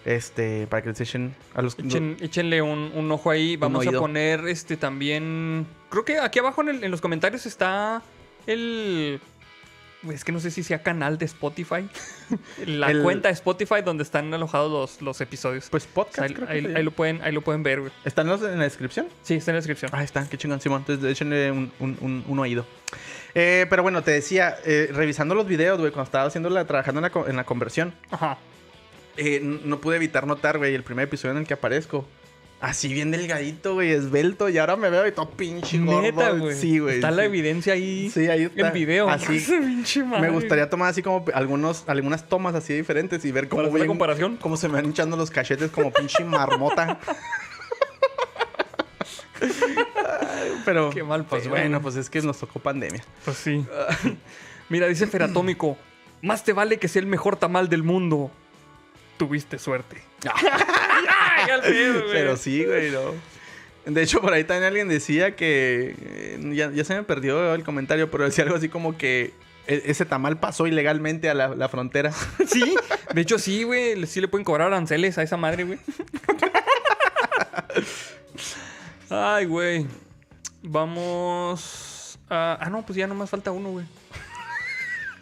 Este, 0.04 0.66
para 0.66 0.82
que 0.82 0.90
les 0.90 1.00
echen 1.00 1.34
a 1.54 1.62
los 1.62 1.78
Echen- 1.78 2.16
échenle 2.20 2.60
un, 2.60 2.92
un 2.94 3.10
ojo 3.10 3.30
ahí. 3.30 3.56
Vamos 3.56 3.86
a 3.86 3.90
poner 4.00 4.46
este 4.48 4.76
también. 4.76 5.66
Creo 5.88 6.04
que 6.04 6.18
aquí 6.18 6.38
abajo 6.40 6.60
en, 6.60 6.68
el- 6.68 6.84
en 6.84 6.90
los 6.90 7.00
comentarios 7.00 7.46
está 7.46 8.02
el. 8.46 9.18
Es 10.12 10.24
que 10.24 10.32
no 10.32 10.40
sé 10.40 10.50
si 10.50 10.62
sea 10.62 10.82
canal 10.82 11.18
de 11.18 11.24
Spotify. 11.26 11.88
La 12.66 12.90
El- 12.90 13.02
cuenta 13.02 13.28
de 13.28 13.34
Spotify 13.34 13.82
donde 13.84 14.02
están 14.02 14.32
alojados 14.34 14.70
los, 14.70 15.02
los 15.02 15.20
episodios. 15.20 15.68
Pues 15.70 15.84
O 15.84 15.86
sea, 15.86 15.94
podcast, 15.94 16.50
ahí, 16.50 16.62
que 16.62 16.82
lo 16.82 16.90
pueden, 16.90 17.22
ahí 17.22 17.32
lo 17.32 17.40
pueden 17.42 17.62
ver, 17.62 17.80
güey. 17.80 17.92
¿Están 18.04 18.26
los 18.26 18.42
en 18.42 18.58
la 18.58 18.64
descripción? 18.64 19.06
Sí, 19.22 19.34
está 19.34 19.50
en 19.50 19.56
la 19.56 19.58
descripción. 19.60 19.90
Ahí 19.94 20.04
está, 20.04 20.28
qué 20.28 20.36
chingón, 20.38 20.60
Simón. 20.60 20.80
Entonces, 20.86 21.10
échenle 21.10 21.50
un, 21.52 21.72
un- 21.80 21.98
un- 22.00 22.24
un 22.26 22.38
oído. 22.38 22.66
Eh, 23.34 23.66
pero 23.68 23.82
bueno, 23.82 24.02
te 24.02 24.10
decía, 24.12 24.56
eh, 24.64 24.90
revisando 24.92 25.34
los 25.34 25.46
videos, 25.46 25.78
güey, 25.80 25.90
cuando 25.90 26.04
estaba 26.06 26.24
haciendo 26.26 26.50
la, 26.50 26.64
trabajando 26.66 27.00
en 27.00 27.02
la, 27.02 27.10
co- 27.10 27.26
en 27.26 27.36
la 27.36 27.44
conversión, 27.44 27.92
Ajá. 28.10 28.38
eh, 29.16 29.40
no 29.42 29.80
pude 29.80 29.96
evitar 29.96 30.26
notar, 30.26 30.58
güey, 30.58 30.74
el 30.74 30.82
primer 30.84 31.04
episodio 31.08 31.32
en 31.32 31.38
el 31.38 31.46
que 31.46 31.54
aparezco. 31.54 32.06
Así 32.64 32.94
bien 32.94 33.10
delgadito, 33.10 33.74
güey, 33.74 33.90
esbelto, 33.90 34.48
y 34.48 34.56
ahora 34.56 34.76
me 34.76 34.88
veo 34.88 35.06
y 35.06 35.12
todo 35.12 35.28
pinche 35.28 35.78
gordo. 35.80 36.00
Neta, 36.00 36.30
güey. 36.30 36.56
Sí, 36.56 36.78
güey. 36.78 36.94
Está 36.94 37.10
la 37.10 37.26
evidencia 37.26 37.74
ahí 37.74 38.08
Sí, 38.08 38.26
ahí 38.26 38.44
está. 38.44 38.68
en 38.68 38.72
video. 38.72 39.10
Así. 39.10 39.44
Me 40.18 40.30
gustaría 40.30 40.70
tomar 40.70 40.88
así 40.88 41.02
como 41.02 41.26
algunos, 41.34 41.84
algunas 41.88 42.26
tomas 42.26 42.54
así 42.54 42.72
diferentes 42.72 43.22
y 43.26 43.32
ver 43.32 43.48
cómo, 43.48 43.64
¿Para 43.64 43.68
hacer 43.68 43.80
la 43.82 43.86
comparación? 43.86 44.38
cómo 44.38 44.56
se 44.56 44.68
me 44.68 44.76
van 44.76 44.86
hinchando 44.86 45.14
los 45.14 45.30
cachetes 45.30 45.70
como 45.70 45.92
pinche 45.92 46.24
marmota. 46.24 46.98
Pero, 50.64 50.88
Qué 50.88 51.02
mal 51.02 51.26
pues 51.26 51.42
pedo, 51.42 51.50
bueno, 51.50 51.82
pues 51.82 51.96
es 51.96 52.08
que 52.08 52.22
nos 52.22 52.38
tocó 52.38 52.60
pandemia. 52.60 53.04
Pues 53.26 53.36
sí. 53.36 53.62
Mira, 54.70 54.86
dice 54.86 55.06
Feratómico. 55.06 55.76
Más 56.22 56.44
te 56.44 56.54
vale 56.54 56.78
que 56.78 56.88
sea 56.88 57.00
el 57.00 57.08
mejor 57.08 57.36
tamal 57.36 57.68
del 57.68 57.82
mundo. 57.82 58.30
Tuviste 59.18 59.58
suerte. 59.58 60.13
Pero 62.12 62.36
sí, 62.36 62.64
güey, 62.64 62.90
no. 62.90 63.00
De 63.86 64.02
hecho, 64.02 64.20
por 64.20 64.32
ahí 64.32 64.44
también 64.44 64.64
alguien 64.64 64.88
decía 64.88 65.36
que. 65.36 65.94
eh, 66.00 66.38
ya, 66.54 66.70
ya 66.70 66.84
se 66.84 66.94
me 66.94 67.02
perdió 67.02 67.54
el 67.54 67.64
comentario, 67.64 68.10
pero 68.10 68.24
decía 68.24 68.44
algo 68.44 68.56
así 68.56 68.68
como 68.70 68.96
que 68.96 69.32
e- 69.66 69.82
ese 69.86 70.06
tamal 70.06 70.38
pasó 70.38 70.66
ilegalmente 70.66 71.28
a 71.28 71.34
la, 71.34 71.48
la 71.54 71.68
frontera. 71.68 72.12
Sí, 72.46 72.74
de 73.14 73.20
hecho 73.20 73.38
sí, 73.38 73.62
güey. 73.64 74.06
Sí 74.06 74.20
le 74.20 74.28
pueden 74.28 74.44
cobrar 74.44 74.68
aranceles 74.68 75.18
a 75.18 75.22
esa 75.22 75.36
madre, 75.36 75.64
güey. 75.64 75.78
Ay, 79.10 79.44
güey. 79.46 79.86
Vamos 80.62 82.18
a... 82.30 82.58
Ah, 82.60 82.70
no, 82.70 82.84
pues 82.86 82.96
ya 82.96 83.06
nomás 83.06 83.28
falta 83.30 83.50
uno, 83.52 83.70
güey. 83.70 83.84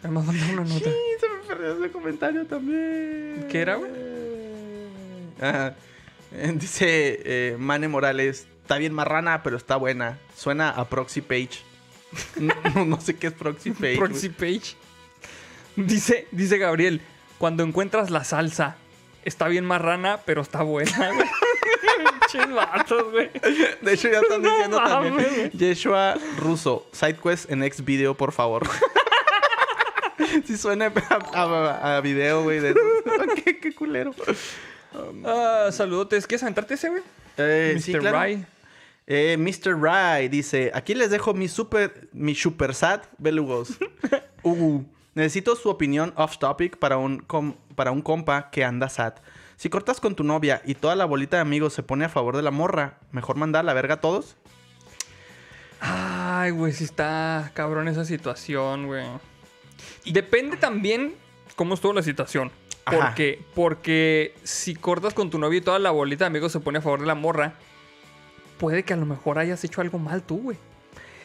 Nomás 0.03 0.25
falta 0.25 0.45
una 0.53 0.63
nota. 0.63 0.85
Sí, 0.85 0.95
se 1.19 1.29
me 1.29 1.37
perdió 1.47 1.83
ese 1.83 1.91
comentario 1.91 2.45
también. 2.45 3.45
¿Qué 3.51 3.59
era, 3.61 3.75
güey? 3.75 3.91
Dice 6.55 7.19
eh, 7.25 7.55
Mane 7.59 7.87
Morales, 7.87 8.47
está 8.61 8.77
bien 8.77 8.93
marrana, 8.93 9.43
pero 9.43 9.57
está 9.57 9.75
buena. 9.75 10.17
Suena 10.35 10.69
a 10.69 10.85
Proxy 10.89 11.21
Page. 11.21 11.59
no, 12.85 12.99
sé 13.01 13.15
qué 13.15 13.27
es 13.27 13.33
Proxy 13.33 13.71
Page. 13.71 13.97
Proxy 13.97 14.29
page. 14.29 14.75
Dice, 15.75 16.27
dice 16.31 16.57
Gabriel, 16.59 17.01
cuando 17.39 17.63
encuentras 17.63 18.09
la 18.11 18.23
salsa, 18.23 18.75
está 19.25 19.47
bien 19.47 19.65
marrana, 19.65 20.19
pero 20.25 20.41
está 20.41 20.61
buena, 20.63 21.11
güey. 21.13 21.27
Güey. 23.11 23.29
De 23.81 23.93
hecho, 23.93 24.09
ya 24.09 24.19
están 24.21 24.41
No 24.41 24.49
diciendo 24.51 24.79
mames, 24.81 25.13
también. 25.25 25.51
Yeshua 25.51 26.15
Russo, 26.39 26.87
SideQuest 26.91 27.51
en 27.51 27.63
X 27.63 27.83
video, 27.85 28.15
por 28.15 28.31
favor. 28.31 28.63
si 30.45 30.57
suena 30.57 30.91
a, 31.33 31.39
a- 31.41 31.97
a 31.97 32.01
video, 32.01 32.43
güey. 32.43 32.59
de- 32.59 32.75
¿Qué, 33.43 33.59
qué 33.59 33.73
culero. 33.73 34.13
Ah, 35.25 35.69
saludotes. 35.71 36.27
¿Quieres 36.27 36.43
aventarte 36.43 36.73
ese, 36.75 36.89
güey? 36.89 37.01
Eh, 37.37 37.73
Mr. 37.75 37.81
sí, 37.81 37.91
claro. 37.93 38.17
Rai. 38.17 38.45
Eh, 39.07 39.37
Mr. 39.37 39.79
Rai 39.81 40.27
dice: 40.29 40.71
Aquí 40.73 40.93
les 40.95 41.09
dejo 41.09 41.33
mi 41.33 41.47
super, 41.47 42.07
mi 42.13 42.35
super 42.35 42.73
sad 42.75 43.01
belugos. 43.17 43.77
Uh, 44.45 44.83
necesito 45.15 45.55
su 45.55 45.69
opinión 45.69 46.11
off 46.17 46.37
topic 46.37 46.75
para 46.75 46.97
un, 46.97 47.19
com- 47.19 47.55
para 47.75 47.91
un 47.91 48.01
compa 48.01 48.49
que 48.51 48.65
anda 48.65 48.89
sad. 48.89 49.13
Si 49.55 49.69
cortas 49.69 50.01
con 50.01 50.15
tu 50.15 50.25
novia 50.25 50.61
y 50.65 50.75
toda 50.75 50.95
la 50.97 51.05
bolita 51.05 51.37
de 51.37 51.41
amigos 51.43 51.71
se 51.73 51.81
pone 51.81 52.03
a 52.03 52.09
favor 52.09 52.35
de 52.35 52.41
la 52.41 52.51
morra, 52.51 52.97
¿mejor 53.13 53.37
mandar 53.37 53.61
a 53.61 53.63
la 53.63 53.71
verga 53.73 53.93
a 53.93 54.01
todos? 54.01 54.35
Ay, 55.79 56.51
güey, 56.51 56.73
sí 56.73 56.83
está 56.83 57.51
cabrón 57.53 57.87
esa 57.87 58.03
situación, 58.03 58.87
güey. 58.87 59.05
Depende 60.05 60.57
también 60.57 61.13
cómo 61.55 61.75
estuvo 61.75 61.93
la 61.93 62.03
situación. 62.03 62.51
Ajá. 62.85 63.07
Porque, 63.07 63.41
porque 63.55 64.35
si 64.43 64.75
cortas 64.75 65.13
con 65.13 65.29
tu 65.29 65.39
novio 65.39 65.59
y 65.59 65.61
toda 65.61 65.79
la 65.79 65.91
bolita 65.91 66.25
de 66.25 66.27
amigos 66.27 66.51
se 66.51 66.59
pone 66.59 66.79
a 66.79 66.81
favor 66.81 66.99
de 66.99 67.05
la 67.05 67.15
morra, 67.15 67.53
puede 68.57 68.83
que 68.83 68.93
a 68.93 68.97
lo 68.97 69.05
mejor 69.05 69.39
hayas 69.39 69.63
hecho 69.63 69.81
algo 69.81 69.99
mal 69.99 70.23
tú, 70.23 70.41
güey. 70.41 70.57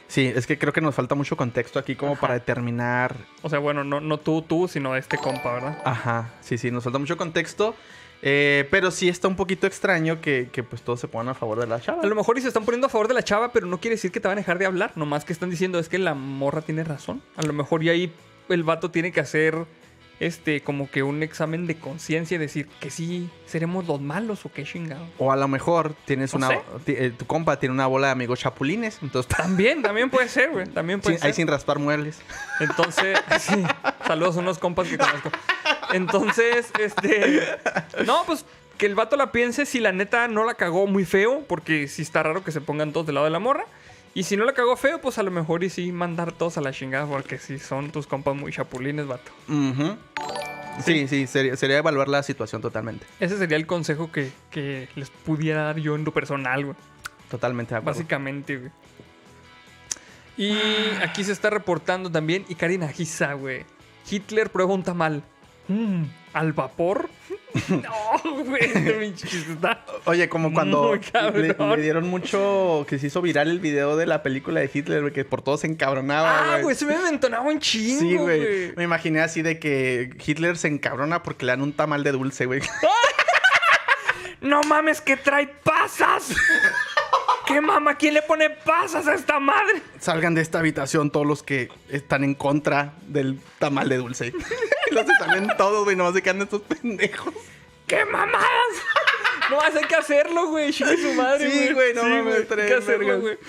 Sí, 0.06 0.32
es 0.34 0.46
que 0.46 0.58
creo 0.58 0.72
que 0.72 0.80
nos 0.80 0.94
falta 0.94 1.14
mucho 1.14 1.36
contexto 1.36 1.78
aquí 1.78 1.94
como 1.94 2.12
Ajá. 2.12 2.20
para 2.20 2.34
determinar. 2.34 3.14
O 3.42 3.50
sea, 3.50 3.58
bueno, 3.58 3.84
no, 3.84 4.00
no 4.00 4.18
tú, 4.18 4.40
tú, 4.42 4.66
sino 4.66 4.96
este 4.96 5.18
compa, 5.18 5.52
¿verdad? 5.52 5.82
Ajá, 5.84 6.30
sí, 6.40 6.56
sí, 6.56 6.70
nos 6.70 6.84
falta 6.84 6.98
mucho 6.98 7.16
contexto. 7.16 7.74
Eh, 8.22 8.66
pero 8.70 8.90
sí 8.90 9.08
está 9.08 9.28
un 9.28 9.36
poquito 9.36 9.66
extraño 9.66 10.20
que, 10.20 10.48
que, 10.50 10.64
pues 10.64 10.82
todos 10.82 10.98
se 10.98 11.06
pongan 11.06 11.28
a 11.28 11.34
favor 11.34 11.60
de 11.60 11.66
la 11.66 11.80
chava. 11.80 12.02
A 12.02 12.06
lo 12.06 12.14
mejor 12.16 12.36
y 12.38 12.40
se 12.40 12.48
están 12.48 12.64
poniendo 12.64 12.86
a 12.86 12.90
favor 12.90 13.06
de 13.06 13.14
la 13.14 13.22
chava, 13.22 13.52
pero 13.52 13.66
no 13.66 13.78
quiere 13.78 13.94
decir 13.96 14.10
que 14.10 14.18
te 14.18 14.26
van 14.26 14.38
a 14.38 14.40
dejar 14.40 14.58
de 14.58 14.66
hablar. 14.66 14.92
Nomás 14.96 15.24
que 15.24 15.32
están 15.32 15.50
diciendo 15.50 15.78
es 15.78 15.88
que 15.88 15.98
la 15.98 16.14
morra 16.14 16.62
tiene 16.62 16.82
razón. 16.84 17.22
A 17.36 17.42
lo 17.42 17.52
mejor 17.52 17.84
y 17.84 17.90
ahí 17.90 18.12
el 18.48 18.64
vato 18.64 18.90
tiene 18.90 19.12
que 19.12 19.20
hacer 19.20 19.66
este 20.20 20.60
como 20.62 20.90
que 20.90 21.02
un 21.02 21.22
examen 21.22 21.66
de 21.66 21.76
conciencia 21.76 22.34
y 22.34 22.38
decir 22.38 22.66
que 22.80 22.90
sí 22.90 23.30
seremos 23.46 23.86
los 23.86 24.00
malos 24.00 24.44
o 24.44 24.52
qué 24.52 24.64
chingado. 24.64 25.06
O 25.18 25.30
a 25.32 25.36
lo 25.36 25.46
mejor 25.48 25.94
tienes 26.06 26.34
No 26.34 26.46
una. 26.48 26.58
eh, 26.86 27.12
tu 27.16 27.26
compa 27.26 27.58
tiene 27.58 27.72
una 27.74 27.86
bola 27.86 28.08
de 28.08 28.12
amigos 28.12 28.40
chapulines. 28.40 28.98
Entonces, 29.02 29.28
También, 29.36 29.82
también 29.82 30.10
puede 30.10 30.28
ser, 30.28 30.50
güey. 30.50 30.66
También 30.66 31.00
puede 31.00 31.16
sin- 31.18 31.24
ahí 31.26 31.30
ser. 31.32 31.36
sin 31.36 31.48
raspar 31.48 31.78
muebles. 31.78 32.20
Entonces, 32.60 33.18
sí. 33.40 33.62
Saludos 34.06 34.36
a 34.36 34.40
unos 34.40 34.58
compas 34.58 34.88
que 34.88 34.98
conozco. 34.98 35.30
Entonces, 35.92 36.70
este. 36.78 37.40
No, 38.06 38.22
pues 38.26 38.44
que 38.76 38.86
el 38.86 38.94
vato 38.94 39.16
la 39.16 39.32
piense 39.32 39.66
si 39.66 39.80
la 39.80 39.90
neta 39.92 40.28
no 40.28 40.44
la 40.44 40.54
cagó 40.54 40.86
muy 40.86 41.04
feo, 41.04 41.44
porque 41.48 41.88
sí 41.88 42.02
está 42.02 42.22
raro 42.22 42.44
que 42.44 42.52
se 42.52 42.60
pongan 42.60 42.92
todos 42.92 43.06
del 43.06 43.16
lado 43.16 43.24
de 43.24 43.30
la 43.32 43.40
morra. 43.40 43.64
Y 44.18 44.24
si 44.24 44.36
no 44.36 44.44
la 44.44 44.52
cagó 44.52 44.74
feo, 44.74 45.00
pues 45.00 45.16
a 45.18 45.22
lo 45.22 45.30
mejor 45.30 45.62
y 45.62 45.70
sí 45.70 45.92
mandar 45.92 46.32
todos 46.32 46.58
a 46.58 46.60
la 46.60 46.72
chingada, 46.72 47.06
porque 47.06 47.38
sí 47.38 47.60
son 47.60 47.92
tus 47.92 48.08
compas 48.08 48.34
muy 48.34 48.50
chapulines, 48.50 49.06
vato. 49.06 49.30
Ujú. 49.46 49.96
Sí, 50.84 51.06
sí, 51.06 51.28
sería, 51.28 51.56
sería 51.56 51.78
evaluar 51.78 52.08
la 52.08 52.24
situación 52.24 52.60
totalmente. 52.60 53.06
Ese 53.20 53.38
sería 53.38 53.56
el 53.56 53.68
consejo 53.68 54.10
que, 54.10 54.32
que 54.50 54.88
les 54.96 55.10
pudiera 55.10 55.62
dar 55.62 55.76
yo 55.76 55.94
en 55.94 56.02
lo 56.02 56.12
personal, 56.12 56.64
güey. 56.64 56.76
Totalmente 57.30 57.74
de 57.74 57.78
acuerdo. 57.78 57.96
Básicamente, 57.96 58.56
güey. 58.56 58.72
Y 60.36 60.58
aquí 61.00 61.22
se 61.22 61.30
está 61.30 61.48
reportando 61.48 62.10
también, 62.10 62.44
y 62.48 62.56
Karina 62.56 62.88
Giza, 62.88 63.34
güey. 63.34 63.64
Hitler 64.10 64.50
prueba 64.50 64.74
un 64.74 64.82
tamal. 64.82 65.22
Mm, 65.68 66.02
¿Al 66.32 66.52
vapor? 66.54 67.08
No, 67.68 68.44
güey. 68.44 68.62
este 68.64 68.92
pinche 69.00 69.26
chiste 69.28 69.52
está- 69.52 69.84
Oye, 70.04 70.28
como 70.28 70.52
cuando 70.52 70.94
le, 71.34 71.54
le 71.76 71.82
dieron 71.82 72.06
mucho 72.08 72.84
que 72.88 72.98
se 72.98 73.06
hizo 73.08 73.20
viral 73.22 73.48
el 73.50 73.60
video 73.60 73.96
de 73.96 74.06
la 74.06 74.22
película 74.22 74.60
de 74.60 74.70
Hitler, 74.72 75.00
güey, 75.02 75.12
que 75.12 75.24
por 75.24 75.42
todo 75.42 75.56
se 75.58 75.66
encabronaba, 75.66 76.54
Ah, 76.56 76.60
güey, 76.62 76.74
se 76.76 76.84
me 76.86 76.94
entonaba 77.08 77.44
un 77.44 77.58
chingo, 77.60 78.00
Sí, 78.00 78.16
güey. 78.16 78.38
güey. 78.40 78.72
Me 78.76 78.84
imaginé 78.84 79.20
así 79.20 79.42
de 79.42 79.58
que 79.58 80.10
Hitler 80.24 80.56
se 80.56 80.68
encabrona 80.68 81.22
porque 81.22 81.46
le 81.46 81.52
dan 81.52 81.62
un 81.62 81.72
tamal 81.72 82.04
de 82.04 82.12
dulce, 82.12 82.46
güey. 82.46 82.60
No 84.40 84.60
mames, 84.62 85.00
que 85.00 85.16
trae 85.16 85.48
pasas. 85.48 86.32
¿Qué 87.44 87.60
mamá? 87.60 87.96
¿Quién 87.96 88.14
le 88.14 88.22
pone 88.22 88.50
pasas 88.50 89.08
a 89.08 89.14
esta 89.14 89.40
madre? 89.40 89.82
Salgan 89.98 90.34
de 90.34 90.42
esta 90.42 90.60
habitación 90.60 91.10
todos 91.10 91.26
los 91.26 91.42
que 91.42 91.70
están 91.88 92.22
en 92.22 92.34
contra 92.36 92.92
del 93.08 93.40
tamal 93.58 93.88
de 93.88 93.96
dulce. 93.96 94.32
los 94.94 95.06
se 95.06 95.14
salen 95.18 95.48
todos, 95.56 95.84
güey. 95.84 95.96
No 95.96 96.12
se 96.12 96.22
quedan 96.22 96.42
estos 96.42 96.62
pendejos. 96.62 97.34
¡Qué 97.86 98.04
mamadas! 98.04 98.42
No 99.50 99.56
vas 99.56 99.74
hay 99.74 99.84
que 99.86 99.94
hacerlo, 99.94 100.48
güey. 100.48 100.74
Su 100.74 100.84
madre, 101.14 101.50
Sí, 101.50 101.72
güey, 101.72 101.94
no 101.94 102.02
mames, 102.02 102.50
Hay 102.50 102.66
que 102.66 102.74
hacerlo, 102.74 103.18
güey. 103.22 103.38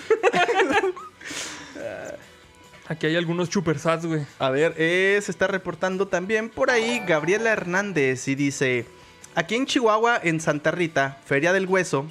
Aquí 2.88 3.06
hay 3.06 3.16
algunos 3.16 3.50
chupersats, 3.50 4.04
güey. 4.06 4.22
A 4.38 4.50
ver, 4.50 4.74
eh, 4.76 5.18
se 5.22 5.30
está 5.30 5.46
reportando 5.46 6.08
también 6.08 6.48
por 6.50 6.70
ahí 6.70 7.02
Gabriela 7.06 7.50
Hernández 7.52 8.26
y 8.28 8.34
dice: 8.34 8.86
Aquí 9.34 9.54
en 9.54 9.66
Chihuahua, 9.66 10.18
en 10.22 10.40
Santa 10.40 10.70
Rita, 10.70 11.18
Feria 11.24 11.52
del 11.52 11.66
Hueso 11.66 12.06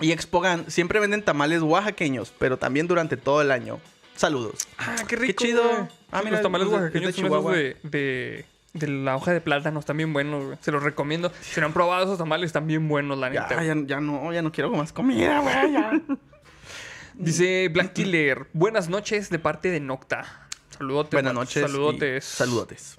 y 0.00 0.12
Expogan 0.12 0.70
siempre 0.70 1.00
venden 1.00 1.22
tamales 1.22 1.60
oaxaqueños, 1.62 2.32
pero 2.38 2.56
también 2.58 2.86
durante 2.86 3.16
todo 3.16 3.42
el 3.42 3.50
año. 3.50 3.78
Saludos. 4.14 4.66
Ah, 4.78 4.96
qué 5.06 5.16
rico. 5.16 5.42
chido. 5.44 5.64
güey. 5.68 5.80
Ah, 6.12 6.20
Sí, 6.20 6.24
mira, 6.26 6.30
los 6.36 6.42
tamales 6.42 6.68
de- 6.68 6.74
oaxaqueños 6.74 7.06
de 7.08 7.12
son 7.12 7.24
esos 7.26 7.38
Chihuahua. 7.38 7.52
de, 7.56 7.76
de, 7.82 8.44
de 8.78 8.88
la 8.88 9.16
hoja 9.16 9.32
de 9.32 9.40
plátano. 9.40 9.80
Están 9.80 9.96
bien 9.96 10.12
buenos, 10.12 10.44
güey. 10.44 10.58
Se 10.60 10.72
los 10.72 10.82
recomiendo. 10.82 11.32
Si 11.40 11.60
no 11.60 11.66
han 11.66 11.72
probado 11.72 12.04
esos 12.04 12.18
tamales, 12.18 12.48
están 12.48 12.66
bien 12.66 12.88
buenos, 12.88 13.18
la 13.18 13.30
neta. 13.30 13.48
Ya, 13.62 13.74
ya, 13.74 13.82
ya 13.86 14.00
no, 14.00 14.32
ya 14.32 14.42
no 14.42 14.52
quiero 14.52 14.70
más 14.70 14.92
comida, 14.92 15.40
güey. 15.40 15.72
ya. 15.72 15.92
Dice 17.14 17.68
Black 17.72 17.94
Killer. 17.94 18.46
Buenas 18.52 18.88
noches 18.88 19.30
de 19.30 19.38
parte 19.38 19.70
de 19.70 19.80
Nocta. 19.80 20.48
Saludotes. 20.76 21.12
Buenas 21.12 21.34
noches. 21.34 21.62
Saludotes. 21.62 22.24
Saludotes. 22.24 22.98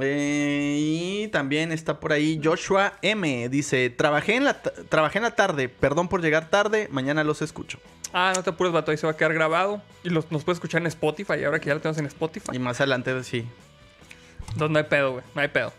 Eh, 0.00 0.76
y 0.78 1.28
también 1.28 1.72
está 1.72 1.98
por 1.98 2.12
ahí 2.12 2.40
Joshua 2.42 2.94
M. 3.02 3.48
Dice, 3.48 3.90
trabajé 3.90 4.36
en, 4.36 4.44
la 4.44 4.60
trabajé 4.62 5.18
en 5.18 5.24
la 5.24 5.32
tarde, 5.32 5.68
perdón 5.68 6.08
por 6.08 6.22
llegar 6.22 6.50
tarde, 6.50 6.88
mañana 6.92 7.24
los 7.24 7.42
escucho. 7.42 7.80
Ah, 8.12 8.32
no 8.34 8.42
te 8.42 8.50
apures, 8.50 8.72
vato, 8.72 8.90
ahí 8.90 8.96
se 8.96 9.06
va 9.06 9.12
a 9.12 9.16
quedar 9.16 9.34
grabado. 9.34 9.82
Y 10.04 10.10
los, 10.10 10.30
nos 10.30 10.44
puedes 10.44 10.56
escuchar 10.56 10.80
en 10.80 10.86
Spotify, 10.86 11.44
ahora 11.44 11.60
que 11.60 11.66
ya 11.66 11.74
lo 11.74 11.80
tenemos 11.80 11.98
en 11.98 12.06
Spotify. 12.06 12.50
Y 12.52 12.58
más 12.58 12.80
adelante, 12.80 13.22
sí. 13.24 13.46
Entonces 14.52 14.70
no 14.70 14.78
hay 14.78 14.84
pedo, 14.84 15.12
güey. 15.12 15.24
No 15.34 15.40
hay 15.40 15.48
pedo. 15.48 15.72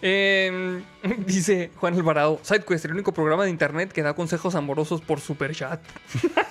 Eh, 0.00 0.82
dice 1.26 1.70
Juan 1.76 1.94
Alvarado, 1.94 2.38
SideQuest, 2.42 2.84
el 2.84 2.92
único 2.92 3.12
programa 3.12 3.44
de 3.44 3.50
internet 3.50 3.92
que 3.92 4.02
da 4.02 4.14
consejos 4.14 4.54
amorosos 4.54 5.00
por 5.00 5.20
super 5.20 5.54
chat. 5.54 5.80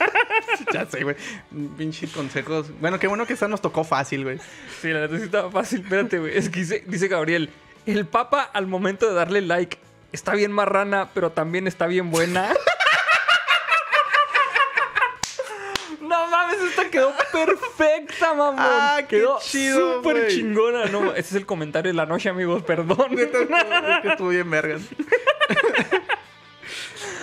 ya 0.73 0.85
sé, 0.85 1.03
güey. 1.03 1.15
Pinches 1.77 2.11
consejos. 2.11 2.67
Bueno, 2.79 2.99
qué 2.99 3.07
bueno 3.07 3.25
que 3.25 3.33
esta 3.33 3.47
nos 3.47 3.61
tocó 3.61 3.83
fácil, 3.83 4.23
güey. 4.23 4.39
Sí, 4.81 4.89
la 4.89 5.07
sí 5.07 5.15
estaba 5.15 5.49
fácil. 5.49 5.81
Espérate, 5.81 6.19
güey. 6.19 6.37
Es 6.37 6.49
que 6.49 6.59
dice, 6.59 6.83
dice 6.87 7.07
Gabriel, 7.07 7.49
el 7.85 8.05
papa 8.05 8.41
al 8.41 8.67
momento 8.67 9.07
de 9.07 9.13
darle 9.13 9.41
like 9.41 9.77
está 10.11 10.33
bien 10.33 10.51
marrana, 10.51 11.09
pero 11.13 11.31
también 11.31 11.67
está 11.67 11.87
bien 11.87 12.11
buena. 12.11 12.53
No 15.99 16.25
mames, 16.29 16.56
esta 16.67 16.89
quedó 16.89 17.13
perfecta, 17.31 18.33
mamón. 18.33 18.55
Ah, 18.59 18.97
qué 19.01 19.17
quedó 19.17 19.39
chido, 19.39 19.97
súper 19.97 20.27
chingona. 20.27 20.85
No, 20.85 21.11
ese 21.11 21.19
es 21.29 21.33
el 21.35 21.45
comentario 21.45 21.91
de 21.91 21.95
la 21.95 22.05
noche, 22.05 22.29
amigos, 22.29 22.63
perdón. 22.63 23.15
que 23.15 24.07
estuvo 24.09 24.29
bien 24.29 24.49
vergas. 24.49 24.81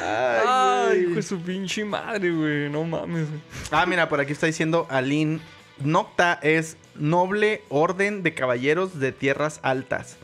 Ay, 0.03 1.01
hijo 1.01 1.15
de 1.15 1.23
su 1.23 1.41
pinche 1.41 1.85
madre, 1.85 2.31
güey. 2.31 2.69
No 2.69 2.85
mames. 2.85 3.27
Ah, 3.71 3.87
mira, 3.87 4.09
por 4.09 4.21
aquí 4.21 4.33
está 4.33 4.47
diciendo 4.47 4.87
Aline. 4.91 5.41
Nocta 5.79 6.39
es 6.43 6.77
noble 6.95 7.63
orden 7.69 8.23
de 8.23 8.35
caballeros 8.35 9.01
de 9.01 9.13
tierras 9.13 9.59
altas. 9.63 10.17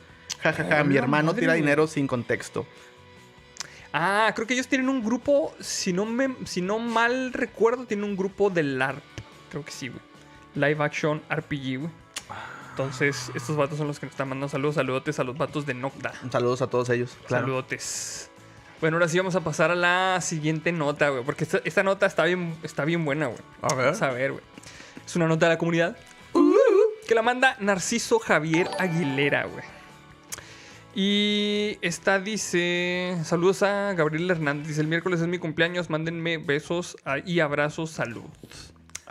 Ja, 0.43 0.53
ja, 0.53 0.65
ja, 0.65 0.81
Oh, 0.83 0.85
mi 0.85 0.97
hermano 0.97 1.29
madre, 1.29 1.41
tira 1.41 1.55
dinero 1.55 1.87
sin 1.87 2.07
contexto. 2.07 2.67
Ah, 3.93 4.33
creo 4.35 4.47
que 4.47 4.55
ellos 4.55 4.69
tienen 4.69 4.89
un 4.89 5.05
grupo, 5.05 5.53
si 5.61 5.93
no, 5.93 6.07
me, 6.07 6.37
si 6.45 6.61
no 6.61 6.79
mal 6.79 7.33
recuerdo, 7.33 7.87
tienen 7.87 8.05
un 8.05 8.17
grupo 8.17 8.49
de 8.49 8.63
LARP. 8.63 9.03
Creo 9.51 9.65
que 9.65 9.73
sí, 9.73 9.89
güey. 9.89 10.01
Live 10.55 10.83
Action 10.83 11.23
RPG, 11.29 11.79
güey. 11.79 11.91
Entonces, 12.71 13.31
estos 13.35 13.57
vatos 13.57 13.77
son 13.77 13.89
los 13.89 13.99
que 13.99 14.07
nos 14.07 14.13
están 14.13 14.29
mandando 14.29 14.49
saludos. 14.49 14.77
Saludotes 14.77 15.19
a 15.19 15.25
los 15.25 15.37
vatos 15.37 15.67
de 15.67 15.75
Nocta. 15.75 16.13
Saludos 16.31 16.63
a 16.63 16.69
todos 16.69 16.89
ellos. 16.91 17.17
Claro. 17.27 17.45
Saludotes. 17.45 18.31
Bueno, 18.81 18.97
ahora 18.97 19.09
sí 19.09 19.19
vamos 19.19 19.35
a 19.35 19.41
pasar 19.41 19.71
a 19.71 19.75
la 19.75 20.19
siguiente 20.23 20.73
nota, 20.73 21.11
güey. 21.11 21.23
Porque 21.23 21.45
esta, 21.45 21.61
esta 21.65 21.83
nota 21.83 22.07
está 22.07 22.25
bien, 22.25 22.57
está 22.63 22.85
bien 22.87 23.05
buena, 23.05 23.27
güey. 23.27 23.39
A 23.61 23.75
ver. 23.75 23.87
Vamos 23.87 24.03
a 24.03 24.11
ver, 24.11 24.33
güey. 24.33 24.45
Es 25.05 25.15
una 25.17 25.27
nota 25.27 25.47
de 25.47 25.55
la 25.55 25.59
comunidad. 25.59 25.97
Que 27.07 27.15
la 27.15 27.23
manda 27.23 27.57
Narciso 27.59 28.21
Javier 28.21 28.69
Aguilera, 28.79 29.45
güey. 29.45 29.65
Y 30.95 31.77
esta 31.83 32.19
dice: 32.19 33.19
Saludos 33.25 33.63
a 33.63 33.93
Gabriel 33.93 34.31
Hernández. 34.31 34.69
Dice: 34.69 34.81
El 34.81 34.87
miércoles 34.87 35.21
es 35.21 35.27
mi 35.27 35.39
cumpleaños. 35.39 35.91
Mándenme 35.91 36.39
besos 36.39 36.97
y 37.27 37.41
abrazos. 37.41 37.91
Salud. 37.91 38.23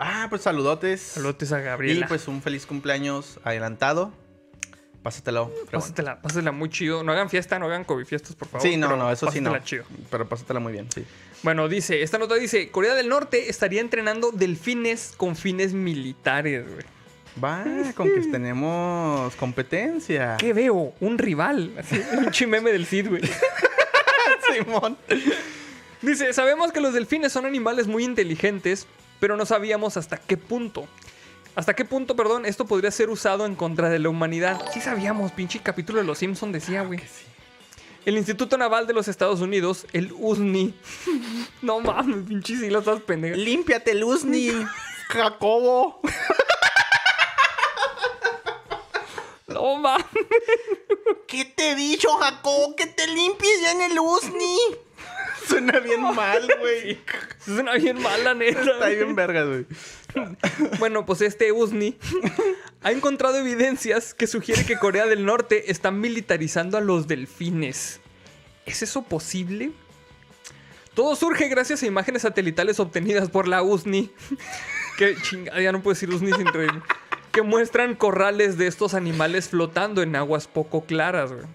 Ah, 0.01 0.27
pues 0.29 0.41
saludotes. 0.43 1.01
Saludos 1.01 1.51
a 1.51 1.59
Y 1.59 1.63
Gabriela. 1.63 2.07
pues 2.07 2.27
un 2.27 2.41
feliz 2.41 2.65
cumpleaños 2.65 3.39
adelantado. 3.43 4.13
Pásatelo. 5.03 5.47
pero 5.49 5.57
bueno. 5.65 5.79
Pásatela, 5.79 6.21
pásatela 6.21 6.51
muy 6.51 6.69
chido. 6.69 7.03
No 7.03 7.11
hagan 7.11 7.29
fiesta, 7.29 7.57
no 7.59 7.65
hagan 7.65 7.83
COVID 7.83 8.05
fiestas, 8.05 8.35
por 8.35 8.47
favor. 8.47 8.67
Sí, 8.67 8.75
no, 8.77 8.95
no, 8.97 9.11
eso 9.11 9.31
sí 9.31 9.39
no. 9.41 9.51
pásatela 9.51 9.63
chido. 9.65 9.83
Pero 10.09 10.27
pásatela 10.27 10.59
muy 10.59 10.73
bien, 10.73 10.87
sí. 10.93 11.05
Bueno, 11.43 11.67
dice, 11.69 12.01
esta 12.01 12.17
nota 12.17 12.35
dice, 12.35 12.69
Corea 12.69 12.95
del 12.95 13.07
Norte 13.09 13.49
estaría 13.49 13.81
entrenando 13.81 14.31
delfines 14.31 15.13
con 15.15 15.35
fines 15.35 15.73
militares, 15.73 16.65
güey. 16.67 16.85
Va, 17.41 17.63
con 17.95 18.07
que 18.13 18.21
tenemos 18.21 19.33
competencia. 19.35 20.35
¿Qué 20.39 20.51
veo? 20.53 20.93
Un 20.99 21.17
rival. 21.17 21.71
Así, 21.77 22.01
un 22.17 22.31
chimeme 22.31 22.71
del 22.71 22.85
Cid, 22.85 23.07
güey. 23.09 23.21
Simón. 24.53 24.97
Dice, 26.01 26.33
sabemos 26.33 26.71
que 26.71 26.81
los 26.81 26.93
delfines 26.93 27.31
son 27.31 27.45
animales 27.45 27.87
muy 27.87 28.03
inteligentes, 28.03 28.87
pero 29.19 29.37
no 29.37 29.45
sabíamos 29.45 29.97
hasta 29.97 30.17
qué 30.17 30.37
punto. 30.37 30.87
¿Hasta 31.55 31.75
qué 31.75 31.83
punto, 31.83 32.15
perdón, 32.15 32.45
esto 32.45 32.65
podría 32.65 32.91
ser 32.91 33.09
usado 33.09 33.45
en 33.45 33.55
contra 33.55 33.89
de 33.89 33.99
la 33.99 34.09
humanidad? 34.09 34.61
Sí 34.71 34.79
sabíamos, 34.79 35.31
pinche 35.31 35.59
capítulo 35.59 35.99
de 35.99 36.05
Los 36.05 36.19
Simpson 36.19 36.51
decía, 36.51 36.83
güey. 36.83 37.01
El 38.05 38.17
Instituto 38.17 38.57
Naval 38.57 38.87
de 38.87 38.93
los 38.93 39.07
Estados 39.07 39.41
Unidos, 39.41 39.85
el 39.91 40.13
USNI. 40.13 40.73
no 41.61 41.79
mames, 41.81 42.27
pinche 42.27 42.55
sí 42.55 42.69
lo 42.69 42.79
estás 42.79 43.01
pendeja. 43.01 43.35
Límpiate, 43.35 43.93
Luzny. 43.93 44.51
Jacobo. 45.09 45.99
No 49.47 49.75
mames. 49.75 50.05
¿Qué 51.27 51.45
te 51.45 51.71
he 51.71 51.75
dicho, 51.75 52.09
Jacobo? 52.17 52.75
Que 52.75 52.85
te 52.85 53.07
limpies 53.07 53.61
ya 53.61 53.71
en 53.71 53.81
el 53.81 53.95
Luzny. 53.95 54.57
Suena 55.49 55.79
bien 55.79 56.01
mal, 56.01 56.47
güey. 56.59 56.99
Suena 57.43 57.73
bien 57.73 58.01
mal, 58.01 58.23
la 58.23 58.33
neta. 58.33 58.61
Está 58.61 58.89
bien 58.89 59.15
verga, 59.15 59.43
güey. 59.43 59.65
Bueno, 60.77 61.05
pues 61.05 61.21
este 61.21 61.51
USNI 61.51 61.97
ha 62.83 62.91
encontrado 62.91 63.37
evidencias 63.37 64.13
que 64.13 64.27
sugiere 64.27 64.65
que 64.65 64.77
Corea 64.77 65.05
del 65.05 65.25
Norte 65.25 65.71
está 65.71 65.91
militarizando 65.91 66.77
a 66.77 66.81
los 66.81 67.07
delfines. 67.07 67.99
¿Es 68.65 68.83
eso 68.83 69.03
posible? 69.03 69.71
Todo 70.93 71.15
surge 71.15 71.47
gracias 71.47 71.81
a 71.83 71.87
imágenes 71.87 72.23
satelitales 72.23 72.79
obtenidas 72.79 73.29
por 73.29 73.47
la 73.47 73.63
USNI. 73.63 74.11
que 74.97 75.15
chingada, 75.21 75.61
ya 75.61 75.71
no 75.71 75.81
puedo 75.81 75.93
decir 75.93 76.09
USNI 76.09 76.33
sin 76.33 76.47
reír. 76.47 76.81
Que 77.31 77.41
muestran 77.41 77.95
corrales 77.95 78.57
de 78.57 78.67
estos 78.67 78.93
animales 78.93 79.49
flotando 79.49 80.01
en 80.01 80.15
aguas 80.15 80.47
poco 80.47 80.83
claras, 80.85 81.31
güey. 81.31 81.45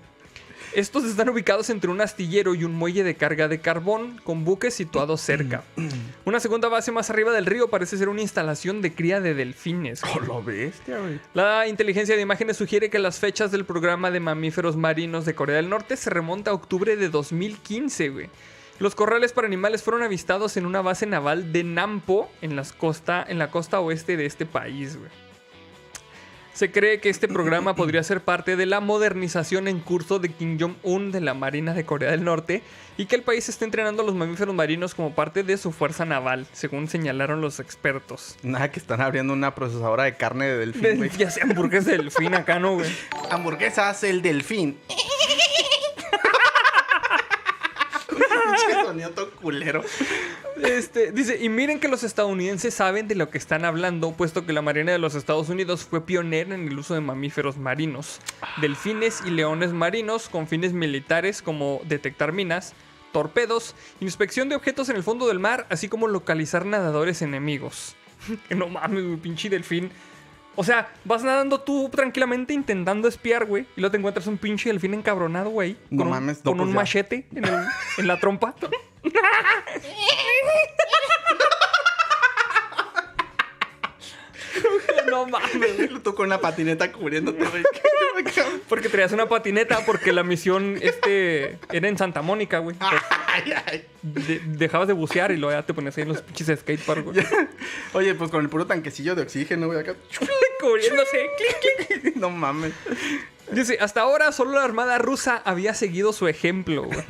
Estos 0.74 1.04
están 1.04 1.28
ubicados 1.28 1.70
entre 1.70 1.88
un 1.88 2.00
astillero 2.00 2.56
y 2.56 2.64
un 2.64 2.74
muelle 2.74 3.04
de 3.04 3.14
carga 3.14 3.46
de 3.46 3.60
carbón 3.60 4.20
con 4.24 4.44
buques 4.44 4.74
situados 4.74 5.20
cerca. 5.20 5.62
Una 6.24 6.40
segunda 6.40 6.68
base 6.68 6.90
más 6.90 7.10
arriba 7.10 7.32
del 7.32 7.46
río 7.46 7.68
parece 7.68 7.96
ser 7.96 8.08
una 8.08 8.22
instalación 8.22 8.82
de 8.82 8.92
cría 8.92 9.20
de 9.20 9.34
delfines. 9.34 10.02
Oh, 10.02 10.18
lo 10.18 10.42
bestia, 10.42 10.98
güey. 10.98 11.20
La 11.32 11.68
inteligencia 11.68 12.16
de 12.16 12.22
imágenes 12.22 12.56
sugiere 12.56 12.90
que 12.90 12.98
las 12.98 13.20
fechas 13.20 13.52
del 13.52 13.64
programa 13.64 14.10
de 14.10 14.18
mamíferos 14.18 14.76
marinos 14.76 15.24
de 15.24 15.36
Corea 15.36 15.56
del 15.56 15.70
Norte 15.70 15.96
se 15.96 16.10
remonta 16.10 16.50
a 16.50 16.54
octubre 16.54 16.96
de 16.96 17.08
2015, 17.08 18.08
güey. 18.08 18.30
Los 18.80 18.96
corrales 18.96 19.32
para 19.32 19.46
animales 19.46 19.84
fueron 19.84 20.02
avistados 20.02 20.56
en 20.56 20.66
una 20.66 20.82
base 20.82 21.06
naval 21.06 21.52
de 21.52 21.62
Nampo, 21.62 22.28
en, 22.42 22.56
las 22.56 22.72
costa, 22.72 23.24
en 23.28 23.38
la 23.38 23.52
costa 23.52 23.78
oeste 23.78 24.16
de 24.16 24.26
este 24.26 24.46
país, 24.46 24.96
güey. 24.96 25.10
Se 26.54 26.70
cree 26.70 27.00
que 27.00 27.10
este 27.10 27.26
programa 27.26 27.74
podría 27.76 28.02
ser 28.04 28.20
parte 28.20 28.54
de 28.54 28.64
la 28.64 28.80
modernización 28.80 29.66
en 29.66 29.80
curso 29.80 30.20
de 30.20 30.30
Kim 30.30 30.56
Jong-un 30.58 31.10
de 31.10 31.20
la 31.20 31.34
Marina 31.34 31.74
de 31.74 31.84
Corea 31.84 32.12
del 32.12 32.22
Norte 32.22 32.62
y 32.96 33.06
que 33.06 33.16
el 33.16 33.22
país 33.22 33.48
está 33.48 33.64
entrenando 33.64 34.02
a 34.02 34.06
los 34.06 34.14
mamíferos 34.14 34.54
marinos 34.54 34.94
como 34.94 35.14
parte 35.14 35.42
de 35.42 35.56
su 35.58 35.72
fuerza 35.72 36.04
naval, 36.04 36.46
según 36.52 36.86
señalaron 36.88 37.40
los 37.40 37.58
expertos. 37.58 38.36
Nada, 38.44 38.70
que 38.70 38.78
están 38.78 39.00
abriendo 39.00 39.32
una 39.32 39.54
procesadora 39.56 40.04
de 40.04 40.16
carne 40.16 40.46
de 40.46 40.58
delfín, 40.58 40.96
güey. 40.98 41.10
Ya 41.18 41.30
sea 41.30 41.44
hamburguesa 41.44 41.90
de 41.90 41.98
delfín 41.98 42.34
acá, 42.34 42.60
¿no, 42.60 42.74
güey? 42.74 42.90
Hamburguesas, 43.30 44.04
el 44.04 44.22
delfín. 44.22 44.78
Culero. 49.40 49.82
Este, 50.62 51.12
dice, 51.12 51.38
y 51.42 51.48
miren 51.48 51.80
que 51.80 51.88
los 51.88 52.04
estadounidenses 52.04 52.74
saben 52.74 53.08
de 53.08 53.14
lo 53.14 53.28
que 53.30 53.38
están 53.38 53.64
hablando, 53.64 54.12
puesto 54.12 54.46
que 54.46 54.52
la 54.52 54.62
Marina 54.62 54.92
de 54.92 54.98
los 54.98 55.14
Estados 55.14 55.48
Unidos 55.48 55.84
fue 55.84 56.06
pionera 56.06 56.54
en 56.54 56.68
el 56.68 56.78
uso 56.78 56.94
de 56.94 57.00
mamíferos 57.00 57.56
marinos, 57.56 58.20
delfines 58.60 59.22
y 59.26 59.30
leones 59.30 59.72
marinos 59.72 60.28
con 60.28 60.46
fines 60.46 60.72
militares 60.72 61.42
como 61.42 61.80
detectar 61.84 62.32
minas, 62.32 62.74
torpedos, 63.12 63.74
inspección 64.00 64.48
de 64.48 64.56
objetos 64.56 64.88
en 64.88 64.96
el 64.96 65.02
fondo 65.02 65.26
del 65.26 65.38
mar, 65.38 65.66
así 65.70 65.88
como 65.88 66.08
localizar 66.08 66.66
nadadores 66.66 67.22
enemigos. 67.22 67.96
no 68.50 68.68
mames, 68.68 69.20
pinche 69.20 69.48
delfín. 69.48 69.90
O 70.56 70.62
sea, 70.64 70.88
vas 71.04 71.22
nadando 71.24 71.60
tú 71.60 71.88
tranquilamente 71.88 72.52
intentando 72.54 73.08
espiar, 73.08 73.44
güey, 73.44 73.66
y 73.76 73.80
luego 73.80 73.90
te 73.92 73.98
encuentras 73.98 74.26
un 74.26 74.38
pinche 74.38 74.68
delfín 74.70 74.94
encabronado, 74.94 75.50
güey, 75.50 75.74
con, 75.88 75.98
No 75.98 76.04
un- 76.04 76.10
mames, 76.10 76.38
no, 76.44 76.50
con 76.52 76.58
pues 76.58 76.66
un 76.68 76.72
ya. 76.74 76.80
machete 76.80 77.26
en, 77.34 77.44
el- 77.44 77.66
en 77.98 78.06
la 78.06 78.20
trompa. 78.20 78.54
no 85.10 85.26
mames. 85.26 86.02
Tú 86.02 86.14
con 86.14 86.26
una 86.26 86.40
patineta 86.40 86.90
cubriéndote, 86.92 87.44
güey. 87.44 87.62
Porque 88.68 88.88
traías 88.88 89.12
una 89.12 89.28
patineta 89.28 89.84
porque 89.84 90.12
la 90.12 90.22
misión 90.22 90.78
este 90.80 91.58
era 91.72 91.88
en 91.88 91.98
Santa 91.98 92.22
Mónica, 92.22 92.58
güey. 92.58 92.74
Entonces, 92.76 93.00
Ay, 93.26 93.52
ay. 93.66 93.84
de- 94.02 94.40
dejabas 94.44 94.86
de 94.88 94.94
bucear 94.94 95.32
y 95.32 95.36
luego 95.36 95.52
ya 95.58 95.64
te 95.66 95.74
ponías 95.74 95.96
ahí 95.96 96.02
en 96.02 96.08
los 96.10 96.22
pinches 96.22 96.58
skatepark, 96.60 97.04
güey. 97.04 97.16
Oye, 97.94 98.14
pues 98.14 98.30
con 98.30 98.40
el 98.42 98.48
puro 98.48 98.66
tanquecillo 98.66 99.14
de 99.14 99.22
oxígeno, 99.22 99.66
güey, 99.66 99.80
acá. 99.80 99.94
Cubriéndose. 100.60 101.30
Clic, 101.88 102.02
clic. 102.02 102.16
No 102.16 102.30
mames. 102.30 102.72
Dice, 103.50 103.78
hasta 103.80 104.00
ahora 104.00 104.32
solo 104.32 104.52
la 104.52 104.64
Armada 104.64 104.98
rusa 104.98 105.42
había 105.44 105.74
seguido 105.74 106.12
su 106.12 106.28
ejemplo, 106.28 106.84
güey. 106.84 107.04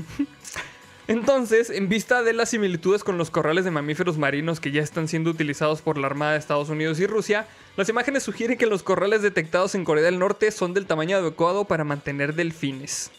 Entonces, 1.07 1.69
en 1.69 1.91
vista 1.91 2.23
de 2.23 2.33
las 2.33 2.49
similitudes 2.49 3.05
con 3.05 3.19
los 3.19 3.31
corrales 3.31 3.65
de 3.67 3.71
mamíferos 3.71 4.17
marinos 4.17 4.59
que 4.59 4.71
ya 4.71 4.81
están 4.81 5.07
siendo 5.07 5.31
utilizados 5.31 5.83
por 5.83 5.99
la 5.99 6.07
Armada 6.07 6.33
de 6.33 6.39
Estados 6.39 6.71
Unidos 6.71 6.99
y 6.99 7.07
Rusia, 7.07 7.47
Las 7.77 7.89
imágenes 7.89 8.23
sugieren 8.23 8.57
que 8.57 8.67
los 8.67 8.85
corrales 8.85 9.21
detectados 9.21 9.75
en 9.75 9.85
Corea 9.85 10.05
del 10.05 10.21
Norte 10.21 10.51
son 10.53 10.75
del 10.75 10.87
tamaño 10.87 11.17
adecuado 11.17 11.65
para 11.65 11.83
mantener 11.83 12.35
delfines. 12.35 13.11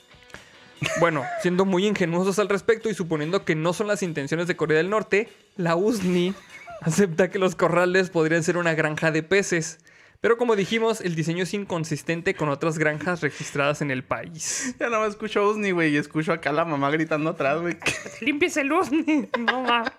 Bueno, 0.99 1.23
siendo 1.41 1.65
muy 1.65 1.85
ingenuosos 1.85 2.39
al 2.39 2.49
respecto 2.49 2.89
y 2.89 2.93
suponiendo 2.93 3.43
que 3.43 3.55
no 3.55 3.73
son 3.73 3.87
las 3.87 4.01
intenciones 4.01 4.47
de 4.47 4.55
Corea 4.55 4.77
del 4.77 4.89
Norte, 4.89 5.29
la 5.57 5.75
USNI 5.75 6.33
acepta 6.81 7.29
que 7.29 7.39
los 7.39 7.55
corrales 7.55 8.09
podrían 8.09 8.43
ser 8.43 8.57
una 8.57 8.73
granja 8.73 9.11
de 9.11 9.23
peces. 9.23 9.79
Pero 10.25 10.39
como 10.39 10.55
dijimos, 10.55 11.01
el 11.01 11.13
diseño 11.13 11.43
es 11.43 11.53
inconsistente 11.53 12.33
con 12.33 12.49
otras 12.49 12.79
granjas 12.79 13.21
registradas 13.21 13.83
en 13.83 13.91
el 13.91 14.03
país. 14.03 14.73
Ya 14.79 14.89
no 14.89 15.01
me 15.01 15.07
escucho 15.07 15.41
a 15.41 15.47
Usni, 15.51 15.69
güey. 15.69 15.93
Y 15.93 15.97
escucho 15.97 16.33
acá 16.33 16.49
a 16.49 16.53
la 16.53 16.65
mamá 16.65 16.89
gritando 16.89 17.29
atrás, 17.29 17.61
güey. 17.61 17.77
¡Límpiese 18.21 18.61
el 18.61 18.71
USNI! 18.71 19.29
No 19.37 19.61
mames. 19.61 19.91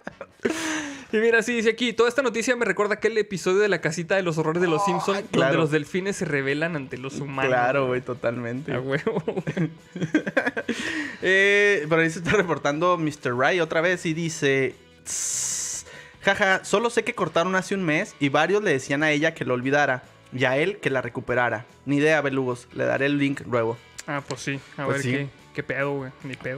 Y 1.12 1.18
mira, 1.18 1.44
sí, 1.44 1.54
dice 1.54 1.70
aquí, 1.70 1.92
toda 1.92 2.08
esta 2.08 2.22
noticia 2.22 2.56
me 2.56 2.64
recuerda 2.64 2.94
aquel 2.94 3.16
episodio 3.18 3.58
de 3.58 3.68
la 3.68 3.80
casita 3.80 4.16
de 4.16 4.22
los 4.22 4.36
horrores 4.36 4.60
de 4.60 4.66
los 4.66 4.84
Simpsons, 4.84 5.22
donde 5.30 5.56
los 5.56 5.70
delfines 5.70 6.16
se 6.16 6.24
rebelan 6.24 6.74
ante 6.74 6.98
los 6.98 7.20
humanos. 7.20 7.52
Claro, 7.52 7.86
güey, 7.86 8.00
totalmente. 8.00 8.74
A 8.74 8.80
huevo. 8.80 9.22
Eh, 11.22 11.86
por 11.88 12.00
ahí 12.00 12.10
se 12.10 12.18
está 12.18 12.32
reportando 12.32 12.98
Mr. 12.98 13.32
Ray 13.38 13.60
otra 13.60 13.80
vez 13.80 14.04
y 14.04 14.12
dice... 14.12 14.74
"Tss, 15.04 15.86
Jaja, 16.22 16.64
solo 16.64 16.90
sé 16.90 17.04
que 17.04 17.14
cortaron 17.14 17.54
hace 17.54 17.76
un 17.76 17.84
mes 17.84 18.16
y 18.18 18.28
varios 18.28 18.64
le 18.64 18.72
decían 18.72 19.04
a 19.04 19.12
ella 19.12 19.32
que 19.32 19.44
lo 19.44 19.54
olvidara 19.54 20.02
y 20.32 20.44
a 20.44 20.56
él 20.56 20.78
que 20.78 20.90
la 20.90 21.02
recuperara. 21.02 21.66
Ni 21.84 21.96
idea, 21.96 22.20
belugos. 22.20 22.68
Le 22.72 22.84
daré 22.84 23.06
el 23.06 23.18
link 23.18 23.42
luego. 23.46 23.76
Ah, 24.06 24.22
pues 24.26 24.40
sí. 24.40 24.60
A 24.76 24.84
Pues 24.84 24.96
ver 24.98 25.02
sí. 25.02 25.10
Qué, 25.12 25.28
qué 25.54 25.62
pedo, 25.62 25.92
güey. 25.94 26.12
Ni 26.24 26.34
pedo. 26.34 26.56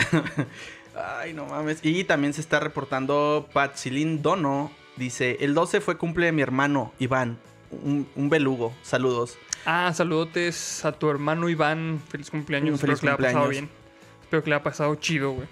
Ay, 1.21 1.33
no 1.33 1.47
mames. 1.47 1.79
Y 1.83 2.05
también 2.05 2.33
se 2.35 2.41
está 2.41 2.61
reportando 2.61 3.49
Patsilin 3.53 4.21
Dono. 4.23 4.73
Dice, 4.97 5.37
el 5.41 5.55
12 5.55 5.81
fue 5.81 5.97
cumple 5.97 6.27
de 6.27 6.33
mi 6.33 6.43
hermano, 6.43 6.93
Iván. 6.99 7.39
Un, 7.71 8.09
un 8.17 8.29
belugo. 8.31 8.75
Saludos. 8.83 9.39
ah, 9.65 9.93
saludotes 9.95 10.85
a 10.85 10.93
tu 10.93 11.09
hermano 11.09 11.49
Iván. 11.49 12.01
Feliz 12.09 12.31
cumpleaños. 12.31 12.71
Un 12.71 12.75
Espero 12.91 12.97
feliz 12.97 13.01
que 13.01 13.07
le 13.07 13.11
haya 13.13 13.17
pasado 13.19 13.45
cumpleaños. 13.45 13.69
bien. 13.71 14.23
Espero 14.23 14.43
que 14.43 14.51
le 14.51 14.57
haya 14.57 14.65
pasado 14.65 14.95
chido, 14.97 15.31
güey. 15.33 15.49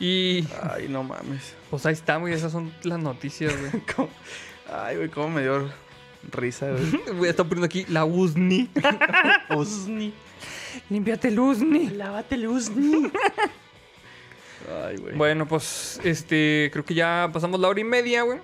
Y 0.00 0.46
Ay, 0.70 0.88
no 0.88 1.02
mames. 1.02 1.54
pues 1.70 1.84
ahí 1.84 1.92
está, 1.92 2.16
güey. 2.16 2.32
Esas 2.32 2.52
son 2.52 2.72
las 2.84 2.98
noticias, 3.00 3.52
güey. 3.58 3.72
Ay, 4.72 4.96
güey, 4.96 5.08
cómo 5.08 5.28
me 5.30 5.42
dio 5.42 5.68
risa, 6.30 6.70
güey. 6.70 7.00
Voy 7.18 7.28
a 7.28 7.30
estar 7.30 7.46
poniendo 7.46 7.66
aquí 7.66 7.84
la 7.88 8.04
USNI. 8.04 8.70
Usni. 9.56 10.12
Límpiate 10.90 11.28
el 11.28 11.38
USNI. 11.38 11.90
Lávate 11.90 12.34
el 12.34 12.48
Usni. 12.48 13.10
Ay, 14.84 14.96
güey. 14.96 15.16
Bueno, 15.16 15.46
pues 15.46 16.00
este, 16.04 16.70
creo 16.72 16.84
que 16.84 16.94
ya 16.94 17.30
pasamos 17.32 17.58
la 17.60 17.68
hora 17.68 17.80
y 17.80 17.84
media, 17.84 18.22
güey. 18.22 18.40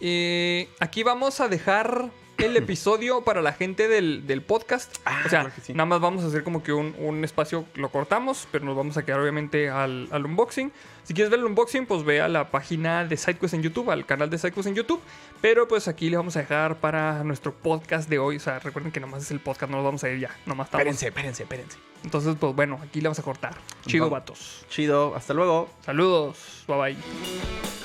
Eh, 0.00 0.68
aquí 0.80 1.02
vamos 1.02 1.40
a 1.40 1.48
dejar 1.48 2.10
el 2.44 2.56
episodio 2.56 3.22
para 3.22 3.42
la 3.42 3.52
gente 3.52 3.88
del, 3.88 4.26
del 4.26 4.42
podcast. 4.42 4.96
Ah, 5.04 5.22
o 5.26 5.28
sea, 5.28 5.40
claro 5.40 5.54
que 5.54 5.60
sí. 5.60 5.72
nada 5.72 5.86
más 5.86 6.00
vamos 6.00 6.24
a 6.24 6.28
hacer 6.28 6.44
como 6.44 6.62
que 6.62 6.72
un, 6.72 6.94
un 6.98 7.24
espacio, 7.24 7.64
lo 7.74 7.90
cortamos, 7.90 8.46
pero 8.52 8.64
nos 8.64 8.76
vamos 8.76 8.96
a 8.96 9.04
quedar 9.04 9.20
obviamente 9.20 9.70
al, 9.70 10.08
al 10.10 10.24
unboxing. 10.26 10.72
Si 11.02 11.12
quieres 11.12 11.30
ver 11.30 11.40
el 11.40 11.46
unboxing, 11.46 11.86
pues 11.86 12.02
ve 12.04 12.20
a 12.22 12.28
la 12.28 12.50
página 12.50 13.04
de 13.04 13.16
SideQuest 13.16 13.54
en 13.54 13.62
YouTube, 13.62 13.90
al 13.90 14.06
canal 14.06 14.30
de 14.30 14.38
SideQuest 14.38 14.68
en 14.68 14.74
YouTube. 14.74 15.00
Pero 15.40 15.68
pues 15.68 15.86
aquí 15.88 16.08
le 16.08 16.16
vamos 16.16 16.36
a 16.36 16.40
dejar 16.40 16.76
para 16.76 17.22
nuestro 17.24 17.52
podcast 17.52 18.08
de 18.08 18.18
hoy. 18.18 18.36
O 18.36 18.40
sea, 18.40 18.58
recuerden 18.58 18.90
que 18.90 19.00
nomás 19.00 19.22
es 19.22 19.30
el 19.30 19.40
podcast, 19.40 19.70
no 19.70 19.76
nos 19.78 19.84
vamos 19.84 20.04
a 20.04 20.08
ir 20.10 20.20
ya. 20.20 20.34
Nomás 20.46 20.68
estamos. 20.68 20.80
Espérense, 20.82 21.08
espérense, 21.08 21.42
espérense. 21.42 21.78
Entonces, 22.04 22.36
pues 22.38 22.54
bueno, 22.54 22.78
aquí 22.82 23.00
le 23.00 23.08
vamos 23.08 23.18
a 23.18 23.22
cortar. 23.22 23.54
Chido, 23.86 24.04
Vamos. 24.04 24.20
vatos. 24.20 24.66
Chido, 24.70 25.14
hasta 25.14 25.34
luego. 25.34 25.68
Saludos. 25.84 26.64
Bye 26.66 26.76
bye. 26.78 27.83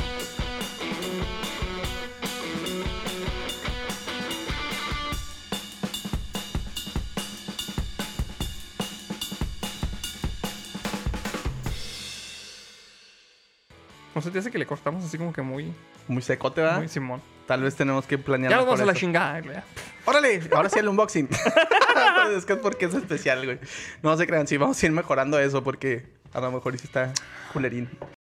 ¿No 14.19 14.23
se 14.23 14.31
te 14.31 14.39
hace 14.39 14.51
que 14.51 14.57
le 14.57 14.65
cortamos 14.65 15.05
así 15.05 15.17
como 15.17 15.31
que 15.31 15.41
muy, 15.41 15.73
Muy 16.09 16.21
secote, 16.21 16.59
¿verdad? 16.59 16.79
muy 16.79 16.89
Simón? 16.89 17.21
Tal 17.47 17.63
vez 17.63 17.73
tenemos 17.73 18.05
que 18.05 18.17
planear 18.17 18.51
Ya 18.51 18.57
nos 18.57 18.65
vamos 18.65 18.81
a 18.81 18.85
la 18.85 18.93
chingada. 18.93 19.39
güey. 19.39 19.55
Órale, 20.03 20.41
ahora 20.53 20.67
sí 20.67 20.77
el 20.77 20.89
unboxing. 20.89 21.29
es 22.35 22.45
que 22.45 22.51
es 22.51 22.59
porque 22.59 22.87
es 22.87 22.93
especial, 22.93 23.45
güey. 23.45 23.59
No 24.03 24.17
se 24.17 24.27
crean, 24.27 24.45
sí, 24.45 24.57
vamos 24.57 24.83
a 24.83 24.85
ir 24.85 24.91
mejorando 24.91 25.39
eso 25.39 25.63
porque 25.63 26.05
a 26.33 26.41
lo 26.41 26.51
mejor 26.51 26.77
sí 26.77 26.83
está 26.83 27.13
culerín. 27.53 27.89